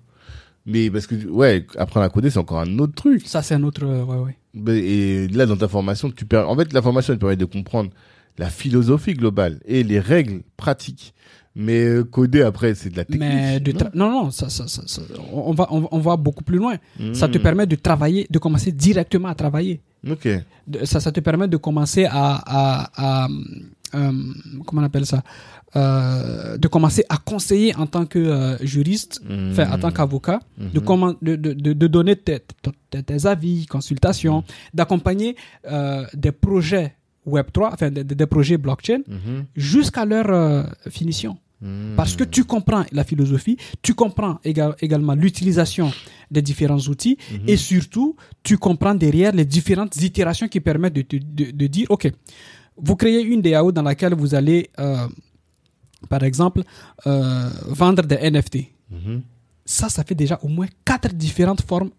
Mais 0.65 0.89
parce 0.89 1.07
que, 1.07 1.27
ouais, 1.27 1.65
apprendre 1.77 2.05
à 2.05 2.09
coder, 2.09 2.29
c'est 2.29 2.39
encore 2.39 2.59
un 2.61 2.79
autre 2.79 2.93
truc. 2.93 3.27
Ça, 3.27 3.41
c'est 3.41 3.55
un 3.55 3.63
autre... 3.63 3.83
euh, 3.85 4.03
ouais, 4.03 4.35
ouais. 4.55 4.77
Et 4.77 5.27
là, 5.27 5.45
dans 5.45 5.57
ta 5.57 5.67
formation, 5.67 6.09
tu 6.11 6.25
per... 6.25 6.45
en 6.47 6.55
fait, 6.55 6.73
la 6.73 6.81
formation, 6.81 7.13
elle 7.13 7.19
permet 7.19 7.35
de 7.35 7.45
comprendre 7.45 7.91
la 8.37 8.49
philosophie 8.49 9.13
globale 9.13 9.59
et 9.65 9.83
les 9.83 9.99
règles 9.99 10.41
pratiques. 10.57 11.13
Mais 11.55 11.83
euh, 11.83 12.03
coder, 12.05 12.43
après, 12.43 12.73
c'est 12.75 12.89
de 12.89 12.97
la 12.97 13.03
technique. 13.03 13.21
Mais 13.29 13.59
de 13.59 13.71
non 13.93 14.09
non, 14.09 14.23
non, 14.23 14.31
ça, 14.31 14.49
ça, 14.49 14.63
on, 15.33 15.53
va, 15.53 15.67
on, 15.71 15.81
va- 15.81 15.87
on 15.91 15.99
va 15.99 16.15
beaucoup 16.15 16.43
plus 16.45 16.57
loin. 16.57 16.75
Ça 17.13 17.27
te 17.27 17.37
Hmm. 17.37 17.41
permet 17.41 17.65
de 17.67 17.75
travailler, 17.75 18.25
de 18.29 18.39
commencer 18.39 18.71
directement 18.71 19.27
à 19.27 19.35
travailler. 19.35 19.81
Ok. 20.09 20.27
De- 20.67 20.85
ça, 20.85 20.99
ça 21.01 21.11
te 21.11 21.19
permet 21.19 21.47
de 21.49 21.57
commencer 21.57 22.05
à... 22.05 22.41
à, 22.45 23.23
à, 23.23 23.27
euh, 23.95 24.11
comment 24.65 24.81
on 24.81 24.85
appelle 24.85 25.05
ça? 25.05 25.21
Euh, 25.75 26.57
De 26.57 26.67
commencer 26.69 27.03
à 27.09 27.17
conseiller 27.17 27.75
en 27.75 27.85
tant 27.85 28.05
que 28.05 28.19
euh, 28.19 28.57
juriste, 28.65 29.21
Hmm. 29.27 29.51
enfin, 29.51 29.71
en 29.73 29.77
tant 29.79 29.91
qu'avocat. 29.91 30.39
de, 30.57 30.79
Mhm. 30.79 30.85
comment, 30.85 31.13
de, 31.21 31.35
de, 31.35 31.87
donner 31.87 32.15
tes, 32.15 32.39
tes, 32.89 33.03
tes 33.03 33.25
avis, 33.25 33.65
consultations, 33.65 34.43
d'accompagner 34.73 35.35
des 36.13 36.31
projets 36.31 36.95
Web3, 37.27 37.73
enfin 37.73 37.91
des, 37.91 38.03
des 38.03 38.25
projets 38.25 38.57
blockchain, 38.57 39.01
Mhm. 39.07 39.45
jusqu'à 39.55 40.05
leur 40.05 40.29
euh, 40.29 40.63
finition. 40.89 41.37
Hmm. 41.63 41.93
Parce 41.95 42.15
que 42.15 42.23
tu 42.23 42.43
comprends 42.43 42.83
la 42.91 43.03
philosophie, 43.03 43.55
tu 43.83 43.93
comprends 43.93 44.39
éga- 44.43 44.73
également 44.81 45.13
l'utilisation 45.13 45.91
des 46.31 46.41
différents 46.41 46.79
outils 46.89 47.17
Mhm. 47.31 47.39
et 47.49 47.57
surtout, 47.57 48.15
tu 48.41 48.57
comprends 48.57 48.95
derrière 48.95 49.31
les 49.31 49.45
différentes 49.45 49.95
itérations 50.01 50.47
qui 50.47 50.59
permettent 50.59 50.95
de, 50.95 51.05
de, 51.11 51.51
de 51.51 51.67
dire, 51.67 51.85
OK, 51.91 52.11
vous 52.77 52.95
créez 52.95 53.21
une 53.21 53.41
DAO 53.43 53.71
dans 53.71 53.83
laquelle 53.83 54.15
vous 54.15 54.33
allez, 54.33 54.71
euh, 54.79 55.07
par 56.09 56.23
exemple, 56.23 56.63
euh, 57.05 57.49
vendre 57.67 58.03
des 58.03 58.15
NFT 58.15 58.55
Mhm. 58.89 59.21
ça, 59.63 59.87
ça 59.87 60.03
fait 60.03 60.15
déjà 60.15 60.39
au 60.41 60.47
moins 60.47 60.67
quatre 60.83 61.13
différentes 61.13 61.61
formes 61.61 61.91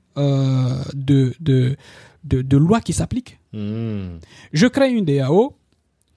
de, 0.94 1.32
de, 1.40 1.76
de, 2.24 2.42
de 2.42 2.56
lois 2.56 2.80
qui 2.80 2.92
s'appliquent. 2.92 3.38
Je 3.54 4.66
crée 4.68 4.90
une 4.92 5.04
DAO, 5.04 5.56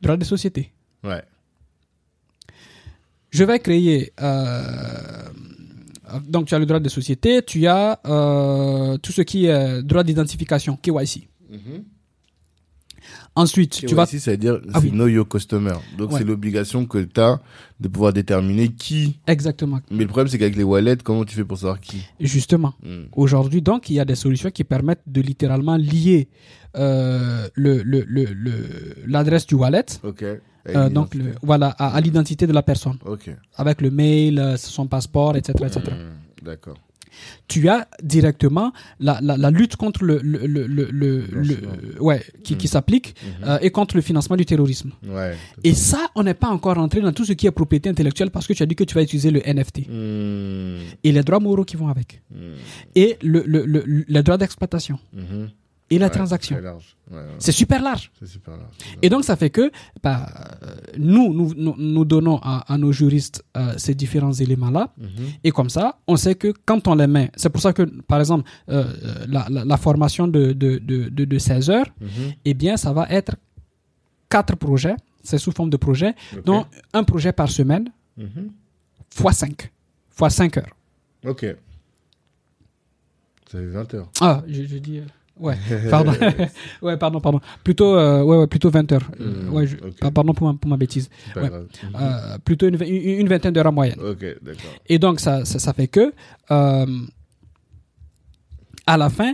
droit 0.02 0.18
des 0.18 0.26
sociétés. 0.26 0.72
Ouais. 1.04 1.22
Je 3.32 3.44
vais 3.44 3.60
créer. 3.60 4.14
euh, 4.22 5.30
donc, 6.28 6.46
tu 6.48 6.56
as 6.56 6.60
le 6.60 6.66
droit 6.66 6.80
des 6.80 6.90
sociétés, 6.90 7.42
tu 7.44 7.68
as 7.68 8.00
euh, 8.06 8.98
tout 8.98 9.12
ce 9.12 9.22
qui 9.24 9.46
est 9.48 9.84
droit 9.84 10.04
d'identification, 10.04 10.78
KYC. 10.78 11.28
Mhm. 11.50 11.84
Ensuite, 13.36 13.86
tu 13.86 13.94
vas. 13.94 14.06
KYC, 14.08 14.20
ça 14.20 14.32
veut 14.32 14.38
dire 14.38 14.62
Ah 14.74 14.80
oui. 14.82 14.92
know 14.92 15.08
your 15.08 15.28
customer. 15.28 15.74
Donc 15.98 16.12
Ouais. 16.12 16.20
c'est 16.20 16.24
l'obligation 16.26 16.86
que 16.86 17.00
tu 17.00 17.20
as 17.20 17.42
de 17.82 17.88
pouvoir 17.90 18.14
déterminer 18.14 18.70
qui. 18.70 19.20
Exactement. 19.28 19.82
Mais 19.92 20.04
le 20.04 20.08
problème 20.08 20.30
c'est 20.30 20.38
qu'avec 20.40 20.56
les 20.56 20.64
wallets, 20.64 20.98
comment 21.04 21.26
tu 21.26 21.36
fais 21.36 21.44
pour 21.44 21.58
savoir 21.58 21.80
qui? 21.82 22.06
Justement. 22.22 22.74
Hmm. 22.82 23.04
Aujourd'hui, 23.14 23.62
donc, 23.62 23.90
il 23.90 23.96
y 23.96 24.00
a 24.00 24.06
des 24.06 24.16
solutions 24.16 24.50
qui 24.52 24.64
permettent 24.64 25.04
de 25.06 25.20
littéralement 25.22 25.76
lier 25.76 26.30
euh, 26.78 27.48
le, 27.56 27.82
le, 27.84 28.04
le, 28.08 28.26
le- 28.26 28.96
l'adresse 29.08 29.46
du 29.48 29.56
wallet, 29.56 29.86
euh, 30.68 30.90
donc 30.90 31.14
le, 31.16 31.34
voilà, 31.44 31.70
à, 31.78 31.96
à 31.96 32.02
l'identité 32.02 32.48
de 32.48 32.54
la 32.54 32.64
personne. 32.64 32.98
Avec 33.56 33.82
le 33.82 33.92
mail, 33.92 34.40
euh, 34.40 34.58
son 34.58 34.88
passeport, 34.88 35.36
etc. 35.38 35.54
etc. 35.66 35.80
Hmm. 35.92 36.46
D'accord. 36.46 36.78
Tu 37.48 37.70
as 37.70 37.88
directement 38.04 38.74
la, 39.00 39.20
la, 39.22 39.38
la 39.38 39.50
lutte 39.50 39.78
contre 39.78 40.04
le, 40.04 40.20
le, 40.22 40.38
le, 40.48 42.02
ouais, 42.02 42.22
qui, 42.44 42.58
qui 42.58 42.68
s'applique 42.68 43.16
Mhm. 43.24 43.48
euh, 43.48 43.58
et 43.62 43.70
contre 43.72 43.96
le 43.96 44.02
financement 44.02 44.36
du 44.36 44.46
terrorisme. 44.46 44.92
Ouais. 45.08 45.34
Et 45.64 45.74
ça, 45.74 46.08
on 46.16 46.24
n'est 46.24 46.34
pas 46.34 46.50
encore 46.50 46.76
rentré 46.76 47.00
dans 47.00 47.14
tout 47.14 47.24
ce 47.24 47.32
qui 47.32 47.48
est 47.48 47.52
propriété 47.52 47.88
intellectuelle 47.90 48.32
parce 48.32 48.46
que 48.48 48.54
tu 48.54 48.64
as 48.64 48.66
dit 48.66 48.76
que 48.76 48.84
tu 48.84 48.96
vas 48.96 49.02
utiliser 49.04 49.32
le 49.32 49.40
NFT 49.48 49.88
Hmm. 49.88 50.80
et 51.06 51.12
les 51.14 51.24
droits 51.24 51.40
moraux 51.40 51.64
qui 51.64 51.78
vont 51.78 51.88
avec 51.88 52.22
Hmm. 52.32 52.56
et 52.96 53.18
le, 53.22 53.44
le, 53.48 53.66
le, 53.66 53.84
le- 53.86 54.06
les 54.10 54.24
droits 54.24 54.38
d'exploitation 54.38 55.00
Mhm. 55.14 55.50
Et 55.92 56.00
la 56.00 56.08
Ouais, 56.08 56.12
transaction. 56.12 56.56
C'est. 56.58 57.14
Ouais, 57.14 57.22
ouais. 57.22 57.52
Super 57.52 57.82
large. 57.82 58.12
C'est 58.20 58.26
super 58.28 58.58
large. 58.58 58.74
Et 59.04 59.10
donc, 59.10 59.24
ça 59.24 59.36
fait 59.36 59.52
que 59.52 59.72
bah, 60.02 60.26
nous, 60.98 61.32
nous, 61.34 61.54
nous, 61.78 62.06
donnons 62.06 62.40
à, 62.42 62.72
à 62.74 62.78
nos 62.78 62.92
juristes 62.92 63.44
euh, 63.56 63.74
ces 63.78 63.94
différents 63.94 64.34
éléments-là. 64.34 64.92
Mhm. 64.98 65.08
Et 65.44 65.52
comme 65.52 65.70
ça, 65.70 66.00
on 66.08 66.16
sait 66.16 66.34
que 66.36 66.52
quand 66.66 66.88
on 66.88 66.96
les 66.96 67.06
met, 67.08 67.32
c'est 67.36 67.50
pour 67.50 67.62
ça 67.62 67.72
que, 67.74 67.84
par 67.84 68.20
exemple, 68.20 68.50
euh, 68.70 68.86
la, 69.28 69.46
la, 69.50 69.64
la 69.66 69.78
formation 69.78 70.28
de, 70.28 70.54
de, 70.54 70.80
de, 70.80 71.10
de, 71.10 71.26
de 71.26 71.38
16 71.38 71.70
heures, 71.70 71.88
Mhm. 72.02 72.34
eh 72.46 72.54
bien, 72.56 72.78
ça 72.78 72.92
va 72.92 73.08
être 73.10 73.36
quatre 74.30 74.56
projets, 74.56 74.96
c'est 75.24 75.38
sous 75.38 75.52
forme 75.52 75.70
de 75.70 75.78
projets, 75.78 76.16
Ok. 76.36 76.44
donc 76.46 76.66
un 76.94 77.04
projet 77.04 77.32
par 77.32 77.50
semaine, 77.50 77.92
Mhm. 78.18 78.50
fois 79.12 79.34
5. 79.34 79.72
fois 80.10 80.30
5 80.32 80.58
heures. 80.58 80.76
Ok. 81.26 81.46
Ça 83.52 83.60
fait 83.60 83.66
20 83.68 83.94
heures. 83.94 84.10
Ah, 84.22 84.42
je, 84.48 84.64
je 84.64 84.78
dis. 84.78 84.98
euh, 85.00 85.04
Ouais, 85.40 85.56
pardon. 85.90 86.14
ouais, 86.82 86.98
pardon, 86.98 87.20
pardon. 87.20 87.40
Plutôt, 87.64 87.96
euh, 87.98 88.24
ouais, 88.24 88.38
ouais, 88.38 88.48
plutôt 88.48 88.70
20 88.70 88.92
heures. 88.94 89.10
Hmm, 89.20 89.54
ouais, 89.54 89.68
je- 89.68 89.76
pardon 90.10 90.34
pour 90.34 90.48
ma, 90.48 90.54
pour 90.58 90.70
ma 90.70 90.78
bêtise. 90.78 91.10
Ouais. 91.36 91.50
Euh, 92.00 92.38
plutôt 92.44 92.68
une, 92.68 92.82
une, 92.82 93.20
une 93.22 93.28
vingtaine 93.28 93.54
d'heures 93.54 93.68
en 93.68 93.72
moyenne. 93.74 94.00
Ok, 94.00 94.24
d'accord. 94.42 94.72
Et 94.88 94.98
donc, 94.98 95.20
ça, 95.20 95.44
ça, 95.46 95.60
ça 95.60 95.74
fait 95.74 95.88
que, 95.88 96.14
euh, 96.52 96.86
à 98.88 98.98
la 98.98 99.10
fin, 99.10 99.34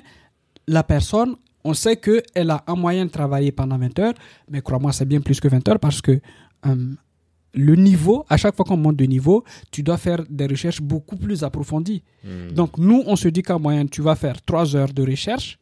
la 0.68 0.84
personne, 0.84 1.36
on 1.64 1.74
sait 1.74 1.98
qu'elle 1.98 2.50
a 2.50 2.64
en 2.68 2.76
moyenne 2.76 3.10
travaillé 3.10 3.52
pendant 3.52 3.78
20 3.78 4.00
heures, 4.00 4.14
mais 4.50 4.62
crois-moi, 4.62 4.92
c'est 4.94 5.06
bien 5.06 5.22
plus 5.22 5.40
que 5.40 5.48
20 5.48 5.68
heures 5.70 5.80
parce 5.80 6.02
que 6.02 6.20
le 7.54 7.76
niveau, 7.76 8.26
à 8.30 8.38
chaque 8.38 8.56
fois 8.56 8.64
qu'on 8.66 8.78
monte 8.78 8.96
de 8.96 9.04
niveau, 9.06 9.44
tu 9.72 9.84
dois 9.84 9.98
faire 9.98 10.24
des 10.30 10.48
recherches 10.48 10.82
beaucoup 10.82 11.18
plus 11.18 11.44
approfondies. 11.44 12.02
Hmm. 12.24 12.54
Donc, 12.54 12.78
nous, 12.78 13.04
on 13.06 13.16
se 13.16 13.28
dit 13.28 13.44
qu'en 13.44 13.60
moyenne, 13.60 13.90
tu 13.90 14.02
vas 14.02 14.16
faire 14.16 14.42
3 14.42 14.76
heures 14.76 14.94
de 14.94 15.04
recherche 15.06 15.60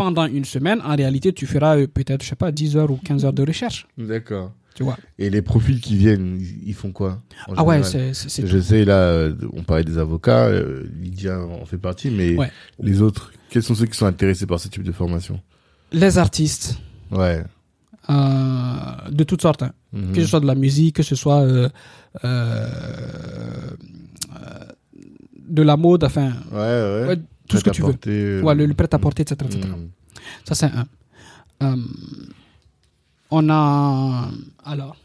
pendant 0.00 0.26
une 0.26 0.46
semaine. 0.46 0.80
En 0.82 0.96
réalité, 0.96 1.32
tu 1.34 1.46
feras 1.46 1.76
euh, 1.76 1.86
peut-être, 1.86 2.22
je 2.22 2.28
sais 2.30 2.34
pas, 2.44 2.50
10 2.50 2.76
heures 2.78 2.90
ou 2.90 2.96
15 2.96 3.24
heures 3.26 3.34
de 3.34 3.44
recherche. 3.44 3.86
D'accord. 3.98 4.52
Tu 4.74 4.82
vois. 4.82 4.96
Et 5.18 5.28
les 5.28 5.42
profils 5.42 5.78
qui 5.80 5.94
viennent, 5.96 6.40
ils, 6.64 6.72
font 6.74 6.90
quoi 6.92 7.18
Ah 7.56 7.64
ouais, 7.64 7.82
c'est. 7.82 8.12
Je 8.46 8.58
sais, 8.60 8.84
là, 8.86 8.94
euh, 8.98 9.34
on 9.52 9.62
parlait 9.62 9.84
des 9.84 9.98
avocats, 9.98 10.46
euh, 10.46 10.84
Lydia 11.02 11.38
en 11.40 11.66
fait 11.66 11.76
partie, 11.76 12.10
mais 12.10 12.34
Ouais. 12.36 12.50
les 12.80 13.02
autres, 13.02 13.32
quels 13.50 13.62
sont 13.62 13.74
ceux 13.74 13.84
qui 13.86 13.96
sont 13.98 14.06
intéressés 14.06 14.46
par 14.46 14.58
ce 14.58 14.68
type 14.68 14.84
de 14.84 14.92
formation? 14.92 15.38
Les 15.92 16.16
artistes. 16.16 16.78
Ouais. 17.10 17.42
euh, 18.08 19.10
de 19.10 19.24
toutes 19.24 19.42
sortes, 19.42 19.62
hein. 19.64 19.72
Mhm. 19.92 20.12
que 20.14 20.20
ce 20.22 20.26
soit 20.28 20.40
de 20.40 20.46
la 20.46 20.54
musique, 20.54 20.96
que 20.96 21.02
ce 21.02 21.14
soit 21.16 21.40
euh, 21.42 21.68
euh, 22.24 22.68
euh, 24.40 24.64
de 25.48 25.62
la 25.62 25.76
mode, 25.76 26.04
enfin, 26.04 26.32
Ouais, 26.52 26.58
ouais. 26.58 27.04
ouais, 27.08 27.18
tout 27.50 27.58
ce 27.58 27.64
que 27.64 27.70
tu 27.70 27.82
veux. 27.82 27.94
veux. 28.06 28.42
Ouais, 28.42 28.54
le, 28.54 28.66
le 28.66 28.74
prêt-à-porter, 28.74 29.22
etc. 29.22 29.36
etc. 29.44 29.68
Mhm. 29.68 29.88
Ça, 30.44 30.54
c'est 30.54 30.66
un. 30.66 30.86
Euh, 31.62 31.76
on 33.30 33.48
a. 33.50 34.28
Alors. 34.64 34.96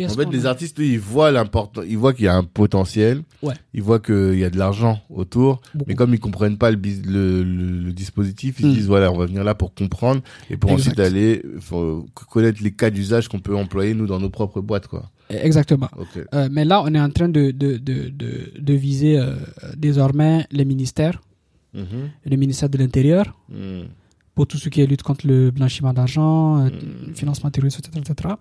En 0.00 0.08
fait, 0.10 0.30
les 0.30 0.46
artistes, 0.46 0.78
eux, 0.78 0.84
ils 0.84 1.00
voient 1.00 1.32
l'important, 1.32 1.82
ils 1.82 1.98
voient 1.98 2.12
qu'il 2.14 2.26
y 2.26 2.28
a 2.28 2.36
un 2.36 2.44
potentiel. 2.44 3.22
Ouais. 3.42 3.54
Ils 3.74 3.82
voient 3.82 3.98
qu'il 3.98 4.38
y 4.38 4.44
a 4.44 4.50
de 4.50 4.56
l'argent 4.56 5.00
autour. 5.10 5.60
Beaucoup. 5.74 5.86
Mais 5.88 5.96
comme 5.96 6.14
ils 6.14 6.20
comprennent 6.20 6.56
pas 6.56 6.70
le, 6.70 6.76
bis- 6.76 7.02
le, 7.04 7.42
le- 7.42 7.80
le 7.86 7.92
dispositif, 7.92 8.60
ils 8.60 8.66
Mm. 8.68 8.74
disent 8.74 8.86
voilà, 8.86 9.10
on 9.10 9.18
va 9.18 9.26
venir 9.26 9.42
là 9.42 9.56
pour 9.56 9.74
comprendre 9.74 10.20
et 10.50 10.56
pour 10.56 10.70
Exact. 10.70 10.82
ensuite 10.92 11.00
aller 11.00 11.42
faut 11.58 12.06
connaître 12.30 12.62
les 12.62 12.70
cas 12.70 12.90
d'usage 12.90 13.26
qu'on 13.26 13.40
peut 13.40 13.56
employer 13.56 13.92
nous 13.94 14.06
dans 14.06 14.20
nos 14.20 14.30
propres 14.30 14.60
boîtes, 14.60 14.86
quoi. 14.86 15.10
Exactement. 15.30 15.88
Ok. 15.98 16.22
Euh, 16.32 16.48
mais 16.52 16.64
là, 16.64 16.80
on 16.84 16.94
est 16.94 17.00
en 17.00 17.10
train 17.10 17.28
de, 17.28 17.50
de, 17.50 17.76
de, 17.78 18.08
de, 18.10 18.52
de 18.56 18.72
viser 18.74 19.18
euh, 19.18 19.34
désormais 19.76 20.46
les 20.52 20.64
ministères, 20.64 21.20
Mhm. 21.78 22.10
le 22.32 22.36
ministère 22.36 22.68
de 22.74 22.78
l'Intérieur, 22.82 23.26
Mm. 23.48 23.82
pour 24.34 24.46
tout 24.50 24.58
ce 24.64 24.68
qui 24.72 24.80
est 24.82 24.86
lutte 24.92 25.02
contre 25.08 25.26
le 25.32 25.50
blanchiment 25.50 25.92
d'argent, 25.98 26.58
euh, 26.58 26.70
Mm. 26.70 27.14
financement 27.20 27.50
terroriste, 27.54 27.78
etc. 27.80 27.90
etc. 28.04 28.34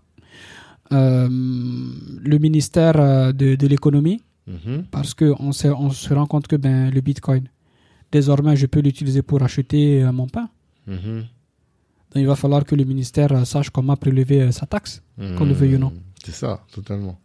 Euh, 0.94 1.28
le 1.30 2.38
ministère 2.38 2.96
euh, 3.00 3.32
de, 3.34 3.56
de 3.56 3.68
l'économie, 3.68 4.22
Mhm. 4.48 4.86
parce 4.96 5.14
qu'on 5.14 5.52
se, 5.52 5.68
on 5.68 5.90
se 5.90 6.14
rend 6.14 6.26
compte 6.26 6.48
que 6.48 6.56
ben, 6.56 6.90
le 6.90 7.02
bitcoin, 7.02 7.44
désormais, 8.14 8.56
je 8.56 8.66
peux 8.66 8.80
l'utiliser 8.80 9.22
pour 9.22 9.42
acheter 9.44 10.02
euh, 10.04 10.12
mon 10.14 10.28
pain. 10.28 10.48
Mhm. 10.88 11.26
Donc, 12.12 12.16
il 12.24 12.26
va 12.28 12.38
falloir 12.38 12.64
que 12.64 12.74
le 12.76 12.86
ministère 12.86 13.46
sache 13.46 13.70
comment 13.70 13.98
prélever 13.98 14.50
sa 14.54 14.66
taxe, 14.66 15.02
qu'on 15.18 15.44
le 15.44 15.52
Mhm. 15.54 15.60
veuille 15.60 15.76
ou 15.76 15.80
non. 15.80 15.94
C'est 16.24 16.32
ça, 16.44 16.64
totalement. 16.74 17.20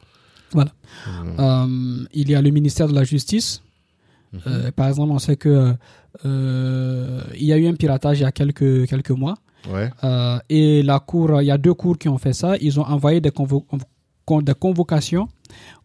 Voilà. 0.50 0.72
Mhm. 1.06 1.36
Euh, 1.38 2.04
il 2.12 2.28
y 2.28 2.34
a 2.34 2.42
le 2.42 2.50
ministère 2.50 2.88
de 2.88 2.94
la 2.94 3.04
Justice. 3.04 3.62
Mhm. 4.32 4.40
Euh, 4.46 4.70
par 4.72 4.88
exemple, 4.88 5.12
on 5.12 5.18
sait 5.18 5.36
que 5.36 5.74
euh, 6.24 7.20
il 7.34 7.44
y 7.44 7.52
a 7.52 7.58
eu 7.58 7.66
un 7.66 7.74
piratage 7.74 8.18
il 8.20 8.22
y 8.22 8.24
a 8.26 8.32
quelques, 8.32 8.86
quelques 8.88 9.10
mois. 9.10 9.34
Ouais. 9.70 9.90
Euh, 10.04 10.38
et 10.48 10.82
la 10.82 10.98
cour, 11.00 11.40
il 11.42 11.46
y 11.46 11.50
a 11.50 11.58
deux 11.58 11.74
cours 11.74 11.98
qui 11.98 12.08
ont 12.08 12.18
fait 12.18 12.32
ça. 12.32 12.56
Ils 12.60 12.80
ont 12.80 12.84
envoyé 12.84 13.20
des, 13.20 13.30
convo- 13.30 13.64
con- 14.24 14.42
des 14.42 14.54
convocations 14.54 15.28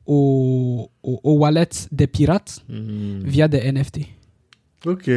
aux, 0.05 0.89
aux, 1.03 1.19
aux 1.23 1.33
wallets 1.39 1.87
des 1.91 2.07
pirates 2.07 2.63
Mhm. 2.69 3.21
via 3.25 3.47
des 3.47 3.59
NFT. 3.71 4.01
Ok. 4.85 5.09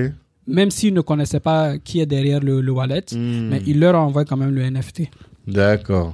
Même 0.47 0.70
s'ils 0.70 0.93
ne 0.94 1.01
connaissaient 1.01 1.40
pas 1.40 1.78
qui 1.78 2.01
est 2.01 2.07
derrière 2.07 2.40
le, 2.40 2.61
le 2.61 2.73
wallet, 2.73 3.05
Mhm. 3.12 3.48
mais 3.48 3.62
ils 3.66 3.78
leur 3.78 3.94
envoient 3.94 4.24
quand 4.24 4.36
même 4.36 4.51
le 4.55 4.62
NFT. 4.62 5.09
D'accord. 5.47 6.09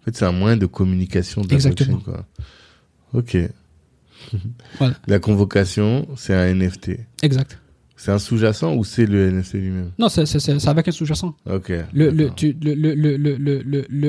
En 0.00 0.04
fait, 0.04 0.16
c'est 0.16 0.24
un 0.24 0.32
moyen 0.32 0.56
de 0.56 0.66
communication 0.66 1.42
de 1.42 1.48
la 1.48 1.54
Exactement. 1.54 1.98
blockchain, 1.98 2.12
quoi. 3.12 3.20
Ok. 3.20 3.36
Voilà. 4.78 4.94
La 5.06 5.18
convocation, 5.18 6.06
c'est 6.16 6.34
un 6.34 6.54
NFT. 6.54 6.92
Exact. 7.22 7.58
C'est 7.94 8.10
un 8.10 8.18
sous-jacent 8.18 8.74
ou 8.74 8.82
c'est 8.82 9.06
le 9.06 9.30
NFT 9.30 9.54
lui-même? 9.54 9.92
Non, 9.96 10.08
c'est 10.08 10.22
avec 10.66 10.88
un 10.88 10.90
sous-jacent. 10.90 11.36
Ok. 11.48 11.72
Le, 11.92 12.30
tu- 12.34 12.56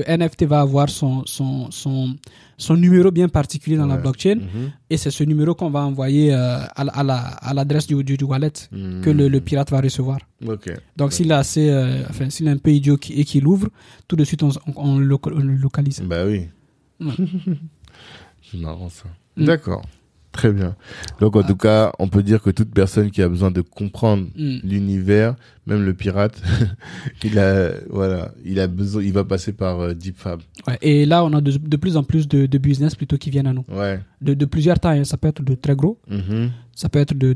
NFT 0.08 0.46
va 0.46 0.62
avoir 0.62 0.90
son, 0.90 1.24
son, 1.28 1.70
son, 1.70 2.16
son 2.58 2.76
numéro 2.76 3.12
bien 3.12 3.28
particulier 3.30 3.78
dans 3.78 3.86
la 3.86 3.98
blockchain 3.98 4.36
Mhm. 4.38 4.72
et 4.90 4.98
c'est 4.98 5.12
ce 5.12 5.24
numéro 5.24 5.54
qu'on 5.54 5.70
va 5.70 5.82
envoyer 5.82 6.34
euh, 6.34 6.58
à, 6.76 6.84
la- 6.86 6.92
à 6.92 7.04
la- 7.04 7.18
à 7.20 7.54
l'adresse 7.54 7.86
du, 7.86 8.04
du, 8.04 8.18
du 8.18 8.24
wallet 8.24 8.52
Mhm. 8.72 9.02
que 9.02 9.12
le, 9.12 9.28
le 9.28 9.40
pirate 9.42 9.70
va 9.70 9.80
recevoir. 9.80 10.18
Ok. 10.48 10.72
Donc 10.98 11.14
s'il 11.14 11.30
est 11.30 11.36
assez, 11.36 11.70
euh, 11.70 12.02
enfin 12.10 12.32
s'il 12.32 12.48
est 12.48 12.52
un 12.52 12.58
peu 12.58 12.72
idiot 12.72 12.98
qui- 12.98 13.14
et 13.14 13.26
qu'il 13.26 13.44
l'ouvre, 13.44 13.70
tout 14.08 14.16
de 14.16 14.24
suite 14.24 14.42
on, 14.42 14.98
le, 14.98 15.06
loca- 15.06 15.32
on 15.36 15.40
le 15.40 15.54
localise. 15.56 16.02
Bah 16.02 16.26
oui. 16.26 16.48
Ouais. 17.00 17.12
c'est 18.52 18.58
marrant 18.60 18.90
ça. 18.90 19.06
Mm. 19.38 19.46
D'accord. 19.46 19.84
Très 20.34 20.52
bien. 20.52 20.76
Donc 21.22 21.36
en 21.38 21.42
Ah. 21.42 21.48
tout 21.48 21.56
cas, 21.56 21.92
on 22.00 22.10
peut 22.10 22.24
dire 22.24 22.42
que 22.42 22.50
toute 22.50 22.74
personne 22.74 23.10
qui 23.12 23.22
a 23.22 23.30
besoin 23.30 23.52
de 23.52 23.62
comprendre 23.62 24.28
Mm. 24.36 24.58
l'univers, 24.64 25.36
même 25.68 25.84
le 25.86 25.94
pirate, 25.94 26.42
il 27.24 27.40
a 27.40 27.72
voilà, 27.90 28.34
il 28.44 28.60
a 28.60 28.68
besoin, 28.68 29.02
il 29.04 29.14
va 29.14 29.24
passer 29.24 29.54
par 29.54 29.80
euh, 29.80 29.94
DeepFab. 29.94 30.42
Ouais, 30.68 30.78
et 30.82 31.06
là 31.06 31.24
on 31.24 31.32
a 31.34 31.40
de, 31.40 31.52
de 31.58 31.78
plus 31.78 31.96
en 31.98 32.04
plus 32.04 32.28
de, 32.28 32.48
de 32.48 32.58
business 32.58 32.96
plutôt 32.96 33.18
qui 33.18 33.30
viennent 33.30 33.48
à 33.48 33.54
nous. 33.54 33.64
Ouais. 33.72 34.00
De, 34.22 34.34
de 34.34 34.46
plusieurs 34.46 34.80
tailles, 34.80 35.00
hein. 35.00 35.04
ça 35.06 35.18
peut 35.18 35.28
être 35.30 35.44
de 35.44 35.54
très 35.56 35.76
gros, 35.76 36.00
Mhm. 36.10 36.50
ça 36.76 36.90
peut 36.90 37.00
être 37.00 37.14
de, 37.14 37.36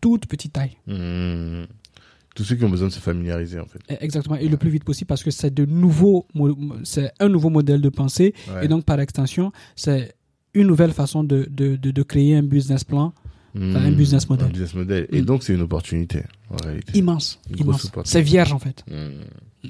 toute 0.00 0.24
petite 0.26 0.54
taille. 0.54 0.78
Mhm. 0.86 1.66
Tous 2.34 2.44
ceux 2.44 2.54
qui 2.56 2.64
ont 2.64 2.70
besoin 2.70 2.88
de 2.88 2.92
se 2.92 3.00
familiariser 3.00 3.58
en 3.60 3.66
fait. 3.66 3.80
Eh, 3.90 3.96
Exactement, 4.02 4.36
et 4.36 4.48
le 4.48 4.56
plus 4.56 4.70
vite 4.70 4.84
possible 4.84 5.08
parce 5.08 5.22
que 5.22 5.30
c'est 5.30 5.52
de 5.52 5.66
nouveaux, 5.66 6.26
c'est 6.84 7.12
un 7.20 7.28
nouveau 7.28 7.50
modèle 7.50 7.82
de 7.82 7.88
pensée 7.90 8.32
et 8.62 8.68
donc 8.68 8.84
par 8.86 8.98
extension, 9.00 9.52
c'est 9.76 10.14
une 10.54 10.66
nouvelle 10.66 10.92
façon 10.92 11.22
de, 11.24 11.46
de, 11.50 11.76
de, 11.76 11.90
de 11.90 12.02
créer 12.02 12.36
un 12.36 12.42
business 12.42 12.84
plan 12.84 13.12
un 13.54 13.90
business 13.90 14.28
model. 14.30 14.46
Un 14.46 14.50
business 14.50 14.74
model. 14.74 15.08
Et 15.10 15.22
Mm. 15.22 15.24
donc 15.24 15.42
c'est 15.42 15.52
une 15.54 15.62
opportunité 15.62 16.22
en 16.50 16.56
réalité. 16.64 16.96
immense, 16.96 17.40
immense. 17.58 17.90
C'est 18.04 18.22
vierge 18.22 18.52
en 18.52 18.60
fait. 18.60 18.84
Hmm. 18.88 19.68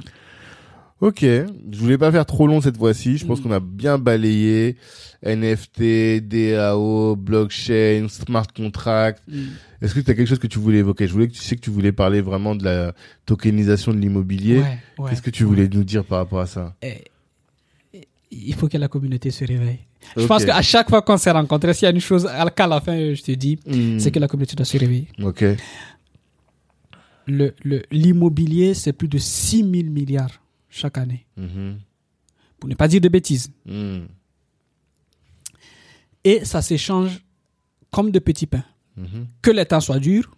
Ok, 1.00 1.20
je 1.22 1.78
voulais 1.78 1.96
pas 1.96 2.12
faire 2.12 2.26
trop 2.26 2.46
long 2.46 2.60
cette 2.60 2.76
fois-ci. 2.76 3.16
Je 3.16 3.24
pense 3.24 3.40
qu'on 3.40 3.52
a 3.52 3.60
bien 3.60 3.96
balayé 3.96 4.76
NFT, 5.22 6.20
DAO, 6.20 7.16
blockchain, 7.16 8.06
smart 8.10 8.46
contract. 8.54 9.22
Est-ce 9.80 9.94
que 9.94 10.00
tu 10.00 10.10
as 10.10 10.14
quelque 10.14 10.28
chose 10.28 10.38
que 10.38 10.46
tu 10.46 10.58
voulais 10.58 10.78
évoquer? 10.80 11.06
Je 11.06 11.12
voulais 11.14 11.28
que 11.28 11.32
tu 11.32 11.40
sais 11.40 11.56
que 11.56 11.62
tu 11.62 11.70
voulais 11.70 11.92
parler 11.92 12.20
vraiment 12.20 12.54
de 12.54 12.64
la 12.64 12.94
tokenisation 13.24 13.94
de 13.94 13.98
l'immobilier. 13.98 14.58
Ouais, 14.58 14.78
ouais. 14.98 15.08
Qu'est-ce 15.10 15.22
que 15.22 15.30
tu 15.30 15.44
voulais 15.44 15.68
nous 15.72 15.84
dire 15.84 16.04
par 16.04 16.18
rapport 16.18 16.40
à 16.40 16.46
ça? 16.46 16.76
Eh, 16.82 16.96
eh, 17.94 18.06
Il 18.30 18.52
faut 18.54 18.68
que 18.68 18.76
la 18.76 18.88
communauté 18.88 19.30
se 19.30 19.46
réveille. 19.46 19.78
Je 20.16 20.26
pense 20.26 20.44
qu'à 20.44 20.62
chaque 20.62 20.88
fois 20.88 21.02
qu'on 21.02 21.16
s'est 21.18 21.30
rencontrés, 21.30 21.74
s'il 21.74 21.84
y 21.86 21.88
a 21.88 21.90
une 21.94 22.00
chose 22.00 22.26
à 22.26 22.44
la 22.44 22.80
fin, 22.80 23.14
je 23.14 23.22
te 23.22 23.32
dis, 23.32 23.58
Hmm. 23.66 23.98
c'est 23.98 24.10
que 24.10 24.18
la 24.18 24.28
communauté 24.28 24.56
doit 24.56 24.64
se 24.64 24.76
réveiller. 24.78 25.08
Ok. 25.22 25.44
Le, 27.26 27.54
le, 27.62 27.82
l'immobilier, 27.92 28.74
c'est 28.74 28.92
plus 28.92 29.06
de 29.08 29.18
6 29.18 29.58
000 29.58 29.70
milliards 29.90 30.42
chaque 30.68 30.98
année. 30.98 31.26
Mhm. 31.36 31.78
Pour 32.58 32.68
ne 32.68 32.74
pas 32.74 32.88
dire 32.88 33.00
de 33.00 33.08
bêtises. 33.08 33.52
Hmm. 33.66 34.00
Et 36.24 36.44
ça 36.44 36.60
s'échange 36.62 37.20
comme 37.90 38.10
de 38.10 38.18
petits 38.18 38.46
pains. 38.46 38.64
Mhm. 38.96 39.26
Que 39.42 39.50
les 39.50 39.64
temps 39.66 39.80
soient 39.80 39.98
durs 40.00 40.30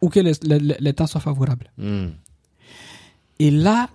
ou 0.00 0.08
que 0.08 0.20
les, 0.20 0.32
les- 0.42 0.76
les 0.78 0.92
temps 0.92 1.06
soient 1.06 1.20
favorables. 1.20 1.70
Hmm. 1.78 2.08
Et 3.38 3.50
là, 3.50 3.88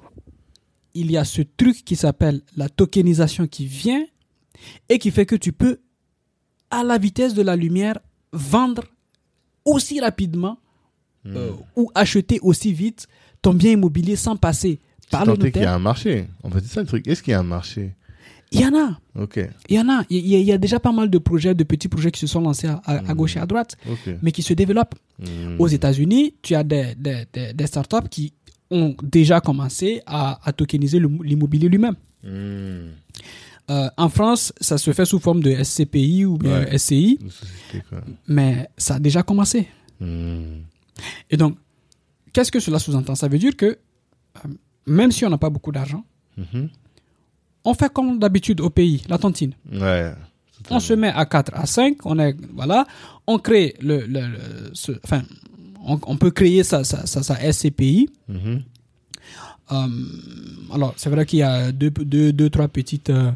il 0.93 1.11
y 1.11 1.17
a 1.17 1.25
ce 1.25 1.41
truc 1.41 1.83
qui 1.83 1.95
s'appelle 1.95 2.41
la 2.55 2.69
tokenisation 2.69 3.47
qui 3.47 3.65
vient 3.65 4.05
et 4.89 4.99
qui 4.99 5.11
fait 5.11 5.25
que 5.25 5.35
tu 5.35 5.51
peux, 5.51 5.79
à 6.71 6.83
la 6.83 6.97
vitesse 6.97 7.33
de 7.33 7.41
la 7.41 7.55
lumière, 7.55 7.97
vendre 8.31 8.83
aussi 9.65 9.99
rapidement 9.99 10.57
Hmm. 11.25 11.37
euh, 11.37 11.51
ou 11.77 11.89
acheter 11.95 12.37
aussi 12.41 12.73
vite 12.73 13.07
ton 13.41 13.53
bien 13.53 13.71
immobilier 13.71 14.17
sans 14.17 14.35
passer 14.35 14.81
par 15.09 15.23
le 15.25 15.31
est 15.31 15.35
qu'il 15.37 15.43
y 15.45 15.47
a 15.47 15.51
notaire. 15.61 15.71
un 15.71 15.79
marché. 15.79 16.25
En 16.43 16.49
fait, 16.49 16.59
c'est 16.59 16.67
ça 16.73 16.81
le 16.81 16.85
truc. 16.85 17.07
Est-ce 17.07 17.23
qu'il 17.23 17.31
y 17.31 17.33
a 17.33 17.39
un 17.39 17.43
marché? 17.43 17.91
Il 18.51 18.59
y 18.59 18.65
en 18.65 18.75
a. 18.75 18.99
Ok. 19.17 19.39
Il 19.69 19.75
y 19.77 19.79
en 19.79 19.87
a. 19.87 20.03
Il 20.09 20.27
y 20.27 20.35
a, 20.35 20.39
il 20.39 20.45
y 20.45 20.51
a 20.51 20.57
déjà 20.57 20.81
pas 20.81 20.91
mal 20.91 21.09
de 21.09 21.17
projets, 21.19 21.55
de 21.55 21.63
petits 21.63 21.87
projets 21.87 22.11
qui 22.11 22.19
se 22.19 22.27
sont 22.27 22.41
lancés 22.41 22.67
à, 22.67 22.81
à- 22.83 23.09
à 23.09 23.13
gauche 23.13 23.37
et 23.37 23.39
à 23.39 23.45
droite, 23.45 23.77
mais 24.21 24.33
qui 24.33 24.41
se 24.43 24.53
développent. 24.53 24.95
Hmm. 25.17 25.55
Aux 25.59 25.67
États-Unis, 25.69 26.33
tu 26.41 26.55
as 26.55 26.63
des, 26.65 26.93
des, 26.95 27.23
des, 27.31 27.53
des 27.53 27.67
startups 27.67 28.09
qui 28.11 28.33
ont 28.69 28.93
déjà 29.01 29.39
commencé 29.39 30.01
à, 30.05 30.41
à 30.43 30.51
tokeniser 30.51 30.99
l'immobilier 30.99 31.69
lui-même. 31.69 31.95
Euh, 33.69 33.89
en 33.97 34.09
France, 34.09 34.51
ça 34.59 34.77
se 34.77 34.91
fait 34.91 35.05
sous 35.05 35.19
forme 35.19 35.41
de 35.41 35.51
SCPI 35.63 36.25
ou 36.25 36.37
bien 36.37 36.59
Ouais. 36.65 36.77
SCI, 36.77 37.17
mais 38.27 38.67
ça 38.77 38.95
a 38.95 38.99
déjà 38.99 39.23
commencé. 39.23 39.67
Hmm. 39.99 40.63
Et 41.29 41.37
donc, 41.37 41.57
qu'est-ce 42.33 42.51
que 42.51 42.59
cela 42.59 42.79
sous-entend? 42.79 43.15
Ça 43.15 43.27
veut 43.27 43.37
dire 43.39 43.55
que 43.55 43.65
euh, 43.65 44.49
même 44.85 45.11
si 45.11 45.25
on 45.25 45.29
n'a 45.29 45.37
pas 45.37 45.49
beaucoup 45.49 45.71
d'argent, 45.71 46.03
Mhm. 46.37 46.69
on 47.63 47.73
fait 47.73 47.91
comme 47.93 48.19
d'habitude 48.19 48.59
au 48.59 48.69
pays, 48.69 49.03
la 49.07 49.17
tontine. 49.17 49.53
Ouais. 49.71 50.11
On 50.69 50.79
se 50.79 50.93
met 50.93 51.09
à 51.09 51.25
4, 51.25 51.51
à 51.55 51.65
5, 51.65 52.05
on 52.05 52.17
est, 52.19 52.35
voilà, 52.53 52.85
on 53.27 53.37
crée 53.37 53.75
le, 53.81 54.05
le, 54.07 54.21
le- 54.27 54.71
ce- 54.73 54.93
enfin, 55.03 55.21
on, 55.85 55.99
on 56.07 56.17
peut 56.17 56.31
créer 56.31 56.63
sa, 56.63 56.83
sa, 56.83 57.05
sa, 57.05 57.21
sa 57.23 57.35
SCPI. 57.51 58.09
Mhm. 58.27 58.37
Euh, 58.37 58.59
alors, 59.69 60.93
c'est 60.97 61.09
vrai 61.09 61.25
qu'il 61.25 61.39
y 61.39 61.43
a 61.43 61.71
deux, 61.71 61.89
deux, 61.91 62.31
deux 62.33 62.49
trois 62.49 62.67
petites 62.67 63.09
euh, 63.09 63.31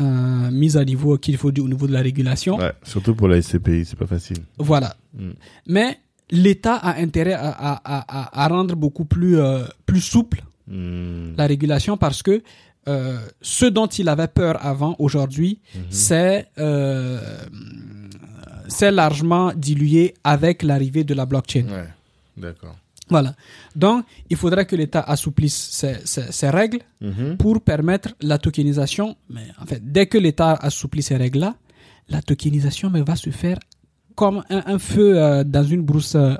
euh, 0.00 0.50
mises 0.50 0.76
à 0.76 0.84
niveau 0.84 1.18
qu'il 1.18 1.36
faut 1.36 1.50
du- 1.50 1.60
au 1.60 1.68
niveau 1.68 1.86
de 1.86 1.92
la 1.92 2.00
régulation. 2.02 2.56
Ouais, 2.58 2.72
surtout 2.82 3.14
pour 3.14 3.28
la 3.28 3.40
SCPI, 3.40 3.84
c'est 3.84 3.96
pas 3.98 4.06
facile. 4.06 4.38
Voilà. 4.58 4.96
Mm. 5.14 5.30
Mais 5.66 5.98
l'État 6.30 6.74
a 6.76 7.00
intérêt 7.00 7.32
à, 7.34 7.48
à, 7.50 7.72
à, 7.84 8.04
à- 8.22 8.44
à 8.44 8.48
rendre 8.48 8.76
beaucoup 8.76 9.04
plus, 9.04 9.38
euh, 9.38 9.64
plus 9.86 10.00
souple 10.00 10.42
Hmm. 10.70 11.32
la 11.38 11.46
régulation 11.46 11.96
parce 11.96 12.22
que 12.22 12.42
euh, 12.88 13.18
ce 13.40 13.64
dont 13.64 13.86
il 13.86 14.06
avait 14.10 14.28
peur 14.28 14.58
avant, 14.64 14.94
aujourd'hui, 14.98 15.60
Mhm. 15.74 15.80
c'est 15.88 16.46
euh, 16.58 17.18
c'est 18.68 18.90
largement 18.90 19.52
dilué 19.56 20.12
avec 20.24 20.62
l'arrivée 20.62 21.04
de 21.04 21.14
la 21.14 21.24
blockchain. 21.24 21.64
Ouais, 21.70 21.88
d'accord. 22.36 22.76
Voilà. 23.10 23.34
Donc, 23.76 24.04
il 24.30 24.36
faudrait 24.36 24.66
que 24.66 24.76
l'État 24.76 25.00
assouplisse 25.00 25.56
ses, 25.70 25.96
ses- 26.04 26.30
ses 26.32 26.50
règles 26.50 26.80
Mhm. 27.00 27.36
pour 27.38 27.60
permettre 27.60 28.10
la 28.20 28.38
tokenisation. 28.38 29.16
Mais 29.30 29.46
en 29.60 29.66
fait, 29.66 29.80
dès 29.92 30.06
que 30.06 30.18
l'État 30.18 30.52
assouplit 30.54 31.02
ces 31.02 31.16
règles-là, 31.16 31.54
la 32.08 32.20
tokenisation 32.22 32.90
mais, 32.90 33.02
va 33.02 33.16
se 33.16 33.30
faire 33.30 33.58
comme 34.14 34.42
un, 34.50 34.62
un 34.66 34.78
feu 34.78 35.18
euh, 35.22 35.44
dans 35.44 35.64
une 35.64 35.82
brousse. 35.82 36.14
euh, 36.16 36.34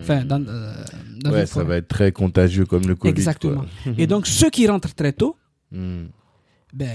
Enfin, 0.00 0.24
dans, 0.24 0.42
euh, 0.46 0.72
dans 1.20 1.30
Ouais, 1.30 1.44
ça 1.46 1.62
va 1.62 1.76
être 1.76 1.88
très 1.88 2.10
contagieux 2.10 2.64
comme 2.64 2.86
le 2.86 2.94
Covid. 2.94 3.10
Exactement. 3.10 3.64
quoi. 3.84 3.92
Et 3.98 4.06
donc, 4.06 4.26
ceux 4.26 4.48
qui 4.50 4.66
rentrent 4.66 4.94
très 4.94 5.12
tôt, 5.12 5.36
Hmm. 5.70 6.06
ben, 6.72 6.90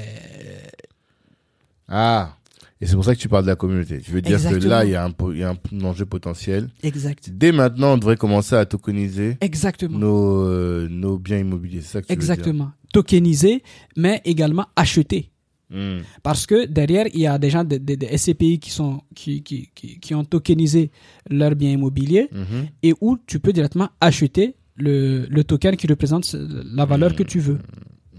Ah, 1.87 2.35
et 2.81 2.85
c'est 2.87 2.95
pour 2.95 3.03
ça 3.05 3.13
que 3.15 3.19
tu 3.19 3.27
parles 3.27 3.43
de 3.43 3.49
la 3.49 3.55
communauté. 3.55 3.99
Tu 3.99 4.11
veux 4.11 4.21
dire 4.21 4.39
que 4.41 4.55
là, 4.67 4.85
il 4.85 4.91
y, 4.91 4.95
a 4.95 5.03
un 5.03 5.11
po- 5.11 5.33
il 5.33 5.39
y 5.39 5.43
a 5.43 5.49
un 5.51 5.83
enjeu 5.83 6.05
potentiel. 6.05 6.69
exact. 6.83 7.29
Dès 7.31 7.51
maintenant, 7.51 7.93
on 7.93 7.97
devrait 7.97 8.15
commencer 8.17 8.55
à 8.55 8.65
tokeniser 8.65 9.37
Exactement. 9.41 9.97
nos, 9.99 10.45
euh, 10.47 10.87
nos 10.89 11.17
biens 11.19 11.39
immobiliers. 11.39 11.81
C'est 11.81 11.91
ça 11.93 12.01
que 12.01 12.07
tu 12.07 12.13
Exactement. 12.13 12.71
Tokeniser, 12.93 13.63
mais 13.97 14.21
également 14.25 14.67
acheter. 14.75 15.29
veux 15.69 15.77
dire. 15.79 15.99
Hmm. 15.99 16.03
Parce 16.23 16.45
que 16.47 16.65
derrière, 16.65 17.05
il 17.13 17.19
y 17.19 17.27
a 17.27 17.37
des 17.37 17.49
gens 17.51 17.63
des 17.63 18.17
SCPI 18.17 18.57
qui, 18.59 18.71
sont, 18.71 19.01
qui, 19.13 19.43
qui, 19.43 19.69
qui, 19.75 19.99
qui 19.99 20.15
ont 20.15 20.23
tokenisé 20.25 20.89
leurs 21.29 21.55
biens 21.55 21.71
immobiliers 21.71 22.27
Mhm. 22.31 22.67
et 22.81 22.93
où 23.01 23.17
tu 23.27 23.39
peux 23.39 23.53
directement 23.53 23.89
acheter 24.01 24.55
le, 24.75 25.27
le 25.29 25.43
token 25.43 25.75
qui 25.75 25.85
représente 25.85 26.33
la 26.33 26.85
valeur 26.85 27.13
que 27.15 27.21
tu 27.23 27.39
veux. 27.39 27.59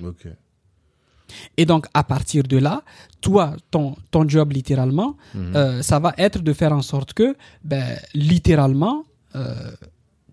Ok. 0.05 0.28
Et 1.57 1.66
donc, 1.66 1.86
à 1.94 2.02
partir 2.05 2.43
de 2.44 2.57
là, 2.59 2.82
toi, 3.20 3.55
ton, 3.70 3.97
ton 4.11 4.28
job 4.28 4.52
littéralement, 4.52 5.16
Mhm. 5.35 5.52
euh, 5.57 5.82
ça 5.82 5.98
va 5.98 6.15
être 6.19 6.40
de 6.43 6.52
faire 6.52 6.73
en 6.73 6.82
sorte 6.82 7.12
que, 7.12 7.36
ben, 7.65 7.97
littéralement, 8.15 9.05
euh, 9.36 9.55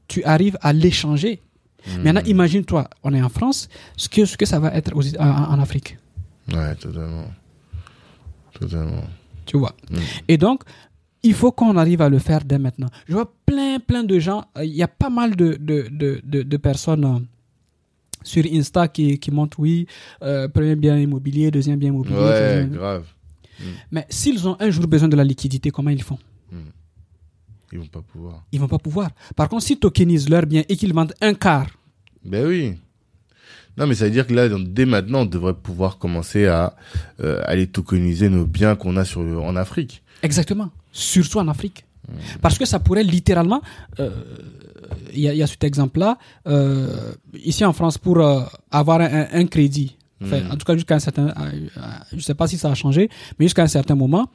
tu 0.08 0.24
arrives 0.24 0.58
à 0.62 0.74
l'échanger. 0.74 1.42
Mhm. 1.88 2.04
Maintenant, 2.04 2.22
imagine-toi, 2.26 2.90
on 3.04 3.14
est 3.14 3.22
en 3.22 3.30
France, 3.30 3.70
ce 3.98 4.08
que, 4.10 4.26
ce 4.26 4.36
que 4.38 4.46
ça 4.46 4.60
va 4.60 4.74
être 4.74 4.92
aux- 4.96 5.18
en, 5.18 5.28
en 5.54 5.60
Afrique? 5.62 5.98
Ouais, 6.52 6.76
totalement. 6.76 7.28
Totalement. 8.54 9.04
Tu 9.46 9.58
vois? 9.58 9.74
Mhm. 9.92 10.00
Et 10.28 10.38
donc, 10.38 10.64
il 11.24 11.34
faut 11.34 11.52
qu'on 11.52 11.76
arrive 11.78 12.02
à 12.02 12.10
le 12.10 12.20
faire 12.20 12.44
dès 12.44 12.58
maintenant. 12.60 12.88
Je 13.08 13.14
vois 13.14 13.32
plein, 13.46 13.80
plein 13.80 14.04
de 14.04 14.20
gens. 14.20 14.46
euh, 14.58 14.66
Il 14.66 14.74
y 14.76 14.84
a 14.84 14.88
pas 14.88 15.10
mal 15.10 15.36
de, 15.36 15.58
de, 15.60 15.88
de, 15.92 16.22
de, 16.24 16.44
de 16.44 16.58
personnes 16.58 17.26
sur 18.28 18.44
Insta 18.52 18.88
qui, 18.88 19.18
qui 19.20 19.32
montrent, 19.32 19.60
oui, 19.60 19.88
euh, 20.22 20.48
premier 20.48 20.76
bien 20.76 20.98
immobilier, 21.00 21.50
deuxième 21.52 21.78
bien 21.80 21.90
immobilier. 21.90 22.18
Ouais, 22.18 22.68
grave. 22.72 23.06
Mais 23.92 24.06
s'ils 24.10 24.48
ont 24.48 24.56
un 24.60 24.70
jour 24.70 24.86
besoin 24.88 25.08
de 25.08 25.16
la 25.16 25.24
liquidité, 25.24 25.72
comment 25.72 25.90
ils 25.90 26.04
font? 26.04 26.20
Ils 27.74 27.80
vont 27.80 27.88
pas 27.88 28.02
pouvoir. 28.02 28.46
Ils 28.54 28.60
vont 28.62 28.68
pas 28.70 28.78
pouvoir. 28.78 29.10
Par 29.36 29.50
contre, 29.50 29.64
s'ils 29.64 29.80
tokenisent 29.80 30.30
leur 30.30 30.46
bien 30.46 30.64
et 30.70 30.76
qu'ils 30.78 30.94
vendent 30.94 31.14
un 31.20 31.34
quart, 31.34 31.68
Ben 32.24 32.46
oui. 32.48 32.76
Non, 33.78 33.86
mais 33.88 33.94
ça 33.94 34.06
veut 34.06 34.12
dire 34.12 34.26
que 34.26 34.34
là, 34.34 34.48
dès 34.50 34.86
maintenant, 34.86 35.22
on 35.22 35.26
devrait 35.26 35.54
pouvoir 35.54 35.98
commencer 35.98 36.46
à 36.48 36.76
euh, 37.20 37.42
aller 37.46 37.68
tokeniser 37.68 38.30
nos 38.30 38.46
biens 38.46 38.76
qu'on 38.76 38.96
a 38.96 39.04
sur 39.06 39.20
en 39.22 39.56
Afrique. 39.56 40.02
exactement, 40.24 40.70
surtout 40.92 41.40
en 41.40 41.48
Afrique. 41.50 41.86
Parce 42.42 42.58
que 42.58 42.66
ça 42.66 42.80
pourrait 42.80 43.04
littéralement, 43.04 43.62
euh, 44.00 44.10
il 45.14 45.20
y, 45.20 45.28
a- 45.28 45.34
il 45.34 45.38
y 45.38 45.44
a 45.44 45.48
cet 45.48 45.64
exemple-là, 45.64 46.18
euh, 46.48 47.14
ici 47.44 47.66
en 47.66 47.74
France, 47.74 47.98
pour 47.98 48.18
euh, 48.20 48.42
avoir 48.72 49.02
un, 49.02 49.26
un 49.32 49.46
crédit, 49.46 49.98
enfin, 50.24 50.40
Mm. 50.42 50.52
en 50.52 50.56
tout 50.58 50.66
cas 50.66 50.74
jusqu'à 50.76 50.96
un 50.96 51.00
certain, 51.00 51.34
je 52.14 52.20
sais 52.22 52.34
pas 52.36 52.48
si 52.48 52.58
ça 52.58 52.72
a 52.72 52.76
changé, 52.76 53.10
mais 53.38 53.46
jusqu'à 53.46 53.64
un 53.64 53.68
certain 53.68 53.96
moment, 53.96 54.30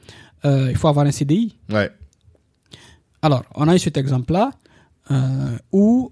il 0.45 0.75
faut 0.75 0.87
avoir 0.87 1.05
un 1.05 1.11
CDI. 1.11 1.55
Ouais. 1.71 1.89
Alors, 3.21 3.43
on 3.55 3.67
a 3.67 3.75
eu 3.75 3.79
cet 3.79 3.97
exemple-là 3.97 4.51
où, 5.71 6.11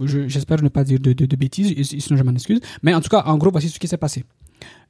je- 0.00 0.28
j'espère 0.28 0.62
ne 0.62 0.68
pas 0.68 0.84
dire 0.84 0.98
de, 1.00 1.12
de- 1.12 1.26
de 1.26 1.36
bêtises, 1.36 1.74
sinon 2.00 2.16
je 2.18 2.22
m'en 2.22 2.32
excuse, 2.32 2.60
mais 2.82 2.94
en 2.94 3.00
tout 3.00 3.08
cas, 3.08 3.22
en 3.26 3.36
gros, 3.36 3.50
voici 3.50 3.68
ce 3.68 3.78
qui 3.78 3.88
s'est 3.88 3.96
passé. 3.96 4.24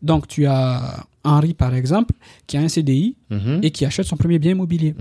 Donc, 0.03 0.28
tu 0.28 0.44
as 0.47 1.05
Henri, 1.24 1.55
par 1.55 1.74
exemple, 1.74 2.15
qui 2.47 2.57
a 2.57 2.61
un 2.61 2.69
CDI 2.69 3.16
Mhm. 3.31 3.61
et 3.62 3.70
qui 3.70 3.85
achète 3.86 4.07
son 4.07 4.16
premier 4.16 4.39
bien 4.39 4.53
immobilier. 4.53 4.94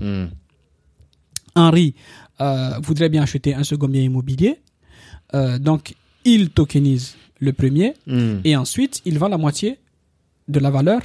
Henri 1.54 1.94
euh, 2.40 2.78
voudrait 2.82 3.08
bien 3.08 3.22
acheter 3.22 3.54
un 3.54 3.64
second 3.64 3.88
bien 3.88 4.02
immobilier. 4.02 4.58
Euh, 5.34 5.58
donc, 5.58 5.94
il 6.24 6.50
tokenise 6.50 7.16
le 7.40 7.52
premier 7.52 7.94
Hmm. 8.06 8.38
et 8.44 8.56
ensuite, 8.56 9.02
il 9.04 9.18
vend 9.18 9.28
la 9.28 9.38
moitié 9.38 9.78
de 10.48 10.58
la 10.60 10.70
valeur. 10.70 11.00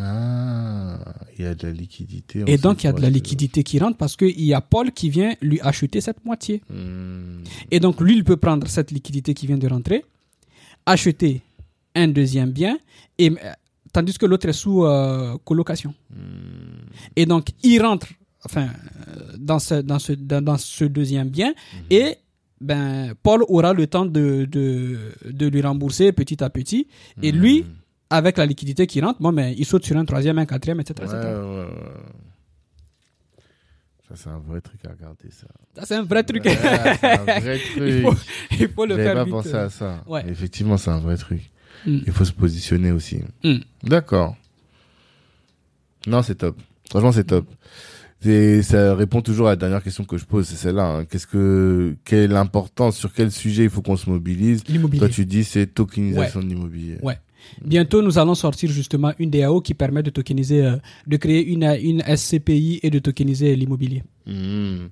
Ah, 0.00 0.98
il 1.38 1.44
y 1.44 1.48
a 1.48 1.54
de 1.54 1.66
la 1.68 1.72
liquidité. 1.72 2.42
Et 2.46 2.58
donc, 2.58 2.82
il 2.82 2.86
y 2.86 2.90
a 2.90 2.92
de 2.92 3.00
la 3.00 3.10
liquidité 3.10 3.62
qui 3.62 3.78
rentre 3.78 3.96
parce 3.96 4.16
qu'il 4.16 4.40
y 4.40 4.52
a 4.52 4.60
Paul 4.60 4.90
qui 4.92 5.08
vient 5.08 5.34
lui 5.40 5.60
acheter 5.60 6.00
cette 6.00 6.24
moitié. 6.24 6.62
Hmm. 6.68 7.44
Et 7.70 7.78
donc, 7.80 8.00
lui, 8.00 8.16
il 8.16 8.24
peut 8.24 8.36
prendre 8.36 8.66
cette 8.66 8.90
liquidité 8.90 9.34
qui 9.34 9.46
vient 9.46 9.56
de 9.58 9.68
rentrer, 9.68 10.04
acheter 10.84 11.42
un 11.94 12.08
deuxième 12.08 12.50
bien, 12.50 12.76
et, 13.18 13.30
euh, 13.30 13.34
tandis 13.92 14.18
que 14.18 14.26
l'autre 14.26 14.48
est 14.48 14.52
sous 14.52 14.84
euh, 14.84 15.36
colocation. 15.44 15.94
Hmm. 16.10 16.88
Et 17.14 17.24
donc, 17.24 17.48
il 17.62 17.80
rentre 17.80 18.08
enfin, 18.44 18.68
euh, 19.08 19.32
dans, 19.38 19.58
ce, 19.58 19.74
dans, 19.74 19.98
ce, 19.98 20.12
dans, 20.12 20.42
dans 20.44 20.56
ce 20.58 20.84
deuxième 20.84 21.28
bien, 21.28 21.50
Mhm. 21.50 21.80
et 21.90 22.16
ben, 22.60 23.14
Paul 23.22 23.44
aura 23.48 23.72
le 23.74 23.86
temps 23.86 24.06
de, 24.06 24.46
de, 24.50 24.98
de 25.30 25.46
lui 25.48 25.60
rembourser 25.62 26.12
petit 26.12 26.42
à 26.42 26.50
petit. 26.50 26.86
Et 27.22 27.30
lui, 27.32 27.62
Hmm. 27.62 27.66
avec 28.10 28.36
la 28.38 28.46
liquidité 28.46 28.86
qui 28.86 29.00
rentre, 29.00 29.20
bon, 29.20 29.32
ben, 29.32 29.52
il 29.56 29.64
saute 29.66 29.84
sur 29.84 29.96
un 29.96 30.04
troisième, 30.04 30.38
un 30.38 30.46
quatrième, 30.46 30.80
etc. 30.80 30.94
Ouais, 31.00 31.06
etc. 31.06 31.34
ouais, 31.34 31.58
ouais. 31.58 31.68
Ça, 34.08 34.14
c'est 34.16 34.28
un 34.28 34.38
vrai 34.38 34.60
truc 34.60 34.84
à 34.86 34.90
regarder, 34.90 35.30
ça. 35.30 35.46
Ça, 35.76 35.86
c'est 35.86 35.94
un 35.96 36.02
vrai 36.02 36.22
truc. 36.22 36.42
C'est 36.44 37.04
un 37.06 37.24
vrai 37.24 37.60
il, 37.76 38.02
faut, 38.02 38.14
il 38.52 38.68
faut 38.68 38.86
le 38.86 38.96
faire 38.96 39.14
pas 39.14 39.24
vite. 39.24 39.32
pensé 39.32 39.54
à 39.54 39.70
ça. 39.70 40.04
Effectivement, 40.28 40.76
c'est 40.76 40.90
un 40.90 41.00
vrai 41.00 41.16
truc. 41.16 41.50
Mm. 41.86 41.98
Il 42.06 42.12
faut 42.12 42.24
se 42.24 42.32
positionner 42.32 42.92
aussi. 42.92 43.20
Mm. 43.42 43.56
D'accord. 43.82 44.36
Non, 46.06 46.22
c'est 46.22 46.34
top. 46.36 46.56
Franchement, 46.90 47.12
c'est 47.12 47.24
top. 47.24 47.46
C'est- 48.24 48.62
ça 48.62 48.94
répond 48.94 49.20
toujours 49.20 49.46
à 49.48 49.50
la 49.50 49.56
dernière 49.56 49.82
question 49.82 50.02
que 50.04 50.16
je 50.16 50.24
pose, 50.24 50.46
c'est 50.46 50.56
celle-là. 50.56 50.86
hein. 50.86 51.04
Qu'est-ce 51.04 51.26
que, 51.26 51.94
quelle 52.04 52.20
est 52.20 52.28
l'importance, 52.28 52.96
sur 52.96 53.12
quel 53.12 53.30
sujet 53.30 53.64
il 53.64 53.70
faut 53.70 53.82
qu'on 53.82 53.96
se 53.96 54.08
mobilise? 54.08 54.62
L'immobilier. 54.66 54.98
Toi, 55.00 55.08
tu 55.10 55.26
dis 55.26 55.44
c'est 55.44 55.66
tokenisation 55.66 56.40
de 56.40 56.46
l'immobilier. 56.46 56.96
Ouais. 57.02 57.18
Bientôt, 57.62 58.00
nous 58.00 58.16
allons 58.18 58.34
sortir 58.34 58.70
justement 58.70 59.12
une 59.18 59.28
DAO 59.28 59.60
qui 59.60 59.74
permet 59.74 60.02
de 60.02 60.08
tokeniser, 60.08 60.64
euh, 60.64 60.76
de 61.06 61.16
créer 61.18 61.44
une, 61.46 61.64
une 61.82 62.00
SCPI 62.16 62.80
et 62.82 62.88
de 62.88 62.98
tokeniser 62.98 63.54
l'immobilier. 63.54 64.02
Hmm. 64.26 64.86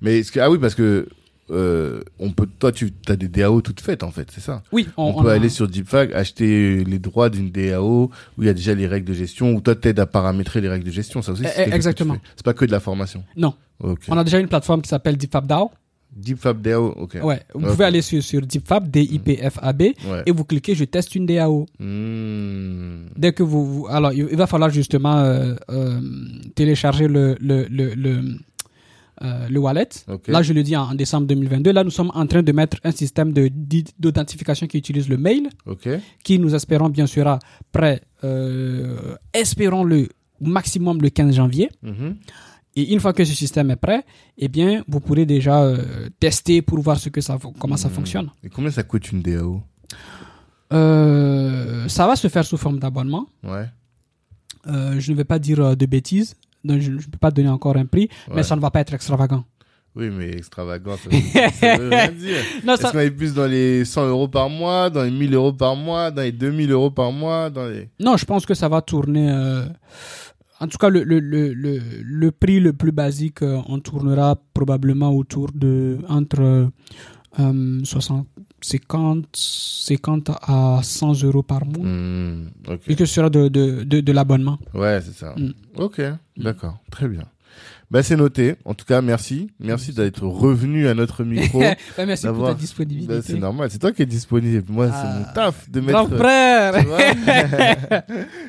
Mais 0.00 0.20
est-ce 0.20 0.32
que, 0.32 0.40
ah 0.40 0.50
oui, 0.50 0.56
parce 0.58 0.74
que 0.74 1.06
euh, 1.50 2.00
on 2.18 2.30
peut, 2.30 2.46
toi, 2.58 2.72
tu 2.72 2.92
as 3.08 3.16
des 3.16 3.28
DAO 3.28 3.60
toutes 3.60 3.80
faites 3.80 4.02
en 4.02 4.10
fait, 4.10 4.28
c'est 4.30 4.40
ça? 4.40 4.62
Oui, 4.72 4.86
On, 4.96 5.14
on, 5.16 5.22
peut 5.22 5.30
aller 5.30 5.48
sur 5.48 5.66
DeepFag, 5.68 6.12
acheter 6.12 6.84
les 6.84 6.98
droits 6.98 7.30
d'une 7.30 7.50
DAO 7.50 8.10
où 8.36 8.42
il 8.42 8.46
y 8.46 8.48
a 8.48 8.54
déjà 8.54 8.74
les 8.74 8.86
règles 8.86 9.06
de 9.08 9.14
gestion, 9.14 9.54
où 9.54 9.60
toi 9.60 9.74
t'aides 9.74 10.00
à 10.00 10.06
paramétrer 10.06 10.60
les 10.60 10.68
règles 10.68 10.84
de 10.84 10.90
gestion. 10.90 11.22
Ça 11.22 11.32
aussi, 11.32 11.42
c'est 11.44 11.48
Eh, 11.56 11.60
eh, 11.60 11.64
que 11.64 11.70
tu 11.70 11.76
exactement. 11.76 12.16
C'est 12.36 12.44
pas 12.44 12.54
que 12.54 12.64
de 12.64 12.70
la 12.72 12.80
formation. 12.80 13.24
Non, 13.36 13.54
on 13.80 14.16
a 14.16 14.24
déjà 14.24 14.38
une 14.38 14.48
plateforme 14.48 14.82
qui 14.82 14.88
s'appelle 14.88 15.16
DeepFab 15.16 15.46
DAO. 15.46 15.70
DeepFab 16.16 16.62
DAO, 16.62 16.86
ok. 16.96 17.18
Ouais, 17.22 17.42
vous 17.54 17.66
pouvez 17.66 17.84
aller 17.84 18.00
sur, 18.02 18.22
sur 18.22 18.40
DeepFab, 18.40 18.90
D-I-P-F-A-B, 18.90 19.82
Ouais. 19.82 20.22
et 20.26 20.30
vous 20.32 20.44
cliquez 20.44 20.74
je 20.74 20.84
teste 20.84 21.14
une 21.14 21.26
DAO. 21.26 21.66
Hmm. 21.78 23.06
Dès 23.16 23.32
que 23.32 23.42
vous, 23.42 23.64
vous- 23.66 23.86
alors 23.88 24.12
il 24.12 24.26
il 24.30 24.36
va 24.36 24.46
falloir 24.46 24.70
justement 24.70 25.18
euh, 25.18 25.54
euh, 25.70 26.00
télécharger 26.54 27.08
le 27.08 27.36
le 27.40 27.66
le 27.70 27.94
le, 27.94 28.22
euh, 29.22 29.48
le 29.48 29.58
wallet. 29.58 29.88
Là, 30.28 30.42
je 30.42 30.52
le 30.52 30.62
dis 30.62 30.76
en, 30.76 30.90
en 30.90 30.94
décembre 30.94 31.26
2022. 31.26 31.72
Là, 31.72 31.84
nous 31.84 31.90
sommes 31.90 32.10
en 32.14 32.26
train 32.26 32.42
de 32.42 32.52
mettre 32.52 32.76
un 32.84 32.90
système 32.92 33.32
d'authentification 33.98 34.66
qui 34.66 34.78
utilise 34.78 35.08
le 35.08 35.16
mail, 35.16 35.48
qui 36.24 36.38
nous 36.38 36.54
espérons 36.54 36.88
bien 36.90 37.06
sera 37.06 37.38
prêt, 37.72 38.00
euh, 38.24 39.14
espérons 39.32 39.84
le 39.84 40.08
maximum 40.40 41.00
le 41.02 41.10
15 41.10 41.34
janvier. 41.34 41.68
Mhm. 41.82 42.16
Et 42.76 42.92
une 42.92 43.00
fois 43.00 43.12
que 43.12 43.24
ce 43.24 43.34
système 43.34 43.70
est 43.72 43.76
prêt, 43.76 44.04
eh 44.36 44.46
bien, 44.46 44.84
vous 44.86 45.00
pourrez 45.00 45.26
déjà 45.26 45.62
euh, 45.64 46.08
tester 46.20 46.62
pour 46.62 46.78
voir 46.80 46.98
ce 47.00 47.08
que 47.08 47.20
ça, 47.20 47.36
comment 47.58 47.76
ça 47.76 47.88
Mhm. 47.88 47.94
fonctionne. 47.94 48.30
Et 48.44 48.48
combien 48.48 48.70
ça 48.70 48.84
coûte 48.84 49.10
une 49.10 49.20
DAO 49.22 49.62
Euh, 50.72 51.88
ça 51.88 52.06
va 52.06 52.14
se 52.16 52.28
faire 52.28 52.44
sous 52.44 52.56
forme 52.56 52.78
d'abonnement. 52.78 53.26
Ouais. 53.42 53.66
Euh, 54.66 55.00
je 55.00 55.12
ne 55.12 55.16
vais 55.16 55.24
pas 55.24 55.38
dire 55.38 55.60
euh, 55.60 55.74
de 55.74 55.86
bêtises, 55.86 56.36
donc 56.64 56.80
je 56.80 56.90
ne 56.90 56.96
peux 56.98 57.18
pas 57.20 57.30
donner 57.30 57.48
encore 57.48 57.76
un 57.76 57.86
prix, 57.86 58.08
Ouais. 58.28 58.36
mais 58.36 58.42
ça 58.42 58.56
ne 58.56 58.60
va 58.60 58.70
pas 58.70 58.80
être 58.80 58.94
extravagant. 58.94 59.44
Oui, 59.96 60.10
mais 60.16 60.30
extravagant, 60.30 60.96
ça 60.96 61.08
veut, 61.10 61.50
ça 61.52 61.76
veut 61.78 61.88
rien 61.90 62.12
dire. 62.12 62.36
Non, 62.64 62.74
Est-ce 62.74 62.82
ça, 62.82 62.92
qu'on 62.92 63.00
est 63.00 63.10
plus 63.10 63.34
dans 63.34 63.46
les 63.46 63.84
100 63.84 64.06
euros 64.08 64.28
par 64.28 64.48
mois, 64.48 64.90
dans 64.90 65.02
les 65.02 65.10
1000 65.10 65.34
euros 65.34 65.52
par 65.52 65.74
mois, 65.74 66.10
dans 66.12 66.22
les 66.22 66.30
2000 66.30 66.70
euros 66.70 66.90
par 66.90 67.10
mois, 67.10 67.50
dans 67.50 67.66
les... 67.66 67.88
non, 67.98 68.16
je 68.16 68.24
pense 68.24 68.46
que 68.46 68.54
ça 68.54 68.68
va 68.68 68.80
tourner. 68.80 69.28
euh, 69.30 69.64
en 70.60 70.66
tout 70.68 70.76
cas, 70.78 70.88
le, 70.88 71.02
le, 71.04 71.18
le, 71.20 71.52
le, 71.54 71.80
le 72.02 72.30
prix 72.30 72.60
le 72.60 72.72
plus 72.74 72.92
basique, 72.92 73.42
euh, 73.42 73.60
on 73.66 73.78
tournera 73.80 74.36
probablement 74.54 75.10
autour 75.10 75.50
de 75.54 75.98
entre 76.08 76.68
euh, 77.40 77.80
60, 77.84 78.26
50, 78.60 79.26
50 79.32 80.30
à 80.42 80.80
100 80.82 81.22
euros 81.24 81.42
par 81.42 81.64
mois. 81.64 81.86
Hmm, 81.86 82.50
ok. 82.68 82.80
Et 82.88 82.96
que 82.96 83.04
ce 83.04 83.14
sera 83.14 83.30
de, 83.30 83.48
de, 83.48 83.84
de, 83.84 84.00
de 84.00 84.12
l'abonnement. 84.12 84.58
Ouais, 84.74 85.00
c'est 85.00 85.14
ça. 85.14 85.34
Mm. 85.36 85.52
Ok, 85.76 86.00
d'accord, 86.36 86.78
très 86.90 87.08
bien. 87.08 87.24
Bah, 87.90 88.02
c'est 88.02 88.16
noté. 88.16 88.54
En 88.66 88.74
tout 88.74 88.84
cas, 88.84 89.00
merci. 89.00 89.48
Merci 89.60 89.92
d'être 89.94 90.26
revenu 90.26 90.88
à 90.88 90.94
notre 90.94 91.24
micro. 91.24 91.62
Ouais, 91.98 92.06
merci 92.06 92.26
pour 92.28 92.46
ta 92.46 92.54
disponibilité. 92.54 93.12
Bah, 93.14 93.20
c'est 93.24 93.38
normal. 93.38 93.68
C'est 93.70 93.78
toi 93.78 93.92
qui 93.92 94.02
es 94.02 94.06
disponible. 94.06 94.64
Moi, 94.68 94.86
c'est 94.88 95.18
mon 95.18 95.24
Ah. 95.26 95.32
taf 95.34 95.70
de 95.70 95.80
mettre, 95.80 96.06
vois, 96.06 96.18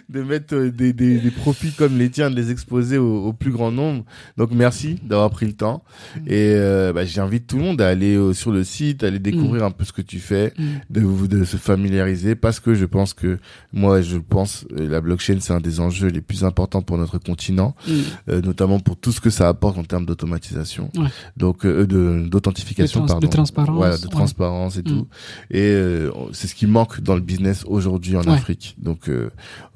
de 0.10 0.24
mettre 0.24 0.56
euh, 0.56 0.72
des, 0.72 0.94
des, 0.94 1.20
des 1.20 1.32
profils 1.32 1.74
comme 1.74 1.98
les 1.98 2.10
tiens, 2.10 2.30
de 2.30 2.36
les 2.36 2.52
exposer 2.52 2.98
au, 2.98 3.26
au 3.28 3.34
plus 3.34 3.52
grand 3.52 3.72
nombre. 3.72 4.04
Donc, 4.38 4.52
merci 4.52 5.00
d'avoir 5.04 5.30
pris 5.30 5.46
le 5.46 5.54
temps. 5.54 5.84
Mm. 6.16 6.20
Et 6.28 6.54
euh, 6.56 6.94
bah, 6.94 7.06
j'invite 7.06 7.48
tout 7.48 7.58
le 7.58 7.64
monde 7.64 7.82
à 7.82 7.88
aller 7.88 8.16
euh, 8.16 8.34
sur 8.34 8.52
le 8.52 8.64
site, 8.64 9.04
à 9.04 9.08
aller 9.08 9.20
Mm. 9.20 9.24
découvrir 9.24 9.64
un 9.64 9.72
peu 9.72 9.84
ce 9.86 9.94
que 9.94 10.02
tu 10.02 10.20
fais, 10.20 10.54
Mm. 10.58 10.64
de 10.90 11.28
de 11.28 11.44
se 11.44 11.58
familiariser, 11.58 12.36
parce 12.36 12.60
que 12.60 12.74
je 12.76 12.86
pense 12.86 13.14
que 13.14 13.40
moi, 13.74 14.02
je 14.02 14.18
pense, 14.18 14.66
euh, 14.78 14.88
la 14.90 15.02
blockchain, 15.02 15.38
c'est 15.40 15.54
un 15.54 15.60
des 15.60 15.80
enjeux 15.80 16.08
les 16.10 16.22
plus 16.22 16.44
importants 16.44 16.82
pour 16.82 16.98
notre 16.98 17.18
continent, 17.18 17.76
Mm. 17.88 17.92
euh, 18.30 18.42
notamment 18.42 18.80
pour 18.80 18.98
tout 18.98 19.12
ce 19.12 19.22
que 19.22 19.29
ça 19.30 19.48
apporte 19.48 19.78
en 19.78 19.84
termes 19.84 20.06
d'automatisation, 20.06 20.90
Ouais. 20.98 21.08
donc 21.38 21.66
euh, 21.66 21.86
de 21.88 22.28
d'authentification, 22.30 23.02
De 23.02 23.08
trans- 23.08 23.16
de 23.20 23.22
pardon, 23.28 23.36
transparence, 23.38 23.76
voilà, 23.76 23.98
de 23.98 24.04
ouais. 24.04 24.10
transparence 24.10 24.78
et 24.78 24.82
Mm. 24.82 24.84
tout. 24.84 25.08
Et 25.52 25.60
euh, 25.62 26.12
c'est 26.34 26.48
ce 26.48 26.56
qui 26.56 26.68
manque 26.68 27.02
dans 27.02 27.16
le 27.16 27.22
business 27.22 27.64
aujourd'hui 27.68 28.16
en 28.18 28.22
Ouais. 28.22 28.32
Afrique. 28.34 28.76
Donc, 28.80 29.10
euh, 29.10 29.30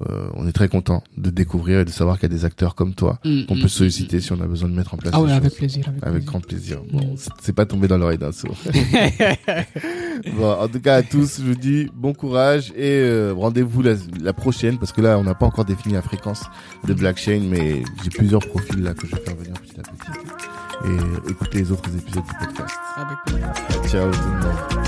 euh, 0.08 0.28
on 0.34 0.46
est 0.46 0.52
très 0.52 0.68
content 0.68 1.02
de 1.16 1.30
découvrir 1.30 1.80
et 1.80 1.84
de 1.84 1.90
savoir 1.90 2.18
qu'il 2.18 2.30
y 2.30 2.32
a 2.34 2.36
des 2.36 2.44
acteurs 2.44 2.74
comme 2.74 2.94
toi 2.94 3.18
Mm, 3.24 3.44
qu'on 3.46 3.56
mm, 3.56 3.60
peut 3.62 3.68
solliciter 3.68 4.20
si 4.20 4.32
on 4.32 4.40
a 4.40 4.46
besoin 4.46 4.68
de 4.68 4.74
mettre 4.74 4.94
en 4.94 4.96
place. 4.96 5.12
Ah 5.14 5.20
ouais, 5.22 5.32
avec 5.32 5.50
choses. 5.50 5.58
plaisir. 5.58 5.84
Avec, 5.88 6.02
Avec 6.02 6.12
plaisir. 6.14 6.30
grand 6.30 6.40
plaisir. 6.40 6.78
Bon, 6.92 7.14
c'est- 7.40 7.52
pas 7.52 7.66
tombé 7.66 7.86
dans 7.88 7.98
l'oreille 7.98 8.18
d'un 8.18 8.32
sourd. 8.32 8.56
bon, 10.36 10.50
en 10.52 10.68
tout 10.68 10.80
cas, 10.80 10.96
à 10.96 11.02
tous, 11.02 11.38
je 11.40 11.46
vous 11.46 11.54
dis 11.54 11.88
bon 11.94 12.12
courage 12.12 12.70
et 12.76 12.82
euh, 13.00 13.32
rendez-vous 13.36 13.82
la, 13.82 13.94
la 14.20 14.32
prochaine 14.32 14.78
parce 14.78 14.92
que 14.92 15.00
là, 15.00 15.18
on 15.18 15.24
n'a 15.24 15.34
pas 15.34 15.46
encore 15.46 15.64
défini 15.64 15.94
la 15.94 16.02
fréquence 16.02 16.42
de 16.86 16.94
Blackchain, 16.94 17.40
mais 17.48 17.82
j'ai 18.02 18.10
plusieurs 18.10 18.40
profils 18.40 18.82
là 18.82 18.94
que 18.94 19.06
je 19.06 19.14
vais 19.14 19.22
faire 19.22 19.34
venir 19.44 19.60
petit 19.60 19.80
à 19.80 19.82
petit. 19.82 20.10
Et 20.86 21.30
écoutez 21.30 21.58
les 21.58 21.72
autres 21.72 21.88
épisodes 21.96 22.24
du 22.24 22.46
podcast. 22.46 22.78
Avec 22.96 23.18
plaisir. 23.26 23.52
Ciao 23.88 24.10
tout 24.10 24.18
le 24.18 24.40
monde. 24.40 24.83